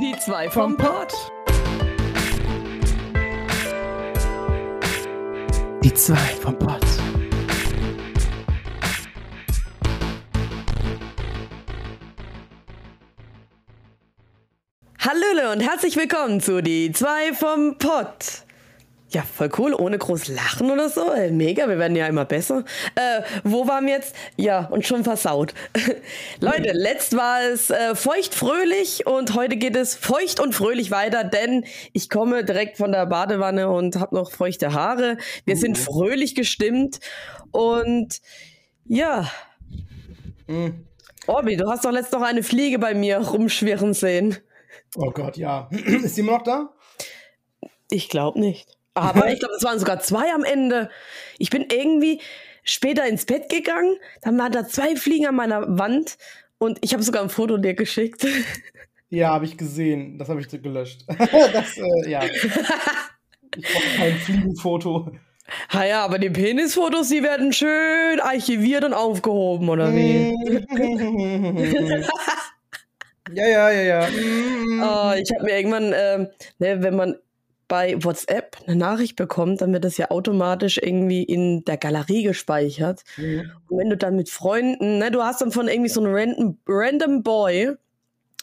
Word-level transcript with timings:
Die 0.00 0.16
zwei 0.16 0.48
vom 0.48 0.78
Pott. 0.78 1.12
Die 5.84 5.92
zwei 5.92 6.16
vom 6.16 6.58
Pott. 6.58 6.80
Hallöle 15.00 15.52
und 15.52 15.60
herzlich 15.60 15.96
willkommen 15.96 16.40
zu 16.40 16.62
Die 16.62 16.92
zwei 16.92 17.34
vom 17.34 17.76
Pott. 17.76 18.46
Ja, 19.12 19.22
voll 19.22 19.50
cool, 19.58 19.74
ohne 19.74 19.98
groß 19.98 20.28
lachen 20.28 20.70
oder 20.70 20.88
so. 20.88 21.10
Äh, 21.12 21.32
mega, 21.32 21.68
wir 21.68 21.78
werden 21.78 21.96
ja 21.96 22.06
immer 22.06 22.24
besser. 22.24 22.64
Äh, 22.94 23.22
wo 23.42 23.66
waren 23.66 23.86
wir 23.86 23.94
jetzt? 23.94 24.14
Ja, 24.36 24.66
und 24.66 24.86
schon 24.86 25.02
versaut. 25.02 25.52
Leute, 26.40 26.70
letzt 26.72 27.16
war 27.16 27.42
es 27.42 27.70
äh, 27.70 27.96
feucht 27.96 28.34
fröhlich 28.36 29.06
und 29.08 29.34
heute 29.34 29.56
geht 29.56 29.74
es 29.74 29.96
feucht 29.96 30.38
und 30.38 30.54
fröhlich 30.54 30.92
weiter, 30.92 31.24
denn 31.24 31.64
ich 31.92 32.08
komme 32.08 32.44
direkt 32.44 32.76
von 32.76 32.92
der 32.92 33.04
Badewanne 33.06 33.68
und 33.68 33.96
habe 33.96 34.14
noch 34.14 34.30
feuchte 34.30 34.74
Haare. 34.74 35.16
Wir 35.44 35.56
sind 35.56 35.76
Mhm. 35.76 35.82
fröhlich 35.82 36.36
gestimmt 36.36 37.00
und 37.50 38.20
ja. 38.86 39.28
Mhm. 40.46 40.86
Orbi, 41.26 41.56
du 41.56 41.68
hast 41.68 41.84
doch 41.84 41.90
letzt 41.90 42.12
noch 42.12 42.22
eine 42.22 42.44
Fliege 42.44 42.78
bei 42.78 42.94
mir 42.94 43.18
rumschwirren 43.18 43.92
sehen. 43.92 44.36
Oh 44.94 45.10
Gott, 45.10 45.36
ja. 45.36 45.68
Ist 45.72 46.16
die 46.16 46.20
immer 46.20 46.38
noch 46.38 46.42
da? 46.44 46.70
Ich 47.90 48.08
glaube 48.08 48.38
nicht. 48.38 48.76
Aber 48.94 49.28
ich 49.32 49.38
glaube, 49.38 49.54
es 49.56 49.64
waren 49.64 49.78
sogar 49.78 50.00
zwei 50.00 50.32
am 50.32 50.44
Ende. 50.44 50.90
Ich 51.38 51.50
bin 51.50 51.66
irgendwie 51.70 52.20
später 52.62 53.06
ins 53.06 53.24
Bett 53.24 53.48
gegangen, 53.48 53.96
dann 54.22 54.38
waren 54.38 54.52
da 54.52 54.66
zwei 54.66 54.96
Fliegen 54.96 55.26
an 55.26 55.34
meiner 55.34 55.78
Wand 55.78 56.18
und 56.58 56.78
ich 56.82 56.92
habe 56.92 57.02
sogar 57.02 57.22
ein 57.22 57.30
Foto 57.30 57.56
dir 57.56 57.74
geschickt. 57.74 58.26
Ja, 59.12 59.30
habe 59.30 59.44
ich 59.44 59.56
gesehen. 59.56 60.18
Das 60.18 60.28
habe 60.28 60.40
ich 60.40 60.48
gelöscht. 60.48 61.04
das, 61.08 61.76
äh, 61.76 62.08
ja. 62.08 62.22
Ich 62.22 62.42
brauche 63.64 63.96
kein 63.96 64.14
Fliegenfoto. 64.18 65.10
ha 65.70 65.84
ja, 65.84 66.04
aber 66.04 66.20
die 66.20 66.30
Penisfotos, 66.30 67.08
die 67.08 67.24
werden 67.24 67.52
schön 67.52 68.20
archiviert 68.20 68.84
und 68.84 68.94
aufgehoben, 68.94 69.68
oder 69.68 69.92
wie? 69.92 70.32
ja, 73.32 73.48
ja, 73.48 73.70
ja, 73.72 73.82
ja. 73.82 74.08
Oh, 74.08 75.12
ich 75.20 75.28
habe 75.34 75.42
mir 75.42 75.56
irgendwann, 75.56 75.92
ähm, 75.92 76.28
ne, 76.60 76.80
wenn 76.80 76.94
man 76.94 77.16
bei 77.70 77.96
WhatsApp 78.02 78.56
eine 78.66 78.74
Nachricht 78.74 79.14
bekommt, 79.14 79.60
dann 79.60 79.72
wird 79.72 79.84
das 79.84 79.96
ja 79.96 80.10
automatisch 80.10 80.76
irgendwie 80.76 81.22
in 81.22 81.64
der 81.64 81.76
Galerie 81.76 82.24
gespeichert. 82.24 83.04
Mhm. 83.16 83.52
Und 83.68 83.78
wenn 83.78 83.90
du 83.90 83.96
dann 83.96 84.16
mit 84.16 84.28
Freunden, 84.28 84.98
ne, 84.98 85.12
du 85.12 85.22
hast 85.22 85.40
dann 85.40 85.52
von 85.52 85.68
irgendwie 85.68 85.88
so 85.88 86.00
einem 86.00 86.12
random, 86.12 86.58
random 86.66 87.22
Boy 87.22 87.76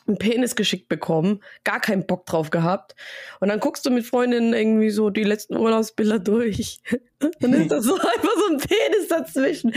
einen 0.08 0.17
Penis 0.17 0.55
geschickt 0.55 0.88
bekommen, 0.88 1.44
gar 1.66 1.81
keinen 1.81 2.08
Bock 2.08 2.25
drauf 2.25 2.52
gehabt. 2.52 2.95
Und 3.42 3.50
dann 3.50 3.59
guckst 3.59 3.86
du 3.86 3.89
mit 3.89 4.05
Freundinnen 4.05 4.53
irgendwie 4.53 4.92
so 4.92 5.09
die 5.09 5.25
letzten 5.25 5.58
Urlaubsbilder 5.58 6.20
durch. 6.20 6.80
dann 7.42 7.52
ist 7.52 7.70
das 7.70 7.83
so 7.83 7.95
einfach 8.00 8.33
so 8.48 8.53
ein 8.53 8.59
Penis 8.59 9.09
dazwischen. 9.09 9.73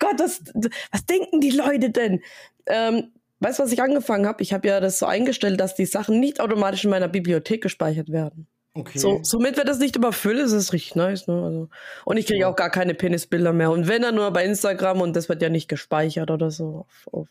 Gott, 0.00 0.18
das, 0.18 0.42
was 0.90 1.06
denken 1.06 1.40
die 1.40 1.50
Leute 1.52 1.90
denn? 1.90 2.22
Ähm, 2.66 3.12
weißt 3.38 3.60
du, 3.60 3.62
was 3.62 3.72
ich 3.72 3.80
angefangen 3.80 4.26
habe? 4.26 4.42
Ich 4.42 4.52
habe 4.52 4.66
ja 4.66 4.80
das 4.80 4.98
so 4.98 5.06
eingestellt, 5.06 5.60
dass 5.60 5.76
die 5.76 5.86
Sachen 5.86 6.18
nicht 6.18 6.40
automatisch 6.40 6.82
in 6.82 6.90
meiner 6.90 7.08
Bibliothek 7.08 7.62
gespeichert 7.62 8.10
werden. 8.10 8.48
Okay. 8.72 8.98
So, 8.98 9.18
somit 9.22 9.56
wird 9.56 9.66
das 9.68 9.80
nicht 9.80 9.96
überfüllt, 9.96 10.38
ist 10.38 10.52
es 10.52 10.72
richtig 10.72 10.94
nice, 10.94 11.26
ne? 11.26 11.42
Also, 11.42 11.68
und 12.04 12.16
ich 12.16 12.26
kriege 12.26 12.40
Ja. 12.40 12.48
auch 12.50 12.56
gar 12.56 12.70
keine 12.70 12.94
Penisbilder 12.94 13.52
mehr. 13.52 13.70
Und 13.72 13.88
wenn 13.88 14.02
dann 14.02 14.14
nur 14.14 14.30
bei 14.30 14.44
Instagram 14.44 15.00
und 15.00 15.16
das 15.16 15.28
wird 15.28 15.42
ja 15.42 15.48
nicht 15.48 15.68
gespeichert 15.68 16.30
oder 16.30 16.52
so. 16.52 16.86
Auf, 16.86 17.08
auf, 17.12 17.28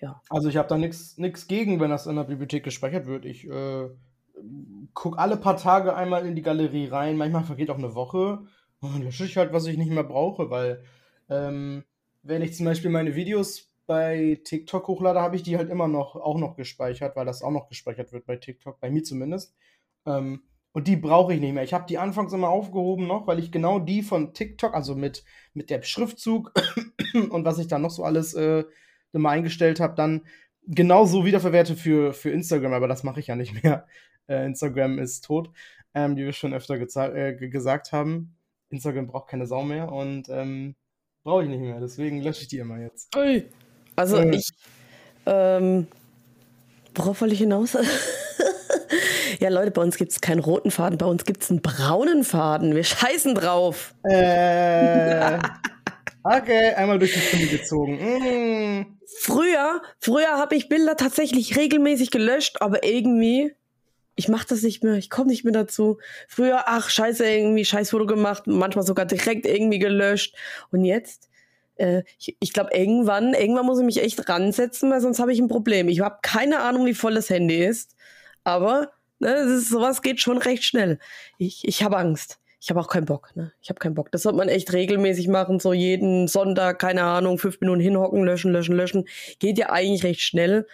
ja. 0.00 0.22
Also 0.30 0.48
ich 0.48 0.56
habe 0.56 0.68
da 0.68 0.78
nichts 0.78 1.16
gegen, 1.48 1.80
wenn 1.80 1.90
das 1.90 2.06
in 2.06 2.16
der 2.16 2.24
Bibliothek 2.24 2.64
gespeichert 2.64 3.06
wird. 3.06 3.26
Ich 3.26 3.46
äh, 3.46 3.88
gucke 4.94 5.18
alle 5.18 5.36
paar 5.36 5.56
Tage 5.56 5.94
einmal 5.94 6.26
in 6.26 6.34
die 6.34 6.42
Galerie 6.42 6.86
rein. 6.86 7.16
Manchmal 7.16 7.44
vergeht 7.44 7.68
auch 7.68 7.78
eine 7.78 7.94
Woche. 7.94 8.40
Und 8.80 8.94
dann 8.94 9.02
lösche 9.02 9.24
ich 9.24 9.36
halt, 9.36 9.52
was 9.52 9.66
ich 9.66 9.76
nicht 9.76 9.90
mehr 9.90 10.04
brauche, 10.04 10.50
weil 10.50 10.82
ähm, 11.28 11.84
wenn 12.22 12.42
ich 12.42 12.54
zum 12.54 12.64
Beispiel 12.64 12.90
meine 12.90 13.14
Videos 13.14 13.70
bei 13.86 14.40
TikTok 14.44 14.86
hochlade, 14.86 15.20
habe 15.20 15.36
ich 15.36 15.42
die 15.42 15.56
halt 15.56 15.68
immer 15.70 15.88
noch 15.88 16.14
auch 16.14 16.38
noch 16.38 16.56
gespeichert, 16.56 17.16
weil 17.16 17.26
das 17.26 17.42
auch 17.42 17.50
noch 17.50 17.68
gespeichert 17.68 18.12
wird 18.12 18.24
bei 18.26 18.36
TikTok, 18.36 18.80
bei 18.80 18.90
mir 18.90 19.02
zumindest. 19.02 19.54
Ähm, 20.06 20.42
und 20.72 20.86
die 20.86 20.96
brauche 20.96 21.34
ich 21.34 21.40
nicht 21.40 21.54
mehr. 21.54 21.64
Ich 21.64 21.74
habe 21.74 21.86
die 21.88 21.98
anfangs 21.98 22.32
immer 22.32 22.48
aufgehoben 22.50 23.06
noch, 23.06 23.26
weil 23.26 23.38
ich 23.38 23.50
genau 23.50 23.78
die 23.78 24.02
von 24.02 24.32
TikTok, 24.34 24.74
also 24.74 24.94
mit, 24.94 25.24
mit 25.54 25.70
der 25.70 25.82
Schriftzug 25.82 26.52
und 27.30 27.44
was 27.44 27.58
ich 27.58 27.66
da 27.68 27.78
noch 27.78 27.90
so 27.90 28.04
alles 28.04 28.34
äh, 28.34 28.64
immer 29.12 29.30
eingestellt 29.30 29.80
habe, 29.80 29.94
dann 29.94 30.26
genauso 30.66 31.24
wiederverwerte 31.24 31.74
für, 31.74 32.12
für 32.12 32.30
Instagram, 32.30 32.74
aber 32.74 32.86
das 32.88 33.02
mache 33.02 33.20
ich 33.20 33.26
ja 33.28 33.36
nicht 33.36 33.62
mehr. 33.62 33.86
Äh, 34.30 34.44
Instagram 34.44 34.98
ist 34.98 35.24
tot, 35.24 35.50
ähm, 35.94 36.14
wie 36.18 36.26
wir 36.26 36.34
schon 36.34 36.52
öfter 36.52 36.74
äh, 36.74 37.34
ge- 37.34 37.48
gesagt 37.48 37.92
haben. 37.92 38.36
Instagram 38.68 39.06
braucht 39.06 39.30
keine 39.30 39.46
Sau 39.46 39.62
mehr 39.62 39.90
und 39.90 40.28
ähm, 40.28 40.74
brauche 41.24 41.44
ich 41.44 41.48
nicht 41.48 41.62
mehr, 41.62 41.80
deswegen 41.80 42.20
lösche 42.20 42.42
ich 42.42 42.48
die 42.48 42.58
immer 42.58 42.78
jetzt. 42.78 43.16
Also 43.96 44.18
Äh. 44.18 44.36
ich, 44.36 44.50
ähm, 45.24 45.86
worauf 46.94 47.22
wollte 47.22 47.32
ich 47.32 47.40
hinaus? 47.40 47.74
ja, 49.40 49.48
Leute, 49.50 49.70
bei 49.70 49.82
uns 49.82 49.96
gibt 49.96 50.12
es 50.12 50.20
keinen 50.20 50.40
roten 50.40 50.70
Faden, 50.70 50.98
bei 50.98 51.06
uns 51.06 51.24
gibt 51.24 51.42
es 51.42 51.50
einen 51.50 51.62
braunen 51.62 52.24
Faden. 52.24 52.74
Wir 52.74 52.84
scheißen 52.84 53.34
drauf. 53.34 53.94
Äh, 54.04 55.38
okay, 56.24 56.74
einmal 56.74 56.98
durch 56.98 57.14
die 57.14 57.20
Stimme 57.20 57.46
gezogen. 57.46 57.94
Mm. 57.94 58.98
Früher, 59.20 59.80
früher 60.00 60.38
habe 60.38 60.54
ich 60.54 60.68
Bilder 60.68 60.96
tatsächlich 60.96 61.56
regelmäßig 61.56 62.10
gelöscht, 62.10 62.60
aber 62.60 62.84
irgendwie, 62.84 63.54
ich 64.16 64.28
mache 64.28 64.46
das 64.48 64.62
nicht 64.62 64.82
mehr, 64.82 64.94
ich 64.94 65.08
komme 65.08 65.28
nicht 65.28 65.44
mehr 65.44 65.52
dazu. 65.52 65.98
Früher, 66.28 66.64
ach, 66.66 66.90
scheiße, 66.90 67.24
irgendwie 67.24 67.64
Scheißfoto 67.64 68.06
gemacht, 68.06 68.44
manchmal 68.46 68.84
sogar 68.84 69.06
direkt 69.06 69.46
irgendwie 69.46 69.78
gelöscht. 69.78 70.36
Und 70.70 70.84
jetzt, 70.84 71.28
äh, 71.76 72.02
ich, 72.18 72.36
ich 72.40 72.52
glaube, 72.52 72.70
irgendwann, 72.74 73.34
irgendwann 73.34 73.66
muss 73.66 73.78
ich 73.78 73.86
mich 73.86 74.02
echt 74.02 74.28
ransetzen, 74.28 74.90
weil 74.90 75.00
sonst 75.00 75.20
habe 75.20 75.32
ich 75.32 75.38
ein 75.38 75.48
Problem. 75.48 75.88
Ich 75.88 76.00
habe 76.00 76.18
keine 76.22 76.60
Ahnung, 76.60 76.86
wie 76.86 76.94
voll 76.94 77.14
das 77.14 77.30
Handy 77.30 77.64
ist, 77.64 77.96
aber 78.44 78.92
ne, 79.20 79.34
das 79.34 79.46
ist, 79.46 79.68
sowas 79.70 80.02
geht 80.02 80.20
schon 80.20 80.38
recht 80.38 80.64
schnell. 80.64 80.98
Ich, 81.38 81.66
ich 81.66 81.82
habe 81.82 81.96
Angst. 81.96 82.38
Ich 82.60 82.70
habe 82.70 82.80
auch 82.80 82.88
keinen 82.88 83.04
Bock, 83.04 83.30
ne? 83.36 83.52
Ich 83.62 83.70
habe 83.70 83.78
keinen 83.78 83.94
Bock. 83.94 84.10
Das 84.10 84.22
sollte 84.22 84.38
man 84.38 84.48
echt 84.48 84.72
regelmäßig 84.72 85.28
machen, 85.28 85.60
so 85.60 85.72
jeden 85.72 86.26
Sonntag, 86.26 86.80
keine 86.80 87.04
Ahnung, 87.04 87.38
fünf 87.38 87.60
Minuten 87.60 87.80
hinhocken, 87.80 88.24
löschen, 88.24 88.50
löschen, 88.50 88.74
löschen. 88.74 89.04
Geht 89.38 89.58
ja 89.58 89.70
eigentlich 89.70 90.02
recht 90.02 90.20
schnell. 90.20 90.66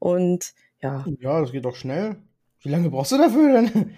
Und 0.00 0.52
ja. 0.82 1.04
Ja, 1.20 1.40
das 1.40 1.52
geht 1.52 1.64
doch 1.64 1.76
schnell. 1.76 2.16
Wie 2.60 2.70
lange 2.70 2.90
brauchst 2.90 3.12
du 3.12 3.18
dafür 3.18 3.52
denn? 3.52 3.94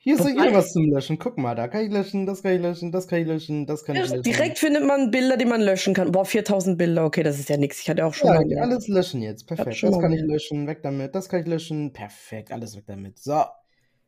Hier 0.00 0.14
ist 0.14 0.20
doch 0.24 0.30
Wobei- 0.30 0.42
hier 0.42 0.54
was 0.54 0.72
zum 0.72 0.90
Löschen. 0.90 1.18
Guck 1.18 1.38
mal, 1.38 1.54
da 1.56 1.66
kann 1.66 1.84
ich 1.84 1.92
löschen, 1.92 2.24
das 2.24 2.42
kann 2.42 2.52
ich 2.54 2.62
löschen, 2.62 2.92
das 2.92 3.08
kann 3.08 3.18
ich 3.20 3.26
löschen, 3.26 3.66
das 3.66 3.84
kann 3.84 3.96
ich 3.96 4.02
löschen. 4.08 4.22
Direkt 4.22 4.58
findet 4.58 4.84
man 4.86 5.10
Bilder, 5.10 5.36
die 5.36 5.44
man 5.44 5.60
löschen 5.60 5.92
kann. 5.92 6.12
Boah, 6.12 6.24
4000 6.24 6.78
Bilder, 6.78 7.04
okay, 7.04 7.24
das 7.24 7.38
ist 7.40 7.48
ja 7.48 7.56
nichts. 7.56 7.80
Ich 7.80 7.90
hatte 7.90 8.06
auch 8.06 8.14
schon 8.14 8.28
Ja, 8.28 8.40
mal 8.40 8.58
alles 8.70 8.86
löschen 8.86 9.22
jetzt. 9.22 9.46
Perfekt. 9.48 9.82
Das 9.82 9.98
kann 9.98 10.12
ich 10.12 10.22
löschen, 10.22 10.66
weg 10.68 10.82
damit. 10.82 11.14
Das 11.16 11.28
kann 11.28 11.40
ich 11.40 11.46
löschen. 11.48 11.92
Perfekt, 11.92 12.52
alles 12.52 12.76
weg 12.76 12.84
damit. 12.86 13.18
So. 13.18 13.42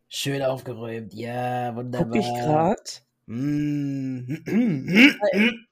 Schön 0.09 0.43
aufgeräumt. 0.43 1.12
Ja, 1.12 1.75
wunderbar. 1.75 2.09
Guck 2.09 2.17
ich 2.21 2.27
grad. 2.41 3.03
Mm. 3.27 4.39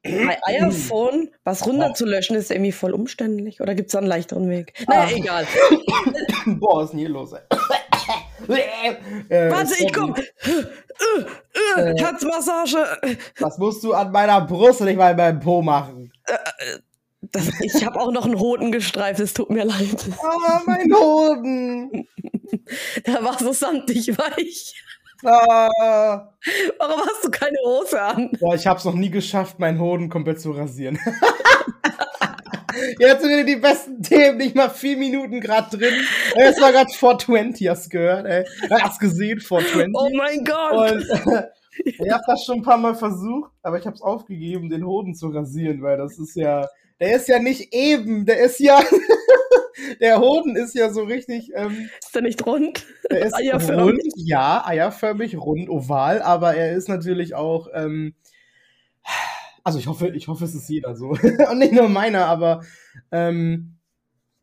Bei 0.02 0.38
iPhone 0.44 1.30
was 1.44 1.66
runterzulöschen 1.66 2.36
ist 2.36 2.50
irgendwie 2.52 2.70
voll 2.72 2.92
umständlich. 2.92 3.60
Oder 3.60 3.74
gibt 3.74 3.88
es 3.88 3.92
da 3.92 3.98
einen 3.98 4.06
leichteren 4.06 4.48
Weg? 4.48 4.74
Naja, 4.86 5.06
Ach. 5.06 5.16
egal. 5.16 5.46
Boah, 6.58 6.78
was 6.78 6.84
ist 6.86 6.90
denn 6.92 7.00
hier 7.00 7.08
los? 7.08 7.32
ey? 7.32 7.40
Äh, 8.48 9.50
Warte, 9.50 9.74
ich 9.78 9.92
komm. 9.92 10.14
Äh, 10.14 11.80
äh, 11.80 11.98
Herzmassage. 11.98 13.18
Das 13.38 13.58
musst 13.58 13.84
du 13.84 13.92
an 13.92 14.10
meiner 14.10 14.40
Brust 14.40 14.80
und 14.80 14.86
nicht 14.86 14.96
mal 14.96 15.10
in 15.10 15.16
meinem 15.16 15.40
Po 15.40 15.62
machen. 15.62 16.12
Das, 17.20 17.48
ich 17.60 17.84
habe 17.84 18.00
auch 18.00 18.12
noch 18.12 18.24
einen 18.24 18.38
Hoden 18.38 18.72
gestreift, 18.72 19.20
es 19.20 19.34
tut 19.34 19.50
mir 19.50 19.64
leid. 19.64 20.08
Ah, 20.22 20.60
mein 20.66 20.92
Hoden. 20.94 22.06
Der 23.06 23.22
war 23.22 23.38
so 23.38 23.52
samtig 23.52 24.16
weich. 24.16 24.74
Ah. 25.24 26.28
Warum 26.78 27.00
hast 27.00 27.24
du 27.24 27.30
keine 27.30 27.56
Hose 27.64 28.00
an? 28.00 28.30
Boah, 28.38 28.54
ich 28.54 28.66
hab's 28.66 28.84
noch 28.84 28.94
nie 28.94 29.10
geschafft, 29.10 29.58
meinen 29.58 29.80
Hoden 29.80 30.08
komplett 30.08 30.40
zu 30.40 30.52
rasieren. 30.52 30.98
Jetzt 32.98 33.22
sind 33.22 33.30
wieder 33.30 33.44
die 33.44 33.56
besten 33.56 34.02
Themen, 34.02 34.38
nicht 34.38 34.54
mal 34.54 34.68
vier 34.70 34.96
Minuten 34.96 35.40
gerade 35.40 35.76
drin. 35.76 35.94
Jetzt 36.36 36.60
war 36.60 36.72
gerade 36.72 36.90
420, 36.92 37.68
hast 37.68 37.86
du 37.86 37.90
gehört, 37.90 38.26
ey. 38.26 38.44
Hast 38.70 39.00
gesehen, 39.00 39.40
420. 39.40 39.94
Oh 39.94 40.10
mein 40.16 40.44
Gott. 40.44 40.92
Und 40.92 41.32
äh, 41.32 41.42
ich 41.84 42.10
habe 42.10 42.22
das 42.26 42.44
schon 42.44 42.58
ein 42.58 42.62
paar 42.62 42.78
Mal 42.78 42.94
versucht, 42.94 43.50
aber 43.62 43.78
ich 43.78 43.86
habe 43.86 43.94
es 43.96 44.02
aufgegeben, 44.02 44.68
den 44.68 44.84
Hoden 44.86 45.14
zu 45.14 45.28
rasieren, 45.28 45.82
weil 45.82 45.96
das 45.96 46.18
ist 46.18 46.36
ja, 46.36 46.66
der 47.00 47.16
ist 47.16 47.28
ja 47.28 47.38
nicht 47.38 47.72
eben, 47.72 48.26
der 48.26 48.40
ist 48.40 48.58
ja, 48.60 48.80
der 50.00 50.20
Hoden 50.20 50.56
ist 50.56 50.74
ja 50.74 50.90
so 50.92 51.02
richtig, 51.04 51.52
ähm, 51.54 51.88
Ist 52.02 52.14
der 52.14 52.22
nicht 52.22 52.44
rund? 52.44 52.84
der 53.10 53.26
ist 53.26 53.34
Eierförmig. 53.34 53.84
rund, 53.84 54.02
ja, 54.16 54.64
eierförmig, 54.66 55.36
rund, 55.36 55.68
oval, 55.68 56.20
aber 56.22 56.54
er 56.56 56.72
ist 56.72 56.88
natürlich 56.88 57.34
auch, 57.34 57.68
ähm, 57.72 58.14
also 59.68 59.78
ich 59.78 59.86
hoffe, 59.86 60.08
ich 60.08 60.28
hoffe, 60.28 60.46
es 60.46 60.54
ist 60.54 60.66
jeder 60.70 60.96
so 60.96 61.10
und 61.50 61.58
nicht 61.58 61.74
nur 61.74 61.90
meiner, 61.90 62.24
aber 62.24 62.64
ähm, 63.12 63.74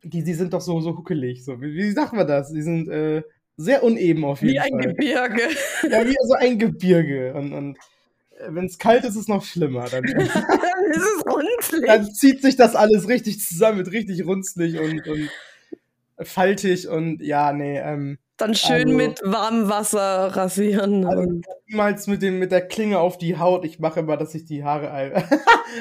die, 0.03 0.23
die 0.23 0.33
sind 0.35 0.53
doch 0.53 0.61
so, 0.61 0.79
so 0.81 0.95
huckelig. 0.95 1.43
So. 1.43 1.59
Wie, 1.59 1.73
wie 1.73 1.91
sagt 1.91 2.13
man 2.13 2.27
das? 2.27 2.51
Die 2.51 2.61
sind 2.61 2.87
äh, 2.89 3.23
sehr 3.57 3.81
uneben 3.81 4.23
auf 4.23 4.43
jeden 4.43 4.53
Wie 4.53 4.59
Fall. 4.59 4.67
ein 4.67 4.77
Gebirge. 4.77 5.41
Ja, 5.89 6.05
wie 6.05 6.15
so 6.27 6.33
ein 6.35 6.59
Gebirge. 6.59 7.33
Und, 7.33 7.53
und 7.53 7.77
wenn 8.49 8.65
es 8.65 8.77
kalt 8.77 9.03
ist, 9.03 9.11
ist 9.11 9.21
es 9.21 9.27
noch 9.27 9.43
schlimmer. 9.43 9.85
Dann, 9.89 10.03
das 10.15 10.27
ist 10.27 11.25
runzlig. 11.27 11.87
dann 11.87 12.13
zieht 12.13 12.43
sich 12.43 12.55
das 12.55 12.75
alles 12.75 13.07
richtig 13.07 13.39
zusammen, 13.39 13.79
wird 13.79 13.91
richtig 13.91 14.27
runzlig 14.27 14.79
und, 14.79 15.07
und 15.07 15.29
faltig 16.21 16.87
und 16.87 17.19
ja, 17.23 17.51
nee, 17.51 17.79
ähm, 17.79 18.19
Dann 18.37 18.53
schön 18.53 18.87
Also- 18.87 18.93
mit 18.93 19.21
warmem 19.23 19.69
Wasser 19.69 20.35
rasieren. 20.35 21.05
Also- 21.05 21.41
niemals 21.67 22.07
mit, 22.07 22.21
dem, 22.21 22.39
mit 22.39 22.51
der 22.51 22.67
Klinge 22.67 22.99
auf 22.99 23.17
die 23.17 23.37
Haut. 23.37 23.63
Ich 23.65 23.79
mache 23.79 24.01
immer, 24.01 24.17
dass 24.17 24.35
ich 24.35 24.45
die 24.45 24.63
Haare. 24.63 24.91
oh 25.15 25.21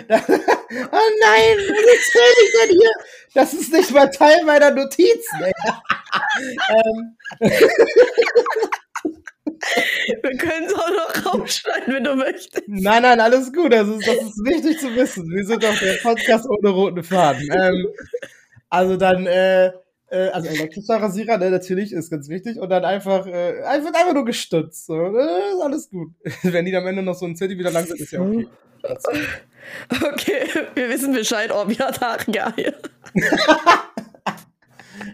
nein, 0.09 1.57
was 1.59 1.85
erzähl 1.85 2.35
ich 2.45 2.53
denn 2.63 2.71
hier? 2.79 2.91
Das 3.35 3.55
ist 3.55 3.73
nicht 3.73 3.91
mal 3.93 4.09
Teil 4.11 4.45
meiner 4.45 4.71
Notizen. 4.71 5.41
Ähm, 6.71 7.17
wir 10.23 10.37
können 10.37 10.67
es 10.67 10.75
auch 10.75 10.91
noch 10.91 11.35
rausschneiden, 11.35 11.95
wenn 11.95 12.05
du 12.05 12.15
möchtest. 12.17 12.63
nein, 12.67 13.03
nein, 13.03 13.21
alles 13.21 13.53
gut. 13.53 13.73
Das 13.73 13.89
ist, 13.89 14.07
das 14.07 14.17
ist 14.17 14.45
wichtig 14.45 14.79
zu 14.79 14.95
wissen. 14.95 15.29
Wir 15.31 15.45
sind 15.45 15.63
doch 15.63 15.79
der 15.79 15.95
Podcast 16.03 16.47
ohne 16.49 16.69
roten 16.71 17.03
Faden. 17.03 17.49
Ähm, 17.53 17.89
also 18.69 18.97
dann, 18.97 19.27
äh, 19.27 19.73
äh, 20.15 20.31
also 20.31 20.49
elektrischer 20.49 20.97
Rasierer, 20.97 21.39
ne, 21.39 21.51
natürlich, 21.51 21.93
ist 21.93 22.11
ganz 22.11 22.29
wichtig. 22.29 22.59
Und 22.59 22.71
dann 22.71 22.85
einfach, 22.85 23.27
äh, 23.27 23.63
einfach, 23.65 23.93
einfach 23.93 24.15
nur 24.15 24.25
gestutzt. 24.25 24.87
So. 24.87 24.95
Äh, 24.95 25.53
ist 25.55 25.63
alles 25.63 25.91
gut. 25.91 26.13
Wenn 26.43 26.65
die 26.65 26.77
am 26.77 26.87
Ende 26.87 27.03
noch 27.03 27.15
so 27.15 27.27
ein 27.27 27.37
Zentimeter 27.37 27.71
lang 27.71 27.87
sind, 27.87 28.01
ist 28.01 28.13
ja 28.13 28.21
okay. 28.21 28.47
Okay, 29.91 30.47
wir 30.75 30.91
wissen 30.91 31.15
Bescheid, 31.15 31.51
ob 31.51 31.71
ja 31.73 31.89
Eier. 32.55 32.75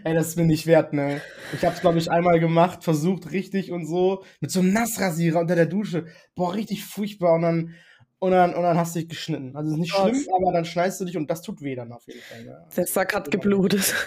Ey, 0.03 0.13
das 0.13 0.27
ist 0.29 0.37
mir 0.37 0.45
nicht 0.45 0.67
wert, 0.67 0.91
ne? 0.91 1.21
Ich 1.53 1.63
hab's, 1.63 1.79
glaube 1.79 1.97
ich, 1.97 2.11
einmal 2.11 2.39
gemacht, 2.39 2.83
versucht 2.83 3.31
richtig 3.31 3.71
und 3.71 3.85
so, 3.85 4.23
mit 4.39 4.51
so 4.51 4.59
einem 4.59 4.73
Nassrasierer 4.73 5.39
unter 5.39 5.55
der 5.55 5.67
Dusche. 5.67 6.05
Boah, 6.35 6.53
richtig 6.53 6.83
furchtbar. 6.83 7.35
Und 7.35 7.41
dann, 7.43 7.75
und 8.21 8.31
dann, 8.31 8.53
und 8.53 8.61
dann 8.61 8.77
hast 8.77 8.95
du 8.95 8.99
dich 8.99 9.09
geschnitten. 9.09 9.55
Also 9.55 9.71
ist 9.71 9.79
nicht 9.79 9.93
Gott. 9.93 10.15
schlimm, 10.15 10.27
aber 10.35 10.53
dann 10.53 10.63
schneidest 10.63 11.01
du 11.01 11.05
dich 11.05 11.17
und 11.17 11.29
das 11.29 11.41
tut 11.41 11.59
weh 11.63 11.73
dann 11.73 11.91
auf 11.91 12.05
jeden 12.05 12.21
Fall. 12.21 12.43
Ne? 12.43 12.67
Der 12.77 12.85
Sack 12.85 13.15
hat 13.15 13.29
geblutet. 13.31 13.93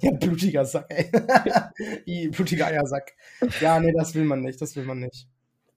Ja, 0.00 0.10
blutiger 0.10 0.64
Sack, 0.64 0.86
ey. 0.88 1.08
I, 2.06 2.26
blutiger 2.26 2.66
Eiersack. 2.66 3.12
Ja, 3.60 3.78
nee, 3.78 3.92
das 3.96 4.16
will 4.16 4.24
man 4.24 4.40
nicht, 4.40 4.60
das 4.60 4.74
will 4.74 4.82
man 4.82 4.98
nicht. 4.98 5.28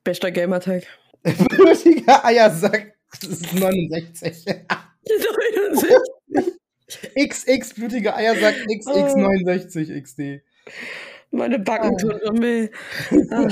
Bester 0.04 0.32
Gamertag. 0.32 0.82
blutiger 1.22 2.26
Eiersack. 2.26 2.96
Das 3.22 3.30
ist 3.30 3.54
69. 3.54 4.46
69. 5.06 5.90
XX, 7.30 7.74
blutiger 7.76 8.16
Eiersack, 8.16 8.56
XX69 8.56 10.02
XD. 10.02 10.44
Meine 11.30 11.60
Backen 11.60 11.96
tun 11.96 12.20
schon 12.26 12.42
weh. 12.42 12.70
Ah, 13.30 13.48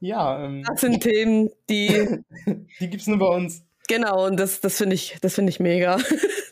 Ja, 0.00 0.44
ähm, 0.44 0.62
Das 0.66 0.80
sind 0.80 1.00
Themen, 1.02 1.50
die. 1.68 2.20
die 2.80 2.90
gibt's 2.90 3.06
nur 3.06 3.18
bei 3.18 3.28
uns. 3.28 3.64
Genau, 3.88 4.26
und 4.26 4.38
das, 4.38 4.60
das 4.60 4.76
finde 4.76 4.94
ich, 4.94 5.16
das 5.20 5.34
finde 5.34 5.50
ich 5.50 5.60
mega. 5.60 5.98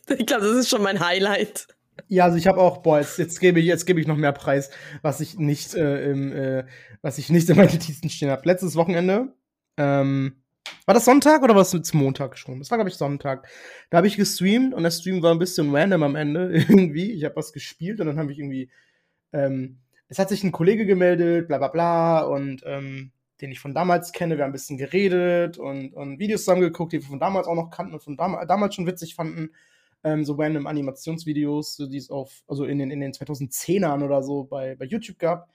Ich 0.06 0.26
glaube, 0.26 0.44
das 0.44 0.56
ist 0.56 0.68
schon 0.68 0.82
mein 0.82 1.00
Highlight. 1.00 1.66
Ja, 2.08 2.24
also 2.24 2.36
ich 2.36 2.46
habe 2.46 2.60
auch, 2.60 2.82
boah, 2.82 2.98
jetzt, 2.98 3.18
jetzt 3.18 3.40
gebe 3.40 3.58
ich, 3.58 3.64
jetzt 3.64 3.86
gebe 3.86 3.98
ich 4.02 4.06
noch 4.06 4.18
mehr 4.18 4.32
Preis, 4.32 4.68
was 5.00 5.20
ich 5.20 5.38
nicht 5.38 5.74
äh, 5.74 6.10
im, 6.10 6.30
äh, 6.30 6.66
was 7.00 7.16
ich 7.16 7.30
nicht 7.30 7.48
in 7.48 7.56
meinen 7.56 7.72
Notizen 7.72 8.10
stehen 8.10 8.28
habe. 8.28 8.42
Letztes 8.44 8.76
Wochenende, 8.76 9.32
ähm, 9.78 10.44
war 10.86 10.94
das 10.94 11.06
Sonntag 11.06 11.42
oder 11.42 11.54
war 11.54 11.62
es 11.62 11.72
jetzt 11.72 11.94
Montag 11.94 12.36
schon? 12.36 12.58
Das 12.58 12.70
war, 12.70 12.78
glaube 12.78 12.90
ich, 12.90 12.96
Sonntag. 12.96 13.48
Da 13.90 13.98
habe 13.98 14.06
ich 14.06 14.16
gestreamt 14.16 14.74
und 14.74 14.82
der 14.82 14.90
Stream 14.90 15.22
war 15.22 15.32
ein 15.32 15.38
bisschen 15.38 15.74
random 15.74 16.02
am 16.02 16.16
Ende 16.16 16.52
irgendwie. 16.52 17.12
Ich 17.12 17.24
habe 17.24 17.36
was 17.36 17.52
gespielt 17.52 18.00
und 18.00 18.06
dann 18.06 18.18
habe 18.18 18.32
ich 18.32 18.38
irgendwie, 18.38 18.70
ähm, 19.32 19.78
es 20.08 20.18
hat 20.18 20.28
sich 20.28 20.44
ein 20.44 20.52
Kollege 20.52 20.84
gemeldet, 20.84 21.48
bla 21.48 21.58
bla 21.58 21.68
bla, 21.68 22.22
und 22.24 22.62
ähm, 22.66 23.12
den 23.44 23.52
ich 23.52 23.60
von 23.60 23.74
damals 23.74 24.12
kenne. 24.12 24.36
Wir 24.36 24.44
haben 24.44 24.50
ein 24.50 24.52
bisschen 24.52 24.78
geredet 24.78 25.58
und, 25.58 25.92
und 25.92 26.18
Videos 26.18 26.40
zusammengeguckt, 26.40 26.92
die 26.92 27.00
wir 27.00 27.06
von 27.06 27.20
damals 27.20 27.46
auch 27.46 27.54
noch 27.54 27.70
kannten 27.70 27.92
und 27.94 28.02
von 28.02 28.16
dam 28.16 28.36
damals 28.48 28.74
schon 28.74 28.86
witzig 28.86 29.14
fanden 29.14 29.50
ähm, 30.02 30.24
so 30.24 30.34
random 30.34 30.66
Animationsvideos, 30.66 31.76
so 31.76 31.86
die 31.86 31.96
es 31.96 32.10
auf, 32.10 32.42
also 32.46 32.64
in 32.64 32.78
den, 32.78 32.90
in 32.90 33.00
den 33.00 33.12
2010ern 33.12 34.04
oder 34.04 34.22
so 34.22 34.44
bei, 34.44 34.76
bei 34.76 34.84
YouTube 34.84 35.18
gab. 35.18 35.48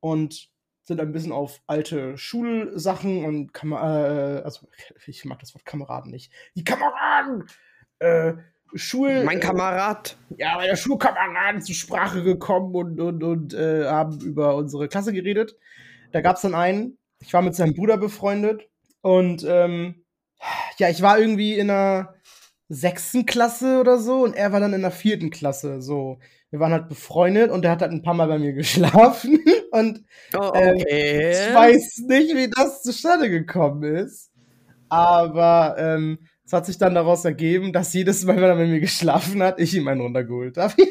Und 0.00 0.50
sind 0.84 1.00
ein 1.00 1.12
bisschen 1.12 1.32
auf 1.32 1.60
alte 1.66 2.16
Schulsachen 2.16 3.24
und 3.24 3.52
Kam 3.52 3.72
äh, 3.72 3.76
also 3.76 4.66
ich 5.06 5.24
mag 5.24 5.38
das 5.40 5.54
Wort 5.54 5.64
Kameraden 5.64 6.10
nicht. 6.10 6.32
Die 6.54 6.64
Kameraden! 6.64 7.44
Äh, 7.98 8.34
Schul. 8.74 9.24
Mein 9.24 9.40
Kamerad. 9.40 10.18
ja, 10.36 10.56
meine 10.56 10.76
Schulkameraden 10.76 11.62
zur 11.62 11.74
Sprache 11.74 12.22
gekommen 12.22 12.74
und, 12.74 13.00
und, 13.00 13.22
und 13.24 13.54
äh, 13.54 13.86
haben 13.86 14.20
über 14.20 14.56
unsere 14.56 14.88
Klasse 14.88 15.14
geredet. 15.14 15.56
Da 16.12 16.20
gab 16.20 16.36
es 16.36 16.42
dann 16.42 16.54
einen, 16.54 16.97
ich 17.20 17.32
war 17.32 17.42
mit 17.42 17.54
seinem 17.54 17.74
Bruder 17.74 17.96
befreundet 17.98 18.68
und 19.02 19.44
ähm, 19.48 20.04
ja, 20.78 20.88
ich 20.88 21.02
war 21.02 21.18
irgendwie 21.18 21.54
in 21.58 21.68
der 21.68 22.14
sechsten 22.68 23.26
Klasse 23.26 23.80
oder 23.80 23.98
so 23.98 24.24
und 24.24 24.34
er 24.36 24.52
war 24.52 24.60
dann 24.60 24.74
in 24.74 24.82
der 24.82 24.90
vierten 24.90 25.30
Klasse. 25.30 25.80
So, 25.82 26.18
wir 26.50 26.60
waren 26.60 26.72
halt 26.72 26.88
befreundet 26.88 27.50
und 27.50 27.64
er 27.64 27.72
hat 27.72 27.82
halt 27.82 27.92
ein 27.92 28.02
paar 28.02 28.14
Mal 28.14 28.28
bei 28.28 28.38
mir 28.38 28.52
geschlafen 28.54 29.40
und 29.72 30.04
Oh, 30.34 30.52
Ähm, 30.54 30.74
okay. 30.76 31.30
ich 31.32 31.54
weiß 31.54 31.98
nicht, 32.08 32.36
wie 32.36 32.50
das 32.50 32.82
zustande 32.82 33.30
gekommen 33.30 33.82
ist. 33.84 34.30
Aber 34.88 35.76
ähm, 35.78 36.18
es 36.46 36.52
hat 36.52 36.66
sich 36.66 36.78
dann 36.78 36.94
daraus 36.94 37.24
ergeben, 37.24 37.72
dass 37.72 37.92
jedes 37.94 38.24
Mal, 38.24 38.36
wenn 38.36 38.44
er 38.44 38.54
mit 38.56 38.68
mir 38.70 38.80
geschlafen 38.80 39.42
hat, 39.42 39.60
ich 39.60 39.74
ihm 39.74 39.88
einen 39.88 40.00
runtergeholt 40.02 40.56
habe. 40.58 40.74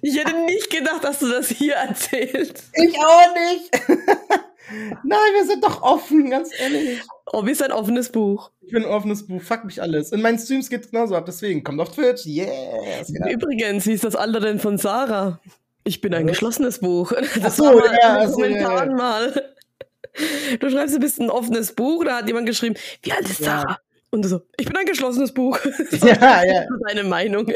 Ich 0.00 0.16
hätte 0.16 0.34
nicht 0.44 0.67
gedacht, 0.78 1.04
dass 1.04 1.18
du 1.18 1.28
das 1.28 1.48
hier 1.48 1.74
erzählst. 1.74 2.64
Ich 2.74 2.98
auch 2.98 3.34
nicht. 3.34 3.70
Nein, 5.02 5.32
wir 5.34 5.46
sind 5.46 5.64
doch 5.64 5.82
offen, 5.82 6.30
ganz 6.30 6.50
ehrlich. 6.58 7.00
Oh, 7.32 7.44
wie 7.46 7.52
ist 7.52 7.62
ein 7.62 7.72
offenes 7.72 8.10
Buch. 8.10 8.50
Ich 8.60 8.72
bin 8.72 8.84
ein 8.84 8.90
offenes 8.90 9.26
Buch, 9.26 9.40
fuck 9.40 9.64
mich 9.64 9.80
alles. 9.80 10.12
In 10.12 10.20
meinen 10.20 10.38
Streams 10.38 10.68
geht's 10.68 10.90
genauso 10.90 11.16
ab, 11.16 11.24
deswegen 11.26 11.64
kommt 11.64 11.80
auf 11.80 11.94
Twitch. 11.94 12.26
Yes. 12.26 13.08
Ja. 13.08 13.30
Übrigens, 13.30 13.86
wie 13.86 13.92
ist 13.92 14.04
das 14.04 14.14
Alter 14.14 14.40
denn 14.40 14.58
von 14.58 14.76
Sarah? 14.76 15.40
Ich 15.84 16.02
bin 16.02 16.12
ein 16.12 16.24
Was? 16.24 16.32
geschlossenes 16.32 16.80
Buch. 16.80 17.12
Das 17.42 17.56
so, 17.56 17.64
war 17.64 17.74
mal 17.76 17.98
ja, 18.02 18.22
in 18.24 18.28
den 18.28 18.28
ach 18.28 18.34
so, 18.34 18.44
ja, 18.44 18.84
ja. 18.84 18.94
Mal. 18.94 19.54
Du 20.60 20.68
schreibst, 20.70 20.94
du 20.94 21.00
bist 21.00 21.20
ein 21.20 21.30
offenes 21.30 21.72
Buch, 21.72 22.04
da 22.04 22.18
hat 22.18 22.26
jemand 22.26 22.46
geschrieben, 22.46 22.74
wie 23.02 23.12
alt 23.12 23.28
ist 23.28 23.40
Ja. 23.40 23.62
Sarah? 23.62 23.78
Und 24.10 24.22
du 24.22 24.28
so, 24.28 24.40
ich 24.56 24.66
bin 24.66 24.76
ein 24.76 24.86
geschlossenes 24.86 25.32
Buch. 25.32 25.58
Ja, 26.02 26.42
ja. 26.44 26.62
Ist 26.62 26.68
deine 26.88 27.04
Meinung. 27.04 27.50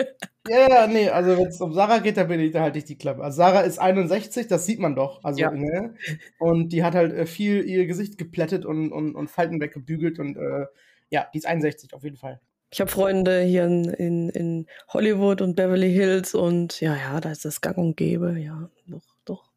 Ja, 0.49 0.69
ja, 0.69 0.87
nee, 0.89 1.09
also 1.09 1.37
wenn 1.39 1.47
es 1.47 1.61
um 1.61 1.73
Sarah 1.73 1.99
geht, 1.99 2.17
da 2.17 2.25
bin 2.25 2.41
ich, 2.41 2.51
da 2.53 2.63
halte 2.63 2.79
ich 2.79 2.85
die 2.85 2.99
Klappe. 2.99 3.23
Also 3.23 3.37
Sarah 3.37 3.61
ist 3.61 3.79
61, 3.79 4.49
das 4.49 4.67
sieht 4.67 4.81
man 4.81 4.97
doch. 4.97 5.23
Also, 5.23 5.41
Ja. 5.41 5.51
ne? 5.53 5.95
Und 6.41 6.71
die 6.73 6.83
hat 6.83 6.95
halt 6.97 7.13
äh, 7.13 7.27
viel 7.27 7.65
ihr 7.65 7.87
Gesicht 7.87 8.19
geplättet 8.19 8.65
und, 8.67 8.91
und, 8.93 9.15
und 9.15 9.31
Falten 9.31 9.61
weggebügelt 9.61 10.19
und 10.19 10.37
äh, 10.37 10.67
ja, 11.11 11.27
die 11.33 11.39
ist 11.39 11.47
61 11.47 11.95
auf 11.95 12.03
jeden 12.03 12.17
Fall. 12.17 12.41
Ich 12.73 12.81
habe 12.81 12.91
Freunde 12.91 13.43
hier 13.43 13.65
in, 13.67 13.85
in, 13.85 14.29
in 14.31 14.67
Hollywood 14.89 15.43
und 15.43 15.55
Beverly 15.55 15.93
Hills 15.93 16.35
und 16.35 16.81
ja, 16.81 16.97
ja, 16.97 17.21
da 17.21 17.31
ist 17.31 17.45
das 17.45 17.61
gang 17.61 17.77
und 17.79 17.97
gäbe, 17.97 18.37
ja, 18.41 18.69
doch, 18.87 19.03
doch. 19.25 19.51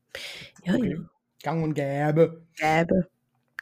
Ja, 0.65 0.75
Okay. 0.75 0.99
Gang 1.41 1.63
und 1.63 1.73
Gäbe. 1.73 2.45
ja. 2.59 2.83
Gäbe. 2.83 3.07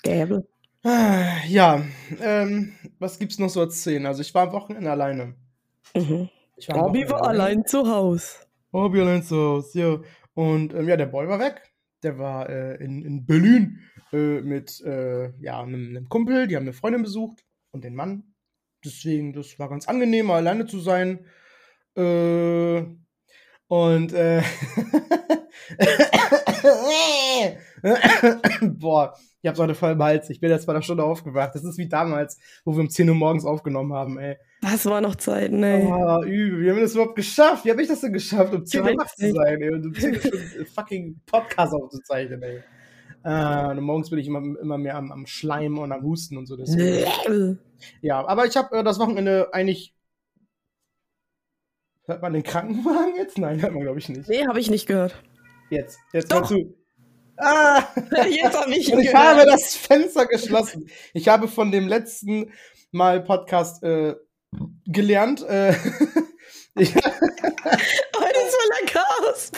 Gäbe. 0.03 0.47
Ah, 0.83 1.37
Ja, 1.47 1.83
ähm, 2.21 2.73
was 2.99 3.17
gibt's 3.19 3.39
noch 3.39 3.49
so 3.49 3.61
zu 3.61 3.67
erzählen? 3.67 4.05
Also 4.07 4.21
ich 4.21 4.33
war 4.33 4.47
am 4.47 4.53
Wochenende 4.53 4.91
alleine. 4.91 5.35
Mhm. 5.95 6.29
Ich 6.55 6.67
war 6.69 6.75
am 6.75 6.81
Bobby 6.83 7.09
war 7.09 7.27
allein 7.27 7.65
zu 7.65 7.87
Hause. 7.87 8.45
Bobby 8.71 9.01
allein 9.01 9.23
zu 9.23 9.35
Hause, 9.35 9.79
ja. 9.79 10.01
Und 10.33 10.73
ähm, 10.73 10.87
ja, 10.87 10.97
der 10.97 11.07
Boy 11.07 11.27
war 11.27 11.39
weg. 11.39 11.61
Der 12.03 12.17
war 12.17 12.49
äh, 12.49 12.75
in, 12.83 13.03
in 13.03 13.25
Berlin 13.25 13.79
äh, 14.11 14.41
mit 14.41 14.81
äh, 14.81 15.31
ja, 15.39 15.61
einem, 15.61 15.89
einem 15.89 16.09
Kumpel, 16.09 16.47
die 16.47 16.55
haben 16.55 16.63
eine 16.63 16.73
Freundin 16.73 17.03
besucht 17.03 17.45
und 17.71 17.83
den 17.83 17.95
Mann. 17.95 18.35
Deswegen, 18.83 19.33
das 19.33 19.57
war 19.59 19.69
ganz 19.69 19.87
angenehm, 19.87 20.29
alleine 20.31 20.65
zu 20.65 20.79
sein. 20.79 21.25
Äh, 21.95 22.83
und 23.67 24.13
äh, 24.13 24.41
boah, 28.61 29.13
ich 29.41 29.49
hab's 29.49 29.59
heute 29.59 29.75
voll 29.75 29.91
im 29.91 30.01
Hals. 30.01 30.29
Ich 30.29 30.39
bin 30.39 30.49
jetzt 30.49 30.65
bei 30.65 30.73
der 30.73 30.81
Stunde 30.81 31.03
aufgewacht. 31.03 31.53
Das 31.53 31.65
ist 31.65 31.77
wie 31.77 31.89
damals, 31.89 32.39
wo 32.63 32.73
wir 32.73 32.79
um 32.79 32.89
10 32.89 33.09
Uhr 33.09 33.15
morgens 33.15 33.45
aufgenommen 33.45 33.91
haben, 33.93 34.17
ey. 34.17 34.37
Das 34.61 34.85
war 34.85 35.01
noch 35.01 35.15
Zeit, 35.15 35.51
ne? 35.51 35.85
Oh, 35.85 36.23
übel. 36.23 36.61
Wie 36.61 36.69
haben 36.69 36.77
wir 36.77 36.83
das 36.83 36.93
überhaupt 36.93 37.17
geschafft? 37.17 37.65
Wie 37.65 37.71
habe 37.71 37.81
ich 37.81 37.89
das 37.89 37.99
denn 37.99 38.13
geschafft, 38.13 38.53
um 38.53 38.65
10 38.65 38.81
Uhr 38.81 38.97
wach 38.97 39.13
zu 39.13 39.33
sein, 39.33 39.61
ey? 39.61 39.73
Und 39.73 39.85
um 39.87 39.93
10 39.93 40.15
Uhr 40.15 40.65
fucking 40.73 41.19
Podcast 41.25 41.73
aufzuzeichnen, 41.73 42.41
ey. 42.41 42.63
Äh, 43.25 43.71
und 43.71 43.81
morgens 43.81 44.09
bin 44.09 44.19
ich 44.19 44.27
immer, 44.27 44.39
immer 44.39 44.77
mehr 44.77 44.95
am, 44.95 45.11
am 45.11 45.25
Schleim 45.25 45.77
und 45.77 45.91
am 45.91 46.03
Husten 46.03 46.37
und 46.37 46.45
so. 46.45 46.57
Ja, 48.01 48.25
aber 48.25 48.45
ich 48.45 48.55
habe 48.55 48.77
äh, 48.77 48.83
das 48.83 48.99
Wochenende 48.99 49.53
eigentlich. 49.53 49.93
Hört 52.05 52.21
man 52.21 52.33
den 52.33 52.43
Krankenwagen 52.43 53.15
jetzt? 53.17 53.37
Nein, 53.37 53.61
hört 53.61 53.73
man, 53.73 53.83
glaube 53.83 53.99
ich, 53.99 54.09
nicht. 54.09 54.27
Nee, 54.27 54.45
habe 54.45 54.59
ich 54.59 54.69
nicht 54.69 54.87
gehört. 54.87 55.21
Jetzt, 55.69 55.99
jetzt 56.11 56.31
Doch. 56.31 56.41
hör 56.41 56.43
zu. 56.47 56.82
Ah! 57.37 57.83
Jetzt 58.29 58.59
habe 58.59 58.73
ich 58.75 58.91
Und 58.93 58.99
ich 58.99 59.07
gehört. 59.07 59.27
habe 59.39 59.45
das 59.45 59.75
Fenster 59.75 60.25
geschlossen. 60.25 60.89
Ich 61.13 61.27
habe 61.27 61.47
von 61.47 61.71
dem 61.71 61.87
letzten 61.87 62.51
Mal 62.91 63.21
Podcast 63.21 63.83
äh, 63.83 64.15
gelernt. 64.85 65.41
Äh, 65.47 65.71
ich, 66.75 66.93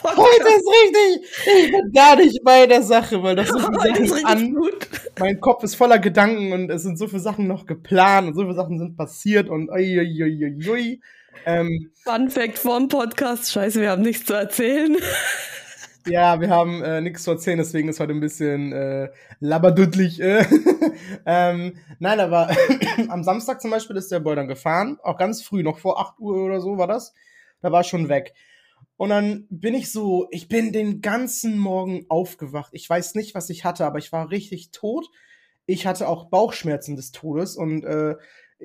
heute 0.05 0.48
ist 0.48 0.67
richtig. 0.67 1.29
Ich 1.46 1.72
bin 1.72 1.91
gar 1.94 2.15
nicht 2.15 2.44
bei 2.44 2.65
der 2.65 2.82
Sache, 2.82 3.22
weil 3.22 3.36
das 3.36 3.50
so 3.50 3.60
viele 3.60 4.08
Sachen 4.08 4.25
an. 4.25 4.53
Gut. 4.53 4.88
Mein 5.20 5.39
Kopf 5.39 5.63
ist 5.63 5.75
voller 5.75 6.00
Gedanken 6.00 6.53
und 6.53 6.70
es 6.70 6.84
sind 6.84 6.98
so 6.98 7.08
viele 7.08 7.22
Sachen 7.22 7.48
noch 7.48 7.65
geplant 7.65 8.29
und 8.29 8.36
so 8.36 8.41
viele 8.41 8.55
Sachen 8.55 8.79
sind 8.79 8.98
passiert 8.98 9.50
und 9.50 9.70
ui, 9.70 10.00
ui, 10.00 10.24
ui, 10.24 10.70
ui. 10.70 11.01
Ähm, 11.46 11.91
Fun 12.03 12.29
Fact 12.29 12.58
vom 12.58 12.88
Podcast. 12.88 13.51
Scheiße, 13.51 13.79
wir 13.82 13.91
haben 13.91 14.01
nichts 14.01 14.25
zu 14.25 14.34
erzählen. 14.34 14.98
Ja, 16.07 16.39
wir 16.39 16.50
haben 16.50 16.83
äh, 16.83 17.01
nichts 17.01 17.24
zu 17.24 17.31
erzählen, 17.31 17.57
deswegen 17.57 17.89
ist 17.89 18.00
heute 18.00 18.13
ein 18.13 18.19
bisschen 18.19 18.71
äh, 18.74 19.09
laberdüttlich. 19.39 20.21
Äh. 20.21 20.45
ähm, 21.25 21.77
nein, 21.97 22.19
aber 22.19 22.50
am 23.09 23.24
Samstag 23.24 23.59
zum 23.59 23.71
Beispiel 23.71 23.95
ist 23.95 24.12
der 24.12 24.19
Boy 24.19 24.35
dann 24.35 24.47
gefahren, 24.47 25.00
auch 25.01 25.17
ganz 25.17 25.41
früh, 25.41 25.63
noch 25.63 25.79
vor 25.79 26.00
8 26.00 26.19
Uhr 26.19 26.43
oder 26.43 26.62
so 26.62 26.77
war 26.77 26.88
das. 26.88 27.13
Da 27.62 27.71
war 27.71 27.83
schon 27.83 28.07
weg. 28.07 28.35
Und 28.97 29.09
dann 29.09 29.47
bin 29.50 29.74
ich 29.74 29.91
so, 29.91 30.27
ich 30.29 30.47
bin 30.47 30.71
den 30.71 31.01
ganzen 31.01 31.57
Morgen 31.57 32.05
aufgewacht. 32.07 32.69
Ich 32.74 32.88
weiß 32.88 33.15
nicht, 33.15 33.33
was 33.33 33.50
ich 33.50 33.65
hatte, 33.65 33.85
aber 33.85 33.97
ich 33.97 34.12
war 34.12 34.29
richtig 34.29 34.69
tot. 34.71 35.09
Ich 35.65 35.88
hatte 35.88 36.07
auch 36.07 36.29
Bauchschmerzen 36.29 36.95
des 36.95 37.12
Todes 37.12 37.55
und 37.55 37.83
äh, 37.83 38.15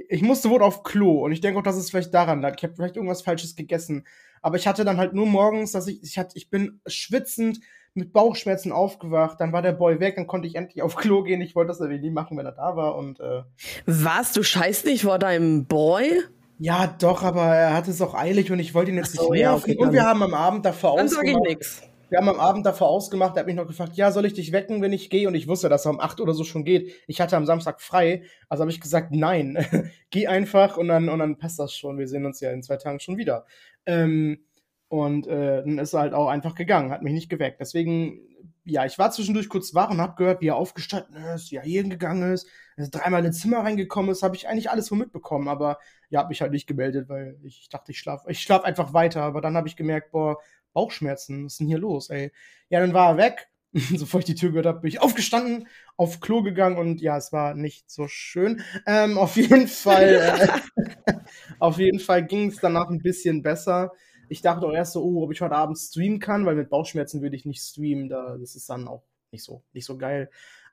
ich 0.08 0.22
musste 0.22 0.50
wohl 0.50 0.62
auf 0.62 0.82
Klo. 0.82 1.24
Und 1.24 1.32
ich 1.32 1.40
denke 1.40 1.58
auch, 1.58 1.64
dass 1.64 1.76
es 1.76 1.90
vielleicht 1.90 2.12
daran 2.12 2.42
lag. 2.42 2.54
Ich 2.56 2.62
habe 2.62 2.74
vielleicht 2.74 2.96
irgendwas 2.96 3.22
Falsches 3.22 3.56
gegessen. 3.56 4.04
Aber 4.42 4.56
ich 4.56 4.66
hatte 4.66 4.84
dann 4.84 4.98
halt 4.98 5.12
nur 5.12 5.26
morgens, 5.26 5.72
dass 5.72 5.86
ich, 5.86 6.02
ich 6.02 6.18
hatte, 6.18 6.36
ich 6.36 6.50
bin 6.50 6.80
schwitzend 6.86 7.60
mit 7.94 8.12
Bauchschmerzen 8.12 8.72
aufgewacht, 8.72 9.40
dann 9.40 9.52
war 9.52 9.62
der 9.62 9.72
Boy 9.72 9.98
weg, 9.98 10.16
dann 10.16 10.26
konnte 10.26 10.46
ich 10.46 10.54
endlich 10.54 10.82
auf 10.82 10.96
Klo 10.96 11.22
gehen. 11.22 11.40
Ich 11.40 11.56
wollte 11.56 11.68
das 11.68 11.80
irgendwie 11.80 12.00
nie 12.00 12.10
machen, 12.10 12.36
wenn 12.38 12.46
er 12.46 12.52
da 12.52 12.76
war 12.76 12.96
und 12.96 13.20
äh 13.20 13.42
Was? 13.86 14.32
Du 14.32 14.42
scheißt 14.42 14.86
nicht 14.86 15.02
vor 15.02 15.18
deinem 15.18 15.66
Boy? 15.66 16.22
Ja, 16.58 16.86
doch, 16.86 17.22
aber 17.22 17.42
er 17.42 17.74
hatte 17.74 17.90
es 17.90 18.02
auch 18.02 18.14
eilig 18.14 18.52
und 18.52 18.58
ich 18.58 18.74
wollte 18.74 18.90
ihn 18.90 18.98
jetzt 18.98 19.14
so, 19.14 19.22
nicht 19.32 19.42
nerven. 19.42 19.70
Ja, 19.70 19.74
okay, 19.74 19.76
und 19.76 19.92
wir 19.92 20.04
haben 20.04 20.22
am 20.22 20.34
Abend 20.34 20.64
davor 20.64 20.96
dann 20.96 21.06
ausgemacht. 21.06 21.34
Sag 21.34 21.42
ich 21.42 21.48
nix. 21.48 21.82
Wir 22.10 22.18
haben 22.18 22.28
am 22.28 22.40
Abend 22.40 22.66
davor 22.66 22.88
ausgemacht, 22.88 23.36
er 23.36 23.40
hat 23.40 23.46
mich 23.46 23.54
noch 23.54 23.66
gefragt, 23.66 23.96
ja, 23.96 24.10
soll 24.10 24.26
ich 24.26 24.34
dich 24.34 24.50
wecken, 24.50 24.82
wenn 24.82 24.92
ich 24.92 25.10
gehe? 25.10 25.28
Und 25.28 25.34
ich 25.36 25.46
wusste, 25.46 25.68
dass 25.68 25.86
er 25.86 25.92
um 25.92 26.00
acht 26.00 26.20
oder 26.20 26.34
so 26.34 26.42
schon 26.42 26.64
geht. 26.64 26.92
Ich 27.06 27.20
hatte 27.20 27.36
am 27.36 27.46
Samstag 27.46 27.80
frei, 27.80 28.24
also 28.48 28.62
habe 28.62 28.70
ich 28.72 28.80
gesagt, 28.80 29.12
nein, 29.12 29.64
geh 30.10 30.26
einfach 30.26 30.76
und 30.76 30.88
dann, 30.88 31.08
und 31.08 31.20
dann 31.20 31.38
passt 31.38 31.58
das 31.60 31.72
schon. 31.72 31.98
Wir 31.98 32.08
sehen 32.08 32.26
uns 32.26 32.40
ja 32.40 32.50
in 32.50 32.62
zwei 32.62 32.76
Tagen 32.76 32.98
schon 32.98 33.16
wieder. 33.16 33.46
Ähm, 33.86 34.44
und 34.88 35.28
äh, 35.28 35.62
dann 35.62 35.78
ist 35.78 35.94
er 35.94 36.00
halt 36.00 36.14
auch 36.14 36.28
einfach 36.28 36.56
gegangen, 36.56 36.90
hat 36.90 37.02
mich 37.02 37.12
nicht 37.12 37.30
geweckt. 37.30 37.60
Deswegen, 37.60 38.20
ja, 38.64 38.84
ich 38.84 38.98
war 38.98 39.12
zwischendurch 39.12 39.48
kurz 39.48 39.72
wach 39.72 39.90
und 39.90 40.00
hab 40.00 40.16
gehört, 40.16 40.40
wie 40.40 40.48
er 40.48 40.56
aufgestanden 40.56 41.24
ist, 41.34 41.52
wie 41.52 41.56
er 41.56 41.62
hier 41.62 41.84
gegangen 41.84 42.32
ist, 42.32 42.48
er 42.80 42.88
dreimal 42.88 43.24
ins 43.24 43.40
Zimmer 43.40 43.58
reingekommen 43.58 44.10
ist, 44.10 44.22
habe 44.22 44.36
ich 44.36 44.48
eigentlich 44.48 44.70
alles 44.70 44.86
so 44.86 44.94
mitbekommen, 44.94 45.48
aber 45.48 45.78
ja, 46.08 46.20
hab 46.20 46.28
mich 46.28 46.40
halt 46.40 46.52
nicht 46.52 46.66
gemeldet, 46.66 47.08
weil 47.08 47.38
ich 47.42 47.68
dachte, 47.68 47.92
ich 47.92 47.98
schlaf, 47.98 48.24
ich 48.26 48.40
schlaf 48.40 48.64
einfach 48.64 48.92
weiter. 48.92 49.22
Aber 49.22 49.40
dann 49.40 49.56
habe 49.56 49.68
ich 49.68 49.76
gemerkt, 49.76 50.10
boah, 50.10 50.38
Bauchschmerzen, 50.72 51.44
was 51.44 51.54
ist 51.54 51.60
denn 51.60 51.66
hier 51.68 51.78
los, 51.78 52.10
ey? 52.10 52.32
Ja, 52.68 52.80
dann 52.80 52.94
war 52.94 53.10
er 53.12 53.16
weg. 53.16 53.48
Bevor 53.72 54.18
ich 54.18 54.26
die 54.26 54.34
Tür 54.34 54.50
gehört 54.50 54.66
habe, 54.66 54.80
bin 54.80 54.88
ich 54.88 55.00
aufgestanden, 55.00 55.68
auf 55.96 56.20
Klo 56.20 56.42
gegangen 56.42 56.76
und 56.76 57.00
ja, 57.00 57.16
es 57.16 57.32
war 57.32 57.54
nicht 57.54 57.88
so 57.88 58.08
schön. 58.08 58.62
Ähm, 58.86 59.16
auf 59.16 59.36
jeden 59.36 59.68
Fall, 59.68 60.62
äh, 60.76 61.12
auf 61.60 61.78
jeden 61.78 62.00
Fall 62.00 62.26
ging 62.26 62.48
es 62.48 62.56
danach 62.56 62.88
ein 62.88 63.00
bisschen 63.00 63.42
besser. 63.42 63.92
Ich 64.28 64.42
dachte 64.42 64.66
auch 64.66 64.72
erst 64.72 64.94
so, 64.94 65.04
oh, 65.04 65.22
ob 65.22 65.32
ich 65.32 65.40
heute 65.40 65.54
Abend 65.54 65.78
streamen 65.78 66.18
kann, 66.18 66.46
weil 66.46 66.56
mit 66.56 66.68
Bauchschmerzen 66.70 67.22
würde 67.22 67.36
ich 67.36 67.44
nicht 67.46 67.62
streamen. 67.62 68.08
Da, 68.08 68.36
das 68.38 68.56
ist 68.56 68.68
dann 68.68 68.88
auch 68.88 69.04
nicht 69.30 69.44
so, 69.44 69.62
nicht 69.72 69.86
so 69.86 69.96
geil. 69.96 70.30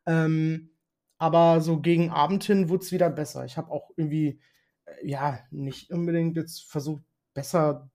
Ähm, 0.08 0.72
aber 1.20 1.62
so 1.62 1.80
gegen 1.80 2.10
Abend 2.10 2.44
hin 2.44 2.70
wurde 2.70 2.84
es 2.84 2.92
wieder 2.92 3.10
besser. 3.10 3.46
Ich 3.46 3.58
habe 3.58 3.72
auch 3.72 3.92
irgendwie, 3.96 4.40
äh, 4.86 5.08
ja, 5.08 5.40
nicht 5.52 5.92
unbedingt 5.92 6.36
jetzt 6.36 6.64
versucht, 6.70 7.04
besser 7.34 7.90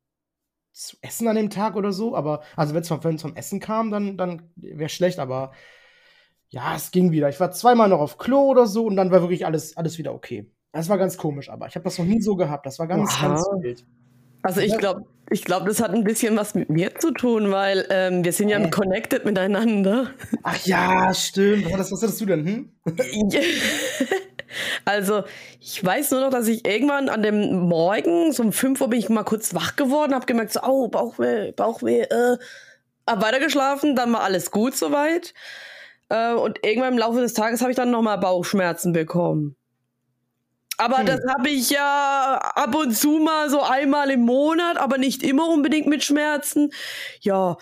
zu 0.72 0.96
essen 1.02 1.28
an 1.28 1.36
dem 1.36 1.50
Tag 1.50 1.76
oder 1.76 1.92
so. 1.92 2.16
Aber, 2.16 2.42
also 2.56 2.74
wenn 2.74 2.82
es 2.82 2.88
vom, 2.88 3.00
vom 3.00 3.36
Essen 3.36 3.60
kam, 3.60 3.90
dann, 3.90 4.16
dann 4.16 4.50
wäre 4.56 4.88
schlecht. 4.88 5.18
Aber 5.18 5.52
ja, 6.48 6.74
es 6.76 6.90
ging 6.90 7.12
wieder. 7.12 7.28
Ich 7.28 7.40
war 7.40 7.50
zweimal 7.50 7.88
noch 7.88 8.00
auf 8.00 8.18
Klo 8.18 8.50
oder 8.50 8.66
so 8.66 8.86
und 8.86 8.96
dann 8.96 9.10
war 9.10 9.22
wirklich 9.22 9.46
alles, 9.46 9.76
alles 9.76 9.98
wieder 9.98 10.14
okay. 10.14 10.50
Das 10.72 10.88
war 10.88 10.98
ganz 10.98 11.18
komisch, 11.18 11.50
aber 11.50 11.66
ich 11.66 11.74
habe 11.74 11.84
das 11.84 11.98
noch 11.98 12.06
nie 12.06 12.20
so 12.20 12.36
gehabt. 12.36 12.64
Das 12.66 12.78
war 12.78 12.86
ganz, 12.86 13.10
Aha. 13.14 13.28
ganz 13.28 13.46
wild. 13.60 13.84
Also 14.42 14.60
ich 14.60 14.76
glaube, 14.76 15.04
ich 15.30 15.44
glaube, 15.44 15.66
das 15.66 15.80
hat 15.80 15.92
ein 15.92 16.04
bisschen 16.04 16.36
was 16.36 16.54
mit 16.54 16.68
mir 16.68 16.94
zu 16.96 17.12
tun, 17.12 17.50
weil 17.52 17.86
ähm, 17.90 18.24
wir 18.24 18.32
sind 18.32 18.48
ja 18.48 18.58
äh. 18.58 18.70
connected 18.70 19.24
miteinander. 19.24 20.10
Ach 20.42 20.58
ja, 20.66 21.14
stimmt. 21.14 21.70
Was, 21.72 21.92
was 21.92 22.02
hattest 22.02 22.20
du 22.20 22.26
denn? 22.26 22.46
Hm? 22.46 22.72
Also 24.84 25.24
ich 25.60 25.84
weiß 25.84 26.10
nur 26.12 26.20
noch, 26.20 26.30
dass 26.30 26.48
ich 26.48 26.66
irgendwann 26.66 27.08
an 27.08 27.22
dem 27.22 27.68
Morgen, 27.68 28.32
so 28.32 28.42
um 28.42 28.52
5 28.52 28.80
Uhr 28.80 28.88
bin 28.88 28.98
ich 28.98 29.08
mal 29.08 29.24
kurz 29.24 29.54
wach 29.54 29.76
geworden, 29.76 30.14
habe 30.14 30.26
gemerkt, 30.26 30.52
so, 30.52 30.60
oh, 30.62 30.88
Bauchweh, 30.88 31.52
Bauchweh, 31.52 32.02
äh, 32.02 32.38
hab 33.06 33.22
weitergeschlafen, 33.22 33.96
dann 33.96 34.12
war 34.12 34.22
alles 34.22 34.50
gut 34.50 34.76
soweit. 34.76 35.34
Äh, 36.08 36.34
und 36.34 36.64
irgendwann 36.64 36.92
im 36.92 36.98
Laufe 36.98 37.20
des 37.20 37.34
Tages 37.34 37.60
habe 37.60 37.70
ich 37.70 37.76
dann 37.76 37.90
nochmal 37.90 38.18
Bauchschmerzen 38.18 38.92
bekommen. 38.92 39.56
Aber 40.78 40.98
hm. 40.98 41.06
das 41.06 41.20
habe 41.28 41.48
ich 41.48 41.70
ja 41.70 42.38
ab 42.54 42.74
und 42.74 42.96
zu 42.96 43.18
mal 43.18 43.50
so 43.50 43.62
einmal 43.62 44.10
im 44.10 44.22
Monat, 44.22 44.78
aber 44.78 44.98
nicht 44.98 45.22
immer 45.22 45.48
unbedingt 45.48 45.86
mit 45.86 46.02
Schmerzen. 46.02 46.70
Ja, 47.20 47.56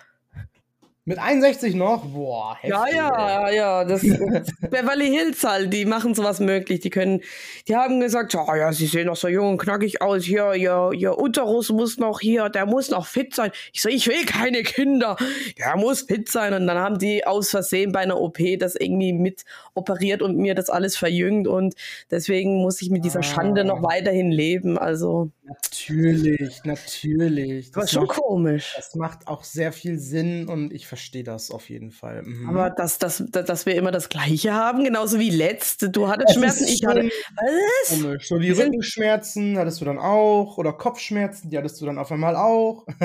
mit 1.10 1.18
61 1.18 1.74
noch? 1.74 2.04
Boah, 2.04 2.56
heftig. 2.60 2.70
Ja, 2.70 2.86
ja, 2.88 3.50
ja, 3.50 3.84
das, 3.84 4.00
Beverly 4.70 5.08
Hills 5.08 5.42
halt, 5.42 5.72
die 5.72 5.84
machen 5.84 6.14
sowas 6.14 6.38
möglich. 6.38 6.78
Die 6.78 6.90
können, 6.90 7.20
die 7.66 7.74
haben 7.74 7.98
gesagt, 7.98 8.36
oh 8.36 8.54
ja, 8.54 8.72
sie 8.72 8.86
sehen 8.86 9.06
noch 9.06 9.16
so 9.16 9.26
jung 9.26 9.48
und 9.48 9.58
knackig 9.58 10.00
aus. 10.02 10.22
Hier, 10.22 10.54
ihr, 10.54 10.92
ihr 10.94 11.18
Uterus 11.18 11.70
muss 11.70 11.98
noch 11.98 12.20
hier, 12.20 12.48
der 12.48 12.64
muss 12.64 12.90
noch 12.90 13.06
fit 13.06 13.34
sein. 13.34 13.50
Ich 13.72 13.82
so, 13.82 13.88
ich 13.88 14.06
will 14.06 14.24
keine 14.24 14.62
Kinder. 14.62 15.16
Der 15.58 15.76
muss 15.76 16.02
fit 16.02 16.28
sein. 16.28 16.54
Und 16.54 16.68
dann 16.68 16.78
haben 16.78 16.98
die 16.98 17.26
aus 17.26 17.50
Versehen 17.50 17.90
bei 17.90 18.00
einer 18.00 18.20
OP 18.20 18.38
das 18.60 18.76
irgendwie 18.76 19.12
mit 19.12 19.44
operiert 19.74 20.22
und 20.22 20.36
mir 20.36 20.54
das 20.54 20.70
alles 20.70 20.96
verjüngt. 20.96 21.48
Und 21.48 21.74
deswegen 22.12 22.62
muss 22.62 22.80
ich 22.82 22.90
mit 22.90 23.04
dieser 23.04 23.24
Schande 23.24 23.64
noch 23.64 23.80
ah. 23.80 23.82
weiterhin 23.82 24.30
leben. 24.30 24.78
Also. 24.78 25.30
Natürlich, 25.50 26.62
natürlich. 26.62 27.72
Das 27.72 27.82
war 27.82 27.88
schon 27.88 28.06
macht, 28.06 28.16
komisch. 28.18 28.74
Das 28.76 28.94
macht 28.94 29.26
auch 29.26 29.42
sehr 29.42 29.72
viel 29.72 29.98
Sinn 29.98 30.48
und 30.48 30.72
ich 30.72 30.86
verstehe 30.86 31.24
das 31.24 31.50
auf 31.50 31.68
jeden 31.68 31.90
Fall. 31.90 32.22
Mhm. 32.22 32.48
Aber 32.48 32.70
dass, 32.70 32.98
dass, 32.98 33.24
dass 33.30 33.66
wir 33.66 33.74
immer 33.74 33.90
das 33.90 34.08
Gleiche 34.08 34.54
haben, 34.54 34.84
genauso 34.84 35.18
wie 35.18 35.30
letzte. 35.30 35.90
Du 35.90 36.06
hattest 36.06 36.30
es 36.30 36.34
Schmerzen, 36.36 36.64
ich 36.68 36.86
hatte. 36.86 37.02
Was? 37.08 38.00
Komisch. 38.00 38.28
So 38.28 38.38
die 38.38 38.52
Rückenschmerzen 38.52 39.58
hattest 39.58 39.80
du 39.80 39.84
dann 39.84 39.98
auch 39.98 40.56
oder 40.56 40.72
Kopfschmerzen, 40.72 41.50
die 41.50 41.58
hattest 41.58 41.80
du 41.80 41.86
dann 41.86 41.98
auf 41.98 42.12
einmal 42.12 42.36
auch. 42.36 42.86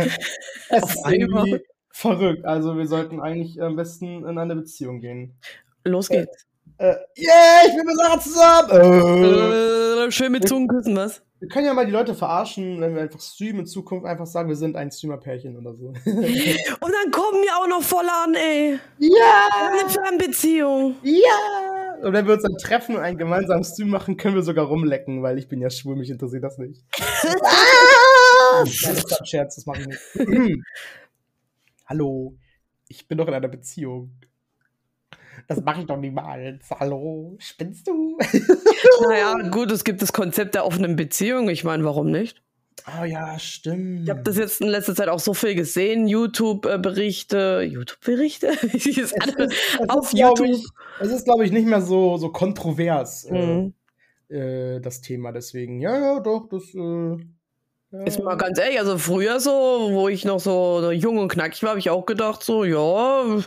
es 0.70 0.84
auf 0.84 0.94
ist 0.94 1.04
einmal. 1.04 1.64
verrückt. 1.90 2.46
Also 2.46 2.78
wir 2.78 2.88
sollten 2.88 3.22
eigentlich 3.22 3.60
am 3.60 3.76
besten 3.76 4.24
in 4.24 4.38
eine 4.38 4.56
Beziehung 4.56 5.00
gehen. 5.00 5.34
Los 5.84 6.10
geht's. 6.10 6.46
Äh, 6.78 6.96
yeah, 7.18 7.68
ich 7.68 7.76
bin 7.76 7.86
mit 7.86 7.96
Sarah 7.98 8.20
zusammen. 8.20 10.08
Äh, 10.08 10.12
schön 10.12 10.32
mit 10.32 10.48
Zungen 10.48 10.68
küssen, 10.68 10.96
was? 10.96 11.22
Wir 11.40 11.48
können 11.48 11.66
ja 11.66 11.74
mal 11.74 11.86
die 11.86 11.92
Leute 11.92 12.16
verarschen, 12.16 12.82
wenn 12.82 12.96
wir 12.96 13.02
einfach 13.04 13.22
streamen 13.22 13.62
in 13.62 13.66
Zukunft 13.66 14.06
einfach 14.06 14.26
sagen, 14.26 14.50
wir 14.50 14.56
sind 14.58 14.76
ein 14.76 14.92
Streamer-Pärchen 14.92 15.58
oder 15.58 15.74
so. 15.74 15.88
Und 16.06 16.06
dann 16.06 17.12
kommen 17.12 17.44
wir 17.44 17.58
auch 17.58 17.68
noch 17.68 17.82
voll 17.82 18.06
an, 18.08 18.34
ey. 18.36 18.80
Ja! 18.98 19.50
Eine 19.72 19.90
Fernbeziehung. 19.90 20.96
Ja! 21.04 21.98
Und 22.04 22.12
wenn 22.14 22.26
wir 22.26 22.34
uns 22.34 22.44
dann 22.44 22.58
treffen 22.58 22.96
und 22.96 23.02
einen 23.02 23.18
gemeinsamen 23.18 23.64
Stream 23.64 23.90
machen, 23.90 24.18
können 24.18 24.36
wir 24.36 24.44
sogar 24.44 24.66
rumlecken, 24.66 25.24
weil 25.24 25.38
ich 25.38 25.48
bin 25.48 25.62
ja 25.62 25.70
schwul, 25.70 25.96
mich 25.96 26.10
interessiert 26.10 26.44
das 26.44 26.58
nicht. 26.58 26.84
ah! 27.00 28.60
Das 28.60 28.70
ist 28.70 29.20
ein 29.20 29.26
Scherz, 29.26 29.56
das 29.56 29.66
mache 29.66 29.82
ich 29.82 29.88
nicht. 29.88 30.60
Hallo, 31.86 32.36
ich 32.90 33.08
bin 33.08 33.18
doch 33.18 33.28
in 33.28 33.34
einer 33.34 33.48
Beziehung. 33.48 34.12
Das 35.48 35.62
mache 35.62 35.82
ich 35.82 35.86
doch 35.86 35.98
niemals. 35.98 36.70
Hallo, 36.72 37.36
spinnst 37.40 37.88
du? 37.88 38.18
naja, 39.08 39.50
gut, 39.50 39.72
es 39.72 39.84
gibt 39.84 40.02
das 40.02 40.12
Konzept 40.14 40.56
der 40.56 40.66
offenen 40.66 40.96
Beziehung. 40.96 41.50
Ich 41.50 41.64
meine, 41.64 41.84
warum 41.84 42.10
nicht? 42.10 42.42
Oh 42.88 43.04
ja, 43.04 43.40
stimmt. 43.40 44.04
Ich 44.04 44.10
habe 44.10 44.22
das 44.22 44.38
jetzt 44.38 44.62
in 44.62 44.68
letzter 44.68 44.96
Zeit 44.96 45.08
auch 45.08 45.20
so 45.20 45.34
viel 45.34 45.56
gesehen. 45.56 46.08
YouTube-Berichte. 46.08 47.68
YouTube-Berichte? 47.68 48.50
auf 49.88 50.14
YouTube. 50.14 50.62
es 51.00 51.12
ist, 51.12 51.26
glaube 51.26 51.46
ich, 51.46 51.52
nicht 51.52 51.68
mehr 51.68 51.82
so, 51.82 52.18
so 52.18 52.30
kontrovers, 52.30 53.26
äh, 53.26 53.34
mhm. 53.34 53.74
äh, 54.30 54.80
das 54.82 55.02
Thema. 55.02 55.32
Deswegen, 55.32 55.80
ja, 55.80 55.98
ja, 55.98 56.20
doch, 56.20 56.48
das. 56.50 56.64
Äh, 56.76 57.18
ja. 57.92 58.04
Ist 58.04 58.22
mal 58.22 58.36
ganz 58.36 58.60
ehrlich, 58.60 58.80
also 58.80 58.98
früher 58.98 59.40
so, 59.40 59.90
wo 59.92 60.10
ich 60.10 60.26
noch 60.26 60.40
so 60.40 60.92
jung 60.92 61.18
und 61.18 61.30
knackig 61.30 61.64
war, 61.64 61.70
habe 61.70 61.80
ich 61.80 61.90
auch 61.90 62.06
gedacht, 62.06 62.44
so, 62.44 62.66
ja, 62.66 63.42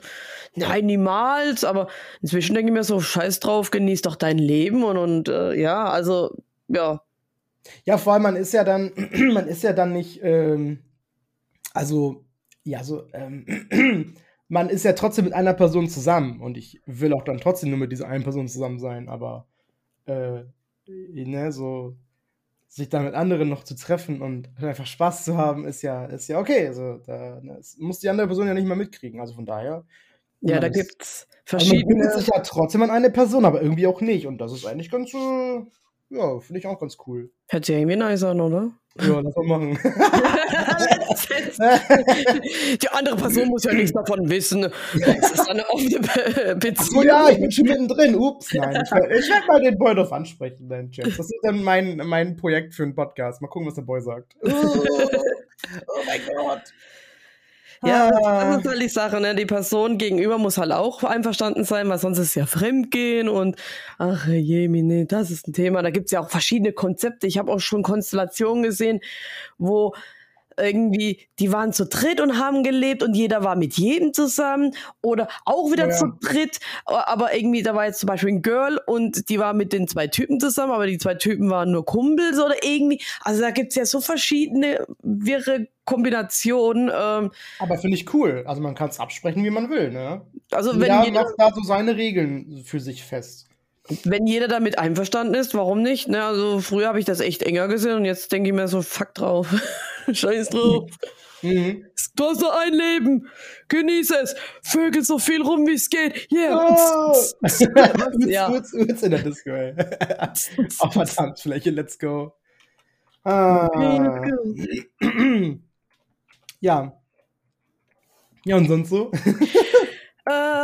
nein, 0.54 0.86
niemals. 0.86 1.64
Aber 1.64 1.88
inzwischen 2.22 2.54
denke 2.54 2.70
ich 2.70 2.74
mir 2.74 2.84
so, 2.84 3.00
scheiß 3.00 3.40
drauf, 3.40 3.70
genieß 3.70 4.02
doch 4.02 4.16
dein 4.16 4.38
Leben 4.38 4.84
und, 4.84 4.96
und 4.96 5.28
äh, 5.28 5.54
ja, 5.54 5.88
also, 5.88 6.34
ja. 6.68 7.02
Ja, 7.84 7.98
vor 7.98 8.14
allem, 8.14 8.22
man 8.22 8.36
ist 8.36 8.52
ja 8.52 8.64
dann, 8.64 8.92
man 9.32 9.48
ist 9.48 9.62
ja 9.62 9.72
dann 9.72 9.92
nicht, 9.92 10.20
ähm, 10.22 10.80
also, 11.74 12.24
ja, 12.64 12.84
so, 12.84 13.04
ähm, 13.12 14.14
man 14.48 14.68
ist 14.68 14.84
ja 14.84 14.92
trotzdem 14.94 15.26
mit 15.26 15.34
einer 15.34 15.54
Person 15.54 15.88
zusammen 15.88 16.40
und 16.40 16.56
ich 16.56 16.80
will 16.86 17.12
auch 17.12 17.24
dann 17.24 17.38
trotzdem 17.38 17.70
nur 17.70 17.78
mit 17.78 17.92
dieser 17.92 18.08
einen 18.08 18.24
Person 18.24 18.48
zusammen 18.48 18.78
sein, 18.78 19.08
aber, 19.08 19.46
äh, 20.06 20.44
ne, 20.86 21.52
so, 21.52 21.96
sich 22.68 22.88
dann 22.88 23.04
mit 23.04 23.14
anderen 23.14 23.48
noch 23.48 23.64
zu 23.64 23.74
treffen 23.74 24.20
und 24.22 24.50
einfach 24.62 24.86
Spaß 24.86 25.24
zu 25.24 25.36
haben, 25.36 25.64
ist 25.66 25.82
ja, 25.82 26.04
ist 26.06 26.28
ja 26.28 26.38
okay. 26.38 26.68
Also, 26.68 26.98
da 26.98 27.40
ne, 27.42 27.60
muss 27.78 28.00
die 28.00 28.08
andere 28.08 28.26
Person 28.26 28.46
ja 28.46 28.54
nicht 28.54 28.66
mehr 28.66 28.76
mitkriegen. 28.76 29.20
Also 29.20 29.34
von 29.34 29.46
daher. 29.46 29.84
Ja, 30.40 30.60
da 30.60 30.68
gibt 30.68 31.02
es 31.02 31.26
verschiedene. 31.44 31.76
Also 31.76 31.86
man 31.86 31.88
bindet 31.88 32.12
sich 32.12 32.26
ja 32.28 32.40
trotzdem 32.40 32.82
an 32.82 32.90
eine 32.90 33.10
Person, 33.10 33.44
aber 33.44 33.62
irgendwie 33.62 33.86
auch 33.86 34.00
nicht. 34.00 34.26
Und 34.26 34.38
das 34.38 34.52
ist 34.52 34.66
eigentlich 34.66 34.90
ganz, 34.90 35.12
äh, 35.14 35.62
ja, 36.10 36.40
finde 36.40 36.58
ich 36.58 36.66
auch 36.66 36.78
ganz 36.78 36.96
cool. 37.06 37.30
Hört 37.48 37.64
sich 37.64 37.76
irgendwie 37.76 37.96
nice 37.96 38.24
an, 38.24 38.40
oder? 38.40 38.72
Ja, 39.00 39.20
lass 39.20 39.36
mal 39.36 39.46
machen. 39.46 39.78
Die 42.82 42.88
andere 42.88 43.16
Person 43.16 43.48
muss 43.48 43.64
ja 43.64 43.72
nichts 43.72 43.92
davon 43.92 44.28
wissen. 44.28 44.62
Das 44.62 45.32
ist 45.32 45.48
eine 45.48 45.66
offene 45.68 46.00
Beziehung. 46.56 46.98
Oh 46.98 47.02
ja, 47.02 47.30
ich 47.30 47.38
bin 47.38 47.50
schon 47.50 47.66
mittendrin. 47.66 48.16
Ups, 48.16 48.52
nein. 48.54 48.82
Ich 48.84 48.90
werde 48.90 49.08
werd 49.08 49.46
mal 49.46 49.62
den 49.62 49.78
Boy 49.78 49.94
drauf 49.94 50.12
ansprechen, 50.12 50.68
dein 50.68 50.90
Chat. 50.90 51.06
Das 51.06 51.20
ist 51.20 51.32
dann 51.42 51.62
mein, 51.62 51.96
mein 51.98 52.36
Projekt 52.36 52.74
für 52.74 52.82
einen 52.82 52.94
Podcast. 52.94 53.40
Mal 53.40 53.48
gucken, 53.48 53.68
was 53.68 53.74
der 53.74 53.82
Boy 53.82 54.00
sagt. 54.00 54.34
Oh, 54.42 54.48
oh 54.48 56.02
mein 56.06 56.20
Gott. 56.34 56.62
Ja, 57.84 58.10
ah. 58.24 58.44
das 58.44 58.64
ist 58.64 58.68
halt 58.68 58.82
die 58.82 58.88
Sache, 58.88 59.20
ne? 59.20 59.34
Die 59.34 59.46
Person 59.46 59.98
gegenüber 59.98 60.38
muss 60.38 60.58
halt 60.58 60.72
auch 60.72 61.04
einverstanden 61.04 61.64
sein, 61.64 61.88
weil 61.88 61.98
sonst 61.98 62.18
ist 62.18 62.28
es 62.28 62.34
ja 62.34 62.46
Fremdgehen 62.46 63.28
und 63.28 63.56
ach 63.98 64.26
je, 64.26 65.04
das 65.04 65.30
ist 65.30 65.48
ein 65.48 65.52
Thema. 65.52 65.82
Da 65.82 65.90
gibt's 65.90 66.10
ja 66.10 66.20
auch 66.20 66.30
verschiedene 66.30 66.72
Konzepte. 66.72 67.26
Ich 67.26 67.38
habe 67.38 67.52
auch 67.52 67.60
schon 67.60 67.82
Konstellationen 67.82 68.62
gesehen, 68.62 69.00
wo 69.58 69.94
irgendwie, 70.58 71.20
die 71.38 71.52
waren 71.52 71.72
zu 71.72 71.86
dritt 71.86 72.20
und 72.20 72.38
haben 72.38 72.62
gelebt 72.62 73.02
und 73.02 73.14
jeder 73.14 73.44
war 73.44 73.56
mit 73.56 73.74
jedem 73.74 74.12
zusammen 74.12 74.74
oder 75.02 75.28
auch 75.44 75.70
wieder 75.70 75.88
ja. 75.88 75.96
zu 75.96 76.12
dritt, 76.20 76.58
aber 76.84 77.34
irgendwie, 77.34 77.62
da 77.62 77.74
war 77.74 77.86
jetzt 77.86 78.00
zum 78.00 78.08
Beispiel 78.08 78.30
ein 78.30 78.42
Girl 78.42 78.80
und 78.86 79.28
die 79.28 79.38
war 79.38 79.54
mit 79.54 79.72
den 79.72 79.88
zwei 79.88 80.06
Typen 80.06 80.40
zusammen, 80.40 80.72
aber 80.72 80.86
die 80.86 80.98
zwei 80.98 81.14
Typen 81.14 81.50
waren 81.50 81.70
nur 81.70 81.84
Kumpels 81.84 82.38
oder 82.38 82.56
irgendwie, 82.62 83.02
also 83.22 83.40
da 83.40 83.50
gibt's 83.50 83.74
ja 83.74 83.86
so 83.86 84.00
verschiedene 84.00 84.86
wirre 85.02 85.68
Kombinationen. 85.84 86.90
Ähm, 86.94 87.30
aber 87.58 87.78
finde 87.78 87.96
ich 87.96 88.12
cool, 88.12 88.44
also 88.46 88.60
man 88.60 88.74
kann 88.74 88.90
es 88.90 89.00
absprechen, 89.00 89.42
wie 89.42 89.50
man 89.50 89.70
will, 89.70 89.90
ne? 89.90 90.22
Also 90.50 90.72
wenn 90.72 90.82
jeder, 90.82 91.04
jeder 91.04 91.22
macht 91.22 91.34
da 91.38 91.50
so 91.54 91.62
seine 91.62 91.96
Regeln 91.96 92.62
für 92.64 92.80
sich 92.80 93.02
fest. 93.02 93.47
Wenn 94.04 94.26
jeder 94.26 94.48
damit 94.48 94.78
einverstanden 94.78 95.34
ist, 95.34 95.54
warum 95.54 95.82
nicht? 95.82 96.08
Ne, 96.08 96.22
also 96.22 96.60
früher 96.60 96.88
habe 96.88 96.98
ich 96.98 97.04
das 97.04 97.20
echt 97.20 97.42
enger 97.42 97.68
gesehen 97.68 97.96
und 97.96 98.04
jetzt 98.04 98.30
denke 98.32 98.50
ich 98.50 98.54
mir 98.54 98.68
so, 98.68 98.82
fuck 98.82 99.14
drauf. 99.14 99.48
Scheiß 100.12 100.50
drauf. 100.50 100.90
Mhm. 101.42 101.86
Du 102.16 102.24
hast 102.24 102.40
nur 102.40 102.58
ein 102.58 102.72
Leben. 102.72 103.28
Genieße 103.68 104.16
es. 104.22 104.34
Vögel 104.62 105.04
so 105.04 105.18
viel 105.18 105.42
rum, 105.42 105.66
wie 105.66 105.74
es 105.74 105.88
geht. 105.88 106.30
Yeah. 106.32 106.58
Oh. 107.10 108.26
ja. 108.26 108.50
Uts, 108.50 108.74
uts 108.74 109.02
in 109.02 109.10
der 109.10 109.22
Disco, 109.22 109.50
ey. 109.50 109.74
Auf 110.78 110.96
oh, 110.96 111.04
Tanzfläche, 111.04 111.70
let's 111.70 111.98
go. 111.98 112.32
Ah. 113.24 113.68
ja. 116.60 116.92
Ja, 118.44 118.56
und 118.56 118.68
sonst 118.68 118.90
so? 118.90 119.10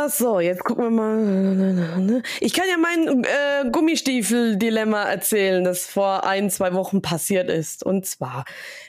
So, 0.09 0.39
jetzt 0.39 0.63
gucken 0.63 0.85
wir 0.85 0.89
mal. 0.91 2.21
Ich 2.39 2.53
kann 2.53 2.65
ja 2.69 2.77
mein 2.77 3.23
äh, 3.23 3.69
Gummistiefel-Dilemma 3.71 5.03
erzählen, 5.03 5.63
das 5.63 5.85
vor 5.85 6.25
ein, 6.27 6.49
zwei 6.49 6.73
Wochen 6.73 7.01
passiert 7.01 7.49
ist. 7.49 7.83
Und 7.83 8.05
zwar, 8.05 8.45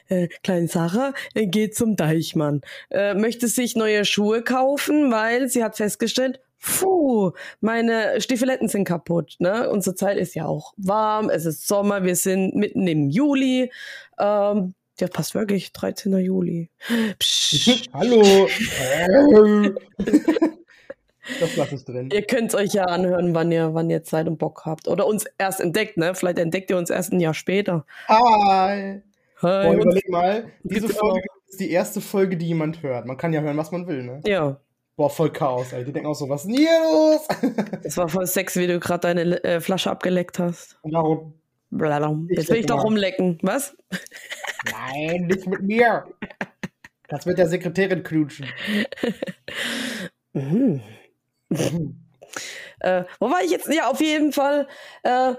äh, 0.08 0.28
kleine 0.42 0.68
Sarah 0.68 1.14
äh, 1.34 1.46
geht 1.46 1.74
zum 1.74 1.96
Deichmann, 1.96 2.60
äh, 2.90 3.14
möchte 3.14 3.48
sich 3.48 3.76
neue 3.76 4.04
Schuhe 4.04 4.42
kaufen, 4.42 5.10
weil 5.10 5.48
sie 5.48 5.64
hat 5.64 5.76
festgestellt, 5.76 6.40
Puh, 6.58 7.32
meine 7.60 8.20
Stiefeletten 8.20 8.68
sind 8.68 8.84
kaputt. 8.84 9.36
Ne? 9.38 9.70
Unsere 9.70 9.94
Zeit 9.94 10.16
ist 10.16 10.34
ja 10.34 10.46
auch 10.46 10.72
warm, 10.76 11.30
es 11.30 11.44
ist 11.44 11.68
Sommer, 11.68 12.02
wir 12.02 12.16
sind 12.16 12.56
mitten 12.56 12.86
im 12.86 13.08
Juli. 13.10 13.70
Ähm, 14.18 14.74
ja, 14.98 15.08
passt 15.08 15.34
wirklich, 15.34 15.72
13. 15.72 16.16
Juli. 16.18 16.70
Psst. 17.18 17.88
Hallo. 17.92 18.48
Das 21.40 21.56
lasse 21.56 21.74
ich 21.74 21.84
drin. 21.84 22.10
Ihr 22.12 22.22
könnt 22.22 22.54
euch 22.54 22.72
ja 22.72 22.84
anhören, 22.84 23.34
wann 23.34 23.50
ihr, 23.52 23.74
wann 23.74 23.90
ihr 23.90 24.02
Zeit 24.04 24.26
und 24.28 24.38
Bock 24.38 24.62
habt. 24.64 24.88
Oder 24.88 25.06
uns 25.06 25.24
erst 25.38 25.60
entdeckt, 25.60 25.96
ne? 25.96 26.14
Vielleicht 26.14 26.38
entdeckt 26.38 26.70
ihr 26.70 26.78
uns 26.78 26.90
erst 26.90 27.12
ein 27.12 27.20
Jahr 27.20 27.34
später. 27.34 27.84
Hi! 28.08 29.02
Hi. 29.42 29.66
Boah, 29.66 29.74
überleg 29.74 30.08
mal, 30.08 30.50
diese 30.62 30.88
Folge 30.88 31.26
ist 31.48 31.60
die 31.60 31.70
erste 31.70 32.00
Folge, 32.00 32.36
die 32.36 32.46
jemand 32.46 32.82
hört. 32.82 33.06
Man 33.06 33.16
kann 33.16 33.32
ja 33.32 33.40
hören, 33.40 33.56
was 33.56 33.70
man 33.70 33.86
will, 33.86 34.02
ne? 34.02 34.20
Ja. 34.24 34.58
Boah, 34.96 35.10
voll 35.10 35.30
Chaos, 35.30 35.72
ey. 35.72 35.84
Die 35.84 35.92
denken 35.92 36.08
auch 36.08 36.14
so, 36.14 36.28
was 36.28 36.44
ist 36.44 36.48
denn 36.48 36.56
hier 36.56 36.80
los? 36.82 37.28
das 37.82 37.96
war 37.98 38.08
voll 38.08 38.26
Sex, 38.26 38.56
wie 38.56 38.66
du 38.66 38.80
gerade 38.80 39.00
deine 39.00 39.44
äh, 39.44 39.60
Flasche 39.60 39.90
abgeleckt 39.90 40.38
hast. 40.38 40.78
Warum? 41.70 42.28
Jetzt 42.30 42.48
will 42.48 42.58
ich 42.58 42.66
doch 42.66 42.82
rumlecken. 42.82 43.38
Was? 43.42 43.76
Nein, 44.70 45.26
nicht 45.26 45.46
mit 45.46 45.62
mir. 45.62 46.04
Das 47.08 47.24
wird 47.24 47.38
der 47.38 47.46
Sekretärin 47.46 48.02
knutschen. 48.02 48.48
mhm. 50.32 50.82
Äh, 51.50 53.04
wo 53.20 53.30
war 53.30 53.42
ich 53.44 53.50
jetzt? 53.50 53.68
Ja, 53.72 53.88
auf 53.90 54.00
jeden 54.00 54.32
Fall. 54.32 54.68
Äh, 55.02 55.34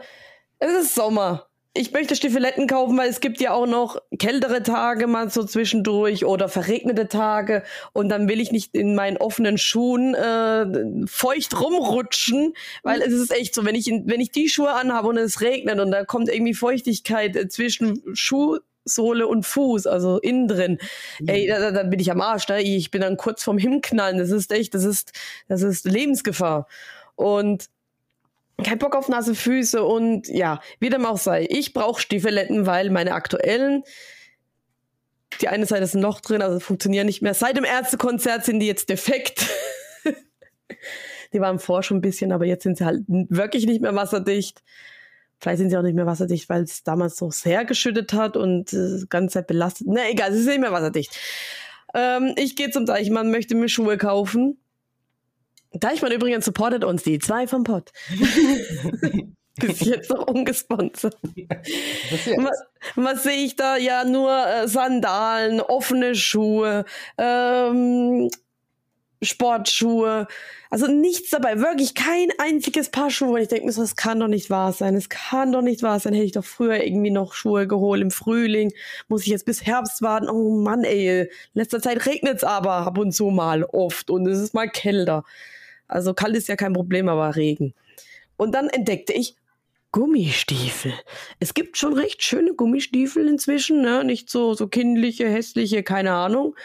es 0.60 0.72
ist 0.74 0.96
Sommer. 0.96 1.48
Ich 1.80 1.92
möchte 1.92 2.16
Stiefeletten 2.16 2.66
kaufen, 2.66 2.98
weil 2.98 3.08
es 3.08 3.20
gibt 3.20 3.40
ja 3.40 3.54
auch 3.54 3.68
noch 3.68 4.02
kältere 4.18 4.64
Tage 4.64 5.06
mal 5.06 5.30
so 5.30 5.44
zwischendurch 5.44 6.26
oder 6.26 6.50
verregnete 6.50 7.08
Tage 7.08 7.62
und 7.94 8.10
dann 8.10 8.28
will 8.28 8.42
ich 8.42 8.52
nicht 8.52 8.74
in 8.74 8.96
meinen 8.96 9.18
offenen 9.18 9.60
Schuhen 9.60 10.16
äh, 10.16 10.66
feucht 11.06 11.62
rumrutschen, 11.62 12.56
weil 12.82 13.04
es 13.04 13.14
ist 13.14 13.32
echt 13.32 13.54
so, 13.54 13.64
wenn 13.64 13.76
ich 13.76 13.86
wenn 14.06 14.20
ich 14.20 14.32
die 14.32 14.50
Schuhe 14.50 14.72
anhabe 14.72 15.08
und 15.10 15.18
es 15.18 15.42
regnet 15.42 15.80
und 15.80 15.92
da 15.92 16.04
kommt 16.04 16.30
irgendwie 16.30 16.56
Feuchtigkeit 16.56 17.36
äh, 17.36 17.48
zwischen 17.48 18.02
Schuh 18.16 18.58
Sohle 18.88 19.28
und 19.28 19.46
Fuß, 19.46 19.88
also 19.88 20.20
innen 20.20 20.48
drin. 20.48 20.80
Mhm. 21.20 21.28
Ey, 21.28 21.48
da, 21.48 21.72
da, 21.72 21.84
bin 21.84 22.00
ich 22.00 22.12
am 22.12 22.22
Arsch, 22.22 22.48
ne? 22.48 22.62
Ich 22.62 22.92
bin 22.92 23.02
dann 23.02 23.18
kurz 23.18 23.44
vorm 23.44 23.58
Hinknallen. 23.58 24.18
Das 24.18 24.32
ist 24.32 24.52
echt, 24.52 24.74
das 24.74 24.84
ist, 24.84 25.14
das 25.48 25.62
ist 25.62 25.86
Lebensgefahr. 25.86 26.68
Und 27.16 27.70
kein 28.64 28.80
Bock 28.80 28.96
auf 28.96 29.08
nasse 29.08 29.36
Füße 29.36 29.84
und 29.84 30.28
ja, 30.28 30.62
wie 30.80 30.90
dem 30.90 31.06
auch 31.06 31.18
sei. 31.18 31.46
Ich 31.50 31.74
brauche 31.74 32.02
Stiefeletten, 32.02 32.66
weil 32.66 32.90
meine 32.90 33.14
aktuellen, 33.14 33.84
die 35.42 35.48
eine 35.48 35.66
Seite 35.66 35.84
ist 35.84 35.96
ein 35.96 36.02
Loch 36.02 36.22
drin, 36.22 36.42
also 36.42 36.60
funktionieren 36.60 37.06
nicht 37.06 37.22
mehr. 37.22 37.34
Seit 37.34 37.58
dem 37.58 37.66
Ärztekonzert 37.66 38.46
sind 38.46 38.60
die 38.60 38.68
jetzt 38.68 38.90
defekt. 38.90 39.46
die 41.34 41.40
waren 41.40 41.60
vorher 41.60 41.84
schon 41.84 41.98
ein 41.98 42.02
bisschen, 42.02 42.32
aber 42.32 42.46
jetzt 42.46 42.64
sind 42.64 42.78
sie 42.78 42.86
halt 42.86 43.04
wirklich 43.08 43.68
nicht 43.68 43.82
mehr 43.82 43.94
wasserdicht. 43.94 44.64
Vielleicht 45.40 45.60
sind 45.60 45.70
sie 45.70 45.78
auch 45.78 45.84
nicht 45.84 45.96
mehr 45.96 46.06
wasserdicht, 46.06 46.50
weil 46.50 46.64
es 46.64 46.84
damals 46.84 47.16
so 47.16 47.30
sehr 47.30 47.64
geschüttet 47.66 48.14
hat 48.14 48.36
und 48.36 48.74
äh, 48.74 49.00
die 49.02 49.10
ganze 49.10 49.36
Zeit 49.36 49.48
belastet. 49.48 49.88
Na 49.90 50.10
egal, 50.10 50.32
sie 50.32 50.40
sind 50.40 50.52
nicht 50.52 50.62
mehr 50.62 50.72
wasserdicht. 50.72 51.16
Ähm, 51.94 52.34
ich 52.38 52.56
gehe 52.56 52.72
zum 52.72 52.86
Deichmann, 52.86 53.32
möchte 53.32 53.56
mir 53.56 53.70
Schuhe 53.70 53.98
kaufen. 53.98 54.60
Deichmann 55.74 56.12
übrigens 56.12 56.46
supportet 56.46 56.84
uns, 56.84 57.04
die 57.04 57.20
zwei 57.20 57.48
vom 57.48 57.64
Pott. 57.64 57.92
Bis 59.60 59.80
jetzt 59.80 60.12
noch 60.12 60.28
ungesponsert. 60.28 61.18
Was, 61.24 62.64
was 62.96 63.24
sehe 63.24 63.44
ich 63.44 63.56
da? 63.56 63.76
Ja, 63.76 64.04
nur 64.04 64.32
äh, 64.32 64.68
Sandalen, 64.68 65.62
offene 65.62 66.14
Schuhe, 66.14 66.86
ähm, 67.18 68.30
Sportschuhe. 69.22 70.28
Also 70.70 70.88
nichts 70.88 71.30
dabei, 71.30 71.60
wirklich 71.60 71.96
kein 71.96 72.30
einziges 72.38 72.90
Paar 72.90 73.10
Schuhe. 73.10 73.36
Und 73.36 73.42
ich 73.42 73.48
denke 73.48 73.66
mir 73.66 73.72
so, 73.72 73.82
das 73.82 73.96
kann 73.96 74.20
doch 74.20 74.28
nicht 74.28 74.50
wahr 74.50 74.74
sein. 74.74 74.96
Es 74.96 75.10
kann 75.10 75.52
doch 75.52 75.62
nicht 75.62 75.82
wahr 75.84 76.00
sein. 76.00 76.14
Hätte 76.14 76.26
ich 76.26 76.32
doch 76.34 76.46
früher 76.46 76.84
irgendwie 76.84 77.10
noch 77.10 77.34
Schuhe 77.34 77.68
geholt 77.68 78.02
im 78.02 78.12
Frühling. 78.12 78.74
Muss 79.08 79.22
ich 79.22 79.28
jetzt 79.28 79.46
bis 79.46 79.66
Herbst 79.66 80.02
warten. 80.02 80.30
Oh 80.30 80.60
Mann, 80.60 80.84
ey. 80.84 81.22
In 81.22 81.28
letzter 81.54 81.82
Zeit 81.82 82.06
regnet 82.06 82.38
es 82.38 82.44
aber 82.44 82.74
ab 82.74 82.98
und 82.98 83.12
zu 83.12 83.28
mal 83.28 83.64
oft 83.64 84.10
und 84.10 84.28
es 84.28 84.40
ist 84.40 84.54
mal 84.54 84.70
kälter. 84.70 85.24
Also 85.88 86.14
kalt 86.14 86.36
ist 86.36 86.50
ja 86.50 86.56
kein 86.56 86.74
Problem, 86.74 87.10
aber 87.10 87.36
Regen. 87.36 87.74
Und 88.36 88.54
dann 88.54 88.70
entdeckte 88.70 89.14
ich 89.14 89.36
Gummistiefel. 89.92 90.94
Es 91.40 91.54
gibt 91.54 91.78
schon 91.78 91.94
recht 91.94 92.22
schöne 92.22 92.54
Gummistiefel 92.54 93.28
inzwischen, 93.28 93.82
ne? 93.82 94.04
Nicht 94.04 94.30
so, 94.30 94.54
so 94.54 94.68
kindliche, 94.68 95.28
hässliche, 95.28 95.82
keine 95.82 96.12
Ahnung. 96.14 96.56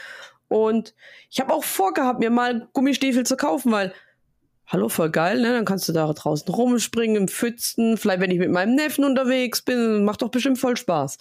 Und 0.53 0.95
ich 1.31 1.41
habe 1.41 1.55
auch 1.55 1.65
vorgehabt, 1.65 2.21
mir 2.21 2.31
mal 2.31 2.69
Gummistiefel 2.75 3.25
zu 3.25 3.37
kaufen, 3.37 3.73
weil, 3.73 3.95
hallo, 4.67 4.91
voll 4.91 5.11
geil, 5.11 5.41
ne? 5.41 5.53
Dann 5.53 5.65
kannst 5.65 5.89
du 5.89 5.93
da 5.93 6.13
draußen 6.13 6.53
rumspringen, 6.53 7.17
im 7.17 7.29
Pfützen. 7.29 7.97
Vielleicht, 7.97 8.21
wenn 8.21 8.31
ich 8.31 8.39
mit 8.39 8.51
meinem 8.51 8.75
Neffen 8.75 9.05
unterwegs 9.05 9.63
bin, 9.63 10.05
macht 10.05 10.21
doch 10.21 10.29
bestimmt 10.29 10.59
voll 10.59 10.77
Spaß. 10.77 11.17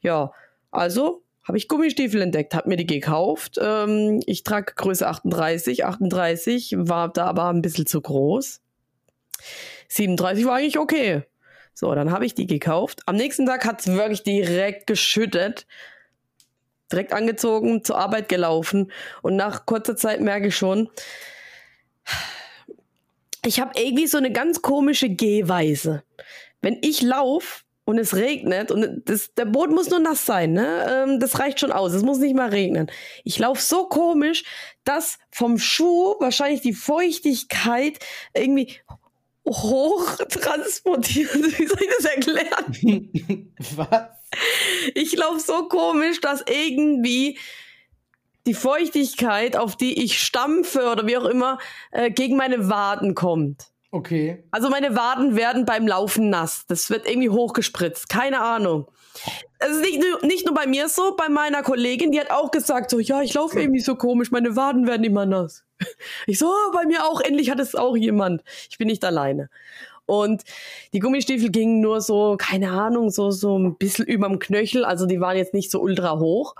Ja, 0.00 0.32
also 0.70 1.22
habe 1.44 1.56
ich 1.56 1.68
Gummistiefel 1.68 2.20
entdeckt, 2.20 2.54
habe 2.54 2.68
mir 2.68 2.76
die 2.76 2.86
gekauft. 2.86 3.58
Ähm, 3.60 4.20
ich 4.26 4.44
trage 4.44 4.74
Größe 4.74 5.06
38, 5.06 5.86
38, 5.86 6.74
war 6.76 7.10
da 7.10 7.26
aber 7.26 7.48
ein 7.48 7.62
bisschen 7.62 7.86
zu 7.86 8.02
groß. 8.02 8.60
37 9.88 10.44
war 10.44 10.56
eigentlich 10.56 10.78
okay. 10.78 11.22
So, 11.72 11.94
dann 11.94 12.10
habe 12.10 12.26
ich 12.26 12.34
die 12.34 12.46
gekauft. 12.46 13.00
Am 13.06 13.16
nächsten 13.16 13.46
Tag 13.46 13.64
hat 13.64 13.80
es 13.80 13.86
wirklich 13.86 14.22
direkt 14.22 14.86
geschüttet 14.86 15.66
direkt 16.90 17.12
angezogen, 17.12 17.84
zur 17.84 17.98
Arbeit 17.98 18.28
gelaufen 18.28 18.92
und 19.22 19.36
nach 19.36 19.66
kurzer 19.66 19.96
Zeit 19.96 20.20
merke 20.20 20.48
ich 20.48 20.56
schon, 20.56 20.90
ich 23.44 23.60
habe 23.60 23.78
irgendwie 23.78 24.06
so 24.06 24.18
eine 24.18 24.32
ganz 24.32 24.62
komische 24.62 25.10
Gehweise. 25.10 26.02
Wenn 26.62 26.78
ich 26.80 27.02
laufe, 27.02 27.64
und 27.84 27.98
es 27.98 28.16
regnet 28.16 28.70
und 28.70 29.02
das, 29.04 29.34
der 29.34 29.44
Boden 29.44 29.74
muss 29.74 29.90
nur 29.90 30.00
nass 30.00 30.24
sein, 30.24 30.52
ne? 30.52 31.04
Ähm, 31.06 31.20
das 31.20 31.38
reicht 31.38 31.60
schon 31.60 31.72
aus. 31.72 31.92
Es 31.92 32.02
muss 32.02 32.18
nicht 32.18 32.34
mal 32.34 32.48
regnen. 32.48 32.90
Ich 33.24 33.38
laufe 33.38 33.60
so 33.60 33.86
komisch, 33.88 34.44
dass 34.84 35.18
vom 35.30 35.58
Schuh 35.58 36.14
wahrscheinlich 36.18 36.62
die 36.62 36.72
Feuchtigkeit 36.72 37.98
irgendwie 38.32 38.80
hoch 39.46 40.16
transportiert. 40.28 41.34
Wie 41.58 41.66
soll 41.66 41.78
ich 41.80 41.90
das 41.96 42.04
erklären? 42.04 43.52
Was? 43.76 44.08
Ich 44.94 45.16
laufe 45.16 45.40
so 45.40 45.68
komisch, 45.68 46.20
dass 46.20 46.44
irgendwie 46.48 47.38
die 48.46 48.54
Feuchtigkeit, 48.54 49.56
auf 49.56 49.76
die 49.76 50.02
ich 50.04 50.22
stampfe 50.22 50.90
oder 50.90 51.06
wie 51.06 51.16
auch 51.16 51.24
immer, 51.24 51.58
äh, 51.92 52.10
gegen 52.10 52.36
meine 52.36 52.68
Waden 52.68 53.14
kommt. 53.14 53.68
Okay. 53.94 54.42
Also 54.50 54.70
meine 54.70 54.96
Waden 54.96 55.36
werden 55.36 55.66
beim 55.66 55.86
Laufen 55.86 56.28
nass. 56.28 56.64
Das 56.66 56.90
wird 56.90 57.08
irgendwie 57.08 57.30
hochgespritzt. 57.30 58.08
Keine 58.08 58.40
Ahnung. 58.40 58.90
Es 59.60 59.68
ist 59.68 59.82
nicht, 59.82 60.02
nicht 60.24 60.46
nur 60.46 60.54
bei 60.54 60.66
mir 60.66 60.88
so, 60.88 61.14
bei 61.14 61.28
meiner 61.28 61.62
Kollegin, 61.62 62.10
die 62.10 62.18
hat 62.18 62.32
auch 62.32 62.50
gesagt, 62.50 62.90
so, 62.90 62.98
ja, 62.98 63.22
ich 63.22 63.34
laufe 63.34 63.60
irgendwie 63.60 63.78
so 63.78 63.94
komisch, 63.94 64.32
meine 64.32 64.56
Waden 64.56 64.88
werden 64.88 65.04
immer 65.04 65.26
nass. 65.26 65.64
Ich 66.26 66.40
so, 66.40 66.46
oh, 66.46 66.72
bei 66.72 66.86
mir 66.86 67.04
auch, 67.04 67.20
endlich 67.20 67.50
hat 67.50 67.60
es 67.60 67.76
auch 67.76 67.96
jemand. 67.96 68.42
Ich 68.68 68.78
bin 68.78 68.88
nicht 68.88 69.04
alleine. 69.04 69.48
Und 70.06 70.42
die 70.92 70.98
Gummistiefel 70.98 71.50
gingen 71.50 71.80
nur 71.80 72.00
so, 72.00 72.36
keine 72.36 72.72
Ahnung, 72.72 73.10
so, 73.10 73.30
so 73.30 73.56
ein 73.56 73.76
bisschen 73.76 74.06
überm 74.06 74.40
Knöchel. 74.40 74.84
Also 74.84 75.06
die 75.06 75.20
waren 75.20 75.36
jetzt 75.36 75.54
nicht 75.54 75.70
so 75.70 75.80
ultra 75.80 76.18
hoch. 76.18 76.56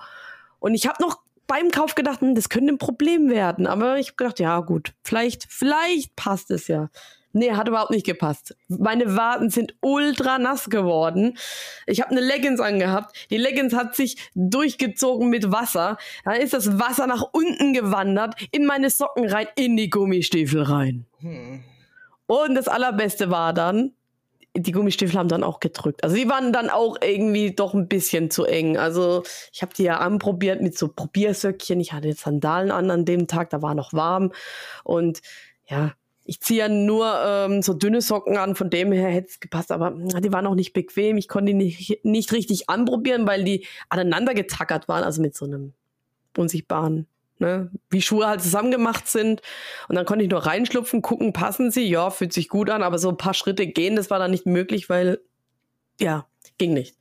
Und 0.60 0.74
ich 0.74 0.86
habe 0.86 1.02
noch 1.02 1.18
beim 1.48 1.72
Kauf 1.72 1.96
gedacht, 1.96 2.20
hm, 2.20 2.36
das 2.36 2.48
könnte 2.48 2.72
ein 2.72 2.78
Problem 2.78 3.28
werden. 3.28 3.66
Aber 3.66 3.98
ich 3.98 4.08
habe 4.10 4.16
gedacht, 4.18 4.38
ja 4.38 4.60
gut, 4.60 4.94
vielleicht, 5.02 5.46
vielleicht 5.48 6.14
passt 6.14 6.52
es 6.52 6.68
ja. 6.68 6.90
Nee, 7.36 7.50
hat 7.50 7.66
überhaupt 7.66 7.90
nicht 7.90 8.06
gepasst. 8.06 8.56
Meine 8.68 9.16
Waden 9.16 9.50
sind 9.50 9.74
ultra 9.80 10.38
nass 10.38 10.70
geworden. 10.70 11.36
Ich 11.84 12.00
habe 12.00 12.12
eine 12.12 12.20
Leggings 12.20 12.60
angehabt. 12.60 13.16
Die 13.28 13.38
Leggings 13.38 13.74
hat 13.74 13.96
sich 13.96 14.30
durchgezogen 14.36 15.30
mit 15.30 15.50
Wasser. 15.50 15.98
Dann 16.24 16.40
ist 16.40 16.54
das 16.54 16.78
Wasser 16.78 17.08
nach 17.08 17.24
unten 17.32 17.72
gewandert, 17.72 18.36
in 18.52 18.66
meine 18.66 18.88
Socken 18.88 19.28
rein, 19.28 19.48
in 19.56 19.76
die 19.76 19.90
Gummistiefel 19.90 20.62
rein. 20.62 21.06
Hm. 21.18 21.64
Und 22.26 22.54
das 22.54 22.68
Allerbeste 22.68 23.30
war 23.30 23.52
dann, 23.52 23.94
die 24.56 24.70
Gummistiefel 24.70 25.18
haben 25.18 25.28
dann 25.28 25.42
auch 25.42 25.58
gedrückt. 25.58 26.04
Also 26.04 26.14
die 26.14 26.28
waren 26.28 26.52
dann 26.52 26.70
auch 26.70 26.98
irgendwie 27.02 27.50
doch 27.50 27.74
ein 27.74 27.88
bisschen 27.88 28.30
zu 28.30 28.44
eng. 28.44 28.78
Also 28.78 29.24
ich 29.52 29.62
habe 29.62 29.74
die 29.74 29.82
ja 29.82 29.98
anprobiert 29.98 30.62
mit 30.62 30.78
so 30.78 30.86
Probiersöckchen. 30.86 31.80
Ich 31.80 31.92
hatte 31.92 32.06
jetzt 32.06 32.20
Sandalen 32.20 32.70
an 32.70 32.92
an 32.92 33.04
dem 33.04 33.26
Tag, 33.26 33.50
da 33.50 33.60
war 33.60 33.74
noch 33.74 33.92
warm. 33.92 34.32
Und 34.84 35.20
ja, 35.66 35.94
ich 36.24 36.40
ziehe 36.40 36.60
ja 36.60 36.68
nur 36.68 37.14
ähm, 37.24 37.62
so 37.62 37.74
dünne 37.74 38.00
Socken 38.00 38.36
an, 38.38 38.54
von 38.54 38.70
dem 38.70 38.92
her 38.92 39.08
hätte 39.08 39.28
es 39.28 39.40
gepasst, 39.40 39.70
aber 39.70 39.90
na, 39.90 40.20
die 40.20 40.32
waren 40.32 40.46
auch 40.46 40.54
nicht 40.54 40.72
bequem. 40.72 41.18
Ich 41.18 41.28
konnte 41.28 41.52
die 41.52 41.54
nicht, 41.54 42.04
nicht 42.04 42.32
richtig 42.32 42.70
anprobieren, 42.70 43.26
weil 43.26 43.44
die 43.44 43.66
aneinander 43.90 44.32
getackert 44.32 44.88
waren, 44.88 45.04
also 45.04 45.20
mit 45.20 45.36
so 45.36 45.44
einem 45.44 45.74
unsichtbaren, 46.36 47.06
ne, 47.38 47.70
wie 47.90 48.00
Schuhe 48.00 48.26
halt 48.26 48.40
zusammen 48.40 48.70
gemacht 48.70 49.06
sind. 49.06 49.42
Und 49.88 49.96
dann 49.96 50.06
konnte 50.06 50.24
ich 50.24 50.30
nur 50.30 50.46
reinschlupfen, 50.46 51.02
gucken, 51.02 51.34
passen 51.34 51.70
sie, 51.70 51.84
ja, 51.84 52.08
fühlt 52.08 52.32
sich 52.32 52.48
gut 52.48 52.70
an, 52.70 52.82
aber 52.82 52.98
so 52.98 53.10
ein 53.10 53.18
paar 53.18 53.34
Schritte 53.34 53.66
gehen, 53.66 53.94
das 53.94 54.08
war 54.08 54.18
dann 54.18 54.30
nicht 54.30 54.46
möglich, 54.46 54.88
weil, 54.88 55.20
ja, 56.00 56.26
ging 56.56 56.72
nicht. 56.72 56.96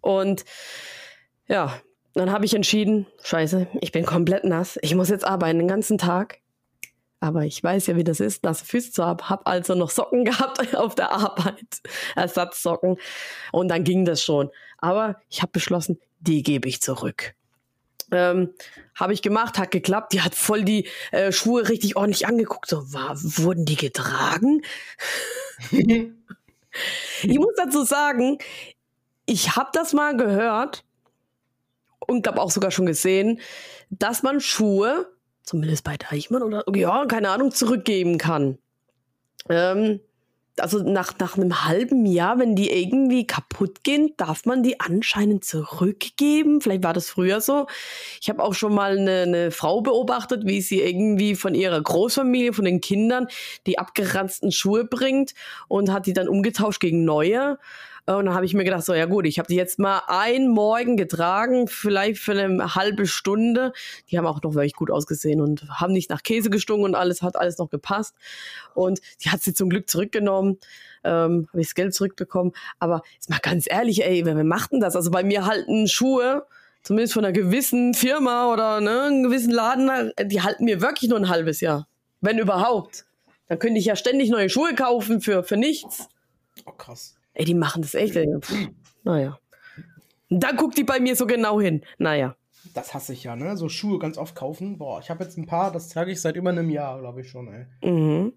Und 0.00 0.44
ja, 1.48 1.80
dann 2.14 2.30
habe 2.30 2.44
ich 2.44 2.54
entschieden, 2.54 3.06
scheiße, 3.24 3.66
ich 3.80 3.90
bin 3.90 4.06
komplett 4.06 4.44
nass, 4.44 4.78
ich 4.80 4.94
muss 4.94 5.08
jetzt 5.08 5.26
arbeiten 5.26 5.58
den 5.58 5.68
ganzen 5.68 5.98
Tag 5.98 6.38
aber 7.24 7.46
ich 7.46 7.64
weiß 7.64 7.86
ja, 7.86 7.96
wie 7.96 8.04
das 8.04 8.20
ist, 8.20 8.44
nasse 8.44 8.66
Füße 8.66 8.92
zu 8.92 9.02
haben. 9.02 9.30
Hab 9.30 9.48
also 9.48 9.74
noch 9.74 9.88
Socken 9.88 10.26
gehabt 10.26 10.74
auf 10.76 10.94
der 10.94 11.10
Arbeit, 11.10 11.80
Ersatzsocken. 12.14 12.98
Und 13.50 13.68
dann 13.68 13.82
ging 13.82 14.04
das 14.04 14.22
schon. 14.22 14.50
Aber 14.76 15.16
ich 15.30 15.40
habe 15.40 15.50
beschlossen, 15.52 15.98
die 16.20 16.42
gebe 16.42 16.68
ich 16.68 16.82
zurück. 16.82 17.34
Ähm, 18.12 18.52
habe 18.94 19.14
ich 19.14 19.22
gemacht, 19.22 19.58
hat 19.58 19.70
geklappt. 19.70 20.12
Die 20.12 20.20
hat 20.20 20.34
voll 20.34 20.64
die 20.64 20.86
äh, 21.12 21.32
Schuhe 21.32 21.66
richtig 21.66 21.96
ordentlich 21.96 22.26
angeguckt. 22.26 22.68
So, 22.68 22.92
war, 22.92 23.16
wurden 23.16 23.64
die 23.64 23.76
getragen? 23.76 24.60
ich 25.70 27.38
muss 27.38 27.54
dazu 27.56 27.84
sagen, 27.84 28.36
ich 29.24 29.56
habe 29.56 29.70
das 29.72 29.94
mal 29.94 30.14
gehört 30.14 30.84
und 32.00 32.20
glaube 32.20 32.42
auch 32.42 32.50
sogar 32.50 32.70
schon 32.70 32.84
gesehen, 32.84 33.40
dass 33.88 34.22
man 34.22 34.40
Schuhe 34.40 35.13
zumindest 35.44 35.84
bei 35.84 35.96
Deichmann 35.96 36.42
oder 36.42 36.64
ja, 36.74 37.06
keine 37.06 37.30
Ahnung, 37.30 37.52
zurückgeben 37.52 38.18
kann. 38.18 38.58
Ähm, 39.48 40.00
also 40.58 40.78
nach, 40.78 41.18
nach 41.18 41.36
einem 41.36 41.64
halben 41.64 42.06
Jahr, 42.06 42.38
wenn 42.38 42.54
die 42.54 42.70
irgendwie 42.70 43.26
kaputt 43.26 43.82
gehen, 43.82 44.12
darf 44.16 44.44
man 44.46 44.62
die 44.62 44.78
anscheinend 44.80 45.44
zurückgeben. 45.44 46.60
Vielleicht 46.60 46.84
war 46.84 46.92
das 46.92 47.08
früher 47.08 47.40
so. 47.40 47.66
Ich 48.20 48.28
habe 48.28 48.42
auch 48.42 48.54
schon 48.54 48.74
mal 48.74 48.96
eine, 48.96 49.22
eine 49.22 49.50
Frau 49.50 49.80
beobachtet, 49.80 50.46
wie 50.46 50.60
sie 50.60 50.80
irgendwie 50.80 51.34
von 51.34 51.54
ihrer 51.54 51.80
Großfamilie, 51.80 52.52
von 52.52 52.64
den 52.64 52.80
Kindern, 52.80 53.26
die 53.66 53.78
abgeranzten 53.78 54.52
Schuhe 54.52 54.84
bringt 54.84 55.34
und 55.66 55.92
hat 55.92 56.06
die 56.06 56.12
dann 56.12 56.28
umgetauscht 56.28 56.80
gegen 56.80 57.04
neue. 57.04 57.58
Und 58.06 58.26
dann 58.26 58.34
habe 58.34 58.44
ich 58.44 58.52
mir 58.52 58.64
gedacht, 58.64 58.84
so 58.84 58.92
ja 58.92 59.06
gut, 59.06 59.26
ich 59.26 59.38
habe 59.38 59.46
die 59.48 59.54
jetzt 59.54 59.78
mal 59.78 60.02
einen 60.08 60.48
Morgen 60.48 60.96
getragen, 60.98 61.68
vielleicht 61.68 62.20
für 62.20 62.32
eine 62.32 62.74
halbe 62.74 63.06
Stunde. 63.06 63.72
Die 64.10 64.18
haben 64.18 64.26
auch 64.26 64.42
noch 64.42 64.54
wirklich 64.54 64.74
gut 64.74 64.90
ausgesehen 64.90 65.40
und 65.40 65.66
haben 65.70 65.94
nicht 65.94 66.10
nach 66.10 66.22
Käse 66.22 66.50
gestunken 66.50 66.84
und 66.84 66.94
alles, 66.94 67.22
hat 67.22 67.36
alles 67.36 67.56
noch 67.56 67.70
gepasst. 67.70 68.14
Und 68.74 69.00
die 69.24 69.30
hat 69.30 69.40
sie 69.40 69.54
zum 69.54 69.70
Glück 69.70 69.88
zurückgenommen. 69.88 70.58
Ähm, 71.02 71.48
habe 71.48 71.60
ich 71.60 71.68
das 71.68 71.74
Geld 71.74 71.94
zurückbekommen. 71.94 72.52
Aber 72.78 73.02
jetzt 73.14 73.30
mal 73.30 73.38
ganz 73.40 73.64
ehrlich, 73.68 74.04
ey, 74.04 74.26
wer, 74.26 74.36
wer 74.36 74.44
macht 74.44 74.72
denn 74.72 74.80
das? 74.80 74.96
Also 74.96 75.10
bei 75.10 75.22
mir 75.22 75.46
halten 75.46 75.88
Schuhe, 75.88 76.46
zumindest 76.82 77.14
von 77.14 77.24
einer 77.24 77.32
gewissen 77.32 77.94
Firma 77.94 78.52
oder 78.52 78.82
ne, 78.82 79.02
einem 79.04 79.22
gewissen 79.22 79.50
Laden, 79.50 80.12
die 80.24 80.42
halten 80.42 80.66
mir 80.66 80.82
wirklich 80.82 81.08
nur 81.08 81.18
ein 81.18 81.30
halbes 81.30 81.62
Jahr. 81.62 81.88
Wenn 82.20 82.38
überhaupt. 82.38 83.06
Dann 83.48 83.58
könnte 83.58 83.78
ich 83.78 83.86
ja 83.86 83.96
ständig 83.96 84.30
neue 84.30 84.48
Schuhe 84.50 84.74
kaufen 84.74 85.20
für, 85.20 85.42
für 85.42 85.56
nichts. 85.56 86.08
Oh, 86.66 86.72
krass. 86.72 87.14
Ey, 87.34 87.44
die 87.44 87.54
machen 87.54 87.82
das 87.82 87.94
echt. 87.94 88.16
Ey. 88.16 88.28
Pff, 88.40 88.68
naja. 89.02 89.38
Dann 90.30 90.56
guckt 90.56 90.78
die 90.78 90.84
bei 90.84 91.00
mir 91.00 91.16
so 91.16 91.26
genau 91.26 91.60
hin. 91.60 91.82
Naja. 91.98 92.36
Das 92.72 92.94
hasse 92.94 93.12
ich 93.12 93.24
ja, 93.24 93.36
ne? 93.36 93.56
So 93.56 93.68
Schuhe 93.68 93.98
ganz 93.98 94.16
oft 94.16 94.34
kaufen. 94.34 94.78
Boah, 94.78 95.00
ich 95.00 95.10
habe 95.10 95.22
jetzt 95.22 95.36
ein 95.36 95.46
paar, 95.46 95.70
das 95.70 95.88
trage 95.88 96.10
ich 96.10 96.20
seit 96.20 96.36
über 96.36 96.50
einem 96.50 96.70
Jahr, 96.70 96.98
glaube 96.98 97.20
ich 97.20 97.28
schon, 97.28 97.48
ey. 97.48 97.66
Mhm. 97.88 98.32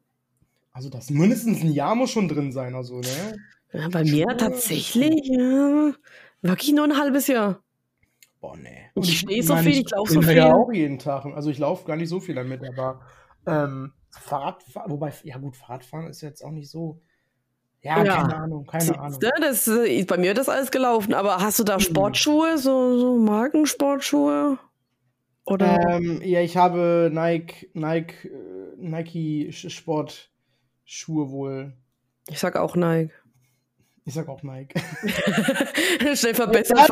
Also 0.74 0.90
das 0.90 1.10
mindestens 1.10 1.62
ein 1.62 1.72
Jahr 1.72 1.96
muss 1.96 2.12
schon 2.12 2.28
drin 2.28 2.52
sein, 2.52 2.76
also, 2.76 3.00
ne? 3.00 3.38
Ja, 3.72 3.88
bei 3.90 4.06
Schuhe, 4.06 4.26
mir 4.26 4.38
tatsächlich, 4.38 5.28
ja, 5.28 5.94
wirklich 6.42 6.74
nur 6.74 6.84
ein 6.84 6.98
halbes 6.98 7.28
Jahr. 7.28 7.62
Boah, 8.40 8.56
ne. 8.58 8.90
Und 8.94 9.08
ich 9.08 9.20
stehe 9.20 9.42
so 9.42 9.56
viel, 9.56 9.72
ich, 9.72 9.80
ich 9.86 9.90
laufe 9.92 10.14
so 10.14 10.22
viel. 10.22 10.36
ja 10.36 10.54
auch 10.54 10.72
jeden 10.72 11.00
Tag. 11.00 11.26
Also 11.26 11.50
ich 11.50 11.58
laufe 11.58 11.86
gar 11.86 11.96
nicht 11.96 12.10
so 12.10 12.20
viel 12.20 12.36
damit, 12.36 12.62
aber 12.64 13.02
ähm, 13.46 13.94
Fahrradfahren, 14.12 14.92
wobei, 14.92 15.14
ja 15.24 15.38
gut, 15.38 15.56
Fahrradfahren 15.56 16.08
ist 16.08 16.22
jetzt 16.22 16.44
auch 16.44 16.52
nicht 16.52 16.70
so. 16.70 17.02
Ja, 17.82 18.04
ja, 18.04 18.16
keine 18.18 18.36
Ahnung, 18.36 18.66
keine 18.66 19.00
Ahnung. 19.00 19.20
Das, 19.40 19.68
äh, 19.68 20.04
bei 20.04 20.18
mir 20.18 20.32
ist 20.32 20.38
das 20.40 20.50
alles 20.50 20.72
gelaufen, 20.72 21.13
aber 21.13 21.38
hast 21.38 21.60
du 21.60 21.63
da 21.63 21.76
hm. 21.76 21.82
Sportschuhe, 21.82 22.58
so, 22.58 23.00
so 23.00 23.18
Markensportschuhe? 23.18 24.58
Oder? 25.46 25.78
Ähm, 25.90 26.22
ja, 26.24 26.42
ich 26.42 26.58
habe 26.58 27.10
Nike, 27.13 27.70
Nike, 27.74 28.28
äh, 28.28 28.76
Nike 28.78 29.52
Sportschuhe 29.54 31.30
wohl. 31.32 31.74
Ich 32.28 32.40
sag 32.40 32.58
auch 32.58 32.76
Nike. 32.76 33.13
Ich 34.08 34.13
sag 34.13 34.30
auch 34.30 34.41
Nike. 34.41 34.80
Schnell 36.15 36.34
verbessert. 36.34 36.78
Ja, 36.78 36.86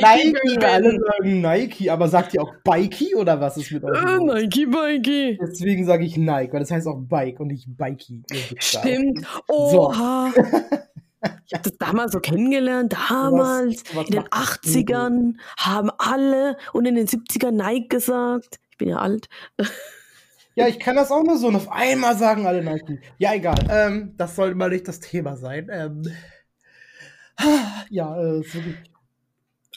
Nike, 0.00 0.32
Nike, 0.32 0.64
alle 0.64 0.98
sagen 0.98 1.40
Nike, 1.42 1.90
aber 1.90 2.08
sagt 2.08 2.32
ihr 2.32 2.42
auch 2.42 2.54
Bikey 2.64 3.14
oder 3.16 3.38
was 3.38 3.58
ist 3.58 3.70
mit 3.70 3.84
euch? 3.84 3.98
Ah, 3.98 4.16
Nike, 4.16 4.64
Bikey. 4.64 5.38
Deswegen 5.42 5.84
sage 5.84 6.06
ich 6.06 6.16
Nike, 6.16 6.54
weil 6.54 6.60
das 6.60 6.70
heißt 6.70 6.86
auch 6.86 7.00
Bike 7.00 7.38
und 7.40 7.48
nicht 7.48 7.66
Bikey. 7.76 8.22
Stimmt. 8.60 9.26
Oha. 9.48 10.32
So. 10.34 10.42
Ich 11.44 11.52
habe 11.52 11.64
das 11.64 11.76
damals 11.78 12.12
so 12.12 12.20
kennengelernt. 12.20 12.94
Damals, 12.94 13.82
was, 13.88 13.96
was 13.96 14.06
in 14.06 14.12
den 14.12 14.28
80ern, 14.28 15.34
haben 15.58 15.90
alle 15.98 16.56
und 16.72 16.86
in 16.86 16.94
den 16.94 17.06
70ern 17.06 17.50
Nike 17.50 17.88
gesagt. 17.88 18.58
Ich 18.70 18.78
bin 18.78 18.88
ja 18.88 18.96
alt. 18.96 19.28
Ja, 20.54 20.66
ich 20.66 20.78
kann 20.78 20.96
das 20.96 21.10
auch 21.10 21.22
nur 21.22 21.36
so. 21.36 21.48
Und 21.48 21.56
auf 21.56 21.70
einmal 21.70 22.16
sagen 22.16 22.46
alle 22.46 22.64
Nike. 22.64 23.00
Ja, 23.18 23.34
egal. 23.34 23.58
Ähm, 23.70 24.14
das 24.16 24.34
sollte 24.34 24.56
mal 24.56 24.70
nicht 24.70 24.88
das 24.88 25.00
Thema 25.00 25.36
sein. 25.36 25.68
Ähm, 25.70 26.02
ja, 27.90 28.16
äh, 28.16 28.54
wirklich. 28.54 28.76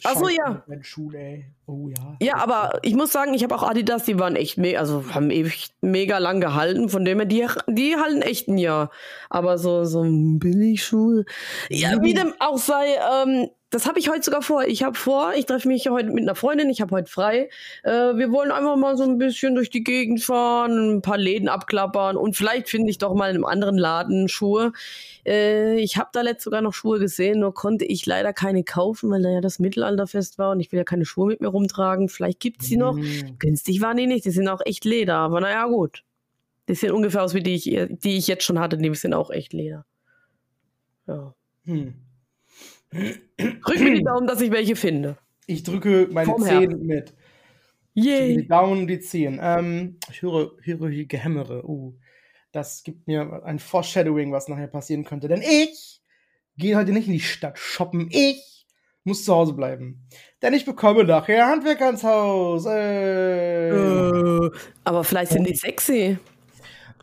Achso, 0.03 0.27
ja. 0.29 0.63
Schuh, 0.81 1.11
ey. 1.11 1.45
Oh 1.67 1.87
ja. 1.87 2.17
Ja, 2.19 2.37
aber 2.37 2.79
ich 2.81 2.95
muss 2.95 3.11
sagen, 3.11 3.33
ich 3.33 3.43
habe 3.43 3.55
auch 3.55 3.63
Adidas, 3.63 4.05
die 4.05 4.17
waren 4.19 4.35
echt 4.35 4.57
mega, 4.57 4.79
also 4.79 5.13
haben 5.13 5.29
ewig 5.29 5.69
mega 5.81 6.17
lang 6.17 6.41
gehalten, 6.41 6.89
von 6.89 7.05
dem 7.05 7.19
her, 7.19 7.27
die, 7.27 7.45
die 7.67 7.95
halten 7.95 8.21
echt 8.21 8.47
ein 8.47 8.57
Jahr. 8.57 8.89
Aber 9.29 9.57
so, 9.57 9.83
so 9.83 10.01
Billigschuhe. 10.03 11.25
Ja, 11.69 12.01
wie 12.01 12.13
dem 12.13 12.33
auch 12.39 12.57
sei, 12.57 12.95
ähm, 12.95 13.49
das 13.71 13.87
habe 13.87 13.99
ich 13.99 14.09
heute 14.09 14.21
sogar 14.21 14.41
vor. 14.41 14.65
Ich 14.65 14.83
habe 14.83 14.97
vor, 14.97 15.33
ich 15.33 15.45
treffe 15.45 15.69
mich 15.69 15.87
heute 15.87 16.11
mit 16.11 16.23
einer 16.23 16.35
Freundin, 16.35 16.69
ich 16.69 16.81
habe 16.81 16.93
heute 16.93 17.09
frei. 17.09 17.49
Äh, 17.83 17.89
wir 17.89 18.29
wollen 18.29 18.51
einfach 18.51 18.75
mal 18.75 18.97
so 18.97 19.03
ein 19.03 19.17
bisschen 19.17 19.55
durch 19.55 19.69
die 19.69 19.83
Gegend 19.83 20.21
fahren, 20.21 20.97
ein 20.97 21.01
paar 21.01 21.17
Läden 21.17 21.47
abklappern 21.47 22.17
und 22.17 22.35
vielleicht 22.35 22.69
finde 22.69 22.89
ich 22.91 22.97
doch 22.97 23.15
mal 23.15 23.29
in 23.29 23.37
einem 23.37 23.45
anderen 23.45 23.77
Laden 23.77 24.27
Schuhe. 24.27 24.73
Äh, 25.25 25.79
ich 25.79 25.95
habe 25.95 26.09
da 26.11 26.21
letzt 26.21 26.43
sogar 26.43 26.61
noch 26.61 26.73
Schuhe 26.73 26.99
gesehen, 26.99 27.39
nur 27.39 27.53
konnte 27.53 27.85
ich 27.85 28.05
leider 28.05 28.33
keine 28.33 28.65
kaufen, 28.65 29.09
weil 29.09 29.21
da 29.21 29.29
ja 29.29 29.41
das 29.41 29.57
Mittelalterfest 29.57 30.37
war 30.37 30.51
und 30.51 30.59
ich 30.59 30.69
will 30.73 30.77
ja 30.77 30.83
keine 30.83 31.05
Schuhe 31.05 31.27
mit 31.27 31.39
mir 31.39 31.47
rumtragen. 31.47 32.09
Vielleicht 32.09 32.41
gibt's 32.41 32.67
die 32.67 32.77
noch. 32.77 32.95
Mhm. 32.95 33.39
Günstig 33.39 33.79
waren 33.79 33.95
die 33.95 34.05
nicht, 34.05 34.25
die 34.25 34.31
sind 34.31 34.49
auch 34.49 34.61
echt 34.65 34.83
Leder, 34.83 35.15
aber 35.15 35.39
naja, 35.39 35.65
gut. 35.67 36.03
Die 36.67 36.75
sehen 36.75 36.91
ungefähr 36.91 37.23
aus 37.23 37.33
wie 37.33 37.41
die 37.41 37.55
ich, 37.55 37.63
die 37.63 38.17
ich 38.17 38.27
jetzt 38.27 38.43
schon 38.43 38.59
hatte, 38.59 38.77
die 38.77 38.93
sind 38.95 39.13
auch 39.13 39.29
echt 39.29 39.53
Leder. 39.53 39.85
Ja. 41.07 41.33
Hm. 41.65 41.93
Drück 42.91 43.79
mir 43.79 43.95
die 43.95 44.03
Daumen, 44.03 44.27
dass 44.27 44.41
ich 44.41 44.51
welche 44.51 44.75
finde. 44.75 45.17
Ich 45.47 45.63
drücke 45.63 46.07
meine 46.11 46.31
Vom 46.31 46.41
Zehen 46.41 46.85
mit. 46.85 47.13
Yay. 47.93 48.37
die 48.37 48.47
Daumen 48.47 48.81
und 48.81 48.87
die 48.87 48.99
Zehen. 48.99 49.39
Ähm, 49.41 49.97
ich 50.09 50.21
höre, 50.21 50.51
höre 50.61 50.89
hier 50.89 51.05
Gehämmere. 51.05 51.67
Uh, 51.67 51.93
das 52.51 52.83
gibt 52.83 53.07
mir 53.07 53.43
ein 53.43 53.59
Foreshadowing, 53.59 54.31
was 54.31 54.47
nachher 54.47 54.67
passieren 54.67 55.03
könnte. 55.03 55.27
Denn 55.27 55.41
ich 55.41 56.01
gehe 56.57 56.77
heute 56.77 56.91
nicht 56.91 57.07
in 57.07 57.13
die 57.13 57.19
Stadt 57.19 57.57
shoppen. 57.57 58.07
Ich 58.11 58.65
muss 59.03 59.25
zu 59.25 59.33
Hause 59.33 59.53
bleiben. 59.53 60.07
Denn 60.41 60.53
ich 60.53 60.65
bekomme 60.65 61.03
nachher 61.03 61.47
Handwerker 61.47 61.89
ins 61.89 62.03
Haus. 62.03 62.65
Äh. 62.65 63.69
Äh, 63.69 64.51
aber 64.83 65.03
vielleicht 65.03 65.31
sind 65.31 65.47
die 65.47 65.55
sexy. 65.55 66.17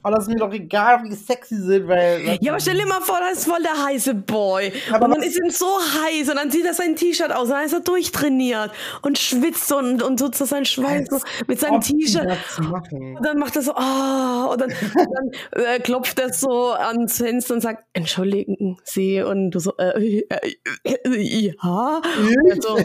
Aber 0.02 0.16
das 0.16 0.24
ist 0.24 0.32
mir 0.32 0.36
doch 0.38 0.52
egal, 0.52 1.02
wie 1.04 1.14
sexy 1.14 1.56
sie 1.56 1.62
sind, 1.62 1.88
weil. 1.88 2.38
Ja, 2.40 2.52
aber 2.52 2.60
stell 2.60 2.76
dir 2.76 2.86
mal 2.86 3.00
vor, 3.00 3.18
das 3.20 3.38
ist 3.38 3.48
voll 3.48 3.62
der 3.62 3.84
heiße 3.84 4.14
Boy. 4.14 4.72
Aber 4.92 5.06
und 5.06 5.12
man 5.12 5.22
ist 5.22 5.38
ihm 5.38 5.50
so 5.50 5.66
heiß 5.66 6.28
und 6.30 6.36
dann 6.36 6.50
zieht 6.50 6.64
er 6.64 6.74
sein 6.74 6.96
T-Shirt 6.96 7.32
aus 7.32 7.44
und 7.44 7.50
dann 7.50 7.64
ist 7.64 7.72
er 7.72 7.80
durchtrainiert 7.80 8.70
und 9.02 9.18
schwitzt 9.18 9.72
und, 9.72 10.02
und 10.02 10.18
tut 10.18 10.34
so 10.34 10.44
seinen 10.44 10.64
Schweiß 10.64 11.08
so 11.10 11.18
mit 11.46 11.60
seinem 11.60 11.80
T-Shirt. 11.80 12.28
Und 12.58 13.24
dann 13.24 13.38
macht 13.38 13.56
er 13.56 13.62
so, 13.62 13.74
ah, 13.74 14.46
und 14.52 14.60
dann, 14.60 14.70
dann 14.94 15.64
äh, 15.64 15.80
klopft 15.80 16.18
er 16.18 16.32
so 16.32 16.72
ans 16.72 17.18
Fenster 17.18 17.54
und 17.54 17.60
sagt, 17.60 17.84
entschuldigen 17.92 18.78
Sie. 18.84 19.22
Und 19.22 19.50
du 19.50 19.58
so, 19.58 19.76
äh, 19.78 20.24
äh, 20.28 20.52
äh, 20.84 21.20
ja. 21.20 22.02
Und 22.52 22.62
so, 22.62 22.78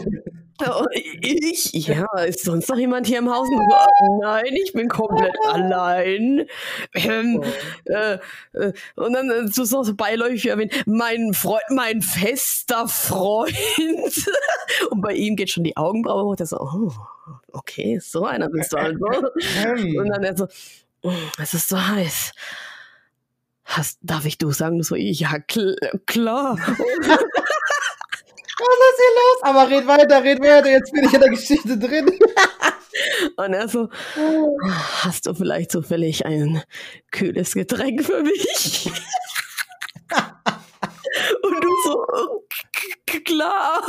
ich? 1.20 1.72
Ja, 1.72 2.06
ist 2.26 2.44
sonst 2.44 2.68
noch 2.68 2.76
jemand 2.76 3.06
hier 3.06 3.18
im 3.18 3.30
Haus? 3.30 3.48
Äh, 3.48 4.08
nein, 4.20 4.56
ich 4.64 4.72
bin 4.72 4.88
komplett 4.88 5.34
allein. 5.48 6.46
Ähm, 6.94 7.42
äh, 7.84 8.18
äh, 8.52 8.72
und 8.96 9.12
dann 9.12 9.30
äh, 9.30 9.48
so, 9.48 9.64
so 9.64 9.94
beiläufig 9.94 10.46
erwähnt, 10.46 10.72
mein 10.86 11.34
Freund, 11.34 11.62
mein 11.70 12.02
fester 12.02 12.88
Freund. 12.88 13.54
und 14.90 15.00
bei 15.00 15.14
ihm 15.14 15.36
geht 15.36 15.50
schon 15.50 15.64
die 15.64 15.76
Augenbraue 15.76 16.24
hoch. 16.24 16.36
Der 16.36 16.46
so, 16.46 16.58
oh, 16.58 16.92
okay, 17.52 17.98
so 18.00 18.24
einer 18.24 18.48
bist 18.48 18.72
du 18.72 18.76
also. 18.76 19.04
Und 19.04 20.08
dann 20.08 20.22
er 20.22 20.36
so, 20.36 20.46
"Oh, 21.02 21.12
es 21.38 21.54
ist 21.54 21.68
so 21.68 21.80
heiß. 21.80 22.32
Hast, 23.64 23.98
darf 24.02 24.26
ich 24.26 24.38
du 24.38 24.52
sagen? 24.52 24.82
So, 24.82 24.94
ja, 24.94 25.38
kl 25.38 25.76
klar. 26.06 26.58
Was 28.58 28.78
ist 28.90 28.98
hier 28.98 29.14
los? 29.16 29.42
Aber 29.42 29.68
red 29.70 29.86
weiter, 29.86 30.22
red 30.22 30.40
weiter. 30.40 30.70
Jetzt 30.70 30.92
bin 30.92 31.04
ich 31.04 31.12
in 31.14 31.20
der 31.20 31.30
Geschichte 31.30 31.76
drin. 31.78 32.06
Und 33.36 33.52
er 33.52 33.68
so, 33.68 33.88
hast 35.02 35.26
du 35.26 35.34
vielleicht 35.34 35.72
zufällig 35.72 36.24
ein 36.26 36.62
kühles 37.10 37.54
Getränk 37.54 38.04
für 38.04 38.22
mich? 38.22 38.88
Und 41.42 41.62
du 41.64 41.68
so, 41.84 42.04
"K- 42.72 42.94
k- 43.06 43.20
klar. 43.20 43.82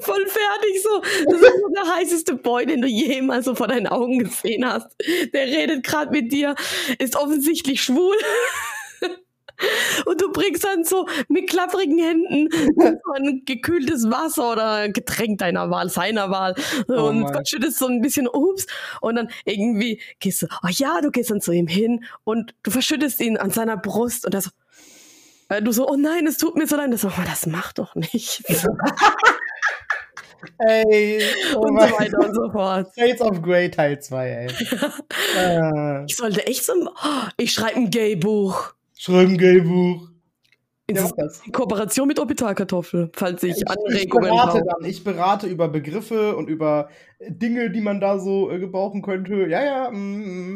Voll 0.00 0.26
fertig 0.26 0.82
so. 0.82 1.00
Das 1.00 1.40
ist 1.40 1.60
so 1.60 1.68
der 1.74 1.94
heißeste 1.96 2.34
Boy, 2.34 2.66
den 2.66 2.82
du 2.82 2.88
jemals 2.88 3.44
so 3.46 3.54
vor 3.54 3.68
deinen 3.68 3.86
Augen 3.86 4.18
gesehen 4.18 4.64
hast. 4.70 4.88
Der 5.32 5.46
redet 5.46 5.84
gerade 5.84 6.10
mit 6.10 6.30
dir, 6.32 6.54
ist 6.98 7.16
offensichtlich 7.16 7.82
schwul. 7.82 8.16
Und 10.06 10.20
du 10.20 10.30
bringst 10.32 10.64
dann 10.64 10.84
so 10.84 11.06
mit 11.28 11.48
klapprigen 11.50 11.98
Händen 11.98 12.48
so 12.76 13.12
ein 13.16 13.42
gekühltes 13.44 14.10
Wasser 14.10 14.52
oder 14.52 14.72
ein 14.74 14.92
Getränk 14.92 15.38
deiner 15.38 15.70
Wahl, 15.70 15.88
seiner 15.88 16.30
Wahl 16.30 16.54
Oh 16.88 17.08
und 17.08 17.20
Mann. 17.20 17.32
verschüttest 17.32 17.78
so 17.78 17.86
ein 17.86 18.00
bisschen 18.00 18.26
Obst 18.28 18.70
und 19.00 19.16
dann 19.16 19.28
irgendwie 19.44 20.00
gehst 20.20 20.42
du, 20.42 20.46
oh 20.62 20.68
ja, 20.70 21.00
du 21.00 21.10
gehst 21.10 21.30
dann 21.30 21.40
zu 21.40 21.52
ihm 21.52 21.66
hin 21.66 22.04
und 22.24 22.54
du 22.62 22.70
verschüttest 22.70 23.20
ihn 23.20 23.36
an 23.36 23.50
seiner 23.50 23.76
Brust 23.76 24.24
und 24.26 24.34
er 24.34 24.40
so, 24.42 24.50
äh, 25.48 25.60
du 25.62 25.72
so, 25.72 25.88
oh 25.88 25.96
nein, 25.96 26.26
es 26.26 26.38
tut 26.38 26.56
mir 26.56 26.66
so 26.66 26.76
leid. 26.76 26.92
Das, 26.92 27.02
so, 27.02 27.08
oh, 27.08 27.22
das 27.26 27.46
macht 27.46 27.78
doch 27.78 27.94
nicht. 27.94 28.42
Ey, 30.58 31.22
oh 31.54 31.58
und 31.60 31.80
so 31.80 31.98
weiter 31.98 32.18
und 32.18 32.34
so 32.34 32.50
fort. 32.50 32.88
Shades 32.98 33.20
of 33.20 33.42
Grey 33.42 33.70
Teil 33.70 34.00
2, 34.00 34.28
ey. 34.28 34.46
äh, 35.36 36.04
Ich 36.08 36.16
sollte 36.16 36.46
echt 36.46 36.64
so 36.64 36.72
oh, 36.72 37.28
ich 37.36 37.52
schreibe 37.52 37.76
ein 37.76 37.90
Gay-Buch. 37.90 38.72
Schreiben 39.02 39.38
Gay-Buch. 39.38 40.10
In 40.86 40.96
Ja, 40.96 41.10
das. 41.16 41.40
Kooperation 41.52 42.06
mit 42.06 42.18
Orbitalkartoffel, 42.18 43.10
falls 43.14 43.42
ich, 43.42 43.52
Ich, 43.52 43.62
ich, 43.62 43.70
Anregungen 43.70 44.28
berate 44.28 44.62
dann. 44.62 44.84
Ich 44.84 45.02
berate 45.02 45.46
über 45.46 45.68
Begriffe 45.68 46.36
und 46.36 46.50
über 46.50 46.90
Dinge, 47.26 47.70
die 47.70 47.80
man 47.80 47.98
da 47.98 48.18
so 48.18 48.50
äh, 48.50 48.58
gebrauchen 48.58 49.00
könnte. 49.00 49.46
Ja, 49.46 49.64
ja, 49.64 49.90
mm, 49.90 49.94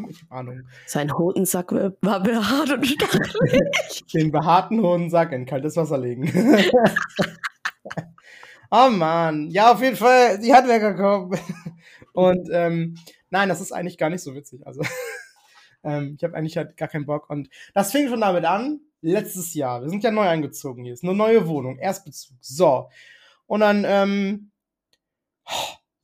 mm, 0.03 0.07
ich 0.11 0.21
habe 0.25 0.41
Ahnung. 0.41 0.61
Sein 0.85 1.17
Hodensack 1.17 1.73
war 1.73 2.23
behaart 2.23 2.71
und 2.71 2.87
stachelig. 2.87 4.05
Den 4.13 4.31
behaarten 4.31 4.83
Hodensack 4.83 5.33
in 5.33 5.47
kaltes 5.47 5.77
Wasser 5.77 5.97
legen. 5.97 6.31
oh 8.71 8.91
Mann. 8.91 9.49
Ja, 9.49 9.73
auf 9.73 9.81
jeden 9.81 9.97
Fall, 9.97 10.39
die 10.39 10.53
Handwerker 10.53 10.93
kommen. 10.93 11.41
Und 12.13 12.51
ähm, 12.53 12.99
nein, 13.31 13.49
das 13.49 13.63
ist 13.63 13.73
eigentlich 13.73 13.97
gar 13.97 14.11
nicht 14.11 14.23
so 14.23 14.35
witzig. 14.35 14.67
Also, 14.67 14.83
ähm, 15.85 16.15
ich 16.17 16.25
habe 16.25 16.35
eigentlich 16.35 16.57
halt 16.57 16.77
gar 16.77 16.89
keinen 16.89 17.07
Bock. 17.07 17.31
Und 17.31 17.49
das 17.75 17.93
fing 17.93 18.09
schon 18.09 18.21
damit 18.21 18.45
an, 18.45 18.81
letztes 19.01 19.55
Jahr. 19.55 19.83
Wir 19.83 19.91
sind 19.91 20.03
ja 20.03 20.11
neu 20.11 20.27
eingezogen 20.27 20.85
hier. 20.85 20.95
Ist 20.95 21.05
eine 21.05 21.15
neue 21.15 21.47
Wohnung, 21.47 21.79
Erstbezug. 21.79 22.37
So. 22.41 22.89
Und 23.47 23.61
dann, 23.61 23.85
ähm, 23.87 24.51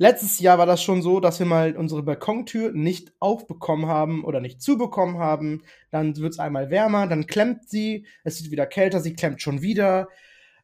letztes 0.00 0.38
Jahr 0.40 0.56
war 0.56 0.66
das 0.66 0.82
schon 0.82 1.02
so, 1.02 1.20
dass 1.20 1.38
wir 1.40 1.46
mal 1.46 1.76
unsere 1.76 2.02
Balkontür 2.02 2.72
nicht 2.72 3.12
aufbekommen 3.20 3.86
haben 3.86 4.24
oder 4.24 4.40
nicht 4.40 4.62
zubekommen 4.62 5.18
haben. 5.18 5.62
Dann 5.90 6.16
wird 6.16 6.32
es 6.32 6.38
einmal 6.38 6.70
wärmer, 6.70 7.06
dann 7.06 7.26
klemmt 7.26 7.68
sie, 7.68 8.06
es 8.24 8.42
wird 8.42 8.50
wieder 8.50 8.66
kälter, 8.66 9.00
sie 9.00 9.12
klemmt 9.12 9.42
schon 9.42 9.60
wieder. 9.60 10.08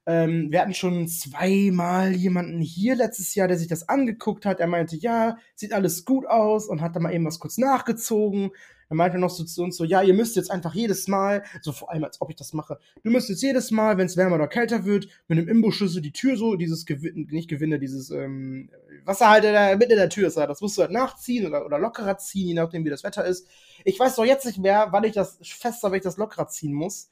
Ähm, 0.07 0.51
wir 0.51 0.61
hatten 0.63 0.73
schon 0.73 1.07
zweimal 1.09 2.13
jemanden 2.13 2.61
hier 2.61 2.97
letztes 2.97 3.35
Jahr, 3.35 3.47
der 3.47 3.59
sich 3.59 3.69
das 3.69 3.89
angeguckt 3.89 4.47
hat. 4.47 4.59
Er 4.59 4.69
meinte, 4.69 4.97
ja, 4.97 5.37
sieht 5.55 5.75
alles 5.75 6.07
gut 6.07 6.27
aus 6.27 6.67
und 6.67 6.81
hat 6.81 6.97
dann 6.97 7.03
mal 7.03 7.13
eben 7.13 7.27
was 7.27 7.39
kurz 7.39 7.59
nachgezogen. 7.59 8.53
Er 8.89 8.97
meinte 8.97 9.19
noch 9.19 9.31
so 9.31 9.45
zu 9.45 9.63
uns 9.63 9.77
so, 9.77 9.85
ja, 9.85 10.03
ihr 10.03 10.15
müsst 10.15 10.37
jetzt 10.37 10.51
einfach 10.51 10.75
jedes 10.75 11.09
Mal, 11.09 11.43
so 11.61 11.73
vor 11.73 11.91
allem 11.91 12.05
als 12.05 12.21
ob 12.21 12.31
ich 12.31 12.37
das 12.37 12.53
mache, 12.53 12.79
du 13.03 13.11
müsst 13.11 13.29
jetzt 13.29 13.43
jedes 13.43 13.71
Mal, 13.71 13.99
wenn 13.99 14.07
es 14.07 14.17
wärmer 14.17 14.37
oder 14.37 14.49
kälter 14.49 14.85
wird, 14.85 15.09
mit 15.27 15.39
einem 15.39 15.49
Imbusschlüssel 15.49 16.03
die 16.03 16.13
Tür 16.13 16.37
so, 16.37 16.55
dieses 16.55 16.87
Gewinde, 16.87 17.35
nicht 17.35 17.49
Gewinde, 17.49 17.79
dieses 17.79 18.11
ähm, 18.11 18.71
Wasser 19.05 19.29
halt 19.29 19.45
in 19.45 19.53
der 19.53 19.77
Mitte 19.77 19.97
der 19.97 20.09
Tür 20.09 20.29
ist, 20.29 20.37
das 20.37 20.61
musst 20.61 20.79
du 20.79 20.83
halt 20.83 20.93
nachziehen 20.93 21.47
oder, 21.47 21.67
oder 21.67 21.79
lockerer 21.79 22.19
ziehen, 22.19 22.49
je 22.49 22.55
nachdem 22.55 22.85
wie 22.85 22.91
das 22.91 23.05
Wetter 23.05 23.25
ist. 23.25 23.49
Ich 23.85 23.99
weiß 23.99 24.17
doch 24.17 24.25
jetzt 24.25 24.47
nicht 24.47 24.59
mehr, 24.59 24.89
wann 24.91 25.05
ich 25.05 25.13
das 25.13 25.39
fester, 25.43 25.91
wenn 25.91 25.99
ich 25.99 26.05
das 26.05 26.17
lockerer 26.17 26.49
ziehen 26.49 26.73
muss. 26.73 27.11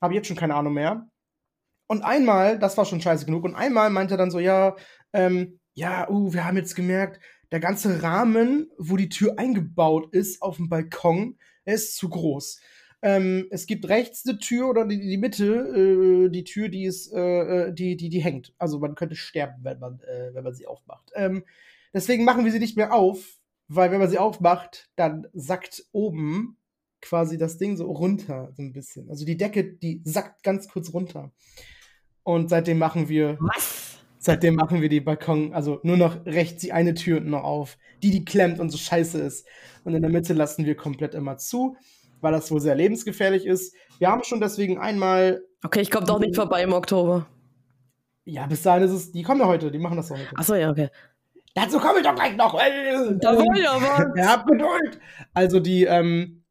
Habe 0.00 0.14
jetzt 0.14 0.28
schon 0.28 0.36
keine 0.36 0.54
Ahnung 0.54 0.74
mehr. 0.74 1.08
Und 1.88 2.02
einmal, 2.02 2.58
das 2.58 2.76
war 2.78 2.84
schon 2.84 3.00
scheiße 3.00 3.26
genug, 3.26 3.42
und 3.44 3.56
einmal 3.56 3.90
meinte 3.90 4.14
er 4.14 4.18
dann 4.18 4.30
so, 4.30 4.38
ja, 4.38 4.76
ähm, 5.12 5.58
ja, 5.74 6.08
uh, 6.08 6.32
wir 6.32 6.44
haben 6.44 6.56
jetzt 6.56 6.76
gemerkt, 6.76 7.20
der 7.52 7.60
ganze 7.60 8.02
Rahmen, 8.02 8.70
wo 8.78 8.96
die 8.96 9.08
Tür 9.08 9.38
eingebaut 9.38 10.12
ist 10.12 10.42
auf 10.42 10.56
dem 10.56 10.68
Balkon, 10.68 11.36
ist 11.64 11.96
zu 11.96 12.08
groß. 12.08 12.60
Ähm, 13.02 13.46
es 13.50 13.66
gibt 13.66 13.88
rechts 13.88 14.26
eine 14.26 14.38
Tür 14.38 14.68
oder 14.68 14.84
die, 14.86 15.00
die 15.00 15.16
Mitte, 15.16 15.46
äh, 15.46 16.28
die 16.28 16.44
Tür, 16.44 16.68
die 16.68 16.84
ist, 16.84 17.12
äh, 17.12 17.68
äh, 17.68 17.72
die, 17.72 17.96
die, 17.96 18.10
die 18.10 18.20
hängt. 18.20 18.52
Also 18.58 18.78
man 18.78 18.94
könnte 18.94 19.16
sterben, 19.16 19.64
wenn 19.64 19.78
man, 19.78 20.00
äh, 20.00 20.34
wenn 20.34 20.44
man 20.44 20.54
sie 20.54 20.66
aufmacht. 20.66 21.10
Ähm, 21.14 21.44
deswegen 21.94 22.24
machen 22.24 22.44
wir 22.44 22.52
sie 22.52 22.58
nicht 22.58 22.76
mehr 22.76 22.92
auf, 22.92 23.38
weil 23.68 23.90
wenn 23.90 24.00
man 24.00 24.10
sie 24.10 24.18
aufmacht, 24.18 24.90
dann 24.96 25.26
sackt 25.32 25.84
oben 25.92 26.58
quasi 27.00 27.38
das 27.38 27.56
Ding 27.56 27.76
so 27.78 27.90
runter, 27.90 28.52
so 28.54 28.62
ein 28.62 28.72
bisschen. 28.72 29.08
Also 29.08 29.24
die 29.24 29.38
Decke, 29.38 29.64
die 29.64 30.02
sackt 30.04 30.42
ganz 30.42 30.68
kurz 30.68 30.92
runter. 30.92 31.32
Und 32.22 32.50
seitdem 32.50 32.76
machen 32.76 33.08
wir 33.08 33.38
Was? 33.40 33.99
Seitdem 34.22 34.54
machen 34.54 34.82
wir 34.82 34.90
die 34.90 35.00
Balkon, 35.00 35.54
also 35.54 35.80
nur 35.82 35.96
noch 35.96 36.26
rechts 36.26 36.60
die 36.60 36.72
eine 36.72 36.92
Tür 36.92 37.20
noch 37.20 37.42
auf, 37.42 37.78
die 38.02 38.10
die 38.10 38.22
klemmt 38.24 38.60
und 38.60 38.68
so 38.68 38.76
scheiße 38.76 39.18
ist. 39.18 39.46
Und 39.84 39.94
in 39.94 40.02
der 40.02 40.10
Mitte 40.10 40.34
lassen 40.34 40.66
wir 40.66 40.74
komplett 40.74 41.14
immer 41.14 41.38
zu, 41.38 41.74
weil 42.20 42.30
das 42.32 42.50
wohl 42.50 42.60
sehr 42.60 42.74
lebensgefährlich 42.74 43.46
ist. 43.46 43.74
Wir 43.98 44.08
haben 44.08 44.22
schon 44.22 44.40
deswegen 44.40 44.76
einmal, 44.78 45.42
Okay, 45.64 45.80
ich 45.80 45.90
komme 45.90 46.06
doch 46.06 46.18
nicht 46.18 46.36
vorbei 46.36 46.62
im 46.62 46.74
Oktober. 46.74 47.26
ja, 48.26 48.46
bis 48.46 48.60
dahin 48.62 48.82
ist 48.82 48.90
es, 48.92 49.10
die 49.10 49.22
kommen 49.22 49.40
ja 49.40 49.46
heute, 49.46 49.70
die 49.70 49.78
machen 49.78 49.96
das 49.96 50.08
doch 50.08 50.18
heute. 50.18 50.36
Achso, 50.36 50.54
ja, 50.54 50.70
okay. 50.70 50.88
Dazu 51.54 51.78
komme 51.78 52.00
ich 52.00 52.04
doch 52.04 52.14
gleich 52.14 52.36
noch. 52.36 52.52
Da 52.52 53.36
war 53.36 53.58
ja 53.58 53.74
was. 53.80 54.06
Ja, 54.16 54.26
habt 54.28 54.50
Geduld. 54.50 55.00
Also 55.32 55.60
die, 55.60 55.84
ähm, 55.84 56.44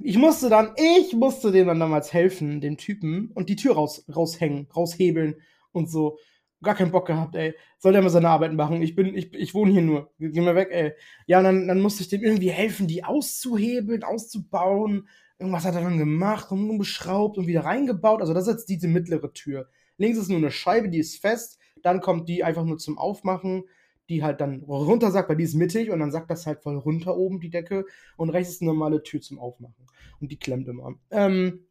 ich 0.00 0.18
musste 0.18 0.48
dann, 0.48 0.74
ich 0.76 1.14
musste 1.14 1.52
dem 1.52 1.68
dann 1.68 1.78
damals 1.78 2.12
helfen, 2.12 2.60
dem 2.60 2.76
Typen, 2.76 3.30
und 3.34 3.48
die 3.48 3.56
Tür 3.56 3.74
raus, 3.74 4.04
raushängen, 4.14 4.66
raushebeln 4.74 5.36
und 5.72 5.88
so. 5.88 6.18
Gar 6.62 6.74
keinen 6.74 6.92
Bock 6.92 7.06
gehabt, 7.06 7.34
ey. 7.36 7.54
Soll 7.78 7.92
der 7.92 8.02
mal 8.02 8.10
seine 8.10 8.28
Arbeit 8.28 8.52
machen? 8.52 8.82
Ich 8.82 8.94
bin, 8.94 9.14
ich, 9.16 9.32
ich 9.32 9.54
wohne 9.54 9.72
hier 9.72 9.80
nur. 9.80 10.12
Geh 10.18 10.40
mal 10.42 10.54
weg, 10.54 10.68
ey. 10.70 10.92
Ja, 11.26 11.38
und 11.38 11.44
dann, 11.44 11.68
dann 11.68 11.80
musste 11.80 12.02
ich 12.02 12.08
dem 12.08 12.22
irgendwie 12.22 12.50
helfen, 12.50 12.86
die 12.86 13.02
auszuhebeln, 13.02 14.04
auszubauen. 14.04 15.08
Irgendwas 15.38 15.64
hat 15.64 15.74
er 15.74 15.80
dann 15.80 15.96
gemacht, 15.96 16.50
umgeschraubt 16.50 17.38
und 17.38 17.46
wieder 17.46 17.64
reingebaut. 17.64 18.20
Also 18.20 18.34
das 18.34 18.46
ist 18.46 18.52
jetzt 18.52 18.68
diese 18.68 18.88
mittlere 18.88 19.32
Tür. 19.32 19.68
Links 19.96 20.18
ist 20.18 20.28
nur 20.28 20.38
eine 20.38 20.50
Scheibe, 20.50 20.90
die 20.90 20.98
ist 20.98 21.16
fest. 21.18 21.58
Dann 21.82 22.00
kommt 22.00 22.28
die 22.28 22.44
einfach 22.44 22.64
nur 22.64 22.76
zum 22.76 22.98
Aufmachen, 22.98 23.64
die 24.10 24.22
halt 24.22 24.42
dann 24.42 24.62
runter 24.64 25.10
sagt, 25.10 25.30
weil 25.30 25.36
die 25.36 25.44
ist 25.44 25.54
mittig 25.54 25.90
und 25.90 26.00
dann 26.00 26.10
sagt 26.10 26.30
das 26.30 26.46
halt 26.46 26.62
voll 26.62 26.76
runter 26.76 27.16
oben, 27.16 27.40
die 27.40 27.48
Decke. 27.48 27.86
Und 28.18 28.28
rechts 28.28 28.52
ist 28.52 28.60
eine 28.60 28.72
normale 28.72 29.02
Tür 29.02 29.22
zum 29.22 29.38
Aufmachen. 29.38 29.86
Und 30.20 30.30
die 30.30 30.38
klemmt 30.38 30.68
immer. 30.68 30.94
Ähm, 31.10 31.66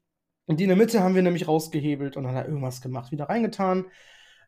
und 0.47 0.59
die 0.59 0.63
in 0.63 0.69
der 0.69 0.77
Mitte 0.77 1.03
haben 1.03 1.13
wir 1.13 1.21
nämlich 1.21 1.47
rausgehebelt 1.47 2.17
und 2.17 2.23
dann 2.23 2.33
hat 2.33 2.45
er 2.45 2.49
irgendwas 2.49 2.81
gemacht, 2.81 3.11
wieder 3.11 3.25
reingetan. 3.25 3.85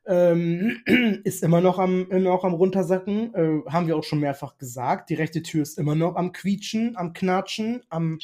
Ähm, 0.08 0.82
ist 1.24 1.44
immer 1.44 1.62
noch 1.62 1.80
am, 1.80 2.10
immer 2.10 2.32
noch 2.32 2.44
am 2.44 2.54
runtersacken. 2.54 3.34
Äh, 3.34 3.70
haben 3.70 3.88
wir 3.88 3.96
auch 3.98 4.04
schon 4.04 4.20
mehrfach 4.20 4.58
gesagt. 4.58 5.10
Die 5.10 5.16
rechte 5.16 5.44
Tür 5.44 5.62
ist 5.62 5.78
immer 5.78 5.96
noch 5.96 6.16
am 6.16 6.32
quietschen, 6.32 6.98
am 6.98 7.14
knatschen, 7.14 7.84
am 7.90 8.20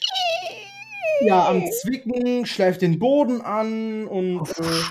ja, 1.21 1.47
am 1.47 1.63
Zwicken, 1.71 2.45
schleift 2.45 2.81
den 2.81 2.99
Boden 2.99 3.41
an 3.41 4.05
und 4.07 4.47
äh, 4.59 4.83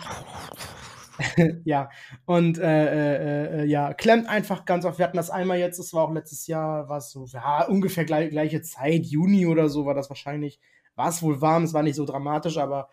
ja, 1.64 1.88
und 2.24 2.58
äh, 2.58 2.64
äh, 2.64 3.62
äh, 3.62 3.64
ja, 3.64 3.94
klemmt 3.94 4.28
einfach 4.28 4.64
ganz 4.64 4.84
oft. 4.84 4.98
Wir 4.98 5.06
hatten 5.06 5.16
das 5.16 5.30
einmal 5.30 5.58
jetzt, 5.58 5.78
das 5.78 5.92
war 5.92 6.04
auch 6.04 6.12
letztes 6.12 6.46
Jahr, 6.46 6.88
war 6.88 6.98
es 6.98 7.10
so, 7.10 7.26
ja, 7.26 7.64
ungefähr 7.66 8.04
gleich, 8.04 8.30
gleiche 8.30 8.62
Zeit, 8.62 9.06
Juni 9.06 9.46
oder 9.46 9.68
so 9.68 9.86
war 9.86 9.94
das 9.94 10.10
wahrscheinlich. 10.10 10.60
War 10.94 11.08
es 11.10 11.22
wohl 11.22 11.40
warm, 11.40 11.64
es 11.64 11.74
war 11.74 11.82
nicht 11.82 11.96
so 11.96 12.04
dramatisch, 12.04 12.58
aber 12.58 12.88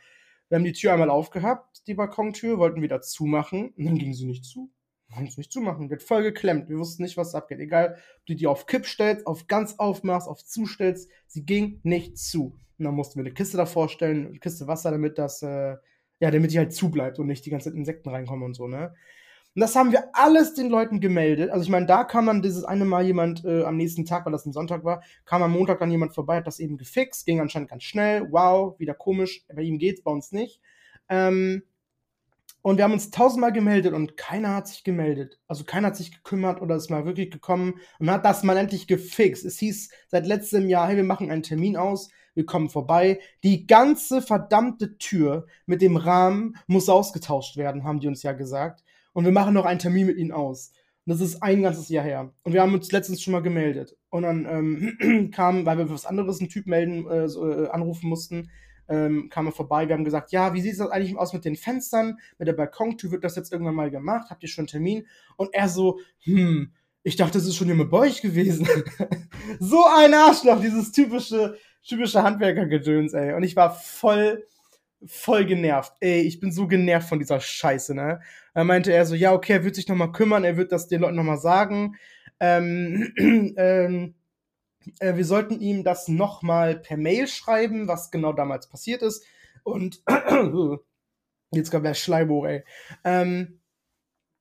wir 0.53 0.57
haben 0.57 0.65
die 0.65 0.73
Tür 0.73 0.93
einmal 0.93 1.09
aufgehabt, 1.09 1.81
die 1.87 1.95
Balkontür, 1.95 2.59
wollten 2.59 2.83
wieder 2.83 3.01
zumachen 3.01 3.69
und 3.75 3.85
dann 3.85 3.97
ging 3.97 4.13
sie 4.13 4.27
nicht 4.27 4.45
zu. 4.45 4.71
Wir 5.07 5.15
konnten 5.15 5.31
es 5.31 5.37
nicht 5.37 5.51
zumachen, 5.51 5.89
wird 5.89 6.03
voll 6.03 6.21
geklemmt. 6.21 6.69
Wir 6.69 6.77
wussten 6.77 7.01
nicht, 7.01 7.17
was 7.17 7.33
abgeht. 7.33 7.59
Egal, 7.59 7.95
ob 8.19 8.25
du 8.27 8.35
die 8.35 8.45
auf 8.45 8.67
Kipp 8.67 8.85
stellst, 8.85 9.25
auf 9.25 9.47
ganz 9.47 9.79
aufmachst, 9.79 10.27
auf 10.27 10.45
zustellst, 10.45 11.09
sie 11.25 11.43
ging 11.43 11.79
nicht 11.81 12.19
zu. 12.19 12.59
Und 12.77 12.85
dann 12.85 12.93
mussten 12.93 13.15
wir 13.15 13.25
eine 13.25 13.33
Kiste 13.33 13.57
davor 13.57 13.89
stellen, 13.89 14.27
eine 14.27 14.37
Kiste 14.37 14.67
Wasser, 14.67 14.91
damit 14.91 15.17
das, 15.17 15.41
äh, 15.41 15.75
ja, 16.19 16.29
damit 16.29 16.51
die 16.51 16.59
halt 16.59 16.71
zubleibt 16.71 17.17
und 17.17 17.25
nicht 17.25 17.47
die 17.47 17.49
ganzen 17.49 17.75
Insekten 17.75 18.09
reinkommen 18.09 18.45
und 18.45 18.53
so, 18.53 18.67
ne? 18.67 18.93
Und 19.55 19.59
das 19.59 19.75
haben 19.75 19.91
wir 19.91 20.09
alles 20.13 20.53
den 20.55 20.69
Leuten 20.69 20.99
gemeldet. 20.99 21.51
Also 21.51 21.63
ich 21.63 21.69
meine, 21.69 21.85
da 21.85 22.03
kam 22.03 22.25
dann 22.25 22.41
dieses 22.41 22.63
eine 22.63 22.85
Mal 22.85 23.05
jemand 23.05 23.45
äh, 23.45 23.63
am 23.63 23.77
nächsten 23.77 24.05
Tag, 24.05 24.25
weil 24.25 24.31
das 24.31 24.45
ein 24.45 24.53
Sonntag 24.53 24.83
war, 24.83 25.03
kam 25.25 25.43
am 25.43 25.51
Montag 25.51 25.79
dann 25.79 25.91
jemand 25.91 26.15
vorbei, 26.15 26.37
hat 26.37 26.47
das 26.47 26.59
eben 26.59 26.77
gefixt, 26.77 27.25
ging 27.25 27.39
anscheinend 27.39 27.69
ganz 27.69 27.83
schnell. 27.83 28.27
Wow, 28.31 28.79
wieder 28.79 28.95
komisch. 28.95 29.45
Bei 29.53 29.61
ihm 29.61 29.77
geht's, 29.77 30.01
bei 30.01 30.11
uns 30.11 30.31
nicht. 30.31 30.59
Ähm, 31.07 31.63
und 32.63 32.77
wir 32.77 32.85
haben 32.85 32.93
uns 32.93 33.11
tausendmal 33.11 33.51
gemeldet 33.51 33.93
und 33.93 34.15
keiner 34.17 34.55
hat 34.55 34.67
sich 34.67 34.83
gemeldet. 34.83 35.39
Also 35.47 35.65
keiner 35.65 35.87
hat 35.87 35.97
sich 35.97 36.13
gekümmert 36.13 36.61
oder 36.61 36.75
ist 36.75 36.89
mal 36.89 37.05
wirklich 37.05 37.29
gekommen 37.29 37.75
und 37.99 38.09
hat 38.09 38.25
das 38.25 38.43
mal 38.43 38.57
endlich 38.57 38.87
gefixt. 38.87 39.45
Es 39.45 39.59
hieß 39.59 39.89
seit 40.07 40.25
letztem 40.25 40.69
Jahr, 40.69 40.87
hey, 40.87 40.95
wir 40.95 41.03
machen 41.03 41.29
einen 41.29 41.43
Termin 41.43 41.75
aus 41.75 42.09
wir 42.33 42.45
kommen 42.45 42.69
vorbei. 42.69 43.19
Die 43.43 43.67
ganze 43.67 44.21
verdammte 44.21 44.97
Tür 44.97 45.45
mit 45.65 45.81
dem 45.81 45.97
Rahmen 45.97 46.55
muss 46.67 46.89
ausgetauscht 46.89 47.57
werden, 47.57 47.83
haben 47.83 47.99
die 47.99 48.07
uns 48.07 48.23
ja 48.23 48.33
gesagt. 48.33 48.83
Und 49.13 49.25
wir 49.25 49.31
machen 49.31 49.53
noch 49.53 49.65
einen 49.65 49.79
Termin 49.79 50.07
mit 50.07 50.17
ihnen 50.17 50.31
aus. 50.31 50.73
Und 51.05 51.11
das 51.11 51.21
ist 51.21 51.41
ein 51.43 51.61
ganzes 51.61 51.89
Jahr 51.89 52.03
her. 52.03 52.33
Und 52.43 52.53
wir 52.53 52.61
haben 52.61 52.73
uns 52.73 52.91
letztens 52.91 53.21
schon 53.21 53.33
mal 53.33 53.41
gemeldet. 53.41 53.97
Und 54.09 54.23
dann 54.23 54.45
ähm, 54.49 55.29
kam, 55.33 55.65
weil 55.65 55.77
wir 55.77 55.89
was 55.89 56.05
anderes 56.05 56.39
einen 56.39 56.49
Typ 56.49 56.65
melden, 56.65 57.07
äh, 57.07 57.27
so, 57.27 57.49
äh, 57.49 57.67
anrufen 57.69 58.09
mussten, 58.09 58.49
ähm, 58.87 59.29
kam 59.29 59.47
er 59.47 59.51
vorbei. 59.51 59.87
Wir 59.87 59.95
haben 59.95 60.05
gesagt, 60.05 60.31
ja, 60.31 60.53
wie 60.53 60.61
sieht 60.61 60.79
das 60.79 60.89
eigentlich 60.89 61.17
aus 61.17 61.33
mit 61.33 61.45
den 61.45 61.55
Fenstern? 61.55 62.19
Mit 62.37 62.47
der 62.47 62.53
Balkontür 62.53 63.11
wird 63.11 63.23
das 63.23 63.35
jetzt 63.35 63.51
irgendwann 63.51 63.75
mal 63.75 63.91
gemacht? 63.91 64.29
Habt 64.29 64.43
ihr 64.43 64.49
schon 64.49 64.63
einen 64.63 64.67
Termin? 64.67 65.07
Und 65.35 65.53
er 65.53 65.67
so, 65.67 65.99
hm, 66.23 66.71
ich 67.03 67.17
dachte, 67.17 67.37
das 67.37 67.47
ist 67.47 67.55
schon 67.55 67.69
immer 67.69 67.85
bei 67.85 67.99
euch 67.99 68.21
gewesen. 68.21 68.67
so 69.59 69.83
ein 69.97 70.13
Arschloch, 70.13 70.61
dieses 70.61 70.91
typische, 70.91 71.57
typische 71.85 72.23
Handwerkergedöns, 72.23 73.13
ey. 73.13 73.33
Und 73.33 73.43
ich 73.43 73.55
war 73.57 73.75
voll, 73.75 74.45
voll 75.05 75.45
genervt. 75.45 75.93
Ey, 75.99 76.21
ich 76.21 76.39
bin 76.39 76.51
so 76.53 76.67
genervt 76.67 77.09
von 77.09 77.19
dieser 77.19 77.41
Scheiße, 77.41 77.93
ne? 77.93 78.21
Er 78.53 78.63
meinte 78.63 78.93
er 78.93 79.05
so, 79.05 79.15
ja, 79.15 79.33
okay, 79.33 79.53
er 79.53 79.63
wird 79.63 79.75
sich 79.75 79.87
nochmal 79.87 80.11
kümmern, 80.11 80.43
er 80.43 80.57
wird 80.57 80.71
das 80.71 80.87
den 80.87 81.01
Leuten 81.01 81.15
nochmal 81.15 81.39
sagen. 81.39 81.95
Ähm, 82.39 83.13
ähm, 83.57 84.15
äh, 84.99 85.15
wir 85.15 85.25
sollten 85.25 85.59
ihm 85.59 85.83
das 85.83 86.07
nochmal 86.07 86.77
per 86.79 86.97
Mail 86.97 87.27
schreiben, 87.27 87.87
was 87.87 88.11
genau 88.11 88.33
damals 88.33 88.67
passiert 88.67 89.01
ist. 89.01 89.25
Und 89.63 90.03
jetzt 91.51 91.71
gab 91.71 91.85
er 91.85 91.93
Schleibo, 91.93 92.45
ey. 92.45 92.63
Ähm, 93.03 93.59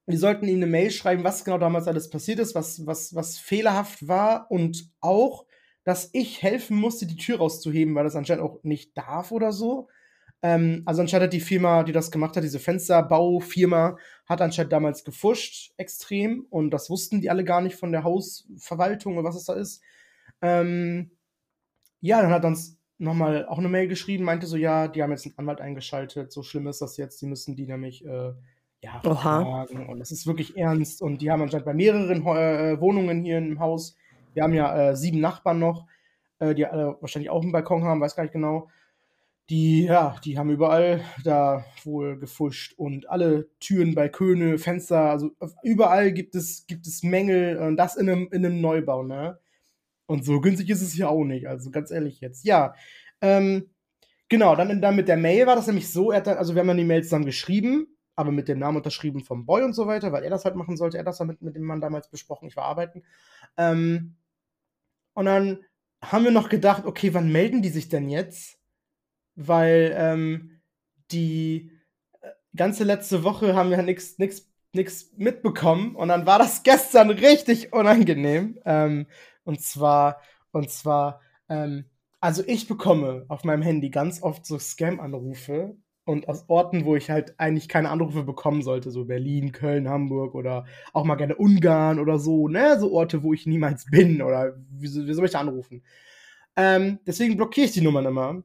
wir 0.06 0.18
sollten 0.18 0.48
ihm 0.48 0.56
eine 0.56 0.66
Mail 0.66 0.90
schreiben, 0.90 1.24
was 1.24 1.44
genau 1.44 1.58
damals 1.58 1.86
alles 1.86 2.10
passiert 2.10 2.40
ist, 2.40 2.54
was, 2.54 2.86
was, 2.86 3.14
was 3.14 3.38
fehlerhaft 3.38 4.08
war 4.08 4.50
und 4.50 4.90
auch, 5.00 5.46
dass 5.84 6.10
ich 6.12 6.42
helfen 6.42 6.76
musste, 6.76 7.06
die 7.06 7.16
Tür 7.16 7.38
rauszuheben, 7.38 7.94
weil 7.94 8.04
das 8.04 8.16
anscheinend 8.16 8.44
auch 8.44 8.62
nicht 8.62 8.96
darf 8.96 9.30
oder 9.30 9.52
so. 9.52 9.88
Ähm, 10.42 10.82
also 10.86 11.00
anscheinend 11.00 11.24
hat 11.24 11.32
die 11.32 11.40
Firma, 11.40 11.84
die 11.84 11.92
das 11.92 12.10
gemacht 12.10 12.36
hat, 12.36 12.42
diese 12.42 12.58
Fensterbaufirma, 12.58 13.96
hat 14.26 14.40
anscheinend 14.40 14.72
damals 14.72 15.04
gefuscht 15.04 15.72
extrem 15.76 16.46
und 16.50 16.70
das 16.70 16.90
wussten 16.90 17.20
die 17.20 17.30
alle 17.30 17.44
gar 17.44 17.60
nicht 17.60 17.76
von 17.76 17.92
der 17.92 18.04
Hausverwaltung 18.04 19.16
oder 19.16 19.28
was 19.28 19.36
es 19.36 19.44
da 19.44 19.54
ist. 19.54 19.82
Ähm, 20.40 21.12
ja, 22.00 22.20
dann 22.20 22.32
hat 22.32 22.44
uns 22.44 22.78
nochmal 22.98 23.46
auch 23.46 23.58
eine 23.58 23.68
Mail 23.68 23.88
geschrieben, 23.88 24.24
meinte 24.24 24.46
so, 24.46 24.56
ja, 24.56 24.88
die 24.88 25.02
haben 25.02 25.10
jetzt 25.10 25.26
einen 25.26 25.38
Anwalt 25.38 25.60
eingeschaltet, 25.60 26.32
so 26.32 26.42
schlimm 26.42 26.66
ist 26.66 26.82
das 26.82 26.96
jetzt, 26.96 27.20
die 27.22 27.26
müssen 27.26 27.56
die 27.56 27.66
nämlich 27.66 28.04
äh, 28.04 28.32
ja, 28.80 29.00
verklagen 29.00 29.86
und 29.86 30.00
das 30.00 30.10
ist 30.10 30.26
wirklich 30.26 30.56
ernst 30.56 31.02
und 31.02 31.22
die 31.22 31.30
haben 31.30 31.42
anscheinend 31.42 31.66
bei 31.66 31.74
mehreren 31.74 32.26
äh, 32.26 32.80
Wohnungen 32.80 33.24
hier 33.24 33.38
im 33.38 33.60
Haus 33.60 33.96
wir 34.34 34.42
haben 34.42 34.54
ja 34.54 34.90
äh, 34.90 34.96
sieben 34.96 35.20
Nachbarn 35.20 35.58
noch, 35.58 35.86
äh, 36.38 36.54
die 36.54 36.66
alle 36.66 36.96
wahrscheinlich 37.00 37.30
auch 37.30 37.42
einen 37.42 37.52
Balkon 37.52 37.84
haben, 37.84 38.00
weiß 38.00 38.16
gar 38.16 38.22
nicht 38.24 38.32
genau. 38.32 38.68
Die, 39.48 39.84
ja, 39.84 40.16
die 40.24 40.38
haben 40.38 40.50
überall 40.50 41.02
da 41.24 41.64
wohl 41.84 42.18
gefuscht 42.18 42.74
und 42.78 43.10
alle 43.10 43.50
Türen, 43.60 43.94
Balköne, 43.94 44.56
Fenster, 44.56 45.10
also 45.10 45.30
überall 45.62 46.12
gibt 46.12 46.34
es, 46.34 46.66
gibt 46.66 46.86
es 46.86 47.02
Mängel 47.02 47.58
und 47.58 47.76
das 47.76 47.96
in 47.96 48.08
einem, 48.08 48.28
in 48.32 48.46
einem 48.46 48.60
Neubau, 48.60 49.02
ne? 49.02 49.38
Und 50.06 50.24
so 50.24 50.40
günstig 50.40 50.70
ist 50.70 50.82
es 50.82 50.96
ja 50.96 51.08
auch 51.08 51.24
nicht, 51.24 51.48
also 51.48 51.70
ganz 51.70 51.90
ehrlich 51.90 52.20
jetzt. 52.20 52.44
Ja, 52.44 52.74
ähm, 53.20 53.70
genau, 54.28 54.56
dann, 54.56 54.80
dann 54.80 54.96
mit 54.96 55.08
der 55.08 55.16
Mail 55.16 55.46
war 55.46 55.56
das 55.56 55.66
nämlich 55.66 55.90
so, 55.90 56.12
er 56.12 56.18
hat 56.18 56.26
dann, 56.28 56.38
also 56.38 56.54
wir 56.54 56.60
haben 56.60 56.68
dann 56.68 56.76
die 56.76 56.84
Mail 56.84 57.02
zusammen 57.02 57.26
geschrieben, 57.26 57.88
aber 58.16 58.30
mit 58.30 58.48
dem 58.48 58.58
Namen 58.58 58.78
unterschrieben 58.78 59.20
vom 59.20 59.46
Boy 59.46 59.62
und 59.62 59.72
so 59.74 59.86
weiter, 59.86 60.12
weil 60.12 60.24
er 60.24 60.30
das 60.30 60.44
halt 60.44 60.56
machen 60.56 60.76
sollte. 60.76 60.98
Er 60.98 61.00
hat 61.00 61.06
das 61.08 61.20
halt 61.20 61.28
mit, 61.28 61.42
mit 61.42 61.56
dem 61.56 61.64
Mann 61.64 61.80
damals 61.80 62.08
besprochen, 62.08 62.48
ich 62.48 62.56
war 62.56 62.64
arbeiten. 62.64 63.02
Ähm, 63.56 64.16
und 65.14 65.26
dann 65.26 65.64
haben 66.02 66.24
wir 66.24 66.30
noch 66.30 66.48
gedacht, 66.48 66.84
okay, 66.84 67.14
wann 67.14 67.32
melden 67.32 67.62
die 67.62 67.70
sich 67.70 67.88
denn 67.88 68.08
jetzt? 68.08 68.58
Weil 69.34 69.94
ähm, 69.96 70.60
die 71.10 71.70
äh, 72.20 72.28
ganze 72.56 72.84
letzte 72.84 73.24
Woche 73.24 73.54
haben 73.54 73.70
wir 73.70 73.82
nichts 73.82 74.18
nix, 74.18 74.50
nix 74.72 75.12
mitbekommen. 75.16 75.96
Und 75.96 76.08
dann 76.08 76.26
war 76.26 76.38
das 76.38 76.62
gestern 76.64 77.10
richtig 77.10 77.72
unangenehm. 77.72 78.58
Ähm, 78.64 79.06
und 79.44 79.60
zwar, 79.60 80.20
und 80.52 80.70
zwar, 80.70 81.20
ähm, 81.48 81.84
also 82.20 82.42
ich 82.46 82.68
bekomme 82.68 83.24
auf 83.28 83.44
meinem 83.44 83.62
Handy 83.62 83.90
ganz 83.90 84.22
oft 84.22 84.46
so 84.46 84.58
Scam-Anrufe 84.58 85.76
und 86.04 86.28
aus 86.28 86.48
Orten, 86.48 86.84
wo 86.84 86.96
ich 86.96 87.10
halt 87.10 87.38
eigentlich 87.38 87.68
keine 87.68 87.90
Anrufe 87.90 88.24
bekommen 88.24 88.62
sollte, 88.62 88.90
so 88.90 89.04
Berlin, 89.04 89.52
Köln, 89.52 89.88
Hamburg 89.88 90.34
oder 90.34 90.64
auch 90.92 91.04
mal 91.04 91.16
gerne 91.16 91.36
Ungarn 91.36 91.98
oder 91.98 92.18
so, 92.18 92.48
ne, 92.48 92.78
so 92.78 92.92
Orte, 92.92 93.22
wo 93.22 93.32
ich 93.32 93.46
niemals 93.46 93.86
bin 93.90 94.22
oder 94.22 94.54
wie, 94.70 94.88
wie 95.06 95.14
soll 95.14 95.24
ich 95.24 95.32
da 95.32 95.40
anrufen? 95.40 95.82
Ähm, 96.56 96.98
deswegen 97.06 97.36
blockiere 97.36 97.66
ich 97.66 97.72
die 97.72 97.80
Nummern 97.80 98.06
immer 98.06 98.42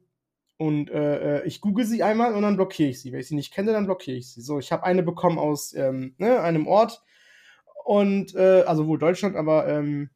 und 0.57 0.89
äh, 0.89 1.37
äh, 1.39 1.47
ich 1.47 1.61
google 1.61 1.85
sie 1.85 2.03
einmal 2.03 2.33
und 2.33 2.41
dann 2.41 2.55
blockiere 2.55 2.89
ich 2.89 3.01
sie. 3.01 3.11
Wenn 3.11 3.19
ich 3.19 3.27
sie 3.27 3.35
nicht 3.35 3.53
kenne, 3.53 3.73
dann 3.73 3.85
blockiere 3.85 4.17
ich 4.17 4.33
sie. 4.33 4.41
So, 4.41 4.59
ich 4.59 4.71
habe 4.71 4.83
eine 4.83 5.03
bekommen 5.03 5.37
aus 5.37 5.73
ähm, 5.73 6.15
ne, 6.17 6.41
einem 6.41 6.67
Ort 6.67 7.03
und 7.85 8.35
äh, 8.35 8.63
also 8.65 8.87
wohl 8.87 8.99
Deutschland, 8.99 9.35
aber 9.35 9.67
ähm, 9.67 10.09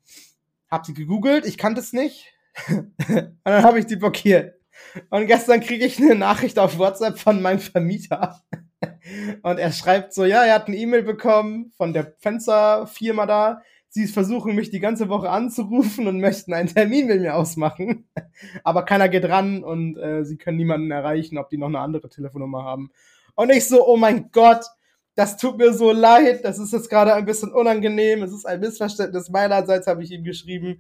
habe 0.69 0.85
sie 0.85 0.93
gegoogelt, 0.93 1.45
ich 1.45 1.57
kannte 1.57 1.81
es 1.81 1.93
nicht 1.93 2.33
und 2.69 3.37
dann 3.43 3.63
habe 3.63 3.79
ich 3.79 3.85
die 3.85 3.95
blockiert. 3.95 4.55
Und 5.09 5.27
gestern 5.27 5.61
kriege 5.61 5.85
ich 5.85 5.99
eine 5.99 6.15
Nachricht 6.15 6.57
auf 6.59 6.77
WhatsApp 6.77 7.19
von 7.19 7.41
meinem 7.41 7.59
Vermieter. 7.59 8.41
Und 9.43 9.59
er 9.59 9.71
schreibt 9.71 10.13
so, 10.13 10.25
ja, 10.25 10.43
er 10.43 10.55
hat 10.55 10.67
eine 10.67 10.77
E-Mail 10.77 11.03
bekommen 11.03 11.71
von 11.77 11.93
der 11.93 12.13
Fensterfirma 12.19 13.25
da. 13.25 13.61
Sie 13.93 14.07
versuchen 14.07 14.55
mich 14.55 14.69
die 14.69 14.79
ganze 14.79 15.09
Woche 15.09 15.29
anzurufen 15.29 16.07
und 16.07 16.21
möchten 16.21 16.53
einen 16.53 16.69
Termin 16.69 17.07
mit 17.07 17.19
mir 17.19 17.35
ausmachen. 17.35 18.07
Aber 18.63 18.85
keiner 18.85 19.09
geht 19.09 19.25
ran 19.25 19.65
und 19.65 19.97
äh, 19.97 20.23
sie 20.23 20.37
können 20.37 20.55
niemanden 20.55 20.91
erreichen, 20.91 21.37
ob 21.37 21.49
die 21.49 21.57
noch 21.57 21.67
eine 21.67 21.79
andere 21.79 22.07
Telefonnummer 22.07 22.63
haben. 22.63 22.89
Und 23.35 23.49
ich 23.49 23.67
so, 23.67 23.85
oh 23.85 23.97
mein 23.97 24.31
Gott, 24.31 24.63
das 25.15 25.35
tut 25.35 25.57
mir 25.57 25.73
so 25.73 25.91
leid. 25.91 26.45
Das 26.45 26.57
ist 26.57 26.71
jetzt 26.71 26.89
gerade 26.89 27.13
ein 27.13 27.25
bisschen 27.25 27.51
unangenehm. 27.51 28.23
Es 28.23 28.31
ist 28.31 28.45
ein 28.45 28.61
Missverständnis 28.61 29.29
meinerseits, 29.29 29.87
habe 29.87 30.03
ich 30.03 30.11
ihm 30.11 30.23
geschrieben. 30.23 30.79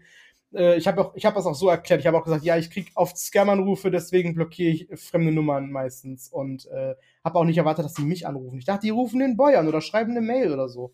äh, 0.55 0.77
ich 0.77 0.87
habe 0.87 1.11
hab 1.13 1.35
das 1.35 1.45
auch 1.45 1.53
so 1.53 1.67
erklärt. 1.67 1.99
Ich 1.99 2.07
habe 2.07 2.17
auch 2.17 2.23
gesagt, 2.23 2.45
ja, 2.45 2.55
ich 2.55 2.71
kriege 2.71 2.91
oft 2.95 3.17
Scam-Anrufe, 3.17 3.91
deswegen 3.91 4.35
blockiere 4.35 4.71
ich 4.71 4.87
fremde 5.01 5.33
Nummern 5.33 5.69
meistens 5.69 6.29
und 6.29 6.65
äh, 6.67 6.95
habe 7.25 7.37
auch 7.37 7.43
nicht 7.43 7.57
erwartet, 7.57 7.83
dass 7.83 7.93
die 7.93 8.03
mich 8.03 8.25
anrufen. 8.25 8.57
Ich 8.57 8.65
dachte, 8.65 8.85
die 8.85 8.89
rufen 8.89 9.19
den 9.19 9.35
Boy 9.35 9.55
an 9.55 9.67
oder 9.67 9.81
schreiben 9.81 10.11
eine 10.11 10.21
Mail 10.21 10.53
oder 10.53 10.69
so. 10.69 10.93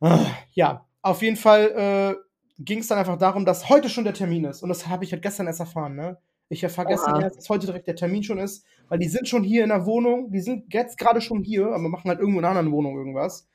Ah, 0.00 0.24
ja, 0.52 0.87
auf 1.02 1.22
jeden 1.22 1.36
Fall 1.36 2.16
äh, 2.18 2.62
ging 2.62 2.80
es 2.80 2.88
dann 2.88 2.98
einfach 2.98 3.18
darum, 3.18 3.44
dass 3.44 3.68
heute 3.68 3.88
schon 3.88 4.04
der 4.04 4.14
Termin 4.14 4.44
ist. 4.44 4.62
Und 4.62 4.68
das 4.68 4.88
habe 4.88 5.04
ich 5.04 5.12
halt 5.12 5.22
gestern 5.22 5.46
erst 5.46 5.60
erfahren, 5.60 5.94
ne? 5.94 6.18
Ich 6.50 6.62
erfahre 6.62 6.88
gestern 6.88 7.20
erst, 7.20 7.36
dass 7.36 7.48
heute 7.50 7.66
direkt 7.66 7.86
der 7.86 7.96
Termin 7.96 8.22
schon 8.22 8.38
ist, 8.38 8.64
weil 8.88 8.98
die 8.98 9.08
sind 9.08 9.28
schon 9.28 9.44
hier 9.44 9.64
in 9.64 9.68
der 9.68 9.84
Wohnung, 9.84 10.30
die 10.30 10.40
sind 10.40 10.72
jetzt 10.72 10.96
gerade 10.96 11.20
schon 11.20 11.42
hier, 11.42 11.66
aber 11.66 11.90
machen 11.90 12.08
halt 12.08 12.20
irgendwo 12.20 12.38
in 12.38 12.44
einer 12.46 12.58
anderen 12.58 12.72
Wohnung 12.72 12.96
irgendwas. 12.96 13.46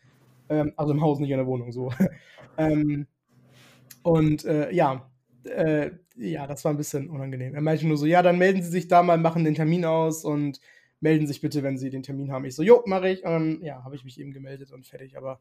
Ähm, 0.48 0.74
also 0.78 0.94
im 0.94 1.02
Haus, 1.02 1.20
nicht 1.20 1.32
in 1.32 1.38
der 1.38 1.48
Wohnung, 1.48 1.72
so. 1.72 1.92
ähm, 2.58 3.08
und 4.04 4.46
äh, 4.46 4.72
ja, 4.72 5.10
äh, 5.46 5.92
ja, 6.16 6.46
das 6.46 6.64
war 6.64 6.72
ein 6.72 6.78
bisschen 6.78 7.10
unangenehm. 7.10 7.56
Er 7.56 7.62
meinte 7.62 7.88
nur 7.88 7.98
so, 7.98 8.06
ja, 8.06 8.22
dann 8.22 8.38
melden 8.38 8.62
Sie 8.62 8.70
sich 8.70 8.88
da 8.88 9.02
mal, 9.02 9.18
machen 9.18 9.44
den 9.44 9.56
Termin 9.56 9.86
aus 9.86 10.24
und 10.24 10.60
melden 11.04 11.28
sich 11.28 11.42
bitte, 11.42 11.62
wenn 11.62 11.78
Sie 11.78 11.90
den 11.90 12.02
Termin 12.02 12.32
haben. 12.32 12.46
Ich 12.46 12.56
so, 12.56 12.64
jo, 12.64 12.82
mache 12.86 13.10
ich. 13.10 13.24
Und 13.24 13.62
ja, 13.62 13.84
habe 13.84 13.96
ich 13.96 14.04
mich 14.04 14.20
eben 14.20 14.32
gemeldet 14.32 14.72
und 14.72 14.88
fertig. 14.88 15.18
Aber 15.18 15.40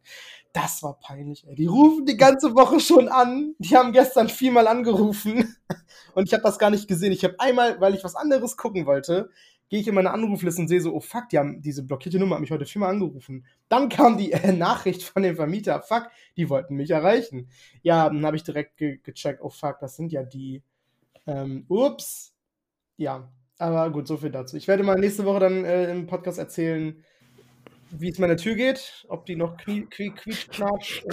das 0.52 0.82
war 0.82 0.98
peinlich, 0.98 1.46
ey. 1.46 1.54
Die 1.54 1.66
rufen 1.66 2.04
die 2.04 2.16
ganze 2.16 2.54
Woche 2.54 2.80
schon 2.80 3.08
an. 3.08 3.54
Die 3.58 3.76
haben 3.76 3.92
gestern 3.92 4.28
viermal 4.28 4.66
angerufen 4.66 5.56
und 6.14 6.26
ich 6.26 6.34
habe 6.34 6.42
das 6.42 6.58
gar 6.58 6.70
nicht 6.70 6.88
gesehen. 6.88 7.12
Ich 7.12 7.24
habe 7.24 7.38
einmal, 7.38 7.80
weil 7.80 7.94
ich 7.94 8.04
was 8.04 8.16
anderes 8.16 8.56
gucken 8.56 8.84
wollte, 8.86 9.30
gehe 9.68 9.80
ich 9.80 9.88
in 9.88 9.94
meine 9.94 10.10
Anrufliste 10.10 10.60
und 10.60 10.68
sehe 10.68 10.80
so, 10.80 10.92
oh 10.92 11.00
fuck, 11.00 11.28
die 11.30 11.38
haben 11.38 11.62
diese 11.62 11.84
blockierte 11.84 12.18
Nummer, 12.18 12.34
hat 12.34 12.42
mich 12.42 12.50
heute 12.50 12.66
viermal 12.66 12.90
angerufen. 12.90 13.46
Dann 13.68 13.88
kam 13.88 14.18
die 14.18 14.32
äh, 14.32 14.52
Nachricht 14.52 15.04
von 15.04 15.22
dem 15.22 15.36
Vermieter, 15.36 15.80
fuck, 15.80 16.10
die 16.36 16.50
wollten 16.50 16.74
mich 16.74 16.90
erreichen. 16.90 17.48
Ja, 17.82 18.10
dann 18.10 18.26
habe 18.26 18.36
ich 18.36 18.42
direkt 18.42 18.76
ge 18.76 18.98
gecheckt, 19.02 19.40
oh 19.40 19.48
fuck, 19.48 19.78
das 19.78 19.96
sind 19.96 20.12
ja 20.12 20.24
die. 20.24 20.62
Ähm, 21.26 21.64
ups. 21.68 22.34
Ja, 22.96 23.32
aber 23.62 23.90
gut, 23.90 24.08
so 24.08 24.16
viel 24.16 24.30
dazu. 24.30 24.56
Ich 24.56 24.66
werde 24.66 24.82
mal 24.82 24.98
nächste 24.98 25.24
Woche 25.24 25.40
dann 25.40 25.64
äh, 25.64 25.90
im 25.90 26.06
Podcast 26.06 26.38
erzählen, 26.38 27.02
wie 27.90 28.10
es 28.10 28.18
meiner 28.18 28.36
Tür 28.36 28.54
geht, 28.54 29.04
ob 29.08 29.26
die 29.26 29.36
noch 29.36 29.56
quietscht, 29.56 30.18
quietsch, 30.22 30.48
knatscht. 30.48 31.04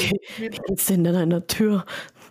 Was 0.68 0.86
denn 0.86 1.06
an 1.06 1.16
einer 1.16 1.46
Tür? 1.46 1.86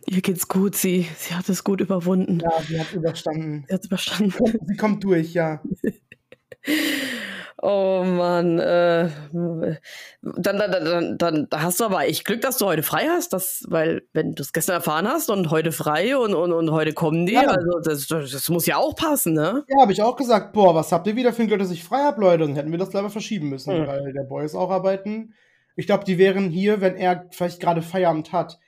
Ihr 0.07 0.23
geht's 0.23 0.49
gut, 0.49 0.75
sie, 0.75 1.07
sie 1.17 1.35
hat 1.35 1.49
es 1.49 1.63
gut 1.63 1.81
überwunden. 1.81 2.41
Ja, 2.41 2.63
sie 2.63 2.81
hat 2.81 2.93
überstanden. 2.95 3.65
Sie 3.69 3.75
hat 3.75 3.85
überstanden. 3.85 4.33
Sie 4.67 4.77
kommt 4.77 5.05
durch, 5.05 5.35
ja. 5.35 5.63
Oh 7.61 8.05
Mann, 8.05 8.61
äh, 8.61 9.09
dann, 9.33 10.59
dann, 10.59 11.19
dann, 11.19 11.19
dann 11.19 11.49
hast 11.53 11.81
du 11.81 11.85
aber 11.87 12.07
echt 12.07 12.25
Glück, 12.25 12.41
dass 12.41 12.59
du 12.59 12.67
heute 12.67 12.85
frei 12.85 13.07
hast, 13.09 13.33
das, 13.33 13.65
weil 13.67 14.03
wenn 14.13 14.37
du 14.37 14.43
es 14.43 14.53
gestern 14.53 14.75
erfahren 14.75 15.09
hast 15.09 15.29
und 15.29 15.51
heute 15.51 15.73
frei 15.73 16.17
und, 16.17 16.35
und, 16.35 16.53
und 16.53 16.71
heute 16.71 16.93
kommen 16.93 17.27
die, 17.27 17.33
ja. 17.33 17.49
also 17.49 17.81
das, 17.83 18.07
das 18.07 18.49
muss 18.49 18.67
ja 18.67 18.77
auch 18.77 18.95
passen, 18.95 19.33
ne? 19.33 19.65
Ja, 19.67 19.83
habe 19.83 19.91
ich 19.91 20.03
auch 20.03 20.15
gesagt, 20.15 20.53
boah, 20.53 20.73
was 20.77 20.93
habt 20.93 21.09
ihr 21.09 21.17
wieder 21.17 21.33
für 21.33 21.43
ein 21.43 21.49
Glück, 21.49 21.59
dass 21.59 21.73
ich 21.73 21.83
frei 21.83 22.05
habe, 22.05 22.21
Leute? 22.21 22.45
Dann 22.45 22.55
hätten 22.55 22.71
wir 22.71 22.79
das 22.79 22.93
leider 22.93 23.11
verschieben 23.11 23.49
müssen, 23.49 23.77
mhm. 23.77 23.89
weil 23.89 24.13
der 24.13 24.23
Boy 24.23 24.45
ist 24.45 24.55
auch 24.55 24.71
arbeiten. 24.71 25.35
Ich 25.75 25.87
glaube, 25.87 26.05
die 26.05 26.19
wären 26.19 26.51
hier, 26.51 26.81
wenn 26.81 26.95
er 26.95 27.27
vielleicht 27.31 27.61
gerade 27.61 27.83
Feierabend 27.83 28.33
hat. 28.33 28.61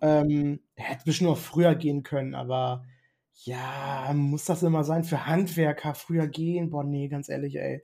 Ähm, 0.00 0.60
er 0.76 0.84
hätte 0.84 1.04
bestimmt 1.04 1.28
noch 1.28 1.38
früher 1.38 1.74
gehen 1.74 2.04
können, 2.04 2.34
aber 2.34 2.84
ja, 3.44 4.12
muss 4.14 4.46
das 4.46 4.62
immer 4.62 4.82
sein 4.84 5.04
für 5.04 5.26
Handwerker 5.26 5.94
früher 5.94 6.26
gehen? 6.26 6.70
Boah, 6.70 6.84
nee, 6.84 7.08
ganz 7.08 7.28
ehrlich, 7.28 7.56
ey. 7.56 7.82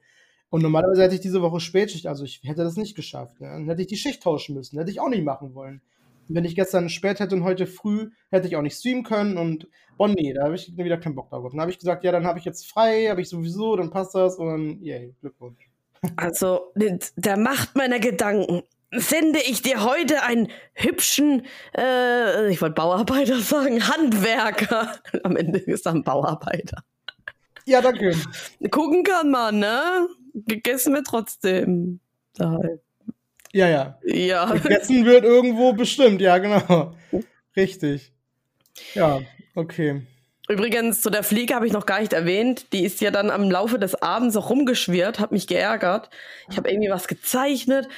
Und 0.51 0.63
normalerweise 0.63 1.03
hätte 1.03 1.15
ich 1.15 1.21
diese 1.21 1.43
Woche 1.43 1.61
Spätschicht, 1.61 2.07
also 2.07 2.25
ich 2.25 2.41
hätte 2.45 2.63
das 2.63 2.77
nicht 2.77 2.95
geschafft. 2.95 3.41
Ne? 3.41 3.49
Dann 3.49 3.67
hätte 3.67 3.83
ich 3.83 3.89
die 3.89 3.97
Schicht 3.97 4.23
tauschen 4.23 4.55
müssen, 4.55 4.79
hätte 4.79 4.91
ich 4.91 5.01
auch 5.01 5.09
nicht 5.09 5.25
machen 5.25 5.55
wollen. 5.55 5.81
Und 6.29 6.35
wenn 6.35 6.45
ich 6.45 6.55
gestern 6.55 6.89
spät 6.89 7.21
hätte 7.21 7.35
und 7.35 7.45
heute 7.45 7.67
früh, 7.67 8.11
hätte 8.31 8.47
ich 8.49 8.57
auch 8.57 8.63
nicht 8.63 8.79
streamen 8.79 9.05
können 9.05 9.39
und 9.39 9.69
boah, 9.97 10.09
nee, 10.09 10.33
da 10.33 10.45
habe 10.45 10.55
ich 10.55 10.77
wieder 10.77 10.99
keinen 10.99 11.15
Bock 11.15 11.31
drauf. 11.31 11.51
Dann 11.51 11.61
habe 11.61 11.71
ich 11.71 11.79
gesagt, 11.79 12.05
ja, 12.05 12.13
dann 12.13 12.27
habe 12.27 12.39
ich 12.39 12.45
jetzt 12.45 12.69
frei, 12.69 13.07
habe 13.09 13.21
ich 13.21 13.29
sowieso, 13.29 13.77
dann 13.77 13.91
passt 13.91 14.15
das 14.15 14.37
und 14.37 14.83
yay, 14.83 15.15
Glückwunsch. 15.21 15.71
Also, 16.17 16.73
der 16.75 17.37
Macht 17.37 17.75
meiner 17.75 17.99
Gedanken 17.99 18.63
sende 18.93 19.41
ich 19.41 19.63
dir 19.63 19.83
heute 19.83 20.23
einen 20.23 20.49
hübschen, 20.75 21.47
äh, 21.77 22.51
ich 22.51 22.61
wollte 22.61 22.75
Bauarbeiter 22.75 23.41
sagen, 23.41 23.87
Handwerker. 23.89 24.93
Am 25.25 25.37
Ende 25.37 25.59
ist 25.59 25.87
er 25.87 25.95
ein 25.95 26.05
Bauarbeiter. 26.05 26.85
Ja, 27.65 27.81
danke. 27.81 28.15
Gucken 28.71 29.03
kann 29.03 29.31
man, 29.31 29.59
ne? 29.59 30.07
Gegessen 30.47 30.95
wird 30.95 31.07
trotzdem. 31.07 32.01
Daheim. 32.35 32.79
Ja, 33.53 33.69
ja. 33.69 33.99
Ja. 34.05 34.53
Gegessen 34.53 35.05
wird 35.05 35.25
irgendwo 35.25 35.73
bestimmt, 35.73 36.21
ja, 36.21 36.39
genau. 36.39 36.95
Richtig. 37.57 38.13
Ja, 38.95 39.21
okay. 39.55 40.03
Übrigens, 40.49 41.01
zu 41.01 41.11
der 41.11 41.23
Fliege 41.23 41.55
habe 41.55 41.67
ich 41.67 41.73
noch 41.73 41.87
gar 41.87 42.01
nicht 42.01 42.13
erwähnt. 42.13 42.73
Die 42.73 42.85
ist 42.85 43.01
ja 43.01 43.11
dann 43.11 43.31
am 43.31 43.51
Laufe 43.51 43.79
des 43.79 44.01
Abends 44.03 44.37
auch 44.37 44.51
rumgeschwirrt, 44.51 45.19
hat 45.19 45.33
mich 45.33 45.47
geärgert. 45.47 46.11
Ich 46.51 46.57
habe 46.57 46.71
irgendwie 46.71 46.91
was 46.91 47.09
gezeichnet 47.09 47.89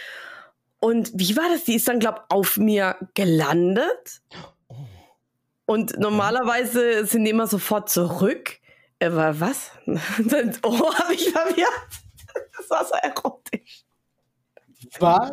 und 0.80 1.10
wie 1.14 1.36
war 1.36 1.48
das? 1.52 1.64
Die 1.64 1.74
ist 1.74 1.88
dann, 1.88 1.98
glaube 1.98 2.20
ich, 2.20 2.34
auf 2.34 2.56
mir 2.56 2.96
gelandet. 3.14 4.22
Und 5.66 5.98
normalerweise 5.98 7.04
sind 7.04 7.24
die 7.24 7.30
immer 7.30 7.46
sofort 7.46 7.90
zurück. 7.90 8.58
Aber 9.02 9.40
was? 9.40 9.70
oh, 10.62 10.94
habe 10.94 11.14
ich 11.14 11.30
verwirrt. 11.30 11.88
Das 12.58 12.70
war 12.70 12.84
so 12.84 12.94
erotisch. 12.94 13.84
Was? 14.98 15.30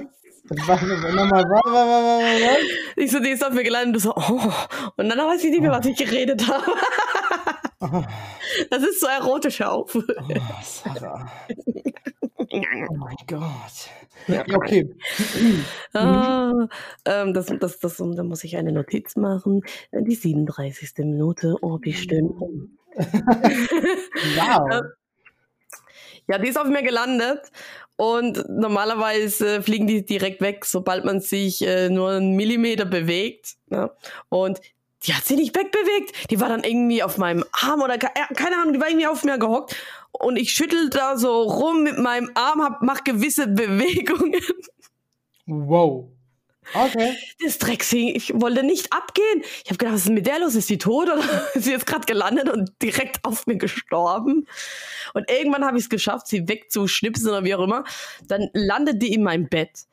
Nochmal, 0.48 1.44
was, 1.44 1.66
was? 1.66 2.58
Ich 2.98 3.12
so, 3.12 3.20
die 3.20 3.30
ist 3.30 3.44
auf 3.44 3.54
mir 3.54 3.64
gelandet 3.64 3.88
und 3.88 3.94
du 3.94 4.00
so, 4.00 4.14
oh. 4.16 4.52
Und 4.98 5.10
dann 5.10 5.18
weiß 5.18 5.44
ich 5.44 5.52
nicht 5.52 5.62
mehr, 5.62 5.72
was 5.72 5.86
ich 5.86 5.98
geredet 5.98 6.48
habe. 6.48 6.72
Oh. 7.82 8.04
Das 8.70 8.84
ist 8.84 9.02
so 9.02 9.08
erotisch 9.08 9.62
auf. 9.62 9.96
Oh, 9.96 10.02
Sarah. 10.64 11.30
Oh 12.38 12.96
mein 12.96 13.16
Gott. 13.28 13.90
Ja, 14.28 14.44
okay. 14.54 14.96
ah, 15.94 16.68
ähm, 17.06 17.34
das, 17.34 17.48
das, 17.60 17.80
das, 17.80 17.98
da 17.98 18.24
muss 18.24 18.44
ich 18.46 18.56
eine 18.56 18.72
Notiz 18.72 19.18
machen. 19.18 19.62
Die 19.92 20.16
37. 20.16 20.94
Minute. 21.00 21.56
Oh, 21.62 21.80
wie 21.82 21.94
schön. 21.94 22.78
wow. 22.96 24.82
Ja, 26.28 26.38
die 26.38 26.50
ist 26.50 26.58
auf 26.58 26.68
mir 26.68 26.84
gelandet 26.84 27.52
und 27.98 28.50
normalerweise 28.50 29.62
fliegen 29.62 29.88
die 29.88 30.06
direkt 30.06 30.42
weg, 30.42 30.66
sobald 30.66 31.06
man 31.06 31.22
sich 31.22 31.62
äh, 31.66 31.90
nur 31.90 32.12
einen 32.12 32.36
Millimeter 32.36 32.86
bewegt. 32.86 33.56
Ja? 33.70 33.92
Und 34.30 34.60
die 35.04 35.14
hat 35.14 35.24
sich 35.24 35.38
nicht 35.38 35.56
wegbewegt. 35.56 36.32
Die 36.32 36.40
war 36.40 36.50
dann 36.50 36.64
irgendwie 36.64 37.04
auf 37.04 37.18
meinem 37.18 37.46
Arm 37.52 37.82
oder 37.82 37.98
keine 37.98 38.58
Ahnung, 38.58 38.74
die 38.74 38.82
war 38.82 38.90
irgendwie 38.90 39.08
auf 39.08 39.24
mir 39.24 39.38
gehockt 39.38 39.76
und 40.12 40.38
ich 40.38 40.52
schüttel 40.52 40.90
da 40.90 41.18
so 41.18 41.44
rum 41.44 41.84
mit 41.84 41.98
meinem 41.98 42.32
Arm, 42.34 42.62
hab, 42.64 42.82
mach 42.82 43.04
gewisse 43.04 43.48
Bewegungen. 43.48 44.42
Wow. 45.46 46.10
Okay. 46.74 47.16
Das 47.44 47.58
Drecksing, 47.58 48.16
ich 48.16 48.34
wollte 48.34 48.64
nicht 48.64 48.92
abgehen. 48.92 49.42
Ich 49.64 49.70
habe 49.70 49.78
gedacht, 49.78 49.96
was 49.96 50.02
ist 50.02 50.10
mit 50.10 50.28
der 50.28 50.40
los? 50.40 50.56
Ist 50.56 50.68
sie 50.68 50.78
tot 50.78 51.10
oder 51.10 51.24
ist 51.54 51.66
sie 51.66 51.72
jetzt 51.72 51.86
gerade 51.86 52.06
gelandet 52.06 52.50
und 52.50 52.72
direkt 52.82 53.24
auf 53.24 53.48
mir 53.48 53.58
gestorben? 53.58 54.48
Und 55.14 55.30
irgendwann 55.30 55.66
habe 55.66 55.78
ich 55.78 55.86
es 55.86 55.90
geschafft, 55.90 56.28
sie 56.28 56.48
wegzuschnipsen 56.48 57.30
oder 57.30 57.44
wie 57.44 57.56
auch 57.56 57.64
immer. 57.64 57.84
Dann 58.28 58.50
landet 58.54 59.02
die 59.02 59.14
in 59.14 59.24
meinem 59.24 59.48
Bett 59.48 59.86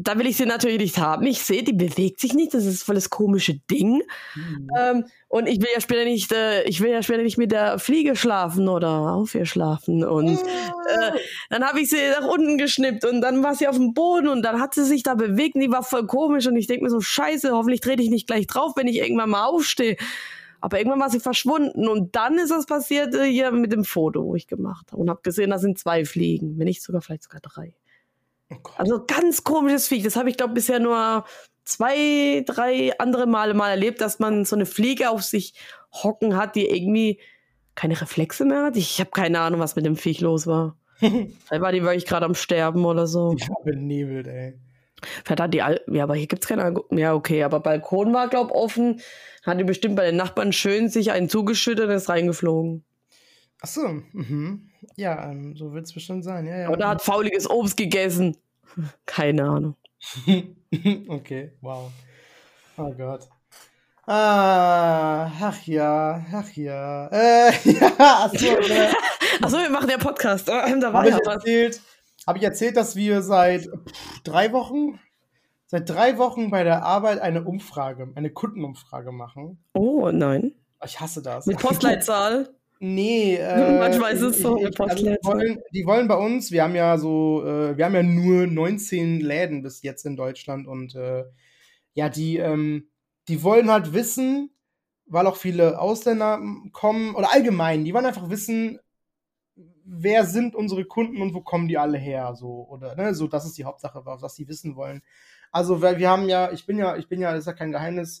da 0.00 0.16
will 0.16 0.28
ich 0.28 0.36
sie 0.36 0.46
natürlich 0.46 0.78
nicht 0.78 0.98
haben. 0.98 1.26
Ich 1.26 1.42
sehe, 1.42 1.64
die 1.64 1.72
bewegt 1.72 2.20
sich 2.20 2.32
nicht. 2.32 2.54
Das 2.54 2.64
ist 2.64 2.84
voll 2.84 2.94
das 2.94 3.10
komische 3.10 3.54
Ding. 3.54 4.02
Mhm. 4.34 4.70
Ähm, 4.78 5.04
und 5.26 5.48
ich 5.48 5.60
will 5.60 5.68
ja 5.74 5.80
später 5.80 6.04
nicht, 6.04 6.30
äh, 6.32 6.62
ich 6.64 6.80
will 6.80 6.90
ja 6.90 7.02
später 7.02 7.22
nicht 7.22 7.36
mit 7.36 7.50
der 7.50 7.80
Fliege 7.80 8.14
schlafen 8.14 8.68
oder 8.68 9.12
auf 9.12 9.34
ihr 9.34 9.44
schlafen. 9.44 10.04
Und 10.04 10.38
äh, 10.38 11.10
dann 11.50 11.64
habe 11.64 11.80
ich 11.80 11.90
sie 11.90 11.96
nach 12.10 12.28
unten 12.28 12.58
geschnippt 12.58 13.04
und 13.04 13.20
dann 13.20 13.42
war 13.42 13.56
sie 13.56 13.66
auf 13.66 13.76
dem 13.76 13.92
Boden 13.92 14.28
und 14.28 14.42
dann 14.42 14.60
hat 14.60 14.74
sie 14.74 14.84
sich 14.84 15.02
da 15.02 15.14
bewegt 15.14 15.56
und 15.56 15.62
die 15.62 15.70
war 15.70 15.82
voll 15.82 16.06
komisch. 16.06 16.46
Und 16.46 16.56
ich 16.56 16.68
denke 16.68 16.84
mir 16.84 16.90
so, 16.90 17.00
scheiße, 17.00 17.50
hoffentlich 17.50 17.80
trete 17.80 18.02
ich 18.02 18.10
nicht 18.10 18.28
gleich 18.28 18.46
drauf, 18.46 18.74
wenn 18.76 18.86
ich 18.86 18.98
irgendwann 18.98 19.30
mal 19.30 19.46
aufstehe. 19.46 19.96
Aber 20.60 20.78
irgendwann 20.78 21.00
war 21.00 21.10
sie 21.10 21.20
verschwunden 21.20 21.88
und 21.88 22.14
dann 22.16 22.38
ist 22.38 22.50
das 22.50 22.66
passiert 22.66 23.14
äh, 23.14 23.24
hier 23.24 23.50
mit 23.52 23.72
dem 23.72 23.84
Foto, 23.84 24.24
wo 24.24 24.34
ich 24.34 24.46
gemacht 24.46 24.92
habe 24.92 25.00
und 25.00 25.10
habe 25.10 25.20
gesehen, 25.22 25.50
da 25.50 25.58
sind 25.58 25.78
zwei 25.78 26.04
Fliegen, 26.04 26.58
wenn 26.58 26.66
nicht 26.66 26.82
sogar 26.82 27.00
vielleicht 27.00 27.24
sogar 27.24 27.40
drei. 27.40 27.74
Oh 28.50 28.56
also 28.76 29.04
ganz 29.06 29.44
komisches 29.44 29.88
Viech. 29.88 30.02
Das 30.02 30.16
habe 30.16 30.30
ich, 30.30 30.36
glaube 30.36 30.54
bisher 30.54 30.80
nur 30.80 31.24
zwei, 31.64 32.42
drei 32.46 32.98
andere 32.98 33.26
Male 33.26 33.54
mal 33.54 33.70
erlebt, 33.70 34.00
dass 34.00 34.18
man 34.18 34.44
so 34.44 34.56
eine 34.56 34.66
Fliege 34.66 35.10
auf 35.10 35.22
sich 35.22 35.54
hocken 35.92 36.36
hat, 36.36 36.56
die 36.56 36.66
irgendwie 36.66 37.20
keine 37.74 38.00
Reflexe 38.00 38.44
mehr 38.44 38.64
hat. 38.64 38.76
Ich 38.76 39.00
habe 39.00 39.10
keine 39.10 39.40
Ahnung, 39.40 39.60
was 39.60 39.76
mit 39.76 39.86
dem 39.86 39.96
Viech 39.96 40.20
los 40.20 40.46
war. 40.46 40.76
Vielleicht 40.98 41.62
war 41.62 41.72
die 41.72 41.82
wirklich 41.82 42.06
gerade 42.06 42.26
am 42.26 42.34
Sterben 42.34 42.84
oder 42.84 43.06
so. 43.06 43.34
Ich 43.36 43.48
habe 43.48 43.72
benebelt, 43.72 44.26
ey. 44.26 44.58
Vielleicht 45.24 45.40
hat 45.40 45.54
die, 45.54 45.62
Al 45.62 45.80
ja, 45.86 46.02
aber 46.02 46.16
hier 46.16 46.26
gibt 46.26 46.42
es 46.42 46.48
keine, 46.48 46.74
ja, 46.90 47.14
okay, 47.14 47.44
aber 47.44 47.60
Balkon 47.60 48.12
war, 48.12 48.28
glaub 48.28 48.50
offen. 48.50 49.00
Hat 49.44 49.60
die 49.60 49.64
bestimmt 49.64 49.94
bei 49.94 50.04
den 50.04 50.16
Nachbarn 50.16 50.52
schön 50.52 50.88
sich 50.88 51.12
einen 51.12 51.28
zugeschüttet 51.28 51.86
und 51.86 51.92
ist 51.92 52.08
reingeflogen. 52.08 52.84
Ach 53.60 53.68
so, 53.68 54.02
mhm. 54.12 54.70
Ja, 54.96 55.30
ähm, 55.30 55.56
so 55.56 55.72
wird 55.72 55.86
es 55.86 55.92
bestimmt 55.92 56.24
sein. 56.24 56.46
Ja, 56.46 56.58
ja. 56.58 56.68
Oder 56.70 56.88
hat 56.88 57.02
fauliges 57.02 57.48
Obst 57.50 57.76
gegessen. 57.76 58.36
Keine 59.06 59.44
Ahnung. 59.44 59.76
okay, 61.08 61.52
wow. 61.60 61.90
Oh 62.76 62.92
Gott. 62.92 63.28
Ah, 64.06 65.30
ach 65.40 65.62
ja, 65.64 66.24
ach 66.32 66.50
ja. 66.52 67.08
Äh, 67.08 67.52
ja, 67.64 67.90
achso, 67.98 68.46
äh, 68.46 68.92
Achso, 69.42 69.58
wir 69.58 69.70
machen 69.70 69.90
ja 69.90 69.98
Podcast. 69.98 70.48
Äh, 70.48 70.78
da 70.80 70.92
war 70.92 71.02
habe 71.02 71.08
ich 71.10 71.16
ja 71.16 71.32
erzählt, 71.32 71.82
habe 72.26 72.38
ich 72.38 72.44
erzählt, 72.44 72.76
dass 72.76 72.96
wir 72.96 73.22
seit 73.22 73.64
pff, 73.64 74.22
drei 74.24 74.52
Wochen, 74.52 74.98
seit 75.66 75.90
drei 75.90 76.16
Wochen 76.16 76.50
bei 76.50 76.64
der 76.64 76.84
Arbeit 76.84 77.20
eine 77.20 77.44
Umfrage, 77.44 78.10
eine 78.14 78.30
Kundenumfrage 78.30 79.12
machen. 79.12 79.62
Oh, 79.74 80.10
nein. 80.10 80.54
Ich 80.84 81.00
hasse 81.00 81.20
das. 81.20 81.46
Mit 81.46 81.58
Postleitzahl. 81.58 82.54
Nee, 82.80 83.36
äh, 83.36 83.78
Manchmal 83.78 84.12
ist 84.14 84.22
es 84.22 84.40
so 84.40 84.56
ich- 84.56 84.80
also 84.80 85.04
die, 85.04 85.16
wollen, 85.22 85.60
die 85.72 85.86
wollen 85.86 86.08
bei 86.08 86.16
uns, 86.16 86.52
wir 86.52 86.62
haben 86.62 86.74
ja 86.76 86.96
so, 86.98 87.44
äh, 87.44 87.76
wir 87.76 87.84
haben 87.84 87.94
ja 87.94 88.02
nur 88.02 88.46
19 88.46 89.20
Läden 89.20 89.62
bis 89.62 89.82
jetzt 89.82 90.06
in 90.06 90.16
Deutschland 90.16 90.66
und 90.68 90.94
äh, 90.94 91.24
ja, 91.94 92.08
die, 92.08 92.38
ähm, 92.38 92.88
die 93.28 93.42
wollen 93.42 93.70
halt 93.70 93.92
wissen, 93.94 94.50
weil 95.06 95.26
auch 95.26 95.36
viele 95.36 95.80
Ausländer 95.80 96.40
kommen, 96.72 97.14
oder 97.14 97.32
allgemein, 97.32 97.84
die 97.84 97.94
wollen 97.94 98.06
einfach 98.06 98.30
wissen, 98.30 98.78
wer 99.84 100.24
sind 100.26 100.54
unsere 100.54 100.84
Kunden 100.84 101.20
und 101.22 101.34
wo 101.34 101.40
kommen 101.40 101.68
die 101.68 101.78
alle 101.78 101.98
her, 101.98 102.34
so, 102.34 102.66
oder, 102.68 102.94
ne, 102.96 103.14
so, 103.14 103.26
das 103.26 103.46
ist 103.46 103.56
die 103.58 103.64
Hauptsache, 103.64 104.04
was 104.04 104.22
was 104.22 104.34
sie 104.34 104.48
wissen 104.48 104.76
wollen. 104.76 105.02
Also, 105.50 105.80
weil 105.82 105.98
wir 105.98 106.10
haben 106.10 106.28
ja, 106.28 106.52
ich 106.52 106.66
bin 106.66 106.78
ja, 106.78 106.96
ich 106.96 107.08
bin 107.08 107.20
ja, 107.20 107.30
das 107.32 107.40
ist 107.40 107.46
ja 107.46 107.52
kein 107.54 107.72
Geheimnis, 107.72 108.20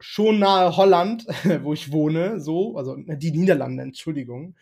schon 0.00 0.38
nahe 0.38 0.76
Holland, 0.76 1.26
wo 1.62 1.72
ich 1.72 1.92
wohne, 1.92 2.40
so, 2.40 2.76
also 2.76 2.96
die 2.96 3.32
Niederlande, 3.32 3.82
Entschuldigung. 3.82 4.54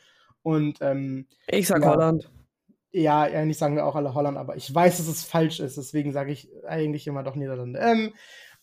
Und 0.43 0.79
ähm, 0.81 1.27
Ich 1.49 1.67
sag 1.69 1.83
Ja. 1.83 1.91
Holland. 1.91 2.31
ja, 2.93 3.23
eigentlich 3.23 3.59
sagen 3.59 3.77
wir 3.77 3.87
auch 3.87 3.97
alle 3.97 4.15
Holland, 4.15 4.39
aber 4.39 4.57
ich 4.57 4.73
weiß, 4.73 4.99
dass 4.99 5.09
es 5.09 5.25
falsch 5.25 5.61
ist, 5.61 5.77
deswegen 5.77 6.13
sage 6.13 6.33
ich 6.33 6.49
eigentlich 6.67 7.07
immer 7.07 7.23
doch 7.23 7.35
Niederlande. 7.37 7.81
Ähm, 7.81 8.13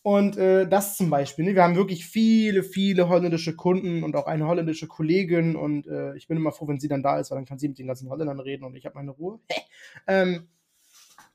und 0.03 0.35
äh, 0.37 0.67
das 0.67 0.97
zum 0.97 1.09
Beispiel, 1.11 1.45
ne? 1.45 1.53
wir 1.55 1.63
haben 1.63 1.75
wirklich 1.75 2.05
viele, 2.07 2.63
viele 2.63 3.07
holländische 3.07 3.55
Kunden 3.55 4.03
und 4.03 4.15
auch 4.15 4.25
eine 4.25 4.47
holländische 4.47 4.87
Kollegin 4.87 5.55
und 5.55 5.85
äh, 5.87 6.15
ich 6.15 6.27
bin 6.27 6.37
immer 6.37 6.51
froh, 6.51 6.67
wenn 6.67 6.79
sie 6.79 6.87
dann 6.87 7.03
da 7.03 7.19
ist, 7.19 7.29
weil 7.29 7.37
dann 7.37 7.45
kann 7.45 7.59
sie 7.59 7.67
mit 7.67 7.77
den 7.77 7.87
ganzen 7.87 8.09
Holländern 8.09 8.39
reden 8.39 8.63
und 8.63 8.75
ich 8.75 8.85
habe 8.85 8.95
meine 8.95 9.11
Ruhe. 9.11 9.39
ähm, 10.07 10.47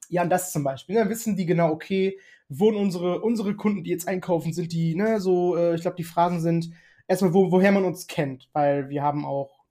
ja, 0.09 0.22
und 0.22 0.30
das 0.30 0.53
zum 0.53 0.64
Beispiel, 0.64 0.97
ne? 0.97 1.09
wissen 1.09 1.37
die 1.37 1.47
genau, 1.47 1.70
okay, 1.70 2.18
wohnen 2.49 2.76
unsere, 2.76 3.20
unsere 3.20 3.57
Kunden, 3.57 3.84
die 3.84 3.90
jetzt 3.90 4.09
einkaufen, 4.09 4.53
sind 4.53 4.72
die, 4.72 4.94
ne, 4.94 5.20
so, 5.20 5.57
äh, 5.57 5.74
ich 5.74 5.82
glaube, 5.82 5.97
die 5.97 6.05
Fragen 6.05 6.40
sind 6.40 6.70
erstmal, 7.09 7.34
wo, 7.34 7.51
woher 7.51 7.72
man 7.72 7.84
uns 7.84 8.07
kennt, 8.07 8.49
weil 8.53 8.88
wir 8.88 9.03
haben 9.03 9.24
auch, 9.24 9.64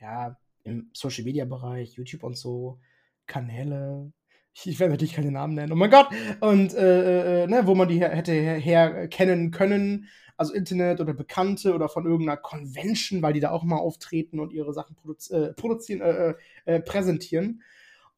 ja, 0.00 0.36
im 0.64 0.90
Social 0.92 1.24
Media 1.24 1.44
Bereich, 1.44 1.94
YouTube 1.94 2.22
und 2.22 2.36
so, 2.36 2.78
Kanäle. 3.26 4.12
Ich, 4.52 4.80
werde 4.80 4.92
natürlich 4.92 5.14
keine 5.14 5.30
Namen 5.30 5.54
nennen, 5.54 5.72
oh 5.72 5.76
mein 5.76 5.90
Gott. 5.90 6.08
Und 6.40 6.74
äh, 6.74 7.44
äh, 7.44 7.46
ne, 7.46 7.66
wo 7.66 7.74
man 7.74 7.88
die 7.88 7.98
her, 7.98 8.10
hätte 8.10 8.32
her, 8.32 8.58
her 8.58 9.08
kennen 9.08 9.50
können, 9.52 10.08
also 10.36 10.52
Internet 10.52 11.00
oder 11.00 11.14
Bekannte 11.14 11.74
oder 11.74 11.88
von 11.88 12.06
irgendeiner 12.06 12.36
Convention, 12.36 13.22
weil 13.22 13.32
die 13.32 13.40
da 13.40 13.50
auch 13.50 13.62
mal 13.62 13.76
auftreten 13.76 14.40
und 14.40 14.52
ihre 14.52 14.72
Sachen 14.72 14.96
produzi 14.96 15.34
äh, 15.34 15.52
produzieren, 15.52 16.00
äh, 16.00 16.30
äh, 16.30 16.34
äh, 16.64 16.80
präsentieren. 16.80 17.62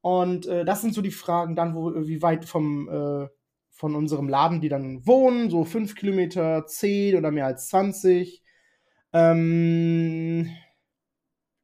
Und 0.00 0.46
äh, 0.46 0.64
das 0.64 0.80
sind 0.80 0.94
so 0.94 1.02
die 1.02 1.10
Fragen 1.10 1.56
dann, 1.56 1.74
wo, 1.74 1.94
wie 2.06 2.22
weit 2.22 2.46
vom, 2.46 2.88
äh, 2.88 3.28
von 3.80 3.94
unserem 3.96 4.28
Laden 4.28 4.60
die 4.60 4.68
dann 4.68 5.06
wohnen, 5.06 5.48
so 5.48 5.64
fünf 5.64 5.94
Kilometer, 5.94 6.66
zehn 6.66 7.16
oder 7.16 7.30
mehr 7.30 7.46
als 7.46 7.68
20. 7.68 8.42
Ähm, 9.14 10.50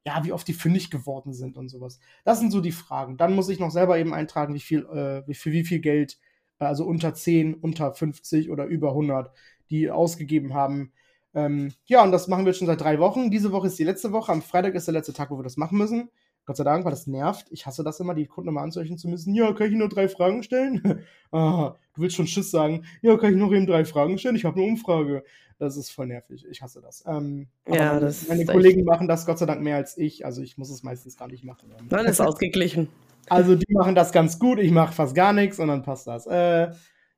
ja, 0.03 0.23
wie 0.25 0.31
oft 0.31 0.47
die 0.47 0.53
fündig 0.53 0.89
geworden 0.89 1.31
sind 1.33 1.57
und 1.57 1.69
sowas. 1.69 1.99
Das 2.25 2.39
sind 2.39 2.51
so 2.51 2.59
die 2.59 2.71
Fragen. 2.71 3.17
Dann 3.17 3.35
muss 3.35 3.49
ich 3.49 3.59
noch 3.59 3.69
selber 3.69 3.99
eben 3.99 4.15
eintragen, 4.15 4.55
wie 4.55 4.59
viel, 4.59 4.79
äh, 4.87 5.27
wie, 5.27 5.35
für 5.35 5.51
wie 5.51 5.63
viel 5.63 5.79
Geld, 5.79 6.17
äh, 6.59 6.65
also 6.65 6.85
unter 6.85 7.13
10, 7.13 7.53
unter 7.53 7.93
50 7.93 8.49
oder 8.49 8.65
über 8.65 8.89
100, 8.89 9.31
die 9.69 9.91
ausgegeben 9.91 10.55
haben. 10.55 10.93
Ähm, 11.35 11.71
ja, 11.85 12.03
und 12.03 12.11
das 12.11 12.27
machen 12.27 12.47
wir 12.47 12.53
schon 12.53 12.65
seit 12.65 12.81
drei 12.81 12.97
Wochen. 12.97 13.29
Diese 13.29 13.51
Woche 13.51 13.67
ist 13.67 13.77
die 13.77 13.83
letzte 13.83 14.11
Woche. 14.11 14.31
Am 14.31 14.41
Freitag 14.41 14.73
ist 14.73 14.87
der 14.87 14.93
letzte 14.93 15.13
Tag, 15.13 15.29
wo 15.29 15.37
wir 15.37 15.43
das 15.43 15.57
machen 15.57 15.77
müssen. 15.77 16.09
Gott 16.47 16.55
sei 16.55 16.63
Dank, 16.63 16.85
weil 16.85 16.91
das 16.91 17.07
nervt. 17.07 17.47
Ich 17.51 17.65
hasse 17.65 17.83
das 17.83 17.99
immer, 17.99 18.15
die 18.15 18.25
Kunden 18.25 18.47
immer 18.47 18.61
anzeichnen 18.61 18.97
zu 18.97 19.09
müssen. 19.09 19.35
Ja, 19.35 19.51
kann 19.51 19.67
ich 19.67 19.73
nur 19.73 19.89
drei 19.89 20.07
Fragen 20.07 20.43
stellen? 20.43 21.03
ah, 21.33 21.75
du 21.93 22.01
willst 22.01 22.15
schon 22.15 22.25
Schiss 22.25 22.49
sagen. 22.49 22.85
Ja, 23.01 23.17
kann 23.17 23.33
ich 23.33 23.37
noch 23.37 23.51
eben 23.51 23.67
drei 23.67 23.83
Fragen 23.83 24.17
stellen? 24.17 24.37
Ich 24.37 24.45
habe 24.45 24.57
eine 24.57 24.69
Umfrage. 24.69 25.25
Das 25.59 25.75
ist 25.75 25.91
voll 25.91 26.07
nervig. 26.07 26.45
Ich 26.49 26.61
hasse 26.61 26.79
das. 26.79 27.03
Ähm, 27.05 27.47
Ja, 27.67 27.87
meine, 27.87 27.99
das 27.99 28.29
meine 28.29 28.45
Kollegen 28.45 28.85
machen 28.85 29.09
das 29.09 29.25
Gott 29.25 29.39
sei 29.39 29.45
Dank 29.45 29.61
mehr 29.61 29.75
als 29.75 29.97
ich. 29.97 30.25
Also 30.25 30.41
ich 30.41 30.57
muss 30.57 30.69
es 30.69 30.83
meistens 30.83 31.17
gar 31.17 31.27
nicht 31.27 31.43
machen. 31.43 31.69
Dann 31.89 32.05
ist 32.05 32.21
ausgeglichen. 32.21 32.89
Also 33.29 33.55
die 33.55 33.73
machen 33.73 33.93
das 33.93 34.13
ganz 34.13 34.39
gut, 34.39 34.57
ich 34.57 34.71
mache 34.71 34.93
fast 34.93 35.13
gar 35.13 35.33
nichts 35.33 35.59
und 35.59 35.67
dann 35.67 35.83
passt 35.83 36.07
das. 36.07 36.27
Äh, 36.27 36.71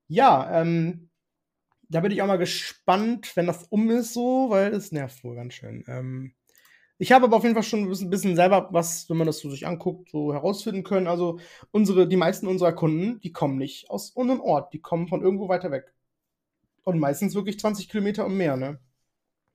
ja, 0.08 0.60
ähm, 0.60 1.12
da 1.88 2.00
bin 2.00 2.12
ich 2.12 2.24
auch 2.24 2.26
mal 2.26 2.40
gespannt, 2.40 3.32
wenn 3.36 3.46
das 3.46 3.66
um 3.70 3.92
ist 3.92 4.16
so, 4.16 4.48
weil 4.50 4.74
es 4.74 4.92
nervt 4.92 5.24
wohl 5.24 5.36
ganz 5.36 5.54
schön. 5.54 5.84
Ähm, 5.88 6.34
ich 7.02 7.14
habe 7.14 7.26
aber 7.26 7.38
auf 7.38 7.44
jeden 7.44 7.56
Fall 7.56 7.64
schon 7.64 7.90
ein 7.90 8.10
bisschen, 8.10 8.36
selber 8.36 8.68
was, 8.72 9.10
wenn 9.10 9.16
man 9.16 9.26
das 9.26 9.40
so 9.40 9.50
sich 9.50 9.66
anguckt, 9.66 10.10
so 10.10 10.34
herausfinden 10.34 10.84
können. 10.84 11.08
Also 11.08 11.40
unsere, 11.72 12.10
die 12.10 12.18
meisten 12.18 12.46
unserer 12.46 12.74
Kunden, 12.74 13.22
die 13.22 13.32
kommen 13.32 13.58
nicht 13.58 13.90
aus 13.90 14.12
unserem 14.12 14.42
Ort, 14.42 14.74
die 14.74 14.82
kommen 14.82 15.08
von 15.08 15.22
irgendwo 15.22 15.48
weiter 15.48 15.72
weg. 15.72 15.94
Und 16.84 17.00
meistens 17.00 17.36
wirklich 17.36 17.58
20 17.58 17.88
Kilometer 17.88 18.26
und 18.26 18.36
mehr, 18.36 18.58
ne? 18.58 18.80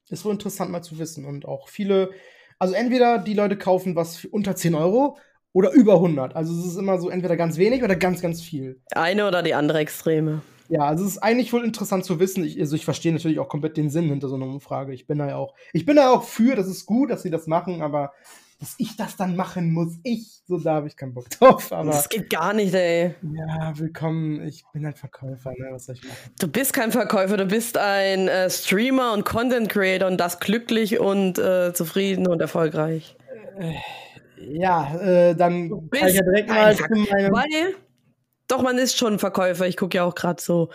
Ist 0.08 0.24
wohl 0.24 0.32
interessant 0.32 0.70
mal 0.70 0.82
zu 0.82 0.98
wissen. 0.98 1.26
Und 1.26 1.44
auch 1.44 1.68
viele, 1.68 2.12
also 2.58 2.72
entweder 2.72 3.18
die 3.18 3.34
Leute 3.34 3.58
kaufen 3.58 3.94
was 3.94 4.16
für 4.16 4.28
unter 4.28 4.56
10 4.56 4.74
Euro 4.74 5.18
oder 5.52 5.70
über 5.72 5.94
100. 5.94 6.34
Also 6.36 6.58
es 6.58 6.66
ist 6.66 6.76
immer 6.76 6.98
so 6.98 7.10
entweder 7.10 7.36
ganz 7.36 7.58
wenig 7.58 7.82
oder 7.82 7.96
ganz, 7.96 8.22
ganz 8.22 8.40
viel. 8.40 8.80
Eine 8.92 9.28
oder 9.28 9.42
die 9.42 9.54
andere 9.54 9.78
Extreme. 9.80 10.40
Ja, 10.68 10.86
also 10.86 11.04
es 11.04 11.12
ist 11.12 11.18
eigentlich 11.18 11.52
wohl 11.52 11.64
interessant 11.64 12.04
zu 12.04 12.18
wissen. 12.20 12.44
Ich, 12.44 12.58
also 12.58 12.74
ich 12.76 12.84
verstehe 12.84 13.12
natürlich 13.12 13.38
auch 13.38 13.48
komplett 13.48 13.76
den 13.76 13.90
Sinn 13.90 14.08
hinter 14.08 14.28
so 14.28 14.36
einer 14.36 14.46
Umfrage. 14.46 14.92
Ich 14.94 15.06
bin 15.06 15.18
da 15.18 15.28
ja 15.28 15.36
auch, 15.36 15.54
ich 15.72 15.84
bin 15.84 15.96
da 15.96 16.10
auch 16.10 16.22
für, 16.22 16.56
das 16.56 16.68
ist 16.68 16.86
gut, 16.86 17.10
dass 17.10 17.22
sie 17.22 17.30
das 17.30 17.46
machen, 17.46 17.82
aber 17.82 18.12
dass 18.60 18.76
ich 18.78 18.96
das 18.96 19.16
dann 19.16 19.36
machen 19.36 19.72
muss, 19.72 19.98
ich, 20.04 20.40
so 20.46 20.58
da 20.58 20.74
habe 20.74 20.86
ich 20.86 20.96
keinen 20.96 21.12
Bock 21.12 21.28
drauf. 21.38 21.70
Aber 21.72 21.90
Das 21.90 22.08
geht 22.08 22.30
gar 22.30 22.54
nicht, 22.54 22.72
ey. 22.74 23.14
ja, 23.22 23.72
willkommen. 23.76 24.42
Ich 24.46 24.64
bin 24.72 24.86
halt 24.86 24.98
Verkäufer, 24.98 25.50
ne? 25.50 25.68
Was 25.72 25.86
soll 25.86 25.96
ich 25.96 26.04
machen? 26.04 26.16
Du 26.40 26.48
bist 26.48 26.72
kein 26.72 26.90
Verkäufer, 26.92 27.36
du 27.36 27.46
bist 27.46 27.76
ein 27.76 28.28
äh, 28.28 28.48
Streamer 28.48 29.12
und 29.12 29.24
Content 29.24 29.68
Creator 29.68 30.08
und 30.08 30.18
das 30.18 30.40
glücklich 30.40 30.98
und 30.98 31.38
äh, 31.38 31.74
zufrieden 31.74 32.26
und 32.26 32.40
erfolgreich. 32.40 33.16
Ja, 34.38 34.94
äh, 35.00 35.34
dann 35.34 35.68
kann 35.90 36.08
ich 36.08 36.14
ja 36.14 36.22
direkt 36.22 36.50
ein 36.50 36.56
mal 36.56 36.76
zu 36.76 36.82
meinem. 36.88 37.32
Weil, 37.32 37.74
doch, 38.48 38.62
man 38.62 38.78
ist 38.78 38.96
schon 38.96 39.18
Verkäufer. 39.18 39.66
Ich 39.66 39.76
gucke 39.76 39.96
ja 39.96 40.04
auch 40.04 40.14
gerade 40.14 40.42
so. 40.42 40.70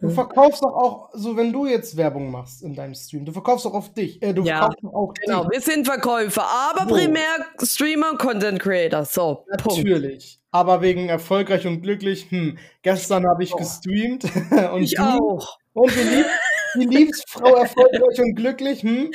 Du 0.00 0.10
verkaufst 0.10 0.62
doch 0.62 0.74
auch, 0.74 1.10
so 1.12 1.36
wenn 1.36 1.52
du 1.52 1.66
jetzt 1.66 1.96
Werbung 1.96 2.30
machst 2.30 2.62
in 2.62 2.76
deinem 2.76 2.94
Stream, 2.94 3.24
du 3.24 3.32
verkaufst 3.32 3.64
doch 3.66 3.74
auf 3.74 3.92
dich. 3.94 4.22
Äh, 4.22 4.32
du 4.32 4.44
Ja, 4.44 4.58
verkaufst 4.58 4.78
doch 4.84 4.94
auch 4.94 5.14
Genau, 5.14 5.42
dich. 5.42 5.50
wir 5.54 5.60
sind 5.60 5.86
Verkäufer, 5.86 6.44
aber 6.44 6.88
So. 6.88 6.94
primär 6.94 7.24
Streamer 7.60 8.10
und 8.12 8.18
Content 8.20 8.60
Creator. 8.60 9.04
So, 9.04 9.44
Punkt. 9.58 9.78
Natürlich. 9.78 10.38
Aber 10.52 10.82
wegen 10.82 11.08
erfolgreich 11.08 11.66
und 11.66 11.82
glücklich, 11.82 12.30
hm, 12.30 12.58
gestern 12.82 13.26
habe 13.26 13.42
ich 13.42 13.52
Oh. 13.52 13.56
gestreamt 13.56 14.22
und 14.72 14.82
Ich 14.84 14.94
du? 14.94 15.02
auch. 15.02 15.58
Und 15.72 15.90
wie 15.96 16.14
liebst, 16.16 16.30
wie 16.74 16.84
liebst 16.86 17.24
Frau 17.28 17.56
erfolgreich 17.56 18.20
und 18.20 18.36
glücklich, 18.36 18.82
hm? 18.84 19.10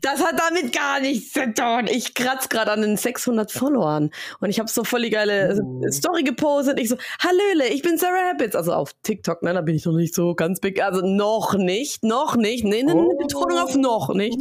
Das 0.00 0.22
hat 0.24 0.38
damit 0.38 0.72
gar 0.72 1.00
nichts 1.00 1.32
zu 1.32 1.52
tun. 1.52 1.86
Ich 1.90 2.14
kratze 2.14 2.48
gerade 2.48 2.70
an 2.70 2.82
den 2.82 2.96
600 2.96 3.50
Followern 3.50 4.10
und 4.40 4.50
ich 4.50 4.58
habe 4.58 4.68
so 4.70 4.84
voll 4.84 5.02
die 5.02 5.10
geile 5.10 5.60
Uh. 5.62 5.90
Story 5.90 6.22
gepostet. 6.22 6.78
Ich 6.80 6.88
so, 6.88 6.96
Hallöle, 7.18 7.68
ich 7.68 7.82
bin 7.82 7.98
Sarah 7.98 8.30
Habits. 8.30 8.56
Also 8.56 8.72
auf 8.72 8.92
TikTok, 9.02 9.42
ne, 9.42 9.54
da 9.54 9.60
bin 9.60 9.74
ich 9.74 9.84
noch 9.84 9.92
nicht 9.92 10.14
so 10.14 10.34
ganz 10.34 10.60
big. 10.60 10.82
Also 10.82 11.00
noch 11.04 11.54
nicht, 11.54 12.04
noch 12.04 12.36
nicht. 12.36 12.64
Nee, 12.64 12.82
nee, 12.82 12.94
nee, 12.94 13.00
Oh. 13.02 13.16
Betonung 13.18 13.58
auf 13.58 13.74
noch 13.76 14.14
nicht. 14.14 14.38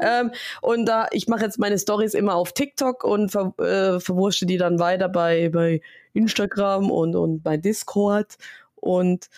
Ähm, 0.00 0.32
und 0.62 0.86
da, 0.86 1.06
ich 1.12 1.28
mache 1.28 1.44
jetzt 1.44 1.58
meine 1.58 1.78
Stories 1.78 2.14
immer 2.14 2.34
auf 2.34 2.52
TikTok 2.52 3.04
und 3.04 3.30
ver, 3.30 3.54
äh, 3.58 4.00
verwurschte 4.00 4.46
die 4.46 4.56
dann 4.56 4.78
weiter 4.78 5.08
bei, 5.08 5.48
bei 5.48 5.80
Instagram 6.14 6.90
und, 6.90 7.14
und 7.14 7.42
bei 7.42 7.56
Discord. 7.56 8.36
Und 8.76 9.28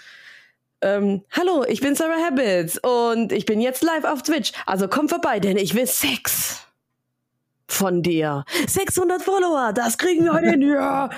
ähm, 0.84 1.22
hallo, 1.32 1.64
ich 1.66 1.80
bin 1.80 1.94
Sarah 1.94 2.22
Habits 2.24 2.78
und 2.78 3.32
ich 3.32 3.46
bin 3.46 3.60
jetzt 3.60 3.82
live 3.82 4.04
auf 4.04 4.22
Twitch. 4.22 4.52
Also 4.66 4.86
komm 4.88 5.08
vorbei, 5.08 5.40
denn 5.40 5.56
ich 5.56 5.74
will 5.74 5.86
Sex 5.86 6.60
von 7.66 8.02
dir. 8.02 8.44
600 8.66 9.22
Follower, 9.22 9.72
das 9.72 9.96
kriegen 9.98 10.24
wir 10.24 10.32
heute 10.34 10.50
hin. 10.50 10.62
Ja, 10.74 11.08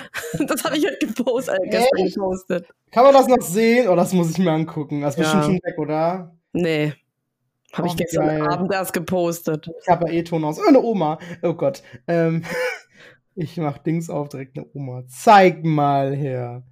das 0.47 0.63
habe 0.63 0.77
ich 0.77 0.85
heute 0.85 1.05
gepostet, 1.07 1.59
äh, 1.63 1.69
gestern 1.69 1.97
Echt? 2.05 2.15
gepostet. 2.15 2.67
Kann 2.91 3.03
man 3.03 3.13
das 3.13 3.27
noch 3.27 3.41
sehen? 3.41 3.87
Oh, 3.89 3.95
das 3.95 4.13
muss 4.13 4.31
ich 4.31 4.37
mir 4.37 4.51
angucken. 4.51 5.01
Das 5.01 5.15
ist 5.15 5.19
Ja. 5.19 5.23
bestimmt 5.25 5.43
schon 5.45 5.55
weg, 5.55 5.77
oder? 5.77 6.35
Nee, 6.53 6.93
habe 7.73 7.87
Oh, 7.87 7.91
ich 7.91 7.97
gestern 7.97 8.27
geil. 8.27 8.47
Abend 8.47 8.71
erst 8.71 8.93
gepostet. 8.93 9.69
Ich 9.81 9.87
habe 9.89 10.07
ja 10.07 10.13
eh 10.19 10.23
Ton 10.23 10.43
aus. 10.45 10.57
Oh, 10.59 10.67
eine 10.67 10.81
Oma. 10.81 11.19
Oh 11.43 11.53
Gott. 11.53 11.83
Ähm, 12.07 12.43
ich 13.35 13.57
mach 13.57 13.77
Dings 13.79 14.09
auf, 14.09 14.29
direkt 14.29 14.57
eine 14.57 14.65
Oma. 14.73 15.03
Zeig 15.09 15.63
mal 15.65 16.15
her. 16.15 16.63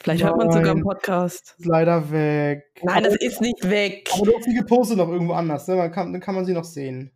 Vielleicht 0.00 0.24
hört 0.24 0.36
man 0.36 0.50
sogar 0.52 0.72
im 0.72 0.78
Nein. 0.78 0.84
Podcast. 0.84 1.54
Ist 1.58 1.66
leider 1.66 2.10
weg. 2.10 2.64
Nein, 2.82 3.04
das 3.04 3.16
ist 3.16 3.40
nicht 3.40 3.68
weg. 3.68 4.08
aber 4.14 4.26
du 4.26 4.36
hast 4.36 4.44
sie 4.44 4.54
gepostet 4.54 4.96
noch 4.98 5.08
irgendwo 5.08 5.32
anders, 5.34 5.66
ne? 5.68 5.76
Man 5.76 5.90
kann, 5.92 6.12
dann 6.12 6.20
kann 6.22 6.34
man 6.34 6.44
sie 6.44 6.52
noch 6.52 6.64
sehen. 6.64 7.10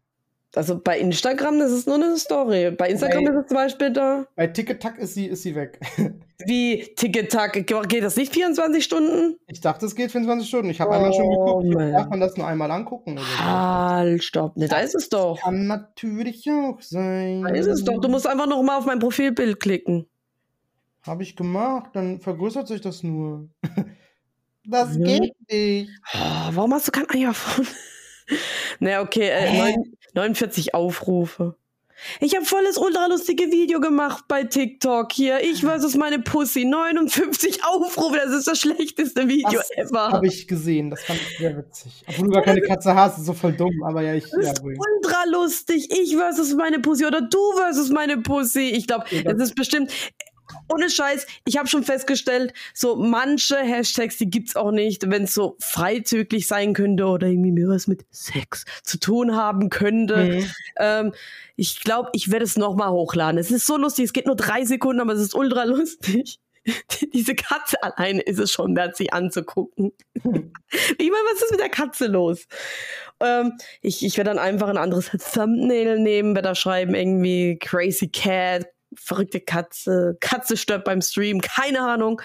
Also 0.55 0.79
bei 0.79 0.99
Instagram 0.99 1.59
das 1.61 1.73
ist 1.73 1.87
nur 1.87 1.97
eine 1.97 2.15
Story. 2.19 2.73
Bei 2.73 2.91
Instagram 2.91 3.25
Bei- 3.25 3.31
ist 3.33 3.39
es 3.39 3.47
zum 3.47 3.55
Beispiel 3.55 3.91
da. 3.91 4.27
Bei 4.37 4.47
TikTok 4.49 4.99
ist 4.99 5.15
sie, 5.15 5.27
ist 5.27 5.43
sie 5.45 5.55
weg. 5.55 5.81
Wie 6.47 6.93
Ticket-Tack. 6.97 7.67
Geht 7.89 8.03
das 8.03 8.17
nicht 8.17 8.35
24 8.35 8.85
Stunden? 8.85 9.37
Ich 9.47 9.63
dachte, 9.63 9.87
es 9.87 9.95
geht 9.95 10.11
24 10.11 10.47
Stunden. 10.47 10.69
Ich 10.69 10.79
habe 10.81 10.91
einmal 10.95 11.13
schon 11.15 11.25
Oh, 11.25 11.61
geguckt. 11.61 11.75
Mann. 11.75 11.93
Darf 11.93 12.09
man 12.11 12.21
das 12.21 12.37
nur 12.37 12.47
einmal 12.47 12.71
angucken? 12.71 13.19
Halt, 13.39 14.23
stopp. 14.25 14.57
Ne, 14.59 14.69
da 14.69 14.81
ist 14.81 14.95
es 14.95 15.09
doch. 15.09 15.41
Kann 15.41 15.67
natürlich 15.69 16.47
auch 16.51 16.83
sein. 16.83 17.43
Da 17.45 17.49
ist 17.55 17.67
es 17.69 17.83
doch. 17.85 17.99
Du 18.01 18.09
musst 18.09 18.27
einfach 18.27 18.47
noch 18.47 18.63
mal 18.63 18.77
auf 18.77 18.85
mein 18.85 18.99
Profilbild 18.99 19.59
klicken. 19.59 20.07
Habe 21.05 21.23
ich 21.23 21.35
gemacht, 21.37 21.91
dann 21.95 22.21
vergrößert 22.21 22.69
sich 22.69 22.81
das 22.81 23.03
nur. 23.03 23.49
Das 24.65 24.97
Ja. 24.97 25.05
geht 25.19 25.33
nicht. 25.51 25.91
Ah, 26.13 26.51
warum 26.53 26.73
hast 26.73 26.87
du 26.87 26.93
kein 26.93 27.11
iPhone? 27.11 27.67
naja, 28.79 29.03
okay. 29.03 29.29
Äh, 29.29 29.41
Hä? 29.49 29.59
neun- 29.75 29.93
49 30.15 30.73
Aufrufe. 30.73 31.57
Ich 32.21 32.37
habe 32.37 32.45
volles 32.45 32.79
ultralustige 32.79 33.51
Video 33.51 33.81
gemacht 33.81 34.25
bei 34.29 34.45
TikTok 34.45 35.11
hier. 35.13 35.41
Ich 35.43 35.63
versus 35.63 35.97
meine 35.97 36.21
Pussy. 36.21 36.65
59 36.65 37.65
Aufrufe. 37.65 38.17
Das 38.25 38.31
ist 38.33 38.47
das 38.47 38.61
schlechteste 38.61 39.27
Video 39.27 39.51
Das 39.51 39.71
ever. 39.73 40.11
Habe 40.13 40.29
ich 40.29 40.47
gesehen, 40.47 40.91
das 40.91 41.03
fand 41.03 41.21
ich 41.21 41.39
sehr 41.39 41.57
witzig. 41.57 42.05
Obwohl 42.07 42.29
du 42.29 42.33
gar 42.35 42.43
keine 42.45 42.61
Katze 42.61 42.95
hast, 42.95 43.19
ist 43.19 43.27
so 43.27 43.33
voll 43.33 43.55
dumm, 43.55 43.83
aber 43.85 44.03
ja, 44.03 44.15
ich. 44.15 44.31
Das 44.31 44.45
Ja, 44.47 44.53
ist 44.53 44.63
wohl. 44.63 44.77
ultra 44.79 45.25
lustig. 45.25 45.89
Ich 45.91 46.15
versus 46.17 46.55
meine 46.55 46.79
Pussy 46.79 47.05
oder 47.05 47.21
du 47.21 47.53
versus 47.57 47.91
meine 47.91 48.19
Pussy. 48.19 48.71
Ich 48.71 48.87
glaube, 48.87 49.07
Ja, 49.11 49.33
das 49.33 49.49
ist 49.51 49.55
bestimmt. 49.57 49.91
Ohne 50.69 50.91
Scheiß, 50.91 51.27
ich 51.45 51.57
habe 51.57 51.69
schon 51.69 51.85
festgestellt, 51.85 52.53
so 52.75 52.97
manche 52.97 53.57
Hashtags, 53.57 54.19
die 54.19 54.31
gibt's 54.31 54.57
auch 54.57 54.71
nicht, 54.71 55.09
wenn 55.11 55.25
es 55.25 55.35
so 55.35 55.57
freizügig 55.61 56.47
sein 56.47 56.75
könnte 56.75 57.07
oder 57.07 57.27
irgendwie 57.27 57.53
mir 57.53 57.69
was 57.69 57.87
mit 57.87 58.05
Sex 58.11 58.65
zu 58.83 58.99
tun 58.99 59.37
haben 59.37 59.71
könnte. 59.71 60.17
Mhm. 60.17 60.51
Ähm, 60.79 61.13
ich 61.57 61.81
glaube, 61.81 62.11
ich 62.13 62.31
werde 62.31 62.45
es 62.45 62.57
nochmal 62.57 62.91
hochladen. 62.91 63.39
Es 63.39 63.51
ist 63.51 63.67
so 63.67 63.77
lustig, 63.77 64.07
es 64.07 64.13
geht 64.13 64.27
nur 64.27 64.37
drei 64.37 64.65
Sekunden, 64.65 65.01
aber 65.01 65.13
es 65.13 65.21
ist 65.21 65.35
ultra 65.35 65.65
lustig. 65.65 66.39
Diese 67.13 67.35
Katze 67.35 67.83
alleine 67.83 68.21
ist 68.21 68.39
es 68.39 68.53
schon 68.53 68.77
wert, 68.77 68.97
sie 68.97 69.13
anzugucken. 69.13 69.93
Ich 70.97 71.11
meine, 71.11 71.25
was 71.31 71.43
ist 71.43 71.51
mit 71.51 71.61
der 71.61 71.69
Katze 71.69 72.07
los? 72.07 72.47
Ähm, 73.21 73.59
ich 73.83 74.03
ich 74.07 74.17
werde 74.17 74.31
dann 74.31 74.39
einfach 74.39 74.69
ein 74.69 74.79
anderes 74.79 75.11
Thumbnail 75.11 75.99
nehmen, 75.99 76.35
werde 76.35 76.49
da 76.49 76.55
schreiben, 76.55 76.95
irgendwie 76.95 77.59
Crazy 77.59 78.09
Cat, 78.09 78.67
verrückte 78.97 79.41
Katze, 79.41 80.17
Katze 80.21 80.57
stört 80.57 80.85
beim 80.85 81.01
Stream, 81.01 81.41
keine 81.41 81.81
Ahnung. 81.81 82.21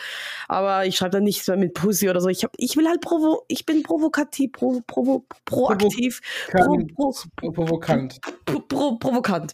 Aber 0.48 0.86
ich 0.86 0.98
schreibe 0.98 1.12
dann 1.12 1.24
nichts 1.24 1.48
mehr 1.48 1.58
mit 1.58 1.74
Pussy 1.74 2.10
oder 2.10 2.22
so. 2.22 2.30
Ich, 2.30 2.44
hab, 2.44 2.52
ich 2.58 2.76
will 2.78 2.88
halt 2.88 3.02
provo, 3.02 3.44
ich 3.48 3.66
bin 3.66 3.84
provokativ, 3.84 4.52
provo, 4.52 4.82
provo, 4.88 5.26
proaktiv, 5.46 6.22
pro, 6.50 6.58
Kann- 6.60 6.88
pro, 6.96 7.14
Provokant. 7.52 8.20
pro, 8.46 8.60
pro, 8.60 8.98
provokant. 8.98 9.54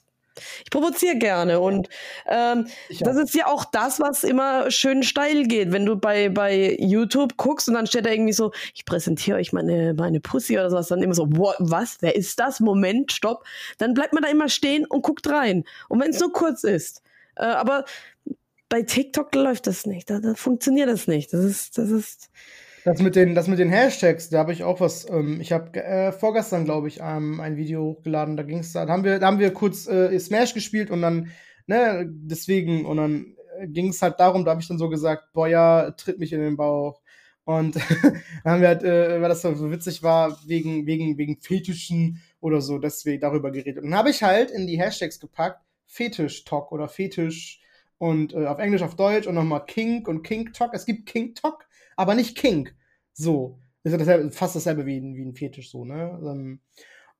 Ich 0.63 0.71
provoziere 0.71 1.17
gerne 1.17 1.59
und 1.59 1.89
ähm, 2.27 2.67
das 2.99 3.17
ist 3.17 3.35
ja 3.35 3.47
auch 3.47 3.65
das, 3.65 3.99
was 3.99 4.23
immer 4.23 4.71
schön 4.71 5.03
steil 5.03 5.43
geht. 5.43 5.71
Wenn 5.71 5.85
du 5.85 5.95
bei, 5.95 6.29
bei 6.29 6.75
YouTube 6.79 7.37
guckst 7.37 7.67
und 7.67 7.75
dann 7.75 7.87
steht 7.87 8.05
da 8.05 8.11
irgendwie 8.11 8.33
so, 8.33 8.51
ich 8.73 8.85
präsentiere 8.85 9.37
euch 9.37 9.53
meine, 9.53 9.93
meine 9.93 10.19
Pussy 10.19 10.53
oder 10.57 10.69
sowas, 10.69 10.87
dann 10.87 11.01
immer 11.01 11.13
so, 11.13 11.27
what, 11.37 11.55
was, 11.59 11.97
wer 12.01 12.15
ist 12.15 12.39
das? 12.39 12.59
Moment, 12.59 13.11
stopp. 13.11 13.45
Dann 13.77 13.93
bleibt 13.93 14.13
man 14.13 14.23
da 14.23 14.29
immer 14.29 14.49
stehen 14.49 14.85
und 14.85 15.03
guckt 15.03 15.29
rein. 15.29 15.63
Und 15.89 16.01
wenn 16.01 16.11
es 16.11 16.19
nur 16.19 16.33
kurz 16.33 16.63
ist. 16.63 17.01
Äh, 17.35 17.45
aber 17.45 17.85
bei 18.69 18.81
TikTok 18.81 19.33
läuft 19.35 19.67
das 19.67 19.85
nicht. 19.85 20.09
Da, 20.09 20.19
da 20.19 20.33
funktioniert 20.33 20.89
das 20.89 21.07
nicht. 21.07 21.33
Das 21.33 21.43
ist, 21.43 21.77
das 21.77 21.89
ist. 21.89 22.29
Das 22.85 23.01
mit 23.01 23.15
den, 23.15 23.33
das 23.33 23.47
mit 23.47 23.59
den 23.59 23.69
Hashtags, 23.69 24.29
da 24.29 24.39
habe 24.39 24.51
ich 24.51 24.63
auch 24.63 24.79
was. 24.81 25.09
Ähm, 25.09 25.39
ich 25.39 25.51
habe 25.53 25.81
äh, 25.81 26.11
vorgestern, 26.11 26.65
glaube 26.65 26.89
ich, 26.89 26.99
ähm, 27.01 27.39
ein 27.39 27.55
Video 27.55 27.83
hochgeladen. 27.83 28.35
Da 28.35 28.43
ging's 28.43 28.73
da, 28.73 28.85
da 28.85 28.93
haben 28.93 29.03
wir, 29.03 29.19
da 29.19 29.27
haben 29.27 29.39
wir 29.39 29.53
kurz 29.53 29.87
äh, 29.87 30.17
Smash 30.19 30.53
gespielt 30.53 30.91
und 30.91 31.01
dann, 31.01 31.31
ne, 31.65 32.05
deswegen 32.09 32.85
und 32.85 32.97
dann 32.97 33.35
äh, 33.59 33.67
ging 33.67 33.89
es 33.89 34.01
halt 34.01 34.19
darum. 34.19 34.43
Da 34.43 34.51
habe 34.51 34.61
ich 34.61 34.67
dann 34.67 34.77
so 34.77 34.89
gesagt, 34.89 35.31
boah 35.33 35.47
ja, 35.47 35.91
tritt 35.91 36.19
mich 36.19 36.33
in 36.33 36.41
den 36.41 36.57
Bauch. 36.57 37.01
Und 37.45 37.75
dann 38.43 38.53
haben 38.53 38.61
wir 38.61 38.67
halt, 38.69 38.83
äh, 38.83 39.21
weil 39.21 39.29
das 39.29 39.41
so 39.41 39.71
witzig 39.71 40.03
war, 40.03 40.37
wegen, 40.45 40.85
wegen, 40.85 41.17
wegen 41.17 41.39
Fetischen 41.39 42.21
oder 42.39 42.61
so, 42.61 42.79
deswegen 42.79 43.21
darüber 43.21 43.51
geredet. 43.51 43.83
Und 43.83 43.91
dann 43.91 43.99
habe 43.99 44.09
ich 44.09 44.23
halt 44.23 44.51
in 44.51 44.67
die 44.67 44.79
Hashtags 44.79 45.19
gepackt, 45.19 45.61
Fetisch-Talk 45.87 46.71
oder 46.71 46.87
Fetisch 46.87 47.61
und 47.97 48.33
äh, 48.33 48.45
auf 48.47 48.59
Englisch, 48.59 48.81
auf 48.81 48.95
Deutsch 48.95 49.27
und 49.27 49.35
nochmal 49.35 49.65
Kink 49.65 50.07
und 50.07 50.23
Kink-Talk. 50.23 50.73
Es 50.73 50.85
gibt 50.85 51.05
Kink-Talk, 51.05 51.65
aber 51.95 52.15
nicht 52.15 52.37
Kink. 52.37 52.75
So. 53.13 53.59
Ist 53.83 53.91
ja 53.91 53.97
dasselbe, 53.97 54.31
fast 54.31 54.55
dasselbe 54.55 54.85
wie, 54.85 55.01
wie 55.01 55.23
ein 55.25 55.35
Fetisch, 55.35 55.69
so, 55.69 55.83
ne? 55.83 56.19
Ähm, 56.23 56.61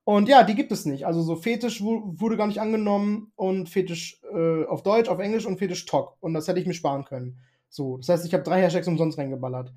und 0.04 0.28
ja, 0.28 0.42
die 0.42 0.54
gibt 0.54 0.70
es 0.72 0.84
nicht. 0.84 1.06
Also 1.06 1.22
so 1.22 1.36
Fetisch 1.36 1.82
wu- 1.82 2.02
wurde 2.20 2.36
gar 2.36 2.46
nicht 2.46 2.60
angenommen 2.60 3.32
und 3.36 3.68
Fetisch 3.70 4.20
äh, 4.34 4.64
auf 4.64 4.82
Deutsch, 4.82 5.08
auf 5.08 5.18
Englisch 5.18 5.46
und 5.46 5.58
Fetisch 5.58 5.86
Talk. 5.86 6.16
Und 6.20 6.34
das 6.34 6.46
hätte 6.46 6.60
ich 6.60 6.66
mir 6.66 6.74
sparen 6.74 7.04
können. 7.04 7.38
So. 7.70 7.96
Das 7.98 8.08
heißt, 8.10 8.26
ich 8.26 8.34
habe 8.34 8.44
drei 8.44 8.60
Hashtags 8.62 8.86
umsonst 8.88 9.18
reingeballert. 9.18 9.72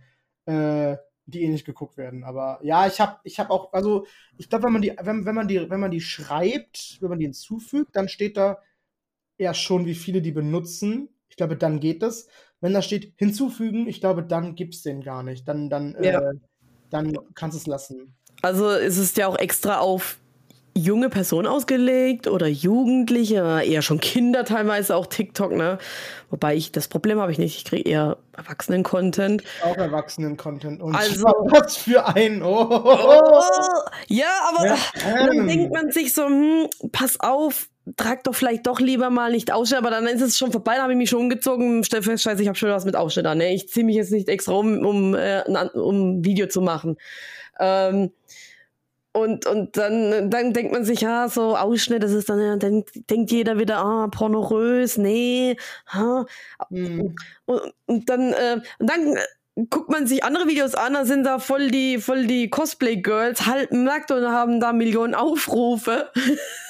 Äh, 0.46 0.98
die 1.30 1.44
eh 1.44 1.50
nicht 1.50 1.66
geguckt 1.66 1.98
werden. 1.98 2.24
Aber 2.24 2.60
ja, 2.64 2.88
ich 2.88 3.02
habe 3.02 3.20
ich 3.26 3.38
hab 3.40 3.50
auch, 3.50 3.74
also 3.74 4.06
ich 4.38 4.50
glaube, 4.50 4.64
wenn 4.66 4.72
man 4.74 4.82
die, 4.82 4.94
wenn, 5.02 5.26
wenn 5.26 5.36
man 5.36 5.48
die, 5.50 5.70
wenn 5.70 5.80
man 5.82 5.92
die 5.92 6.00
schreibt, 6.00 6.98
wenn 7.02 7.10
man 7.10 7.20
die 7.20 7.26
hinzufügt, 7.26 7.94
dann 7.96 8.08
steht 8.08 8.38
da 8.38 8.60
ja 9.38 9.54
schon, 9.54 9.86
wie 9.86 9.96
viele 9.96 10.22
die 10.22 10.32
benutzen. 10.32 11.10
Ich 11.30 11.38
glaube, 11.38 11.58
dann 11.58 11.80
geht 11.80 12.02
das. 12.02 12.28
Wenn 12.62 12.74
da 12.74 12.82
steht 12.82 13.14
hinzufügen, 13.18 13.88
ich 13.88 14.00
glaube, 14.02 14.24
dann 14.24 14.56
gibt's 14.56 14.82
den 14.82 15.02
gar 15.02 15.24
nicht. 15.24 15.48
Dann, 15.48 15.70
dann, 15.70 15.96
Ja. 16.02 16.20
äh, 16.22 16.34
dann 16.90 17.18
kannst 17.36 17.56
du 17.56 17.60
es 17.62 17.68
lassen. 17.68 18.16
Also 18.42 18.70
ist 18.72 18.98
es 18.98 19.16
ja 19.16 19.28
auch 19.28 19.38
extra 19.38 19.80
auf 19.80 20.18
junge 20.76 21.10
Personen 21.10 21.48
ausgelegt 21.48 22.28
oder 22.28 22.46
Jugendliche, 22.48 23.62
eher 23.66 23.82
schon 23.82 24.00
Kinder 24.00 24.46
teilweise, 24.46 24.96
auch 24.96 25.08
TikTok, 25.08 25.52
ne? 25.54 25.80
Wobei 26.30 26.56
ich, 26.56 26.72
das 26.72 26.88
Problem 26.88 27.20
habe 27.20 27.32
ich 27.32 27.40
nicht, 27.40 27.58
ich 27.58 27.66
kriege 27.66 27.90
eher 27.90 28.18
Erwachsenen-Content. 28.34 29.44
Auch 29.64 29.76
Erwachsenen-Content. 29.76 30.82
Und 30.84 30.94
Also- 30.96 31.24
was 31.26 31.78
für 31.78 32.06
ein. 32.08 32.44
Oh, 32.44 32.68
Oh, 32.70 33.42
ja, 34.08 34.28
aber 34.50 34.68
Ja, 34.68 34.78
dann 35.16 35.32
ähm. 35.40 35.48
denkt 35.48 35.74
man 35.74 35.92
sich 35.92 36.14
so, 36.14 36.26
hm, 36.26 36.68
pass 36.92 37.20
auf, 37.20 37.70
trag 37.96 38.24
doch 38.24 38.36
vielleicht 38.36 38.68
doch 38.68 38.80
lieber 38.80 39.10
mal 39.10 39.32
nicht 39.32 39.52
Ausschnitt, 39.52 39.80
aber 39.80 39.92
dann 39.92 40.08
ist 40.08 40.22
es 40.22 40.38
schon 40.38 40.52
vorbei, 40.52 40.74
dann 40.74 40.84
habe 40.84 40.94
ich 40.94 40.98
mich 40.98 41.10
schon 41.10 41.22
umgezogen, 41.22 41.84
stell 41.84 42.02
fest, 42.02 42.24
scheiße, 42.24 42.42
ich 42.42 42.48
habe 42.48 42.58
schon 42.58 42.70
was 42.70 42.86
mit 42.86 42.96
Ausschnitt 42.96 43.26
an. 43.26 43.38
Ne? 43.38 43.54
Ich 43.54 43.70
ziehe 43.70 43.86
mich 43.86 43.96
jetzt 43.96 44.12
nicht 44.12 44.28
extra 44.30 44.54
um, 44.54 44.86
um, 44.86 45.16
äh, 45.16 45.44
um 45.74 46.20
ein 46.20 46.26
Video 46.26 46.48
zu 46.48 46.62
machen. 46.62 46.98
Ähm, 47.60 48.12
und, 49.14 49.48
und 49.48 49.78
dann, 49.78 50.30
dann 50.30 50.54
denkt 50.54 50.74
man 50.74 50.86
sich, 50.86 51.02
ja, 51.02 51.28
so 51.28 51.58
Ausschnitt, 51.58 52.04
das 52.04 52.12
ist 52.12 52.30
dann, 52.30 52.40
ja, 52.40 52.56
dann 52.56 52.84
denkt 53.10 53.32
jeder 53.32 53.58
wieder, 53.58 53.78
ah, 53.78 54.08
pornorös, 54.10 54.98
nee, 54.98 55.56
ha, 55.88 56.26
Hm. 56.70 57.16
und, 57.46 57.62
und 57.88 58.10
dann, 58.10 58.34
äh, 58.34 58.62
und 58.78 58.90
dann 58.90 59.18
guckt 59.72 59.90
man 59.90 60.06
sich 60.06 60.24
andere 60.24 60.48
Videos 60.48 60.76
an, 60.76 60.94
da 60.94 61.06
sind 61.06 61.24
da 61.24 61.40
voll 61.40 61.72
die, 61.72 61.98
voll 61.98 62.28
die 62.28 62.50
Cosplay-Girls, 62.50 63.48
halb 63.48 63.72
nackt 63.72 64.12
und 64.12 64.24
haben 64.28 64.60
da 64.60 64.72
Millionen 64.72 65.16
Aufrufe. 65.16 66.12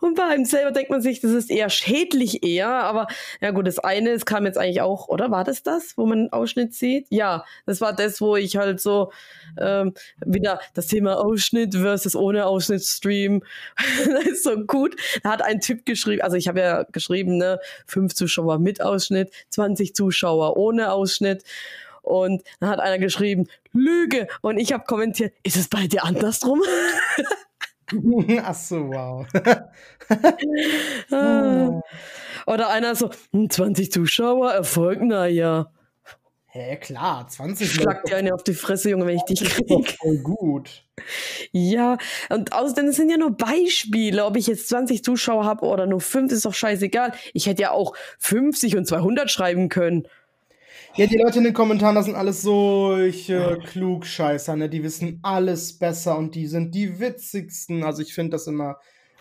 Und 0.00 0.16
bei 0.16 0.24
einem 0.24 0.44
selber 0.44 0.70
denkt 0.70 0.90
man 0.90 1.02
sich, 1.02 1.20
das 1.20 1.32
ist 1.32 1.50
eher 1.50 1.70
schädlich 1.70 2.42
eher, 2.44 2.68
aber 2.68 3.06
ja 3.40 3.50
gut, 3.50 3.66
das 3.66 3.78
eine, 3.78 4.10
es 4.10 4.26
kam 4.26 4.46
jetzt 4.46 4.58
eigentlich 4.58 4.80
auch, 4.80 5.08
oder 5.08 5.30
war 5.30 5.44
das 5.44 5.62
das, 5.62 5.96
wo 5.96 6.06
man 6.06 6.18
einen 6.18 6.32
Ausschnitt 6.32 6.74
sieht? 6.74 7.06
Ja, 7.10 7.44
das 7.66 7.80
war 7.80 7.92
das, 7.92 8.20
wo 8.20 8.36
ich 8.36 8.56
halt 8.56 8.80
so 8.80 9.12
ähm, 9.58 9.94
wieder 10.24 10.60
das 10.74 10.86
Thema 10.86 11.18
Ausschnitt 11.18 11.74
versus 11.74 12.16
ohne 12.16 12.46
Ausschnitt 12.46 12.82
Stream, 12.82 13.42
das 14.06 14.24
ist 14.26 14.44
so 14.44 14.56
gut. 14.64 14.96
Da 15.22 15.30
hat 15.30 15.42
ein 15.42 15.60
Typ 15.60 15.86
geschrieben, 15.86 16.22
also 16.22 16.36
ich 16.36 16.48
habe 16.48 16.60
ja 16.60 16.82
geschrieben, 16.84 17.36
ne, 17.36 17.58
fünf 17.86 18.14
Zuschauer 18.14 18.58
mit 18.58 18.80
Ausschnitt, 18.80 19.32
20 19.50 19.94
Zuschauer 19.94 20.56
ohne 20.56 20.92
Ausschnitt. 20.92 21.44
Und 22.02 22.42
dann 22.60 22.70
hat 22.70 22.80
einer 22.80 22.98
geschrieben, 22.98 23.46
Lüge. 23.72 24.26
Und 24.40 24.58
ich 24.58 24.72
habe 24.72 24.84
kommentiert, 24.84 25.34
ist 25.42 25.56
es 25.56 25.68
bei 25.68 25.86
dir 25.86 26.04
andersrum? 26.04 26.62
Ach 28.44 28.54
so, 28.54 28.88
wow. 28.88 29.26
Ah. 31.12 31.80
Oder 32.46 32.70
einer 32.70 32.94
so, 32.94 33.10
hm, 33.32 33.50
20 33.50 33.92
Zuschauer, 33.92 34.52
Erfolg, 34.52 35.00
naja. 35.02 35.70
Hä, 36.52 36.76
klar, 36.78 37.28
20 37.28 37.70
Schlag 37.74 38.04
dir 38.04 38.16
eine 38.16 38.34
auf 38.34 38.42
die 38.42 38.54
Fresse, 38.54 38.90
Junge, 38.90 39.06
wenn 39.06 39.16
ich 39.16 39.22
dich 39.24 39.42
ist 39.42 39.54
krieg. 39.54 39.68
doch 39.68 39.86
voll 39.98 40.18
gut. 40.18 40.84
Ja, 41.52 41.96
und 42.28 42.52
außerdem 42.52 42.86
das 42.86 42.96
sind 42.96 43.08
ja 43.10 43.16
nur 43.16 43.36
Beispiele. 43.36 44.24
Ob 44.24 44.36
ich 44.36 44.48
jetzt 44.48 44.68
20 44.68 45.04
Zuschauer 45.04 45.44
habe 45.44 45.64
oder 45.66 45.86
nur 45.86 46.00
5, 46.00 46.32
ist 46.32 46.44
doch 46.44 46.54
scheißegal. 46.54 47.12
Ich 47.34 47.46
hätte 47.46 47.62
ja 47.62 47.70
auch 47.70 47.94
50 48.18 48.76
und 48.76 48.86
200 48.86 49.30
schreiben 49.30 49.68
können. 49.68 50.08
Ja, 50.96 51.06
die 51.06 51.16
Leute 51.16 51.38
in 51.38 51.44
den 51.44 51.54
Kommentaren, 51.54 51.94
das 51.94 52.06
sind 52.06 52.16
alles 52.16 52.42
solche 52.42 53.58
Klugscheißer, 53.64 54.56
ne? 54.56 54.68
Die 54.68 54.82
wissen 54.82 55.20
alles 55.22 55.78
besser 55.78 56.18
und 56.18 56.34
die 56.34 56.46
sind 56.46 56.74
die 56.74 56.98
witzigsten. 56.98 57.84
Also 57.84 58.02
ich 58.02 58.12
finde 58.12 58.32
das 58.32 58.46
immer 58.48 58.76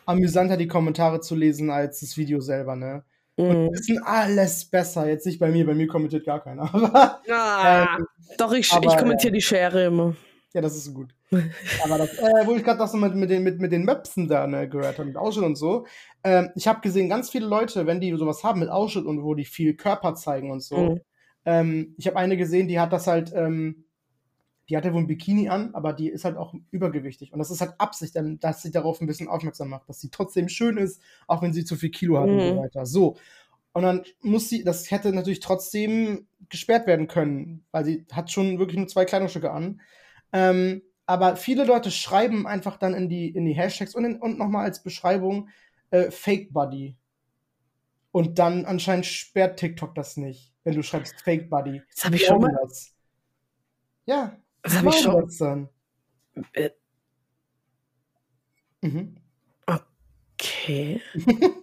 amüsanter, 0.05 0.57
die 0.57 0.67
Kommentare 0.67 1.22
zu 1.22 1.36
lesen, 1.36 1.70
als 1.70 1.99
das 1.99 2.17
Video 2.17 2.41
selber, 2.41 2.76
ne? 2.76 3.03
Mhm. 3.38 3.67
Die 3.67 3.72
wissen 3.72 4.03
alles 4.03 4.65
besser. 4.65 5.07
Jetzt 5.07 5.28
nicht 5.28 5.39
bei 5.39 5.49
mir, 5.51 5.65
bei 5.65 5.76
mir 5.76 5.88
kommentiert 5.88 6.26
gar 6.26 6.43
keiner. 6.43 6.63
Aber 6.74 7.22
Ah, 7.30 7.97
Ähm, 7.97 8.07
doch, 8.38 8.51
ich, 8.51 8.74
aber, 8.74 8.88
ich 8.88 8.97
kommentiere 8.97 9.34
die 9.34 9.41
Schere 9.41 9.86
immer. 9.86 10.15
Ja, 10.53 10.61
das 10.61 10.76
ist 10.76 10.91
gut. 10.93 11.13
Aber 11.84 11.99
das, 11.99 12.17
äh, 12.17 12.47
wo 12.47 12.55
ich 12.55 12.63
gerade 12.63 12.80
das 12.80 12.91
so 12.91 12.97
mit, 12.97 13.13
mit, 13.13 13.30
den, 13.30 13.43
mit, 13.43 13.59
mit 13.61 13.72
den 13.72 13.86
Möpsen 13.86 14.28
da 14.28 14.47
ne, 14.47 14.67
gehört 14.67 14.97
habe, 14.97 15.07
mit 15.07 15.15
Ausschnitt 15.15 15.45
und 15.45 15.55
so. 15.55 15.86
Ähm, 16.24 16.49
ich 16.55 16.67
habe 16.67 16.82
gesehen, 16.82 17.07
ganz 17.07 17.30
viele 17.30 17.45
Leute, 17.45 17.86
wenn 17.86 18.01
die 18.01 18.11
sowas 18.17 18.43
haben 18.43 18.59
mit 18.59 18.70
Ausschnitt 18.70 19.05
und 19.05 19.22
wo 19.22 19.36
die 19.36 19.45
viel 19.45 19.76
Körper 19.76 20.15
zeigen 20.15 20.49
und 20.49 20.61
so. 20.61 20.78
Mhm. 20.78 21.01
Ähm, 21.45 21.95
ich 21.97 22.07
habe 22.07 22.17
eine 22.17 22.37
gesehen, 22.37 22.67
die 22.67 22.79
hat 22.79 22.93
das 22.93 23.07
halt, 23.07 23.31
ähm, 23.35 23.85
die 24.69 24.77
hatte 24.77 24.93
wohl 24.93 25.01
ein 25.01 25.07
Bikini 25.07 25.49
an, 25.49 25.73
aber 25.73 25.93
die 25.93 26.09
ist 26.09 26.25
halt 26.25 26.37
auch 26.37 26.53
übergewichtig. 26.71 27.33
Und 27.33 27.39
das 27.39 27.49
ist 27.49 27.61
halt 27.61 27.73
Absicht, 27.79 28.15
dass 28.39 28.61
sie 28.61 28.71
darauf 28.71 29.01
ein 29.01 29.07
bisschen 29.07 29.27
aufmerksam 29.27 29.69
macht, 29.69 29.89
dass 29.89 29.99
sie 29.99 30.09
trotzdem 30.09 30.47
schön 30.47 30.77
ist, 30.77 31.01
auch 31.27 31.41
wenn 31.41 31.53
sie 31.53 31.65
zu 31.65 31.75
viel 31.75 31.89
Kilo 31.89 32.19
hat 32.19 32.27
mhm. 32.27 32.33
und 32.33 32.39
so 32.39 32.53
mhm. 32.53 32.59
weiter. 32.59 32.85
So. 32.85 33.17
Und 33.73 33.83
dann 33.83 34.03
muss 34.21 34.49
sie, 34.49 34.63
das 34.63 34.91
hätte 34.91 35.11
natürlich 35.13 35.39
trotzdem 35.39 36.27
gesperrt 36.49 36.87
werden 36.87 37.07
können, 37.07 37.65
weil 37.71 37.85
sie 37.85 38.05
hat 38.11 38.31
schon 38.31 38.59
wirklich 38.59 38.77
nur 38.77 38.87
zwei 38.87 39.05
Kleidungsstücke 39.05 39.51
an. 39.51 39.81
Ähm, 40.33 40.81
aber 41.05 41.35
viele 41.35 41.63
Leute 41.63 41.89
schreiben 41.89 42.45
einfach 42.45 42.77
dann 42.77 42.93
in 42.93 43.09
die, 43.09 43.29
in 43.29 43.45
die 43.45 43.53
Hashtags 43.53 43.95
und, 43.95 44.05
in, 44.05 44.17
und 44.17 44.37
nochmal 44.37 44.65
als 44.65 44.83
Beschreibung 44.83 45.49
äh, 45.89 46.11
Fake 46.11 46.53
Buddy. 46.53 46.95
Und 48.12 48.39
dann 48.39 48.66
anscheinend 48.66 49.05
sperrt 49.05 49.60
TikTok 49.60 49.93
das 49.95 50.18
nicht, 50.18 50.53
wenn 50.64 50.76
du 50.76 50.82
schreibst 50.84 51.22
Fake 51.22 51.49
Buddy. 51.49 51.82
Das 51.93 52.05
habe 52.05 52.16
ich 52.16 52.26
schon 52.26 52.41
mal. 52.41 52.57
Das. 52.62 52.95
Ja, 54.05 54.38
das 54.64 54.78
habe 54.78 54.89
ich 54.89 54.99
schon. 54.99 55.26
Das 55.26 55.38
dann. 55.38 55.70
Äh. 56.53 56.72
Mhm. 58.82 59.18
Okay. 59.68 61.01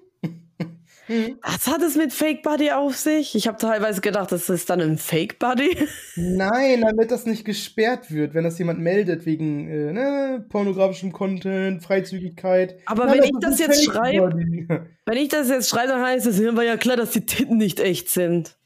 Mhm. 1.09 1.39
Was 1.43 1.67
hat 1.67 1.83
es 1.83 1.97
mit 1.97 2.13
Fake 2.13 2.43
Buddy 2.43 2.71
auf 2.71 2.97
sich? 2.97 3.35
Ich 3.35 3.47
habe 3.47 3.59
teilweise 3.59 4.01
gedacht, 4.01 4.33
das 4.33 4.49
ist 4.49 4.71
dann 4.71 4.81
ein 4.81 4.99
Fake 4.99 5.39
Buddy. 5.39 5.77
Nein, 6.17 6.83
damit 6.83 7.11
das 7.11 7.27
nicht 7.27 7.45
gesperrt 7.45 8.11
wird, 8.11 8.35
wenn 8.35 8.45
das 8.45 8.59
jemand 8.59 8.81
meldet 8.81 9.27
wegen 9.27 9.69
äh, 9.69 9.93
ne, 9.93 10.45
pornografischem 10.49 11.13
Content, 11.13 11.83
Freizügigkeit. 11.83 12.77
Aber 12.87 13.07
Nein, 13.07 13.19
wenn 13.19 13.25
ich 13.25 13.41
das 13.41 13.59
jetzt 13.59 13.85
schreibe, 13.85 14.35
wenn 15.07 15.17
ich 15.17 15.29
das 15.29 15.49
jetzt 15.49 15.69
schreibe, 15.69 15.89
dann 15.89 16.03
heißt 16.03 16.27
es, 16.27 16.43
war 16.57 16.65
ja 16.65 16.77
klar, 16.77 16.97
dass 16.97 17.11
die 17.11 17.27
Titten 17.27 17.57
nicht 17.57 17.81
echt 17.81 18.11
sind. 18.11 18.57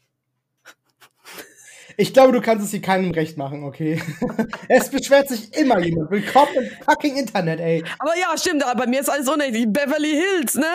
Ich 1.96 2.12
glaube, 2.12 2.32
du 2.32 2.40
kannst 2.40 2.64
es 2.64 2.70
hier 2.70 2.80
keinem 2.80 3.10
recht 3.10 3.36
machen, 3.36 3.64
okay? 3.64 4.00
es 4.68 4.90
beschwert 4.90 5.28
sich 5.28 5.56
immer 5.56 5.78
jemand. 5.80 6.10
Willkommen 6.10 6.48
im 6.56 6.84
fucking 6.84 7.16
Internet, 7.16 7.60
ey. 7.60 7.84
Aber 7.98 8.12
ja, 8.18 8.36
stimmt, 8.36 8.64
aber 8.64 8.82
bei 8.82 8.86
mir 8.86 9.00
ist 9.00 9.08
alles 9.08 9.28
unnötig. 9.28 9.66
Beverly 9.68 10.20
Hills, 10.20 10.54
ne? 10.54 10.66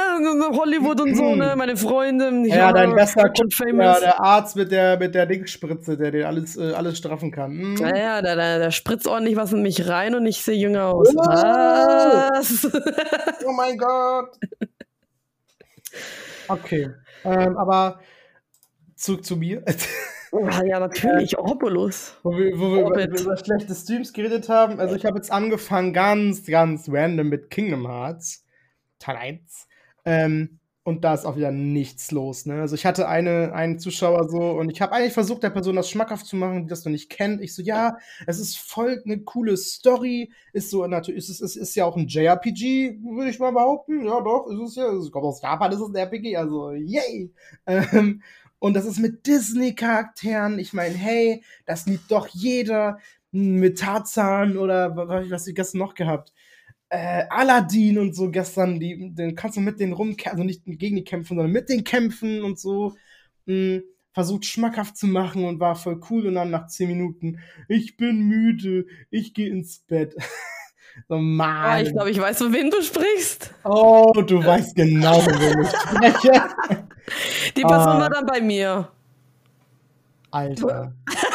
Hollywood 0.51 1.01
und 1.01 1.15
so, 1.15 1.35
ne? 1.35 1.55
Meine 1.55 1.77
Freunde. 1.77 2.31
Ja, 2.47 2.71
dein 2.73 2.93
bester 2.93 3.31
ja, 3.31 3.99
der 3.99 4.19
Arzt 4.21 4.55
mit 4.55 4.71
der, 4.71 4.97
mit 4.97 5.15
der 5.15 5.25
Dickspritze, 5.25 5.97
der 5.97 6.11
dir 6.11 6.27
alles, 6.27 6.57
äh, 6.57 6.73
alles 6.73 6.97
straffen 6.97 7.31
kann. 7.31 7.53
Mhm. 7.53 7.73
Naja, 7.75 8.21
der, 8.21 8.35
der, 8.35 8.59
der 8.59 8.71
spritzt 8.71 9.07
ordentlich 9.07 9.35
was 9.35 9.53
in 9.53 9.61
mich 9.61 9.87
rein 9.87 10.15
und 10.15 10.25
ich 10.25 10.41
sehe 10.41 10.55
jünger 10.55 10.87
aus. 10.87 11.09
Oh. 11.15 11.19
Was? 11.19 12.65
oh 13.45 13.51
mein 13.51 13.77
Gott. 13.77 14.37
Okay. 16.47 16.91
Ähm, 17.23 17.57
aber 17.57 17.99
zurück 18.95 19.25
zu 19.25 19.35
mir. 19.37 19.63
Oh, 20.37 20.49
ja, 20.65 20.79
natürlich, 20.81 21.33
äh, 21.33 21.37
Orbulus. 21.37 22.17
Wo 22.23 22.31
wir, 22.31 22.59
wo 22.59 22.75
wir 22.75 22.81
über, 22.81 23.07
über, 23.07 23.37
schlechte 23.37 23.73
Streams 23.73 24.11
geredet 24.11 24.49
haben. 24.49 24.81
Also 24.81 24.95
ich 24.95 25.05
habe 25.05 25.15
jetzt 25.15 25.31
angefangen 25.31 25.93
ganz, 25.93 26.45
ganz 26.45 26.89
random 26.91 27.29
mit 27.29 27.49
Kingdom 27.49 27.87
Hearts. 27.87 28.43
Teil 28.99 29.15
1. 29.15 29.67
Ähm, 30.03 30.59
und 30.83 31.05
da 31.05 31.13
ist 31.13 31.25
auch 31.25 31.37
wieder 31.37 31.51
nichts 31.51 32.11
los. 32.11 32.45
Ne? 32.45 32.59
Also 32.59 32.75
ich 32.75 32.85
hatte 32.85 33.07
eine, 33.07 33.53
einen 33.53 33.79
Zuschauer 33.79 34.29
so 34.29 34.51
und 34.51 34.69
ich 34.69 34.81
habe 34.81 34.91
eigentlich 34.91 35.13
versucht, 35.13 35.41
der 35.41 35.49
Person 35.51 35.77
das 35.77 35.89
schmackhaft 35.89 36.25
zu 36.25 36.35
machen, 36.35 36.63
die 36.63 36.69
das 36.69 36.83
noch 36.83 36.91
nicht 36.91 37.09
kennt. 37.09 37.41
Ich 37.41 37.55
so, 37.55 37.61
ja, 37.61 37.97
es 38.27 38.37
ist 38.37 38.57
voll 38.57 39.01
eine 39.05 39.21
coole 39.21 39.55
Story. 39.55 40.31
Ist 40.51 40.69
so 40.69 40.85
natürlich, 40.85 41.29
ist, 41.29 41.39
ist, 41.39 41.55
ist 41.55 41.75
ja 41.75 41.85
auch 41.85 41.95
ein 41.95 42.07
JRPG, 42.07 42.99
würde 43.01 43.29
ich 43.29 43.39
mal 43.39 43.53
behaupten. 43.53 44.05
Ja, 44.05 44.19
doch, 44.19 44.47
ist 44.47 44.59
es 44.59 44.75
ja. 44.75 44.91
Es 44.91 45.11
kommt 45.11 45.25
aus 45.25 45.41
Japan, 45.41 45.71
ist 45.71 45.79
es 45.79 45.87
ein 45.87 45.95
RPG, 45.95 46.35
also 46.35 46.73
yay. 46.73 47.31
Ähm, 47.65 48.21
und 48.65 48.73
das 48.73 48.85
ist 48.85 48.97
mit 48.97 49.27
Disney-Charakteren. 49.27 50.57
Ich 50.57 50.73
meine, 50.73 50.95
hey, 50.95 51.43
das 51.67 51.85
liebt 51.85 52.09
doch 52.09 52.27
jeder. 52.29 52.97
Mit 53.31 53.77
Tarzan 53.77 54.57
oder 54.57 54.95
was, 54.95 55.29
was 55.29 55.45
ich 55.47 55.53
gestern 55.53 55.79
noch 55.79 55.93
gehabt? 55.93 56.33
Äh, 56.89 57.25
Aladdin 57.29 57.99
und 57.99 58.15
so 58.15 58.31
gestern, 58.31 58.79
die, 58.79 59.13
den 59.13 59.35
kannst 59.35 59.57
du 59.57 59.61
mit 59.61 59.79
denen 59.79 59.93
rumkämpfen, 59.93 60.31
also 60.31 60.43
nicht 60.43 60.63
gegen 60.65 60.95
die 60.95 61.03
kämpfen, 61.03 61.35
sondern 61.35 61.51
mit 61.51 61.69
den 61.69 61.83
kämpfen 61.83 62.41
und 62.41 62.57
so. 62.57 62.95
Mh, 63.45 63.53
hm, 63.53 63.83
versucht 64.13 64.45
schmackhaft 64.45 64.97
zu 64.97 65.05
machen 65.07 65.45
und 65.45 65.59
war 65.59 65.75
voll 65.75 66.01
cool 66.09 66.25
und 66.25 66.33
dann 66.33 66.49
nach 66.49 66.65
zehn 66.67 66.87
Minuten, 66.87 67.39
ich 67.67 67.97
bin 67.97 68.21
müde, 68.21 68.87
ich 69.11 69.35
gehe 69.35 69.49
ins 69.49 69.79
Bett. 69.79 70.15
so, 71.07 71.17
Mann. 71.17 71.79
Oh, 71.79 71.83
ich 71.83 71.93
glaube, 71.93 72.09
ich 72.09 72.19
weiß, 72.19 72.37
von 72.37 72.53
wem 72.53 72.69
du 72.69 72.81
sprichst. 72.81 73.53
Oh, 73.63 74.11
du 74.25 74.43
weißt 74.43 74.75
genau, 74.75 75.19
von 75.19 75.33
wem 75.33 75.61
ich 75.61 75.69
spreche. 75.69 76.31
Die 77.55 77.61
Person 77.61 77.87
ah. 77.87 77.99
war 77.99 78.09
dann 78.09 78.25
bei 78.25 78.41
mir. 78.41 78.87
Alter. 80.31 80.93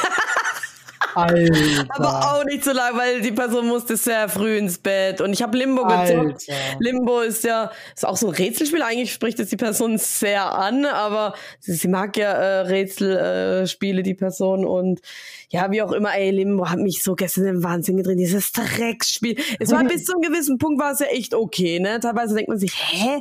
Alter. 1.14 1.86
Aber 1.90 2.08
auch 2.08 2.44
nicht 2.44 2.64
so 2.64 2.72
lange, 2.72 2.98
weil 2.98 3.20
die 3.20 3.32
Person 3.32 3.66
musste 3.66 3.96
sehr 3.96 4.28
früh 4.28 4.56
ins 4.56 4.78
Bett. 4.78 5.20
Und 5.20 5.32
ich 5.32 5.42
habe 5.42 5.56
Limbo 5.56 5.84
gezockt. 5.84 6.46
Limbo 6.78 7.20
ist 7.20 7.44
ja 7.44 7.70
ist 7.94 8.06
auch 8.06 8.16
so 8.16 8.28
ein 8.28 8.34
Rätselspiel. 8.34 8.82
Eigentlich 8.82 9.12
spricht 9.12 9.38
es 9.40 9.48
die 9.48 9.56
Person 9.56 9.98
sehr 9.98 10.52
an, 10.52 10.84
aber 10.84 11.34
sie, 11.58 11.74
sie 11.74 11.88
mag 11.88 12.16
ja 12.16 12.30
äh, 12.32 12.60
Rätselspiele, 12.60 14.00
äh, 14.00 14.02
die 14.02 14.14
Person. 14.14 14.64
Und 14.64 15.00
ja, 15.50 15.70
wie 15.70 15.82
auch 15.82 15.92
immer, 15.92 16.14
ey, 16.14 16.30
Limbo 16.30 16.68
hat 16.70 16.78
mich 16.78 17.02
so 17.02 17.14
gestern 17.14 17.46
im 17.46 17.64
Wahnsinn 17.64 17.96
gedreht. 17.96 18.18
Dieses 18.18 18.52
Drecksspiel. 18.52 19.36
Es 19.58 19.70
war 19.70 19.84
bis 19.84 20.04
zu 20.04 20.12
einem 20.12 20.22
gewissen 20.22 20.58
Punkt 20.58 20.80
war 20.80 20.92
es 20.92 21.00
ja 21.00 21.06
echt 21.06 21.34
okay, 21.34 21.80
ne? 21.80 21.98
Teilweise 22.00 22.34
denkt 22.34 22.48
man 22.48 22.58
sich, 22.58 22.72
hä? 22.74 23.20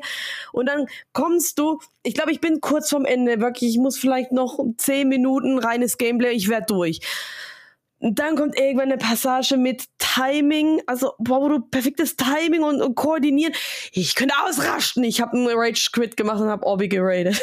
Und 0.51 0.67
dann 0.67 0.85
kommst 1.13 1.57
du, 1.59 1.79
ich 2.03 2.13
glaube, 2.13 2.31
ich 2.31 2.41
bin 2.41 2.61
kurz 2.61 2.89
vorm 2.89 3.05
Ende, 3.05 3.39
wirklich, 3.41 3.71
ich 3.71 3.79
muss 3.79 3.97
vielleicht 3.97 4.31
noch 4.31 4.59
zehn 4.77 5.09
Minuten 5.09 5.57
reines 5.57 5.97
Gameplay, 5.97 6.31
ich 6.31 6.49
werde 6.49 6.67
durch. 6.67 6.99
Dann 8.01 8.37
kommt 8.37 8.57
irgendwann 8.57 8.91
eine 8.91 8.97
Passage 8.97 9.57
mit 9.57 9.83
Timing, 9.97 10.81
also 10.87 11.13
boah, 11.19 11.41
wo 11.41 11.49
du 11.49 11.59
perfektes 11.59 12.15
Timing 12.15 12.63
und, 12.63 12.81
und 12.81 12.95
koordinieren. 12.95 13.53
Ich 13.91 14.15
könnte 14.15 14.35
ausrasten. 14.45 15.03
Ich 15.03 15.19
habe 15.19 15.33
einen 15.33 15.47
Rage 15.49 15.89
Quit 15.91 16.15
gemacht 16.15 16.39
und 16.39 16.49
habe 16.49 16.65
Orbi 16.65 16.87
geradet. 16.87 17.41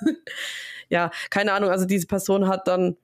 ja, 0.88 1.10
keine 1.30 1.52
Ahnung. 1.52 1.70
Also 1.70 1.84
diese 1.84 2.08
Person 2.08 2.48
hat 2.48 2.66
dann, 2.66 2.96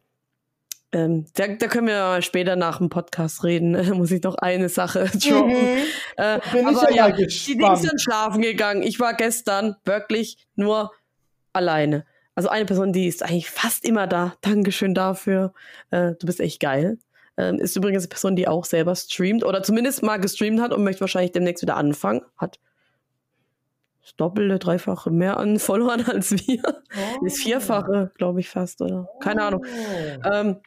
ähm, 0.91 1.27
da, 1.35 1.47
da 1.47 1.69
können 1.69 1.87
wir 1.87 2.21
später 2.23 2.57
nach 2.57 2.79
dem 2.79 2.89
Podcast 2.89 3.45
reden. 3.45 3.75
Da 3.75 3.83
muss 3.95 4.11
ich 4.11 4.23
noch 4.25 4.35
eine 4.35 4.69
Sache 4.69 5.05
droppen. 5.15 5.51
Mhm. 5.51 5.83
Äh, 6.17 6.41
Bin 6.53 6.67
aber 6.67 6.93
ja, 6.93 7.11
die 7.13 7.27
Dings 7.27 7.83
sind 7.83 8.01
schlafen 8.01 8.43
gegangen. 8.43 8.83
Ich 8.83 8.99
war 8.99 9.15
gestern 9.15 9.77
wirklich 9.85 10.49
nur 10.57 10.91
alleine. 11.53 12.05
Also 12.39 12.51
eine 12.51 12.67
Person, 12.67 12.93
die 12.93 13.09
ist 13.09 13.25
eigentlich 13.25 13.51
fast 13.51 13.85
immer 13.85 14.07
da. 14.07 14.37
Dankeschön 14.43 14.95
dafür. 14.95 15.53
Äh, 15.91 16.13
du 16.21 16.25
bist 16.25 16.39
echt 16.39 16.61
geil. 16.61 16.97
Ähm, 17.37 17.59
ist 17.59 17.75
übrigens 17.75 18.05
eine 18.05 18.11
Person, 18.11 18.37
die 18.37 18.47
auch 18.47 18.65
selber 18.65 18.95
streamt 18.95 19.43
oder 19.43 19.61
zumindest 19.65 20.05
mal 20.05 20.19
gestreamt 20.19 20.61
hat 20.61 20.73
und 20.73 20.85
möchte 20.85 21.01
wahrscheinlich 21.01 21.33
demnächst 21.33 21.63
wieder 21.63 21.77
anfangen. 21.77 22.21
Hat 22.37 22.61
das 24.03 24.15
doppelte, 24.15 24.61
dreifache 24.61 25.11
mehr 25.11 25.37
an 25.37 25.59
Followern 25.59 26.05
als 26.05 26.31
wir. 26.31 26.63
Oh. 26.63 27.27
Ist 27.27 27.43
vierfache, 27.43 28.13
glaube 28.17 28.39
ich 28.39 28.49
fast, 28.49 28.83
oder? 28.83 29.09
Keine 29.19 29.43
Ahnung. 29.43 29.67
Oh. 29.67 30.29
Ähm, 30.33 30.61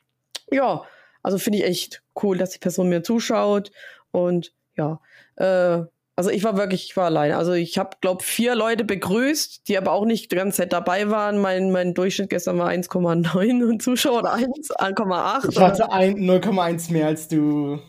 ja, 0.52 0.84
also 1.24 1.38
finde 1.38 1.60
ich 1.60 1.64
echt 1.64 2.04
cool, 2.22 2.38
dass 2.38 2.50
die 2.50 2.60
Person 2.60 2.90
mir 2.90 3.02
zuschaut 3.02 3.72
und 4.12 4.52
ja, 4.76 5.00
äh, 5.38 5.86
also 6.16 6.30
ich 6.30 6.44
war 6.44 6.58
wirklich, 6.58 6.86
ich 6.86 6.98
war 6.98 7.06
allein. 7.06 7.32
Also 7.32 7.54
ich 7.54 7.78
habe, 7.78 7.98
glaube 8.02 8.24
vier 8.24 8.56
Leute 8.56 8.84
begrüßt, 8.84 9.68
die 9.68 9.78
aber 9.78 9.92
auch 9.92 10.06
nicht 10.06 10.32
die 10.32 10.36
ganze 10.36 10.58
Zeit 10.58 10.74
dabei 10.74 11.10
waren. 11.10 11.40
Mein, 11.40 11.72
mein 11.72 11.94
Durchschnitt 11.94 12.30
gestern 12.30 12.58
war 12.58 12.70
1,9 12.70 13.64
und 13.64 13.82
Zuschauer 13.82 14.20
oder 14.20 14.36
1,8. 14.36 15.50
Ich 15.50 15.60
hatte 15.60 15.84
0,1 15.86 16.92
mehr 16.92 17.08
als 17.08 17.28
du. 17.28 17.80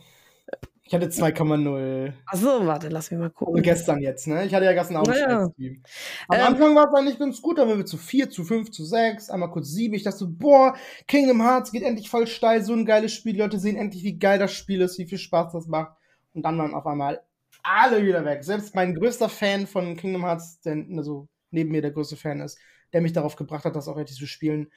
Ich 0.85 0.95
hatte 0.95 1.07
2,0. 1.07 2.13
Achso, 2.27 2.67
warte, 2.67 2.89
lass 2.89 3.11
mich 3.11 3.19
mal 3.19 3.31
gucken. 3.31 3.55
Also 3.55 3.63
gestern 3.63 4.03
jetzt, 4.03 4.27
ne? 4.27 4.45
Ich 4.45 4.55
hatte 4.55 4.67
ja 4.67 4.75
gestern 4.75 4.99
auch 4.99 5.05
ein 5.05 5.11
naja. 5.11 5.43
Am 5.45 5.53
ähm, 5.59 6.47
Anfang 6.47 6.75
war 6.75 6.89
es 6.93 6.99
eigentlich 6.99 7.19
ganz 7.19 7.41
gut, 7.41 7.57
dann 7.57 7.67
waren 7.67 7.79
wir 7.79 7.87
zu 7.87 7.97
4, 7.97 8.29
zu 8.29 8.45
5, 8.45 8.71
zu 8.71 8.85
6, 8.85 9.31
einmal 9.31 9.51
kurz 9.51 9.69
7. 9.71 9.95
Ich 9.95 10.03
dachte 10.03 10.19
so, 10.19 10.27
boah, 10.29 10.75
Kingdom 11.09 11.41
Hearts 11.41 11.73
geht 11.73 11.83
endlich 11.83 12.11
voll 12.11 12.27
steil, 12.27 12.63
so 12.63 12.75
ein 12.75 12.85
geiles 12.85 13.13
Spiel. 13.13 13.33
Die 13.33 13.39
Leute 13.39 13.59
sehen 13.59 13.77
endlich, 13.77 14.05
wie 14.05 14.19
geil 14.19 14.39
das 14.39 14.53
Spiel 14.53 14.83
ist, 14.83 14.99
wie 14.99 15.07
viel 15.07 15.17
Spaß 15.17 15.53
das 15.55 15.67
macht. 15.67 15.97
Und 16.35 16.43
dann 16.43 16.59
waren 16.59 16.75
auf 16.75 16.87
einmal 16.87 17.23
alle 17.63 18.05
wieder 18.05 18.25
weg. 18.25 18.45
Selbst 18.45 18.75
mein 18.75 18.95
größter 18.95 19.29
Fan 19.29 19.67
von 19.67 19.97
Kingdom 19.97 20.25
Hearts, 20.25 20.61
der 20.61 20.85
also 20.97 21.29
neben 21.51 21.71
mir 21.71 21.83
der 21.83 21.93
größte 21.93 22.17
Fan 22.17 22.41
ist, 22.41 22.59
der 22.93 23.01
mich 23.01 23.13
darauf 23.13 23.37
gebracht 23.37 23.65
hat, 23.65 23.77
das 23.77 23.89
auch 23.89 23.97
richtig 23.97 24.17
zu 24.17 24.27
spielen, 24.27 24.71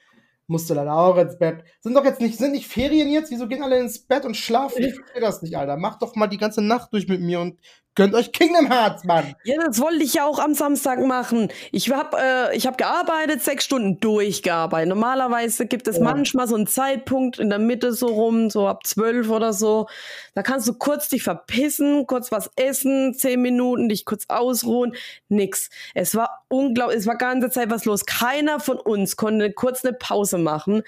musste 0.46 0.74
leider 0.74 0.94
auch 0.94 1.16
ins 1.16 1.38
Bett. 1.38 1.64
Sind 1.80 1.94
doch 1.94 2.04
jetzt 2.04 2.20
nicht, 2.20 2.38
sind 2.38 2.52
nicht 2.52 2.68
Ferien 2.68 3.10
jetzt? 3.10 3.30
Wieso 3.30 3.48
gehen 3.48 3.62
alle 3.62 3.80
ins 3.80 4.06
Bett 4.06 4.24
und 4.24 4.36
schlafen? 4.36 4.82
Ich 4.84 4.94
verstehe 4.94 5.20
das 5.20 5.42
nicht, 5.42 5.56
Alter. 5.56 5.76
Mach 5.76 5.98
doch 5.98 6.14
mal 6.14 6.28
die 6.28 6.38
ganze 6.38 6.62
Nacht 6.62 6.92
durch 6.92 7.08
mit 7.08 7.20
mir 7.20 7.40
und 7.40 7.58
gönnt 7.96 8.14
euch 8.14 8.30
Kingdom 8.30 8.70
Hearts, 8.70 9.04
Mann. 9.04 9.34
Ja, 9.42 9.56
das 9.64 9.80
wollte 9.80 10.04
ich 10.04 10.14
ja 10.14 10.24
auch 10.24 10.38
am 10.38 10.54
Samstag 10.54 11.04
machen. 11.04 11.48
Ich 11.72 11.90
habe 11.90 12.16
äh, 12.20 12.56
ich 12.56 12.66
hab 12.66 12.78
gearbeitet, 12.78 13.42
sechs 13.42 13.64
Stunden 13.64 13.98
durchgearbeitet. 13.98 14.88
Normalerweise 14.88 15.66
gibt 15.66 15.88
es 15.88 15.96
ja. 15.96 16.04
manchmal 16.04 16.46
so 16.46 16.54
einen 16.54 16.66
Zeitpunkt 16.66 17.38
in 17.38 17.48
der 17.48 17.58
Mitte 17.58 17.92
so 17.92 18.06
rum, 18.06 18.50
so 18.50 18.68
ab 18.68 18.86
zwölf 18.86 19.30
oder 19.30 19.52
so. 19.52 19.88
Da 20.34 20.42
kannst 20.42 20.68
du 20.68 20.74
kurz 20.74 21.08
dich 21.08 21.22
verpissen, 21.22 22.06
kurz 22.06 22.30
was 22.30 22.50
essen, 22.56 23.14
zehn 23.14 23.40
Minuten, 23.42 23.88
dich 23.88 24.04
kurz 24.04 24.26
ausruhen. 24.28 24.94
Nix. 25.28 25.70
Es 25.94 26.14
war 26.14 26.44
unglaublich, 26.48 26.98
es 26.98 27.06
war 27.06 27.16
ganze 27.16 27.50
Zeit 27.50 27.70
was 27.70 27.86
los. 27.86 28.04
Keiner 28.04 28.60
von 28.60 28.78
uns 28.78 29.16
konnte 29.16 29.50
kurz 29.52 29.84
eine 29.84 29.94
Pause 29.94 30.38
machen. 30.38 30.82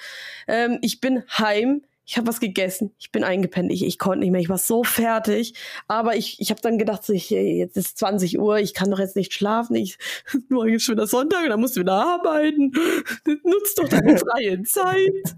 Ähm, 0.46 0.78
ich 0.82 1.00
bin 1.00 1.24
heim 1.38 1.82
ich 2.08 2.16
habe 2.16 2.26
was 2.26 2.40
gegessen, 2.40 2.94
ich 2.98 3.12
bin 3.12 3.22
eingepennt, 3.22 3.70
ich, 3.70 3.84
ich 3.84 3.98
konnte 3.98 4.20
nicht 4.20 4.30
mehr, 4.30 4.40
ich 4.40 4.48
war 4.48 4.56
so 4.56 4.82
fertig. 4.82 5.52
Aber 5.88 6.16
ich, 6.16 6.40
ich 6.40 6.48
habe 6.50 6.62
dann 6.62 6.78
gedacht, 6.78 7.04
so, 7.04 7.12
ich, 7.12 7.28
jetzt 7.28 7.76
ist 7.76 7.98
20 7.98 8.38
Uhr, 8.38 8.56
ich 8.60 8.72
kann 8.72 8.90
doch 8.90 8.98
jetzt 8.98 9.14
nicht 9.14 9.34
schlafen. 9.34 9.76
Ich, 9.76 9.98
morgen 10.48 10.72
ist 10.72 10.84
schon 10.84 10.94
wieder 10.94 11.06
Sonntag, 11.06 11.46
dann 11.46 11.60
musst 11.60 11.76
du 11.76 11.80
wieder 11.80 11.92
arbeiten. 11.92 12.72
Nutzt 13.44 13.78
doch 13.78 13.90
deine 13.90 14.16
freie 14.32 14.62
Zeit. 14.62 15.36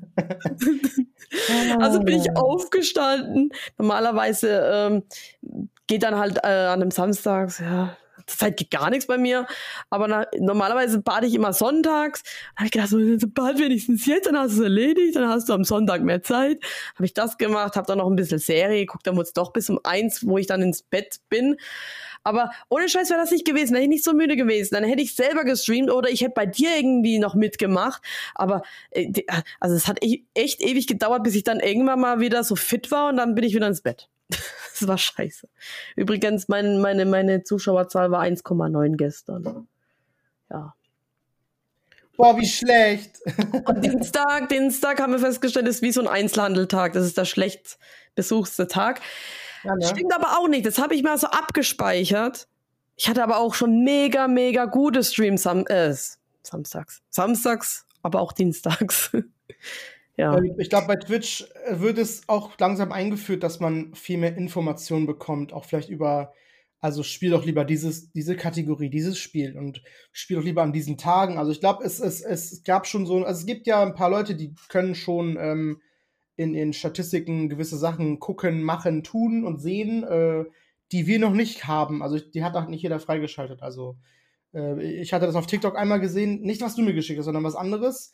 also 1.80 1.98
bin 1.98 2.20
ich 2.20 2.30
ah. 2.30 2.40
aufgestanden. 2.40 3.50
Normalerweise 3.76 4.70
ähm, 4.72 5.02
geht 5.88 6.04
dann 6.04 6.16
halt 6.16 6.38
äh, 6.44 6.46
an 6.46 6.82
einem 6.82 6.92
Samstag, 6.92 7.50
ja, 7.58 7.96
Zeit 8.38 8.56
geht 8.56 8.70
gar 8.70 8.90
nichts 8.90 9.06
bei 9.06 9.18
mir. 9.18 9.46
Aber 9.90 10.08
na, 10.08 10.26
normalerweise 10.38 11.00
bade 11.00 11.26
ich 11.26 11.34
immer 11.34 11.52
sonntags. 11.52 12.22
Da 12.22 12.30
habe 12.56 12.66
ich 12.66 12.70
gedacht, 12.72 12.90
so, 12.90 13.28
bad 13.28 13.58
wenigstens 13.58 14.06
jetzt, 14.06 14.26
dann 14.26 14.38
hast 14.38 14.52
du 14.52 14.58
es 14.58 14.64
erledigt, 14.64 15.16
dann 15.16 15.28
hast 15.28 15.48
du 15.48 15.52
am 15.52 15.64
Sonntag 15.64 16.02
mehr 16.02 16.22
Zeit. 16.22 16.62
Habe 16.94 17.04
ich 17.04 17.14
das 17.14 17.38
gemacht, 17.38 17.76
habe 17.76 17.86
dann 17.86 17.98
noch 17.98 18.08
ein 18.08 18.16
bisschen 18.16 18.38
Serie 18.38 18.80
geguckt, 18.80 19.06
dann 19.06 19.16
wurde 19.16 19.26
es 19.26 19.32
doch 19.32 19.52
bis 19.52 19.70
um 19.70 19.80
eins, 19.84 20.26
wo 20.26 20.38
ich 20.38 20.46
dann 20.46 20.62
ins 20.62 20.82
Bett 20.82 21.16
bin. 21.28 21.56
Aber 22.22 22.50
ohne 22.68 22.88
Scheiß 22.88 23.10
wäre 23.10 23.20
das 23.20 23.30
nicht 23.30 23.46
gewesen, 23.46 23.72
wäre 23.72 23.82
ich 23.82 23.88
nicht 23.88 24.04
so 24.04 24.12
müde 24.12 24.36
gewesen. 24.36 24.74
Dann 24.74 24.84
hätte 24.84 25.02
ich 25.02 25.14
selber 25.14 25.44
gestreamt 25.44 25.90
oder 25.90 26.10
ich 26.10 26.20
hätte 26.20 26.34
bei 26.34 26.46
dir 26.46 26.76
irgendwie 26.76 27.18
noch 27.18 27.34
mitgemacht. 27.34 28.02
Aber 28.34 28.62
äh, 28.90 29.22
also 29.58 29.74
es 29.74 29.88
hat 29.88 30.02
echt, 30.02 30.24
echt 30.34 30.60
ewig 30.62 30.86
gedauert, 30.86 31.22
bis 31.22 31.34
ich 31.34 31.44
dann 31.44 31.60
irgendwann 31.60 32.00
mal 32.00 32.20
wieder 32.20 32.44
so 32.44 32.56
fit 32.56 32.90
war 32.90 33.08
und 33.08 33.16
dann 33.16 33.34
bin 33.34 33.44
ich 33.44 33.54
wieder 33.54 33.66
ins 33.66 33.80
Bett. 33.80 34.08
das 34.78 34.88
war 34.88 34.98
scheiße. 34.98 35.48
Übrigens, 35.96 36.48
mein, 36.48 36.80
meine, 36.80 37.04
meine 37.04 37.42
Zuschauerzahl 37.42 38.10
war 38.10 38.22
1,9 38.22 38.96
gestern. 38.96 39.68
Ja. 40.50 40.74
Boah, 42.16 42.36
wie 42.36 42.46
schlecht. 42.46 43.18
Und 43.66 43.82
Dienstag, 43.82 44.48
Dienstag 44.50 45.00
haben 45.00 45.12
wir 45.12 45.18
festgestellt, 45.18 45.66
ist 45.68 45.80
wie 45.80 45.92
so 45.92 46.02
ein 46.02 46.08
Einzelhandeltag. 46.08 46.92
Das 46.92 47.06
ist 47.06 47.16
der 47.16 47.24
schlecht 47.24 47.78
besuchste 48.14 48.66
Tag. 48.66 49.00
Ja, 49.64 49.74
ne? 49.74 49.86
Stimmt 49.86 50.14
aber 50.14 50.38
auch 50.38 50.48
nicht. 50.48 50.66
Das 50.66 50.78
habe 50.78 50.94
ich 50.94 51.02
mal 51.02 51.16
so 51.16 51.28
abgespeichert. 51.28 52.48
Ich 52.96 53.08
hatte 53.08 53.22
aber 53.22 53.38
auch 53.38 53.54
schon 53.54 53.84
mega, 53.84 54.28
mega 54.28 54.66
gute 54.66 55.02
Streams 55.02 55.44
sam 55.44 55.66
äh, 55.68 55.94
samstags. 56.42 57.00
Samstags, 57.08 57.86
aber 58.02 58.20
auch 58.20 58.32
dienstags. 58.32 59.10
Ja. 60.20 60.38
Ich 60.58 60.68
glaube, 60.68 60.86
bei 60.86 60.96
Twitch 60.96 61.46
äh, 61.64 61.80
wird 61.80 61.96
es 61.96 62.28
auch 62.28 62.58
langsam 62.58 62.92
eingeführt, 62.92 63.42
dass 63.42 63.58
man 63.58 63.94
viel 63.94 64.18
mehr 64.18 64.36
Informationen 64.36 65.06
bekommt, 65.06 65.54
auch 65.54 65.64
vielleicht 65.64 65.88
über, 65.88 66.34
also 66.78 67.02
spiel 67.02 67.30
doch 67.30 67.46
lieber 67.46 67.64
dieses, 67.64 68.12
diese 68.12 68.36
Kategorie, 68.36 68.90
dieses 68.90 69.18
Spiel 69.18 69.56
und 69.56 69.82
spiel 70.12 70.36
doch 70.36 70.44
lieber 70.44 70.62
an 70.62 70.74
diesen 70.74 70.98
Tagen. 70.98 71.38
Also 71.38 71.52
ich 71.52 71.60
glaube, 71.60 71.84
es, 71.84 72.00
es, 72.00 72.20
es 72.20 72.62
gab 72.64 72.86
schon 72.86 73.06
so, 73.06 73.24
also 73.24 73.40
es 73.40 73.46
gibt 73.46 73.66
ja 73.66 73.82
ein 73.82 73.94
paar 73.94 74.10
Leute, 74.10 74.34
die 74.34 74.54
können 74.68 74.94
schon 74.94 75.38
ähm, 75.40 75.80
in 76.36 76.52
den 76.52 76.74
Statistiken 76.74 77.48
gewisse 77.48 77.78
Sachen 77.78 78.18
gucken, 78.20 78.62
machen, 78.62 79.02
tun 79.02 79.44
und 79.44 79.58
sehen, 79.58 80.04
äh, 80.04 80.44
die 80.92 81.06
wir 81.06 81.18
noch 81.18 81.32
nicht 81.32 81.66
haben. 81.66 82.02
Also 82.02 82.18
die 82.18 82.44
hat 82.44 82.56
auch 82.56 82.66
nicht 82.66 82.82
jeder 82.82 83.00
freigeschaltet. 83.00 83.62
Also 83.62 83.96
äh, 84.52 84.82
ich 84.82 85.14
hatte 85.14 85.24
das 85.24 85.34
auf 85.34 85.46
TikTok 85.46 85.78
einmal 85.78 86.00
gesehen, 86.00 86.42
nicht 86.42 86.60
was 86.60 86.74
du 86.74 86.82
mir 86.82 86.94
geschickt 86.94 87.18
hast, 87.18 87.24
sondern 87.24 87.44
was 87.44 87.56
anderes. 87.56 88.12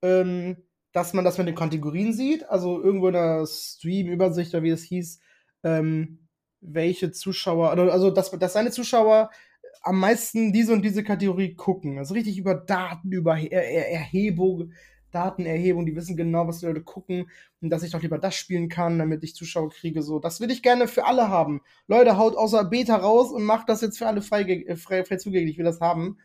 Ähm, 0.00 0.58
dass 0.94 1.12
man 1.12 1.24
das 1.24 1.38
mit 1.38 1.48
den 1.48 1.56
Kategorien 1.56 2.12
sieht, 2.12 2.48
also 2.48 2.80
irgendwo 2.80 3.08
in 3.08 3.14
der 3.14 3.46
Stream-Übersicht 3.46 4.54
oder 4.54 4.62
wie 4.62 4.70
es 4.70 4.84
hieß, 4.84 5.18
ähm, 5.64 6.20
welche 6.60 7.10
Zuschauer, 7.10 7.72
also 7.72 8.10
dass, 8.10 8.30
dass 8.30 8.52
seine 8.52 8.70
Zuschauer 8.70 9.30
am 9.82 9.98
meisten 9.98 10.52
diese 10.52 10.72
und 10.72 10.82
diese 10.82 11.02
Kategorie 11.02 11.56
gucken. 11.56 11.98
Also 11.98 12.14
richtig 12.14 12.38
über 12.38 12.54
Daten, 12.54 13.10
über 13.10 13.36
er 13.36 13.68
er 13.68 13.90
Erhebung, 13.90 14.72
Datenerhebung, 15.10 15.84
die 15.84 15.96
wissen 15.96 16.16
genau, 16.16 16.46
was 16.46 16.60
die 16.60 16.66
Leute 16.66 16.82
gucken 16.82 17.28
und 17.60 17.70
dass 17.70 17.82
ich 17.82 17.90
doch 17.90 18.02
lieber 18.02 18.18
das 18.18 18.36
spielen 18.36 18.68
kann, 18.68 18.98
damit 18.98 19.24
ich 19.24 19.34
Zuschauer 19.34 19.70
kriege. 19.70 20.00
So, 20.00 20.20
das 20.20 20.38
würde 20.38 20.52
ich 20.52 20.62
gerne 20.62 20.86
für 20.86 21.06
alle 21.06 21.28
haben. 21.28 21.60
Leute, 21.88 22.16
haut 22.18 22.36
außer 22.36 22.64
Beta 22.64 22.96
raus 22.96 23.32
und 23.32 23.42
macht 23.42 23.68
das 23.68 23.80
jetzt 23.80 23.98
für 23.98 24.06
alle 24.06 24.22
frei, 24.22 24.42
äh, 24.42 24.76
frei, 24.76 25.04
frei 25.04 25.16
zugänglich. 25.16 25.52
Ich 25.52 25.58
will 25.58 25.64
das 25.64 25.80
haben. 25.80 26.18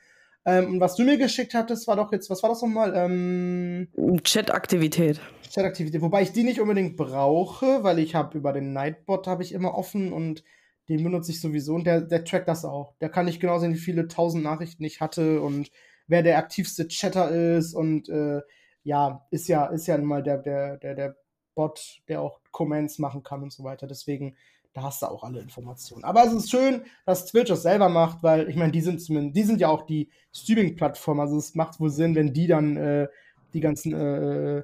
Ähm, 0.45 0.73
und 0.73 0.79
was 0.79 0.95
du 0.95 1.03
mir 1.03 1.17
geschickt 1.17 1.53
hattest, 1.53 1.87
war 1.87 1.95
doch 1.95 2.11
jetzt, 2.11 2.29
was 2.29 2.41
war 2.43 2.49
das 2.49 2.61
nochmal? 2.61 2.93
Ähm, 2.95 3.89
Chat-Aktivität. 4.23 5.19
Chat-Aktivität, 5.49 6.01
wobei 6.01 6.21
ich 6.21 6.31
die 6.31 6.43
nicht 6.43 6.59
unbedingt 6.59 6.95
brauche, 6.95 7.83
weil 7.83 7.99
ich 7.99 8.15
habe 8.15 8.37
über 8.37 8.53
den 8.53 8.73
Nightbot 8.73 9.27
habe 9.27 9.43
ich 9.43 9.51
immer 9.51 9.75
offen 9.75 10.13
und 10.13 10.43
den 10.87 11.03
benutze 11.03 11.31
ich 11.31 11.41
sowieso 11.41 11.75
und 11.75 11.85
der, 11.85 12.01
der 12.01 12.23
trackt 12.23 12.47
das 12.47 12.65
auch. 12.65 12.95
Der 12.99 13.09
kann 13.09 13.25
nicht 13.25 13.39
genau 13.39 13.59
sehen, 13.59 13.73
wie 13.73 13.79
viele 13.79 14.07
tausend 14.07 14.43
Nachrichten 14.43 14.83
ich 14.83 15.01
hatte 15.01 15.41
und 15.41 15.69
wer 16.07 16.23
der 16.23 16.37
aktivste 16.37 16.87
Chatter 16.87 17.29
ist 17.29 17.73
und 17.73 18.09
äh, 18.09 18.41
ja, 18.83 19.27
ist 19.29 19.47
ja, 19.47 19.67
ist 19.67 19.87
ja 19.87 19.97
mal 19.99 20.23
der, 20.23 20.37
der, 20.37 20.77
der, 20.77 20.95
der 20.95 21.15
Bot, 21.59 22.01
der 22.07 22.21
auch 22.21 22.39
Comments 22.51 22.97
machen 22.99 23.21
kann 23.21 23.43
und 23.43 23.51
so 23.51 23.65
weiter. 23.65 23.85
Deswegen 23.85 24.37
da 24.73 24.83
hast 24.83 25.01
du 25.01 25.07
auch 25.07 25.23
alle 25.23 25.39
Informationen. 25.39 26.03
Aber 26.03 26.23
es 26.23 26.31
ist 26.31 26.49
schön, 26.49 26.83
dass 27.05 27.25
Twitch 27.25 27.49
das 27.49 27.63
selber 27.63 27.89
macht, 27.89 28.23
weil 28.23 28.49
ich 28.49 28.55
meine, 28.55 28.71
die 28.71 28.81
sind 28.81 29.01
zumindest, 29.01 29.35
die 29.35 29.43
sind 29.43 29.59
ja 29.59 29.67
auch 29.67 29.83
die 29.85 30.09
Streaming-Plattform. 30.31 31.19
Also 31.19 31.37
es 31.37 31.55
macht 31.55 31.79
wohl 31.79 31.89
Sinn, 31.89 32.15
wenn 32.15 32.33
die 32.33 32.47
dann 32.47 32.77
äh, 32.77 33.07
die 33.53 33.59
ganzen 33.59 33.93
äh, 33.93 34.63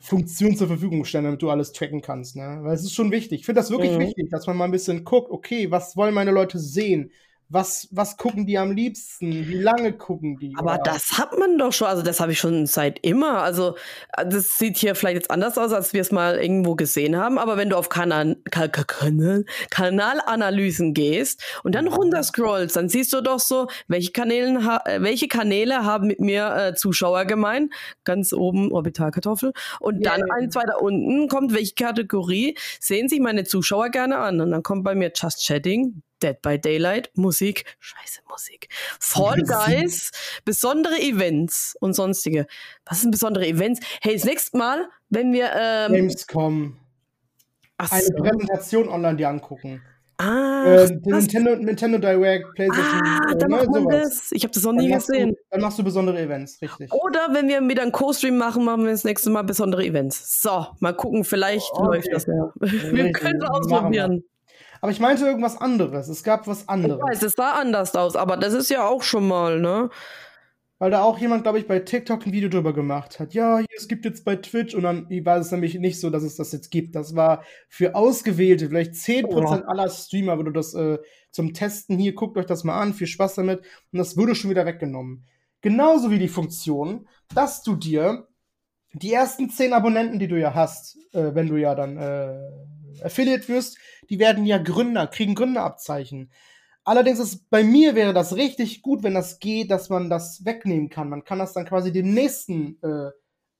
Funktionen 0.00 0.56
zur 0.56 0.68
Verfügung 0.68 1.04
stellen, 1.04 1.24
damit 1.24 1.42
du 1.42 1.50
alles 1.50 1.72
tracken 1.72 2.02
kannst. 2.02 2.36
Ne? 2.36 2.58
Weil 2.62 2.74
es 2.74 2.84
ist 2.84 2.94
schon 2.94 3.10
wichtig. 3.10 3.40
Ich 3.40 3.46
finde 3.46 3.60
das 3.60 3.70
wirklich 3.70 3.92
mhm. 3.92 4.00
wichtig, 4.00 4.28
dass 4.30 4.46
man 4.46 4.56
mal 4.56 4.66
ein 4.66 4.70
bisschen 4.70 5.02
guckt, 5.02 5.30
okay, 5.30 5.70
was 5.70 5.96
wollen 5.96 6.14
meine 6.14 6.30
Leute 6.30 6.58
sehen? 6.58 7.10
Was, 7.50 7.88
was 7.90 8.16
gucken 8.18 8.46
die 8.46 8.58
am 8.58 8.72
liebsten? 8.72 9.48
Wie 9.48 9.54
lange 9.54 9.94
gucken 9.94 10.36
die? 10.38 10.54
Aber 10.58 10.74
oder? 10.74 10.82
das 10.82 11.16
hat 11.16 11.38
man 11.38 11.56
doch 11.56 11.72
schon, 11.72 11.88
also 11.88 12.02
das 12.02 12.20
habe 12.20 12.32
ich 12.32 12.38
schon 12.38 12.66
seit 12.66 12.98
immer. 13.00 13.42
Also 13.42 13.76
das 14.16 14.58
sieht 14.58 14.76
hier 14.76 14.94
vielleicht 14.94 15.16
jetzt 15.16 15.30
anders 15.30 15.56
aus, 15.56 15.72
als 15.72 15.94
wir 15.94 16.02
es 16.02 16.12
mal 16.12 16.38
irgendwo 16.38 16.74
gesehen 16.74 17.16
haben. 17.16 17.38
Aber 17.38 17.56
wenn 17.56 17.70
du 17.70 17.76
auf 17.76 17.88
Kanal, 17.88 18.36
Kanal, 18.50 19.44
Kanalanalysen 19.70 20.92
gehst 20.92 21.42
und 21.62 21.74
dann 21.74 21.88
runterscrollst, 21.88 22.76
dann 22.76 22.90
siehst 22.90 23.14
du 23.14 23.22
doch 23.22 23.40
so, 23.40 23.68
welche, 23.86 24.12
Kanälen 24.12 24.56
äh, 24.84 25.00
welche 25.00 25.28
Kanäle 25.28 25.84
haben 25.84 26.06
mit 26.06 26.20
mir 26.20 26.54
äh, 26.54 26.74
Zuschauer 26.74 27.24
gemeint. 27.24 27.72
Ganz 28.04 28.34
oben 28.34 28.72
Orbitalkartoffel. 28.72 29.52
Und 29.80 30.04
yeah. 30.04 30.16
dann 30.16 30.30
eins 30.30 30.54
weiter 30.54 30.82
unten 30.82 31.28
kommt, 31.28 31.54
welche 31.54 31.74
Kategorie 31.74 32.58
sehen 32.78 33.08
sich 33.08 33.20
meine 33.20 33.44
Zuschauer 33.44 33.88
gerne 33.88 34.18
an. 34.18 34.40
Und 34.42 34.50
dann 34.50 34.62
kommt 34.62 34.84
bei 34.84 34.94
mir 34.94 35.12
Just 35.14 35.46
Chatting, 35.46 36.02
Dead 36.22 36.40
by 36.42 36.58
Daylight, 36.58 37.10
Musik, 37.14 37.64
scheiße 37.80 38.20
Musik, 38.28 38.68
Fall 39.00 39.42
Guys, 39.46 40.10
besondere 40.44 40.98
Events 41.00 41.76
und 41.80 41.94
sonstige. 41.94 42.46
Was 42.84 43.02
sind 43.02 43.10
besondere 43.10 43.46
Events? 43.46 43.80
Hey, 44.00 44.14
das 44.14 44.24
nächste 44.24 44.56
Mal, 44.56 44.88
wenn 45.08 45.32
wir 45.32 45.50
ähm, 45.54 45.92
Gamescom 45.92 46.76
Ach 47.78 47.92
eine 47.92 48.02
so. 48.02 48.14
Präsentation 48.14 48.88
online 48.88 49.16
die 49.16 49.26
angucken. 49.26 49.80
Ah, 50.20 50.64
äh, 50.66 50.90
Nintendo, 51.04 51.54
Nintendo 51.54 51.98
Direct, 51.98 52.52
PlayStation. 52.56 53.02
Ah, 53.04 53.34
da 53.34 53.46
äh, 53.46 53.48
macht 53.48 53.68
man 53.68 53.86
das. 53.86 54.32
Ich 54.32 54.42
habe 54.42 54.52
das 54.52 54.64
noch 54.64 54.72
nie 54.72 54.90
gesehen. 54.90 55.30
Du, 55.30 55.36
dann 55.50 55.60
machst 55.60 55.78
du 55.78 55.84
besondere 55.84 56.20
Events, 56.20 56.60
richtig. 56.60 56.92
Oder 56.92 57.28
wenn 57.32 57.46
wir 57.46 57.60
wieder 57.68 57.82
einen 57.82 57.92
Co-Stream 57.92 58.36
machen, 58.36 58.64
machen 58.64 58.82
wir 58.82 58.90
das 58.90 59.04
nächste 59.04 59.30
Mal 59.30 59.42
besondere 59.42 59.84
Events. 59.84 60.42
So, 60.42 60.66
mal 60.80 60.92
gucken, 60.92 61.22
vielleicht 61.22 61.70
oh, 61.74 61.84
okay. 61.84 61.96
läuft 61.98 62.08
das 62.12 62.26
ja. 62.26 62.52
Wir 62.92 63.12
können 63.12 63.40
es 63.40 63.48
ausprobieren. 63.48 64.24
Aber 64.80 64.92
ich 64.92 65.00
meinte 65.00 65.24
irgendwas 65.24 65.60
anderes. 65.60 66.08
Es 66.08 66.22
gab 66.22 66.46
was 66.46 66.68
anderes. 66.68 66.98
Ich 66.98 67.10
weiß, 67.16 67.22
es 67.22 67.32
sah 67.32 67.52
anders 67.52 67.94
aus, 67.94 68.16
aber 68.16 68.36
das 68.36 68.54
ist 68.54 68.70
ja 68.70 68.86
auch 68.86 69.02
schon 69.02 69.26
mal, 69.26 69.60
ne? 69.60 69.90
Weil 70.80 70.92
da 70.92 71.02
auch 71.02 71.18
jemand, 71.18 71.42
glaube 71.42 71.58
ich, 71.58 71.66
bei 71.66 71.80
TikTok 71.80 72.24
ein 72.24 72.32
Video 72.32 72.48
drüber 72.48 72.72
gemacht 72.72 73.18
hat. 73.18 73.34
Ja, 73.34 73.60
es 73.76 73.88
gibt 73.88 74.04
jetzt 74.04 74.24
bei 74.24 74.36
Twitch 74.36 74.76
und 74.76 74.84
dann 74.84 75.08
war 75.24 75.38
es 75.38 75.50
nämlich 75.50 75.74
nicht 75.74 75.98
so, 75.98 76.08
dass 76.08 76.22
es 76.22 76.36
das 76.36 76.52
jetzt 76.52 76.70
gibt. 76.70 76.94
Das 76.94 77.16
war 77.16 77.42
für 77.68 77.96
ausgewählte, 77.96 78.68
vielleicht 78.68 78.92
10% 78.92 79.24
oh. 79.26 79.66
aller 79.66 79.88
Streamer, 79.88 80.36
würde 80.36 80.52
das 80.52 80.74
äh, 80.74 80.98
zum 81.32 81.52
Testen 81.52 81.98
hier, 81.98 82.14
guckt 82.14 82.38
euch 82.38 82.46
das 82.46 82.62
mal 82.62 82.80
an, 82.80 82.94
viel 82.94 83.08
Spaß 83.08 83.34
damit. 83.34 83.60
Und 83.92 83.98
das 83.98 84.16
wurde 84.16 84.36
schon 84.36 84.50
wieder 84.50 84.66
weggenommen. 84.66 85.26
Genauso 85.62 86.12
wie 86.12 86.20
die 86.20 86.28
Funktion, 86.28 87.08
dass 87.34 87.64
du 87.64 87.74
dir 87.74 88.28
die 88.92 89.12
ersten 89.12 89.50
10 89.50 89.72
Abonnenten, 89.72 90.20
die 90.20 90.28
du 90.28 90.38
ja 90.38 90.54
hast, 90.54 90.96
äh, 91.12 91.34
wenn 91.34 91.48
du 91.48 91.56
ja 91.56 91.74
dann 91.74 91.96
äh, 91.96 92.38
Affiliate 93.04 93.48
wirst, 93.48 93.78
die 94.10 94.18
werden 94.18 94.44
ja 94.44 94.58
Gründer, 94.58 95.06
kriegen 95.06 95.34
Gründerabzeichen. 95.34 96.30
Allerdings 96.84 97.18
ist 97.18 97.50
bei 97.50 97.62
mir 97.62 97.94
wäre 97.94 98.14
das 98.14 98.36
richtig 98.36 98.82
gut, 98.82 99.02
wenn 99.02 99.14
das 99.14 99.40
geht, 99.40 99.70
dass 99.70 99.90
man 99.90 100.08
das 100.08 100.44
wegnehmen 100.44 100.88
kann. 100.88 101.10
Man 101.10 101.24
kann 101.24 101.38
das 101.38 101.52
dann 101.52 101.66
quasi 101.66 101.92
dem 101.92 102.14
nächsten 102.14 102.78
äh, 102.82 103.10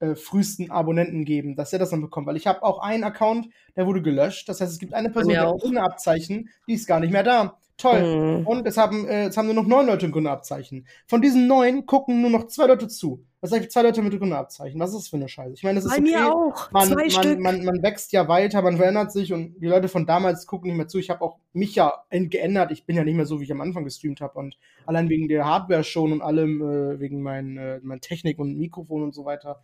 äh, 0.01 0.15
frühesten 0.15 0.71
Abonnenten 0.71 1.25
geben, 1.25 1.57
dass 1.57 1.73
er 1.73 1.79
das 1.79 1.91
dann 1.91 2.01
bekommt. 2.01 2.27
Weil 2.27 2.37
ich 2.37 2.47
habe 2.47 2.63
auch 2.63 2.79
einen 2.79 3.05
Account, 3.05 3.49
der 3.77 3.87
wurde 3.87 4.01
gelöscht. 4.01 4.49
Das 4.49 4.61
heißt, 4.61 4.73
es 4.73 4.79
gibt 4.79 4.95
eine 4.95 5.11
Person, 5.11 5.33
die 5.33 5.39
hat 5.39 5.61
Gründerabzeichen, 5.61 6.49
die 6.67 6.75
ist 6.75 6.87
gar 6.87 7.01
nicht 7.01 7.13
mehr 7.13 7.23
da. 7.23 7.59
Toll. 7.79 8.41
Mhm. 8.41 8.47
Und 8.47 8.67
es 8.67 8.77
haben, 8.77 9.07
äh, 9.07 9.27
es 9.27 9.37
haben 9.37 9.47
nur 9.47 9.55
noch 9.55 9.67
neun 9.67 9.87
Leute 9.87 10.07
ein 10.07 10.13
Gründerabzeichen. 10.13 10.87
Von 11.07 11.23
diesen 11.23 11.47
neun 11.47 11.87
gucken 11.87 12.21
nur 12.21 12.31
noch 12.31 12.49
zwei 12.49 12.67
Leute 12.67 12.89
zu. 12.89 13.25
Das 13.41 13.53
heißt, 13.53 13.71
zwei 13.71 13.83
Leute 13.83 14.03
mit 14.03 14.19
Gründerabzeichen. 14.19 14.81
Was 14.81 14.91
ist 14.91 14.97
das 14.97 15.09
für 15.09 15.17
eine 15.17 15.29
Scheiße? 15.29 15.55
Ich 15.55 15.63
meine, 15.63 15.77
das 15.77 15.85
ist 15.85 15.93
Bei 15.93 15.99
okay. 15.99 16.11
mir 16.11 16.35
auch. 16.35 16.73
Man, 16.73 16.89
Zwei 16.89 16.95
man, 16.97 17.11
Stück. 17.11 17.39
Man, 17.39 17.65
man 17.65 17.81
wächst 17.85 18.11
ja 18.11 18.27
weiter, 18.27 18.63
man 18.63 18.79
verändert 18.79 19.13
sich 19.13 19.33
und 19.33 19.61
die 19.61 19.69
Leute 19.69 19.87
von 19.87 20.07
damals 20.07 20.49
gucken 20.49 20.71
nicht 20.71 20.77
mehr 20.77 20.89
zu. 20.89 20.99
Ich 20.99 21.09
habe 21.09 21.23
auch 21.23 21.39
mich 21.53 21.77
ja 21.77 21.93
geändert. 22.11 22.73
Ich 22.73 22.85
bin 22.85 22.97
ja 22.97 23.05
nicht 23.05 23.15
mehr 23.15 23.27
so, 23.27 23.39
wie 23.39 23.45
ich 23.45 23.53
am 23.53 23.61
Anfang 23.61 23.85
gestreamt 23.85 24.21
habe. 24.21 24.37
Und 24.41 24.59
allein 24.85 25.09
wegen 25.09 25.29
der 25.29 25.45
Hardware 25.45 25.85
schon 25.85 26.13
und 26.13 26.21
allem, 26.21 26.61
äh, 26.61 26.99
wegen 26.99 27.23
mein, 27.23 27.57
äh, 27.59 27.79
meiner 27.85 28.01
Technik 28.01 28.41
und 28.41 28.59
Mikrofon 28.59 29.05
und 29.05 29.15
so 29.15 29.25
weiter. 29.25 29.63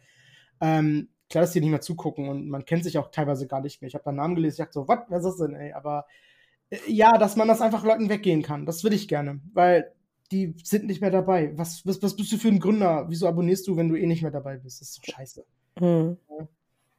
Ähm, 0.61 1.09
klar, 1.29 1.43
dass 1.43 1.53
die 1.53 1.61
nicht 1.61 1.71
mehr 1.71 1.81
zugucken 1.81 2.29
und 2.29 2.49
man 2.49 2.65
kennt 2.65 2.85
sich 2.85 2.97
auch 2.97 3.11
teilweise 3.11 3.49
gar 3.49 3.61
nicht 3.61 3.83
mehr. 3.83 3.89
Ich 3.89 3.95
habe 3.95 4.05
da 4.05 4.11
einen 4.11 4.19
Namen 4.19 4.37
gelesen, 4.37 4.55
ich 4.55 4.59
dachte 4.67 4.73
so, 4.73 4.87
was, 4.87 5.01
was 5.09 5.25
ist 5.25 5.41
das 5.41 5.49
denn, 5.49 5.57
ey? 5.57 5.73
Aber 5.73 6.07
ja, 6.87 7.17
dass 7.19 7.37
man 7.37 7.49
das 7.49 7.61
einfach 7.61 7.85
Leuten 7.85 8.09
weggehen 8.09 8.43
kann, 8.43 8.67
das 8.67 8.85
will 8.85 8.93
ich 8.93 9.09
gerne, 9.09 9.41
weil 9.53 9.93
die 10.33 10.55
sind 10.63 10.87
nicht 10.87 11.01
mehr 11.01 11.11
dabei. 11.11 11.53
Was, 11.57 11.87
was, 11.87 12.03
was 12.03 12.17
bist 12.17 12.33
du 12.33 12.39
für 12.39 12.49
ein 12.49 12.59
Gründer? 12.59 13.07
Wieso 13.09 13.29
abonnierst 13.29 13.67
du, 13.69 13.77
wenn 13.77 13.89
du 13.89 13.97
eh 13.97 14.07
nicht 14.07 14.23
mehr 14.23 14.31
dabei 14.31 14.57
bist? 14.57 14.81
Das 14.81 14.89
ist 14.89 14.99
doch 14.99 15.15
scheiße. 15.15 15.45
Und 15.81 16.19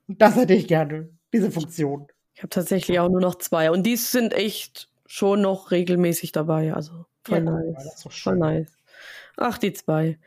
das 0.07 0.35
hätte 0.35 0.53
ich 0.53 0.67
gerne, 0.67 1.09
diese 1.33 1.51
Funktion. 1.51 2.07
Ich 2.33 2.41
habe 2.41 2.49
tatsächlich 2.49 2.99
auch 2.99 3.09
nur 3.09 3.21
noch 3.21 3.35
zwei. 3.35 3.71
Und 3.71 3.83
die 3.83 3.95
sind 3.95 4.33
echt 4.33 4.89
schon 5.05 5.41
noch 5.41 5.71
regelmäßig 5.71 6.31
dabei. 6.31 6.73
Also 6.73 7.05
voll 7.23 7.37
Ja, 7.37 7.51
nice. 7.51 8.05
Voll 8.09 8.37
nice. 8.37 8.71
Ach, 9.37 9.57
die 9.57 9.73
zwei. 9.73 10.19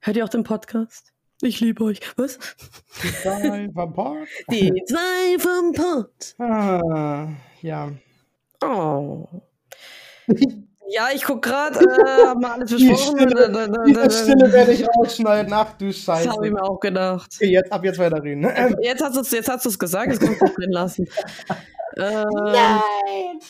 Hört 0.00 0.16
ihr 0.16 0.24
auch 0.24 0.28
den 0.30 0.44
Podcast? 0.44 1.12
Ich 1.42 1.60
liebe 1.60 1.84
euch. 1.84 2.00
Was? 2.16 2.38
Die 3.02 3.12
zwei 3.22 3.68
vom 3.72 3.92
Park. 3.92 4.28
Die 4.50 4.72
zwei 4.86 5.38
vom 5.38 5.72
Pod. 5.72 6.34
Ah, 6.38 7.32
ja. 7.62 7.92
Oh. 8.64 9.26
Ja, 10.92 11.08
ich 11.14 11.22
guck 11.22 11.42
gerade, 11.42 11.78
äh, 11.78 11.82
haben 12.26 12.40
wir 12.40 12.52
alles 12.52 12.70
Die 12.74 12.88
besprochen. 12.88 13.18
Stille, 13.20 13.34
Da- 13.34 13.48
da- 13.48 13.66
da- 13.68 13.84
diese 13.84 14.10
Stille 14.10 14.52
werde 14.52 14.72
ich 14.72 14.86
rausschneiden. 14.88 15.52
Ach 15.52 15.72
du 15.78 15.86
Das 15.86 15.96
Scheiße. 15.98 16.30
habe 16.30 16.46
ich 16.46 16.52
mir 16.52 16.62
auch 16.62 16.80
gedacht. 16.80 17.30
Okay, 17.36 17.50
jetzt, 17.52 17.72
ab 17.72 17.84
jetzt 17.84 17.98
weiterreden. 17.98 18.40
Ne? 18.40 18.76
Jetzt 18.82 19.02
hast 19.02 19.16
du 19.16 19.20
es 19.20 19.30
jetzt 19.30 19.48
hast 19.48 19.64
du's 19.64 19.78
gesagt, 19.78 20.10
jetzt 20.12 20.20
kannst 20.20 20.40
du 20.40 20.46
es 20.46 20.54
drin 20.54 20.70
lassen. 20.72 21.08
Ähm, 21.96 22.24
Nein! 22.32 23.40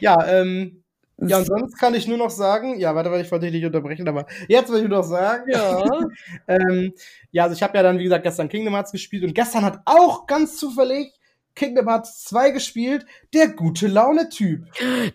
Ja, 0.00 0.22
ähm, 0.26 0.84
ja, 1.16 1.38
und 1.38 1.46
sonst 1.46 1.78
kann 1.78 1.94
ich 1.94 2.06
nur 2.06 2.18
noch 2.18 2.28
sagen, 2.28 2.78
ja, 2.78 2.94
warte, 2.94 3.10
warte, 3.10 3.24
ich 3.24 3.30
wollte 3.32 3.46
dich 3.46 3.54
nicht 3.54 3.64
unterbrechen, 3.64 4.06
aber 4.06 4.26
jetzt 4.48 4.70
will 4.70 4.82
ich 4.82 4.88
nur 4.88 4.98
noch 4.98 5.04
sagen, 5.04 5.50
Ja. 5.50 5.82
ähm, 6.46 6.92
ja, 7.32 7.44
also 7.44 7.54
ich 7.56 7.62
habe 7.62 7.78
ja 7.78 7.82
dann, 7.82 7.98
wie 7.98 8.04
gesagt, 8.04 8.22
gestern 8.24 8.50
Kingdom 8.50 8.74
Hearts 8.74 8.92
gespielt 8.92 9.24
und 9.24 9.34
gestern 9.34 9.64
hat 9.64 9.80
auch 9.86 10.26
ganz 10.26 10.58
zufällig 10.58 11.10
Kingdom 11.54 11.88
Hearts 11.88 12.24
2 12.24 12.50
gespielt, 12.50 13.06
der 13.34 13.48
gute 13.48 13.86
Laune-Typ. 13.86 14.66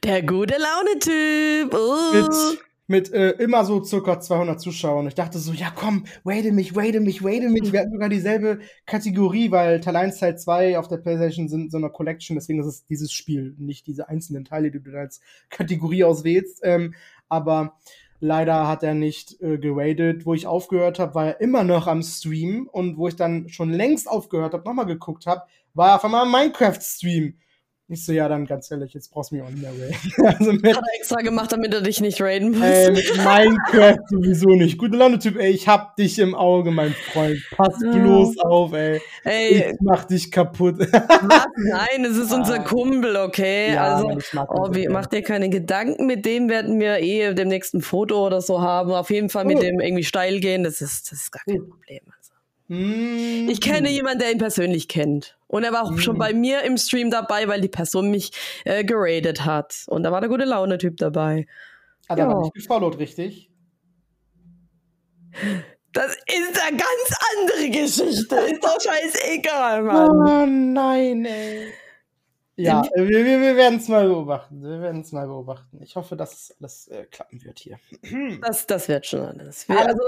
Der 0.04 0.22
gute 0.24 0.56
Laune-Typ. 0.58 1.74
Oh. 1.74 2.14
Mit, 2.14 2.60
mit 2.88 3.14
äh, 3.14 3.32
immer 3.32 3.66
so 3.66 3.84
circa 3.84 4.20
200 4.20 4.60
Zuschauern. 4.60 5.08
Ich 5.08 5.16
dachte 5.16 5.40
so, 5.40 5.54
ja 5.54 5.72
komm, 5.74 6.06
wait 6.24 6.52
mich, 6.54 6.76
wait 6.76 7.00
mich, 7.02 7.24
wait 7.24 7.50
mich. 7.50 7.72
Wir 7.72 7.82
hatten 7.82 7.94
sogar 7.94 8.10
dieselbe 8.10 8.60
Kategorie, 8.86 9.52
weil 9.52 9.80
Teil 9.80 9.96
1, 9.96 10.20
Teil 10.20 10.38
2 10.38 10.78
auf 10.78 10.88
der 10.88 10.98
Playstation 10.98 11.48
sind 11.48 11.72
so 11.72 11.78
eine 11.78 11.90
Collection, 11.90 12.36
deswegen 12.36 12.60
ist 12.60 12.68
es 12.68 12.86
dieses 12.86 13.12
Spiel, 13.12 13.56
nicht 13.58 13.88
diese 13.88 14.08
einzelnen 14.10 14.46
Teile, 14.46 14.72
die 14.72 14.82
du 14.82 14.92
dann 14.92 15.02
als 15.02 15.22
Kategorie 15.50 16.04
auswählst. 16.04 16.60
Ähm, 16.64 16.94
aber 17.28 17.78
leider 18.20 18.68
hat 18.68 18.84
er 18.84 18.94
nicht 18.94 19.42
äh, 19.42 19.58
geradet. 19.58 20.26
Wo 20.26 20.34
ich 20.34 20.48
aufgehört 20.48 21.00
habe, 21.00 21.16
war 21.16 21.28
er 21.28 21.42
immer 21.42 21.64
noch 21.64 21.88
am 21.88 22.04
Stream 22.04 22.70
und 22.72 22.98
wo 22.98 23.08
ich 23.08 23.16
dann 23.16 23.50
schon 23.50 23.72
längst 23.72 24.08
aufgehört 24.08 24.54
habe, 24.54 24.64
nochmal 24.64 24.86
geguckt 24.86 25.26
habe, 25.26 25.44
war 25.76 25.96
auf 25.96 26.06
einmal 26.06 26.24
am 26.24 26.32
Minecraft-Stream. 26.32 27.36
Ich 27.88 28.04
so, 28.04 28.14
ja, 28.14 28.28
dann 28.28 28.48
ganz 28.48 28.72
ehrlich, 28.72 28.96
jetzt 28.96 29.12
brauchst 29.12 29.30
du 29.30 29.36
mich 29.36 29.44
auch 29.44 29.50
nicht 29.52 29.62
mehr 29.62 29.70
raiden. 29.72 29.96
also 30.40 30.52
mit, 30.54 30.76
Hat 30.76 30.84
er 30.84 31.00
extra 31.00 31.22
gemacht, 31.22 31.52
damit 31.52 31.72
er 31.72 31.82
dich 31.82 32.02
nicht 32.02 32.20
raiden 32.20 32.50
muss. 32.54 32.62
Ey, 32.64 32.90
mit 32.92 33.16
Minecraft 33.18 34.00
sowieso 34.10 34.50
nicht. 34.56 34.80
Gute 34.80 34.98
Laune, 34.98 35.20
Typ, 35.20 35.38
ey, 35.38 35.52
ich 35.52 35.68
hab 35.68 35.96
dich 35.96 36.18
im 36.18 36.34
Auge, 36.34 36.72
mein 36.72 36.96
Freund. 37.14 37.38
Pass 37.52 37.76
Ja. 37.84 37.92
bloß 37.92 38.40
auf, 38.40 38.74
ey. 38.74 39.00
Ey, 39.24 39.70
Ich 39.74 39.78
mach 39.82 40.06
dich 40.06 40.32
kaputt. 40.32 40.80
was? 40.80 41.46
Nein, 41.58 42.06
es 42.06 42.18
ist 42.18 42.34
unser 42.34 42.62
Ah. 42.62 42.64
Kumpel, 42.64 43.18
okay? 43.18 43.78
also, 43.78 44.08
mag 44.34 44.50
ihn 44.50 44.58
oh, 44.58 44.70
gerne. 44.72 44.90
mach 44.90 45.06
dir 45.06 45.22
keine 45.22 45.50
Gedanken, 45.50 46.08
mit 46.08 46.26
dem 46.26 46.50
werden 46.50 46.80
wir 46.80 46.98
eh 47.02 47.36
demnächst 47.36 47.76
ein 47.76 47.82
Foto 47.82 48.26
oder 48.26 48.42
so 48.42 48.62
haben. 48.62 48.94
Auf 48.94 49.12
jeden 49.12 49.30
Fall 49.30 49.46
mit 49.46 49.58
Oh. 49.58 49.62
dem 49.62 49.80
irgendwie 49.80 50.04
steil 50.04 50.40
gehen, 50.40 50.64
das 50.64 50.82
ist, 50.82 51.12
das 51.12 51.20
ist 51.22 51.32
gar 51.32 51.44
kein 51.46 51.62
Oh. 51.62 51.66
Problem. 51.68 52.00
Mm. 52.68 53.48
Ich 53.50 53.62
kenne 53.62 53.90
jemanden, 53.92 54.20
der 54.20 54.32
ihn 54.32 54.38
persönlich 54.40 54.88
kennt. 54.88 55.38
Und 55.48 55.64
er 55.64 55.72
war 55.72 55.84
auch 55.84 55.98
schon 56.00 56.16
Mhm. 56.16 56.20
bei 56.20 56.34
mir 56.34 56.64
im 56.64 56.78
Stream 56.78 57.12
dabei, 57.12 57.48
weil 57.48 57.62
die 57.62 57.68
Person 57.70 58.10
mich 58.12 58.32
äh, 58.66 58.84
geradet 58.84 59.46
hat. 59.46 59.84
Und 59.88 60.04
da 60.04 60.12
war 60.12 60.20
der 60.20 60.30
gute 60.30 60.46
Laune-Typ 60.46 60.98
dabei. 60.98 61.46
Ah, 62.08 62.16
da 62.16 62.28
war 62.28 62.34
Ja. 62.36 62.42
nicht 62.42 62.56
gefollowt, 62.56 62.98
richtig? 62.98 63.50
Das 65.94 66.16
ist 66.16 66.62
eine 66.68 66.78
ganz 66.78 67.20
andere 67.38 67.70
Geschichte. 67.70 68.36
Ist 68.36 68.64
doch 68.64 68.78
scheißegal, 68.82 69.84
Mann. 69.84 70.10
Oh 70.10 70.46
nein, 70.46 71.26
ey. 71.26 71.72
Ja, 72.58 72.84
wir, 72.96 73.08
wir, 73.10 73.42
wir 73.42 73.56
werden 73.58 73.80
es 73.80 73.90
mal 73.90 74.08
beobachten. 74.08 74.64
Wir 74.64 74.80
werden 74.82 75.02
es 75.02 75.12
mal 75.12 75.28
beobachten. 75.28 75.82
Ich 75.84 75.96
hoffe, 75.98 76.16
dass 76.16 76.34
es 76.34 76.56
alles 76.60 76.88
äh, 76.88 77.04
klappen 77.12 77.44
wird 77.44 77.60
hier. 77.60 77.78
Das, 78.42 78.66
das 78.66 78.88
wird 78.88 79.06
schon 79.06 79.22
alles. 79.22 79.68
Wir, 79.68 79.78
also. 79.78 80.02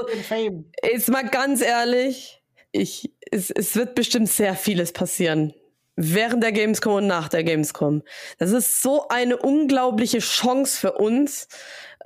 Jetzt 0.82 1.10
mal 1.10 1.28
ganz 1.28 1.62
ehrlich, 1.62 2.37
ich, 2.72 3.12
es, 3.32 3.50
es 3.52 3.76
wird 3.76 3.96
bestimmt 3.96 4.30
sehr 4.30 4.56
vieles 4.56 4.92
passieren. 4.92 5.54
Während 5.96 6.44
der 6.44 6.52
Gamescom 6.52 6.94
und 6.94 7.08
nach 7.08 7.28
der 7.28 7.44
Gamescom. 7.44 8.04
Das 8.38 8.52
ist 8.52 8.84
so 8.84 9.08
eine 9.08 9.38
unglaubliche 9.38 10.20
Chance 10.20 10.80
für 10.80 10.92
uns. 10.94 11.48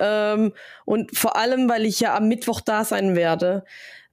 Ähm, 0.00 0.54
und 0.86 1.16
vor 1.16 1.36
allem, 1.36 1.68
weil 1.68 1.84
ich 1.84 2.00
ja 2.00 2.16
am 2.16 2.26
Mittwoch 2.28 2.62
da 2.62 2.84
sein 2.84 3.16
werde. 3.16 3.64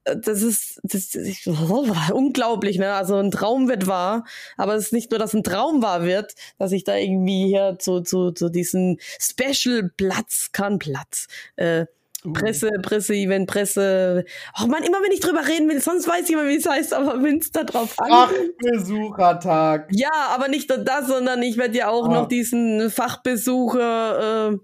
Äh, 0.04 0.18
Das 0.18 0.41
ist, 0.41 0.82
das 0.84 1.16
ist 1.16 1.47
unglaublich, 2.12 2.78
ne? 2.78 2.93
Also 2.93 3.16
ein 3.18 3.32
Traum 3.32 3.70
wird 3.70 3.88
wahr, 3.88 4.26
aber 4.58 4.76
es 4.76 4.86
ist 4.88 4.93
nicht 4.93 5.12
nur, 5.12 5.20
dass 5.20 5.34
ein 5.34 5.43
Traum 5.43 5.82
wahr 5.82 6.04
wird, 6.04 6.36
dass 6.58 6.74
ich 6.74 6.84
da 6.84 6.95
irgendwie 6.97 7.47
hier 7.47 7.78
zu, 7.80 8.02
zu, 8.02 8.32
zu 8.32 8.50
diesem 8.50 8.97
Special-Platz 9.20 10.50
kann, 10.52 10.80
Platz, 10.80 11.28
äh, 11.56 11.86
Uh. 12.26 12.34
Presse, 12.34 12.70
Presse-Event, 12.82 13.47
Presse. 13.47 14.26
Ach 14.53 14.67
man, 14.67 14.84
immer 14.84 15.01
wenn 15.01 15.11
ich 15.11 15.22
drüber 15.22 15.47
reden 15.47 15.70
will, 15.70 15.82
sonst 15.82 16.07
weiß 16.07 16.26
ich 16.26 16.32
immer, 16.32 16.47
wie 16.47 16.57
es 16.57 16.67
heißt, 16.67 16.93
aber 16.93 17.22
wenn 17.24 17.38
es 17.38 17.51
da 17.51 17.63
drauf 17.63 17.95
ankommt. 17.97 18.38
Fachbesuchertag. 18.61 19.88
Ja, 19.91 20.11
aber 20.34 20.47
nicht 20.49 20.70
nur 20.70 20.80
das, 20.80 21.07
sondern 21.07 21.41
ich 21.41 21.57
werde 21.57 21.78
ja 21.78 21.89
auch 21.89 22.07
Ah. 22.09 22.13
noch 22.13 22.28
diesen 22.28 22.89
Fachbesucher 22.89 24.51
äh, 24.51 24.57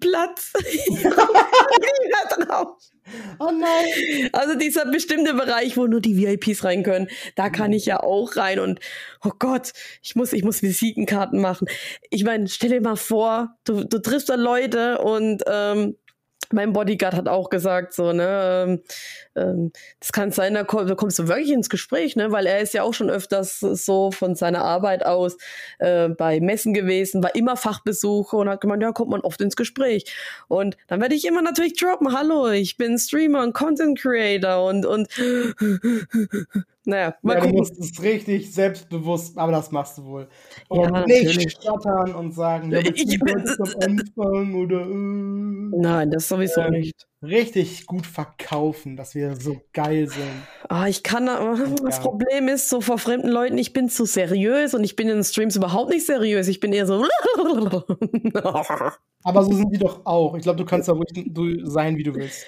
Platz. 0.00 0.52
Oh 3.40 3.50
nein. 3.50 4.30
Also 4.32 4.54
dieser 4.54 4.86
bestimmte 4.86 5.34
Bereich, 5.34 5.76
wo 5.76 5.86
nur 5.86 6.00
die 6.00 6.16
VIPs 6.16 6.62
rein 6.62 6.84
können, 6.84 7.08
da 7.34 7.50
kann 7.50 7.72
ich 7.72 7.86
ja 7.86 8.00
auch 8.00 8.36
rein 8.36 8.60
und 8.60 8.78
oh 9.24 9.32
Gott, 9.36 9.72
ich 10.00 10.14
muss, 10.14 10.32
ich 10.32 10.44
muss 10.44 10.62
Visitenkarten 10.62 11.40
machen. 11.40 11.66
Ich 12.10 12.22
meine, 12.22 12.46
stell 12.46 12.70
dir 12.70 12.80
mal 12.80 12.94
vor, 12.96 13.56
du, 13.64 13.84
du 13.84 13.98
triffst 14.00 14.28
da 14.28 14.36
Leute 14.36 14.98
und 14.98 15.42
ähm, 15.48 15.96
mein 16.52 16.72
Bodyguard 16.72 17.14
hat 17.14 17.28
auch 17.28 17.50
gesagt, 17.50 17.92
so, 17.94 18.12
ne, 18.12 18.80
ähm, 19.36 19.72
das 20.00 20.12
kann 20.12 20.30
sein, 20.32 20.54
da, 20.54 20.64
komm, 20.64 20.86
da 20.86 20.94
kommst 20.94 21.18
du 21.18 21.28
wirklich 21.28 21.50
ins 21.52 21.68
Gespräch, 21.70 22.16
ne, 22.16 22.32
weil 22.32 22.46
er 22.46 22.60
ist 22.60 22.74
ja 22.74 22.82
auch 22.82 22.94
schon 22.94 23.10
öfters 23.10 23.60
so 23.60 24.10
von 24.10 24.34
seiner 24.34 24.62
Arbeit 24.64 25.04
aus 25.06 25.36
äh, 25.78 26.08
bei 26.08 26.40
Messen 26.40 26.74
gewesen, 26.74 27.22
war 27.22 27.34
immer 27.34 27.56
Fachbesucher 27.56 28.38
und 28.38 28.48
hat 28.48 28.60
gemeint, 28.60 28.82
ja, 28.82 28.92
kommt 28.92 29.10
man 29.10 29.20
oft 29.20 29.40
ins 29.40 29.56
Gespräch. 29.56 30.04
Und 30.48 30.76
dann 30.88 31.00
werde 31.00 31.14
ich 31.14 31.26
immer 31.26 31.42
natürlich 31.42 31.74
droppen, 31.76 32.12
hallo, 32.16 32.48
ich 32.50 32.76
bin 32.76 32.98
Streamer 32.98 33.42
und 33.42 33.52
Content 33.54 33.98
Creator 33.98 34.64
und, 34.66 34.84
und 34.86 35.08
naja, 36.84 37.14
mal 37.22 37.34
Ja, 37.34 37.40
du 37.40 37.46
gucken. 37.46 37.58
musst 37.58 37.78
es 37.78 38.02
richtig 38.02 38.52
selbstbewusst, 38.52 39.36
aber 39.38 39.52
das 39.52 39.70
machst 39.70 39.98
du 39.98 40.04
wohl. 40.04 40.28
Ja, 40.70 40.82
Und 40.82 40.92
natürlich. 40.92 41.36
nicht 41.36 41.62
stottern 41.62 42.14
und 42.14 42.32
sagen, 42.32 42.70
ja, 42.72 42.80
Ich- 42.80 43.04
du 43.18 43.26
jetzt 43.26 43.60
am 43.60 43.74
Anfang 43.82 44.54
oder 44.54 44.80
äh. 44.80 45.80
Nein, 45.82 46.10
das 46.10 46.28
sowieso 46.28 46.62
Ähm, 46.62 46.70
nicht. 46.72 47.06
Richtig 47.22 47.86
gut 47.86 48.06
verkaufen, 48.06 48.96
dass 48.96 49.14
wir 49.14 49.36
so 49.36 49.62
geil 49.72 50.08
sind. 50.08 50.48
Ah, 50.68 50.86
ich 50.88 51.02
kann, 51.02 51.28
aber 51.28 51.56
das 51.82 51.98
Ja. 51.98 52.02
Problem 52.02 52.48
ist, 52.48 52.68
so 52.68 52.80
vor 52.80 52.98
fremden 52.98 53.28
Leuten, 53.28 53.58
ich 53.58 53.72
bin 53.72 53.88
zu 53.88 54.04
seriös 54.06 54.74
und 54.74 54.84
ich 54.84 54.96
bin 54.96 55.08
in 55.08 55.16
den 55.16 55.24
Streams 55.24 55.56
überhaupt 55.56 55.90
nicht 55.90 56.06
seriös. 56.06 56.48
Ich 56.48 56.60
bin 56.60 56.72
eher 56.72 56.86
so. 56.86 57.06
Aber 59.22 59.44
so 59.44 59.52
sind 59.52 59.70
die 59.72 59.78
doch 59.78 60.04
auch. 60.06 60.34
Ich 60.36 60.42
glaube, 60.42 60.58
du 60.58 60.64
kannst 60.64 60.88
da 60.88 60.92
ruhig 60.92 61.08
du 61.26 61.66
sein, 61.66 61.96
wie 61.96 62.02
du 62.04 62.14
willst. 62.14 62.46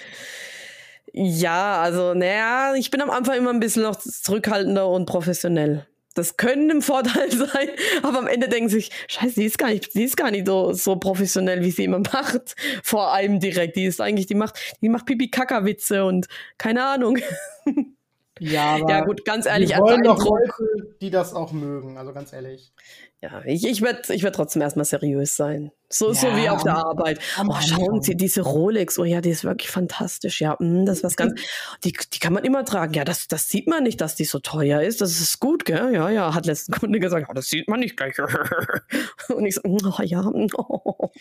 ja, 1.13 1.81
also, 1.81 2.15
naja, 2.15 2.75
ich 2.75 2.91
bin 2.91 3.01
am 3.03 3.11
Anfang 3.11 3.37
immer 3.37 3.51
ein 3.51 3.61
bisschen 3.61 3.83
noch 3.83 3.97
zurückhaltender 3.97 4.89
und 4.89 5.07
professionell. 5.07 5.87
Das 6.15 6.37
können 6.37 6.71
ein 6.71 6.83
Vorteil 6.83 7.31
sein, 7.37 7.69
aber 8.03 8.19
am 8.19 8.27
Ende 8.27 8.49
denken 8.49 8.69
sie 8.69 8.77
sich, 8.77 8.91
scheiße, 9.09 9.41
die 9.41 9.47
ist 9.47 9.59
gar 9.59 9.71
nicht, 9.71 9.95
die 9.95 10.05
ist 10.05 10.17
gar 10.17 10.31
nicht 10.31 10.47
so, 10.47 10.73
so 10.73 10.97
professionell, 10.97 11.63
wie 11.63 11.71
sie 11.71 11.85
immer 11.85 11.99
macht. 12.13 12.55
Vor 12.83 13.13
einem 13.13 13.41
direkt. 13.41 13.77
Die 13.77 13.85
ist 13.85 14.01
eigentlich, 14.01 14.27
die 14.27 14.35
macht, 14.35 14.59
die 14.81 14.89
macht 14.89 15.07
Pipi-Kaka-Witze 15.07 16.05
und 16.05 16.27
keine 16.59 16.85
Ahnung. 16.85 17.19
Ja, 18.41 18.79
Ja, 18.89 19.05
gut, 19.05 19.25
ganz 19.25 19.47
ehrlich, 19.47 19.71
wir 19.71 19.79
wollen 19.79 20.03
doch. 20.03 20.25
Leute, 20.25 20.97
die 21.01 21.11
das 21.11 21.35
auch 21.35 21.53
mögen, 21.53 21.99
also 21.99 22.13
ganz 22.13 22.33
ehrlich. 22.33 22.73
Ja, 23.21 23.43
ich, 23.45 23.65
ich 23.65 23.83
werde 23.83 24.13
ich 24.13 24.25
werd 24.25 24.35
trotzdem 24.35 24.63
erstmal 24.63 24.85
seriös 24.85 25.37
sein. 25.37 25.71
So, 25.89 26.13
so 26.13 26.27
Ja, 26.27 26.37
wie 26.37 26.49
auf 26.49 26.65
der 26.65 26.75
Arbeit. 26.75 27.21
am 27.37 27.51
Oh, 27.51 27.57
schauen. 27.61 28.03
Sie, 28.03 28.17
diese 28.17 28.41
Rolex. 28.41 28.99
Oh 28.99 29.05
ja, 29.05 29.21
die 29.21 29.31
ist 29.31 29.45
wirklich 29.45 29.71
fantastisch. 29.71 30.41
Ja, 30.41 30.57
mm, 30.59 30.87
das 30.87 30.99
ist 30.99 31.05
was 31.05 31.17
ganz. 31.17 31.41
Die, 31.85 31.93
die 31.93 32.19
kann 32.19 32.33
man 32.33 32.43
immer 32.43 32.65
tragen. 32.65 32.95
Ja, 32.95 33.05
das, 33.05 33.29
das 33.29 33.49
sieht 33.49 33.69
man 33.69 33.85
nicht, 33.85 34.01
dass 34.01 34.17
die 34.17 34.25
so 34.25 34.41
teuer 34.41 34.83
ist. 34.83 35.01
Das 35.03 35.21
ist 35.21 35.39
gut, 35.39 35.65
gell? 35.65 35.93
Ja, 35.93 36.11
ja, 36.11 36.35
hat 36.35 36.47
letzten 36.47 36.73
Kunde 36.73 36.99
gesagt. 36.99 37.29
Ja, 37.29 37.35
das 37.35 37.47
sieht 37.47 37.69
man 37.69 37.79
nicht 37.79 37.97
gleich. 37.97 38.17
Und 39.29 39.47
ich 39.47 39.55
so, 39.55 39.61
oh 39.65 40.03
ja. 40.03 40.25
Wow, 40.25 41.13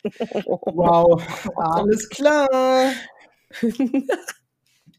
alles 1.56 2.10
klar. 2.10 2.50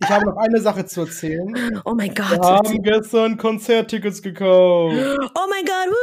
Ich 0.02 0.08
habe 0.10 0.26
noch 0.26 0.36
eine 0.36 0.60
Sache 0.60 0.84
zu 0.84 1.02
erzählen. 1.02 1.80
Oh 1.84 1.94
mein 1.94 2.08
Wir 2.16 2.24
Gott. 2.36 2.44
haben 2.44 2.82
gestern 2.82 3.36
Konzerttickets 3.36 4.20
gekauft. 4.22 4.96
Oh 4.96 5.46
mein 5.48 5.64
Gott. 5.64 5.94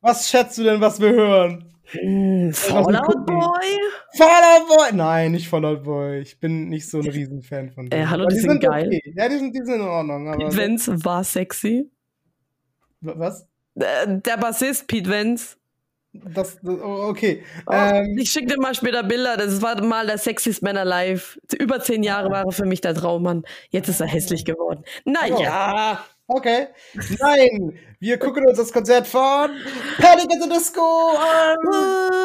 Was 0.00 0.28
schätzt 0.28 0.58
du 0.58 0.64
denn, 0.64 0.80
was 0.80 1.00
wir 1.00 1.10
hören? 1.10 1.68
Hm, 1.86 2.52
Fallout. 2.54 3.26
Boy? 3.26 3.78
Fallout 4.16 4.66
Boy! 4.68 4.92
Nein, 4.94 5.32
nicht 5.32 5.48
Fallout 5.48 5.82
Boy. 5.84 6.20
Ich 6.20 6.40
bin 6.40 6.68
nicht 6.68 6.88
so 6.88 6.98
ein 7.00 7.08
Riesenfan 7.08 7.70
von 7.70 7.88
denen. 7.90 8.02
Äh, 8.02 8.06
hallo, 8.06 8.24
Aber 8.24 8.32
die 8.32 8.40
sind 8.40 8.62
geil. 8.62 8.86
Okay. 8.86 9.14
Ja, 9.14 9.28
die 9.28 9.36
sind, 9.38 9.54
die 9.54 9.62
sind 9.62 9.74
in 9.74 9.80
Ordnung. 9.82 10.28
Aber 10.28 10.38
Pete 10.48 10.56
Vance 10.56 11.04
war 11.04 11.22
sexy. 11.22 11.90
was? 13.02 13.46
Äh, 13.74 14.06
Der 14.24 14.36
Bassist 14.38 14.86
Pete 14.86 15.10
Vance. 15.10 15.56
Das, 16.14 16.58
das 16.62 16.74
oh, 16.80 17.06
okay. 17.08 17.42
Oh, 17.66 17.72
ähm, 17.72 18.18
ich 18.18 18.30
schicke 18.30 18.46
dir 18.46 18.60
mal 18.60 18.74
später 18.74 19.02
Bilder. 19.02 19.36
Das 19.38 19.62
war 19.62 19.80
mal 19.82 20.06
der 20.06 20.18
sexiest 20.18 20.62
Man 20.62 20.76
alive. 20.76 21.38
Über 21.58 21.80
zehn 21.80 22.02
Jahre 22.02 22.30
war 22.30 22.44
er 22.44 22.52
für 22.52 22.66
mich 22.66 22.82
der 22.82 22.94
Traummann. 22.94 23.44
Jetzt 23.70 23.88
ist 23.88 24.00
er 24.00 24.06
hässlich 24.08 24.44
geworden. 24.44 24.84
Naja. 25.06 26.04
okay. 26.26 26.66
Nein, 27.18 27.78
wir 27.98 28.18
gucken 28.18 28.46
uns 28.46 28.58
das 28.58 28.72
Konzert 28.72 29.06
von 29.06 29.50
Panic 29.98 30.26
at 30.34 30.42
the 30.42 30.48
Disco 30.50 30.80
an. 31.16 31.56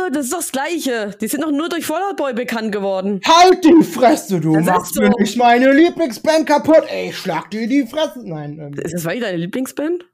Äh, 0.07 0.11
Das 0.11 0.25
ist 0.25 0.33
doch 0.33 0.39
das 0.39 0.51
Gleiche. 0.51 1.15
Die 1.21 1.27
sind 1.29 1.43
doch 1.43 1.51
nur 1.51 1.69
durch 1.69 1.85
Fallout 1.85 2.17
Boy 2.17 2.33
bekannt 2.33 2.73
geworden. 2.73 3.21
Halt 3.25 3.63
die 3.63 3.83
Fresse, 3.83 4.41
du 4.41 4.53
Das 4.55 4.65
machst 4.65 4.95
so. 4.95 5.01
mir 5.01 5.11
nicht 5.17 5.38
meine 5.38 5.71
Lieblingsband 5.71 6.45
kaputt. 6.45 6.83
Ey, 6.89 7.09
ich 7.09 7.17
schlag 7.17 7.49
dir 7.51 7.65
die 7.67 7.88
Fresse. 7.88 8.21
Nein, 8.25 8.59
ähm, 8.59 8.73
Ist 8.83 8.93
das 8.95 9.05
wirklich 9.05 9.23
deine 9.23 9.38
Lieblingsband? 9.38 10.05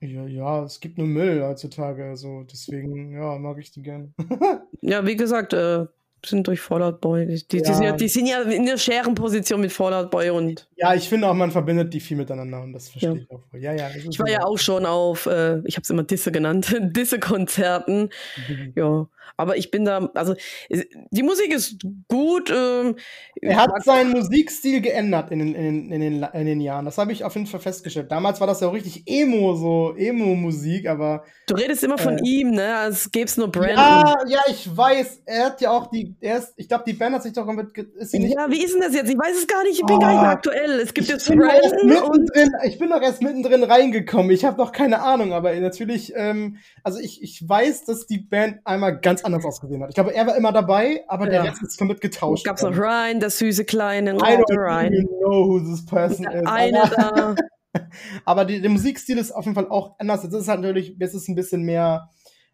Ja, 0.00 0.26
ja, 0.26 0.64
es 0.64 0.78
gibt 0.80 0.98
nur 0.98 1.06
Müll 1.06 1.42
heutzutage, 1.42 2.04
also 2.04 2.44
deswegen, 2.44 3.12
ja, 3.12 3.36
mag 3.38 3.58
ich 3.58 3.70
die 3.70 3.82
gern. 3.82 4.14
Ja, 4.80 5.04
wie 5.06 5.16
gesagt, 5.16 5.52
äh, 5.52 5.86
sind 6.24 6.46
durch 6.46 6.60
Fallout 6.60 7.00
Boy. 7.00 7.26
Die, 7.26 7.46
die, 7.48 7.58
Ja. 7.58 7.64
sind 7.74 7.82
ja, 7.84 7.92
die 7.92 8.08
sind 8.08 8.26
ja 8.26 8.42
in 8.42 8.64
der 8.66 8.78
Scherenposition 8.78 9.60
mit 9.60 9.72
Fallout 9.72 10.10
Boy 10.10 10.30
und 10.30 10.67
ja, 10.78 10.94
ich 10.94 11.08
finde 11.08 11.28
auch, 11.28 11.34
man 11.34 11.50
verbindet 11.50 11.92
die 11.92 12.00
viel 12.00 12.16
miteinander 12.16 12.62
und 12.62 12.72
das 12.72 12.88
verstehe 12.88 13.10
Ja. 13.10 13.16
ich 13.16 13.30
auch 13.30 13.42
voll. 13.50 13.60
Ja, 13.60 13.72
ja. 13.74 13.88
ich 14.08 14.18
war 14.18 14.28
ja 14.30 14.44
auch 14.44 14.58
schon 14.58 14.86
auf, 14.86 15.26
äh, 15.26 15.58
ich 15.64 15.74
habe 15.76 15.82
es 15.82 15.90
immer 15.90 16.04
Disse 16.04 16.32
genannt, 16.32 16.74
Disse-Konzerten. 16.80 18.10
Mhm. 18.48 18.72
Ja, 18.76 19.06
aber 19.36 19.56
ich 19.56 19.70
bin 19.70 19.84
da, 19.84 20.10
also 20.14 20.34
es- 20.68 20.86
die 21.10 21.22
Musik 21.22 21.52
ist 21.52 21.76
gut. 22.08 22.50
Ähm, 22.54 22.96
Er 23.40 23.56
hat 23.56 23.84
seinen 23.84 24.10
Musikstil 24.12 24.80
geändert 24.80 25.30
in 25.30 25.38
den, 25.40 25.54
in, 25.54 25.92
in, 25.92 26.00
den, 26.00 26.22
in 26.32 26.46
den 26.46 26.60
Jahren. 26.60 26.84
Das 26.86 26.98
habe 26.98 27.12
ich 27.12 27.22
auf 27.24 27.34
jeden 27.34 27.46
Fall 27.46 27.60
festgestellt. 27.60 28.10
Damals 28.10 28.40
war 28.40 28.46
das 28.46 28.60
ja 28.60 28.68
auch 28.68 28.72
richtig 28.72 29.02
Emo, 29.06 29.54
so 29.54 29.94
Emo-Musik, 29.96 30.88
aber. 30.88 31.24
du 31.46 31.54
redest 31.54 31.84
immer 31.84 31.98
von 31.98 32.18
Äh. 32.18 32.22
ihm, 32.24 32.50
ne? 32.52 32.76
Als 32.76 33.10
gäbe 33.10 33.26
es 33.26 33.36
nur 33.36 33.48
Brandon. 33.50 33.76
Ja, 33.76 34.14
ja, 34.26 34.40
ich 34.48 34.74
weiß. 34.76 35.22
Er 35.26 35.46
hat 35.46 35.60
ja 35.60 35.70
auch 35.70 35.88
die. 35.90 36.14
Er 36.20 36.38
ist, 36.38 36.54
ich 36.56 36.66
glaube, 36.68 36.84
die 36.86 36.94
Band 36.94 37.14
hat 37.16 37.22
sich 37.22 37.32
doch 37.32 37.46
ge- 37.72 37.86
Ist 37.96 38.10
sie 38.12 38.18
nicht. 38.18 38.34
Ja, 38.34 38.50
wie 38.50 38.62
ist 38.64 38.74
denn 38.74 38.80
das 38.82 38.94
jetzt? 38.94 39.10
Ich 39.10 39.16
weiß 39.18 39.36
es 39.36 39.46
gar 39.46 39.62
nicht. 39.64 39.78
Ich 39.78 39.86
bin 39.86 39.98
gar 40.00 40.12
nicht 40.12 40.22
mehr 40.22 40.30
Aktuell. 40.68 40.80
Es 40.80 40.94
gibt 40.94 41.06
Ich 41.06 41.12
jetzt 41.12 41.30
und 41.30 41.38
mittendrin, 41.38 42.52
ich 42.64 42.78
bin 42.78 42.90
doch 42.90 43.00
erst 43.02 43.22
mittendrin 43.22 43.64
reingekommen. 43.64 44.30
Ich 44.30 44.44
habe 44.44 44.58
noch 44.58 44.72
keine 44.72 45.02
Ahnung, 45.02 45.32
aber 45.32 45.54
natürlich, 45.56 46.12
ähm, 46.14 46.56
also 46.84 46.98
ich, 46.98 47.22
ich 47.22 47.46
weiß, 47.48 47.84
dass 47.84 48.06
die 48.06 48.18
Band 48.18 48.58
einmal 48.64 48.98
ganz 49.00 49.24
anders 49.24 49.44
ausgesehen 49.44 49.82
hat. 49.82 49.88
Ich 49.90 49.94
glaube, 49.94 50.14
er 50.14 50.26
war 50.26 50.36
immer 50.36 50.52
dabei, 50.52 51.04
aber 51.08 51.26
der 51.26 51.44
Ja. 51.44 51.50
Rest 51.50 51.62
ist 51.62 51.78
komplett 51.78 52.00
getauscht. 52.00 52.44
gab's 52.44 52.62
noch. 52.62 52.76
Ryan, 52.76 53.20
der 53.20 53.30
süße 53.30 53.64
Kleine. 53.64 54.12
I 54.12 54.16
don't 54.16 54.44
der 54.48 54.56
Ryan. 54.58 54.92
even 54.92 55.06
know 55.20 55.46
who 55.48 55.60
this 55.60 55.84
person 55.84 56.24
Der 56.30 56.42
is. 56.42 56.48
eine 56.48 56.82
aber, 56.82 56.94
da. 56.96 57.34
aber 58.24 58.44
die, 58.44 58.60
der 58.60 58.70
Musikstil 58.70 59.18
ist 59.18 59.32
auf 59.32 59.44
jeden 59.44 59.54
Fall 59.54 59.68
auch 59.70 59.98
anders. 59.98 60.24
Es 60.24 60.32
ist 60.32 60.48
halt 60.48 60.60
natürlich, 60.60 60.96
es 60.98 61.14
ist 61.14 61.28
ein 61.28 61.34
bisschen 61.34 61.62
mehr, 61.62 62.10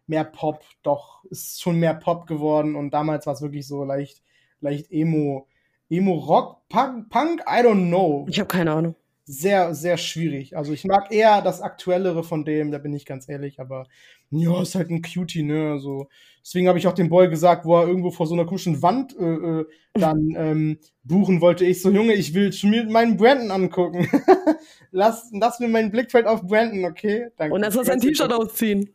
mehr 0.07 0.23
Pop, 0.23 0.61
doch, 0.83 1.23
ist 1.29 1.61
schon 1.61 1.77
mehr 1.79 1.93
Pop 1.95 2.27
geworden 2.27 2.75
und 2.75 2.93
damals 2.93 3.25
war 3.25 3.33
es 3.33 3.41
wirklich 3.41 3.67
so 3.67 3.83
leicht, 3.83 4.21
leicht 4.59 4.91
Emo, 4.91 5.47
Emo 5.89 6.13
Rock, 6.13 6.67
Punk, 6.69 7.09
Punk, 7.09 7.41
I 7.41 7.61
don't 7.61 7.87
know. 7.87 8.25
Ich 8.29 8.39
habe 8.39 8.47
keine 8.47 8.71
Ahnung. 8.71 8.95
Sehr, 9.27 9.73
sehr 9.73 9.97
schwierig. 9.97 10.55
Also 10.55 10.71
ich 10.71 10.85
mag 10.85 11.11
eher 11.11 11.41
das 11.41 11.61
Aktuellere 11.61 12.23
von 12.23 12.45
dem, 12.45 12.71
da 12.71 12.77
bin 12.77 12.93
ich 12.93 13.07
ganz 13.07 13.27
ehrlich, 13.27 13.59
aber 13.59 13.87
ja, 14.29 14.61
ist 14.61 14.75
halt 14.75 14.89
ein 14.89 15.01
Cutie, 15.01 15.43
ne? 15.43 15.71
Also, 15.71 16.07
deswegen 16.41 16.67
habe 16.67 16.77
ich 16.77 16.87
auch 16.87 16.93
dem 16.93 17.09
Boy 17.09 17.29
gesagt, 17.29 17.65
wo 17.65 17.79
er 17.79 17.87
irgendwo 17.87 18.11
vor 18.11 18.27
so 18.27 18.33
einer 18.33 18.45
komischen 18.45 18.81
Wand 18.81 19.15
äh, 19.17 19.23
äh, 19.23 19.65
dann 19.93 20.35
ähm, 20.37 20.77
buchen 21.03 21.41
wollte. 21.41 21.65
Ich 21.65 21.81
so, 21.81 21.89
Junge, 21.89 22.13
ich 22.13 22.33
will 22.33 22.53
schon 22.53 22.69
mir 22.69 22.85
meinen 22.85 23.17
Brandon 23.17 23.51
angucken. 23.51 24.07
lass, 24.91 25.29
lass 25.31 25.59
mir 25.59 25.69
mein 25.69 25.91
Blickfeld 25.91 26.27
auf 26.27 26.43
Brandon, 26.43 26.85
okay? 26.85 27.27
Danke. 27.37 27.55
Und 27.55 27.61
dann 27.61 27.71
soll 27.71 27.85
sein 27.85 27.99
T-Shirt 27.99 28.31
ausziehen. 28.31 28.89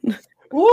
Uh, 0.53 0.67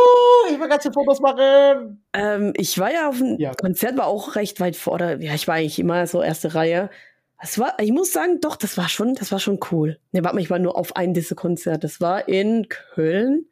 ich 0.52 0.60
will 0.60 0.68
ganz 0.68 0.84
viele 0.84 0.94
Fotos 0.94 1.20
machen. 1.20 2.04
Ähm, 2.14 2.54
ich 2.56 2.78
war 2.80 2.92
ja 2.92 3.10
auf 3.10 3.16
einem 3.22 3.40
Ja. 3.40 3.54
Konzert, 3.54 3.96
war 3.98 4.08
auch 4.08 4.36
recht 4.36 4.60
weit 4.60 4.76
vor. 4.76 4.94
Oder, 4.94 5.20
ja, 5.22 5.34
ich 5.34 5.48
war 5.48 5.56
eigentlich 5.56 5.78
immer 5.80 6.08
so 6.08 6.22
erste 6.24 6.56
Reihe. 6.56 6.90
Das 7.40 7.60
war, 7.60 7.80
ich 7.80 7.92
muss 7.92 8.12
sagen, 8.12 8.40
doch, 8.42 8.56
das 8.56 8.78
war 8.78 8.90
schon, 8.90 9.14
das 9.14 9.32
war 9.32 9.40
schon 9.40 9.60
cool. 9.72 10.00
Ne, 10.12 10.24
warte 10.24 10.36
mal, 10.36 10.42
ich 10.42 10.50
war 10.50 10.58
nur 10.60 10.76
auf 10.76 10.96
ein 10.96 11.14
Disse-Konzert. 11.14 11.84
Das 11.84 12.02
war 12.02 12.28
in 12.28 12.68
Köln. 12.70 13.46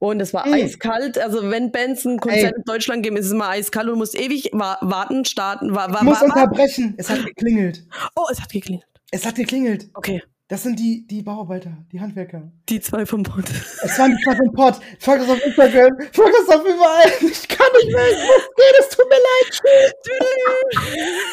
Und 0.00 0.20
es 0.20 0.34
war 0.34 0.46
Mm. 0.48 0.54
eiskalt. 0.54 1.16
Also, 1.18 1.48
wenn 1.50 1.70
Bands 1.70 2.04
ein 2.04 2.18
Konzert 2.18 2.54
in 2.56 2.64
Deutschland 2.64 3.04
geben, 3.04 3.16
ist 3.16 3.26
es 3.26 3.32
immer 3.32 3.48
eiskalt 3.48 3.86
und 3.86 3.92
du 3.92 3.98
musst 3.98 4.18
ewig 4.18 4.50
wa 4.52 4.76
warten, 4.80 5.24
starten. 5.24 5.74
Wa 5.74 5.86
wa 5.92 5.98
Ich 5.98 6.02
muss 6.02 6.20
unterbrechen. 6.20 6.94
Es 6.98 7.08
hat 7.08 7.24
geklingelt. 7.24 7.84
oh, 8.16 8.26
es 8.30 8.40
hat 8.42 8.50
geklingelt. 8.50 8.86
Es 9.12 9.24
hat 9.24 9.36
geklingelt. 9.36 9.88
Okay. 9.94 10.22
Das 10.54 10.62
sind 10.62 10.78
die, 10.78 11.04
die 11.04 11.20
Bauarbeiter, 11.20 11.76
die 11.90 12.00
Handwerker. 12.00 12.52
Die 12.68 12.80
zwei 12.80 13.04
vom 13.04 13.24
Bund. 13.24 13.50
Es 13.82 13.98
waren 13.98 14.16
die 14.16 14.22
zwei 14.22 14.36
vom 14.36 14.52
Pod. 14.52 14.78
Folgt 15.00 15.22
uns 15.22 15.30
auf 15.32 15.44
Instagram. 15.44 15.90
Folgt 16.12 16.38
uns 16.38 16.48
auf 16.48 16.60
überall. 16.60 17.10
Ich 17.22 17.48
kann 17.48 17.66
nicht 17.82 17.92
mehr. 17.92 18.08
Ich 18.12 18.18
muss 18.18 18.48
gehen. 18.54 18.74
Es 18.78 18.88
tut 18.90 19.04
mir 19.08 19.18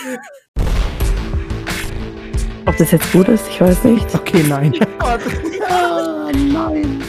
leid. 0.09 0.19
Ob 2.65 2.77
das 2.77 2.89
jetzt 2.89 3.11
gut 3.11 3.27
ist, 3.27 3.47
ich 3.47 3.61
weiß 3.61 3.83
nicht. 3.83 4.15
Okay, 4.15 4.43
nein. 4.49 4.73
Oh. 5.03 5.17
Ah, 5.69 6.31
nein. 6.33 7.00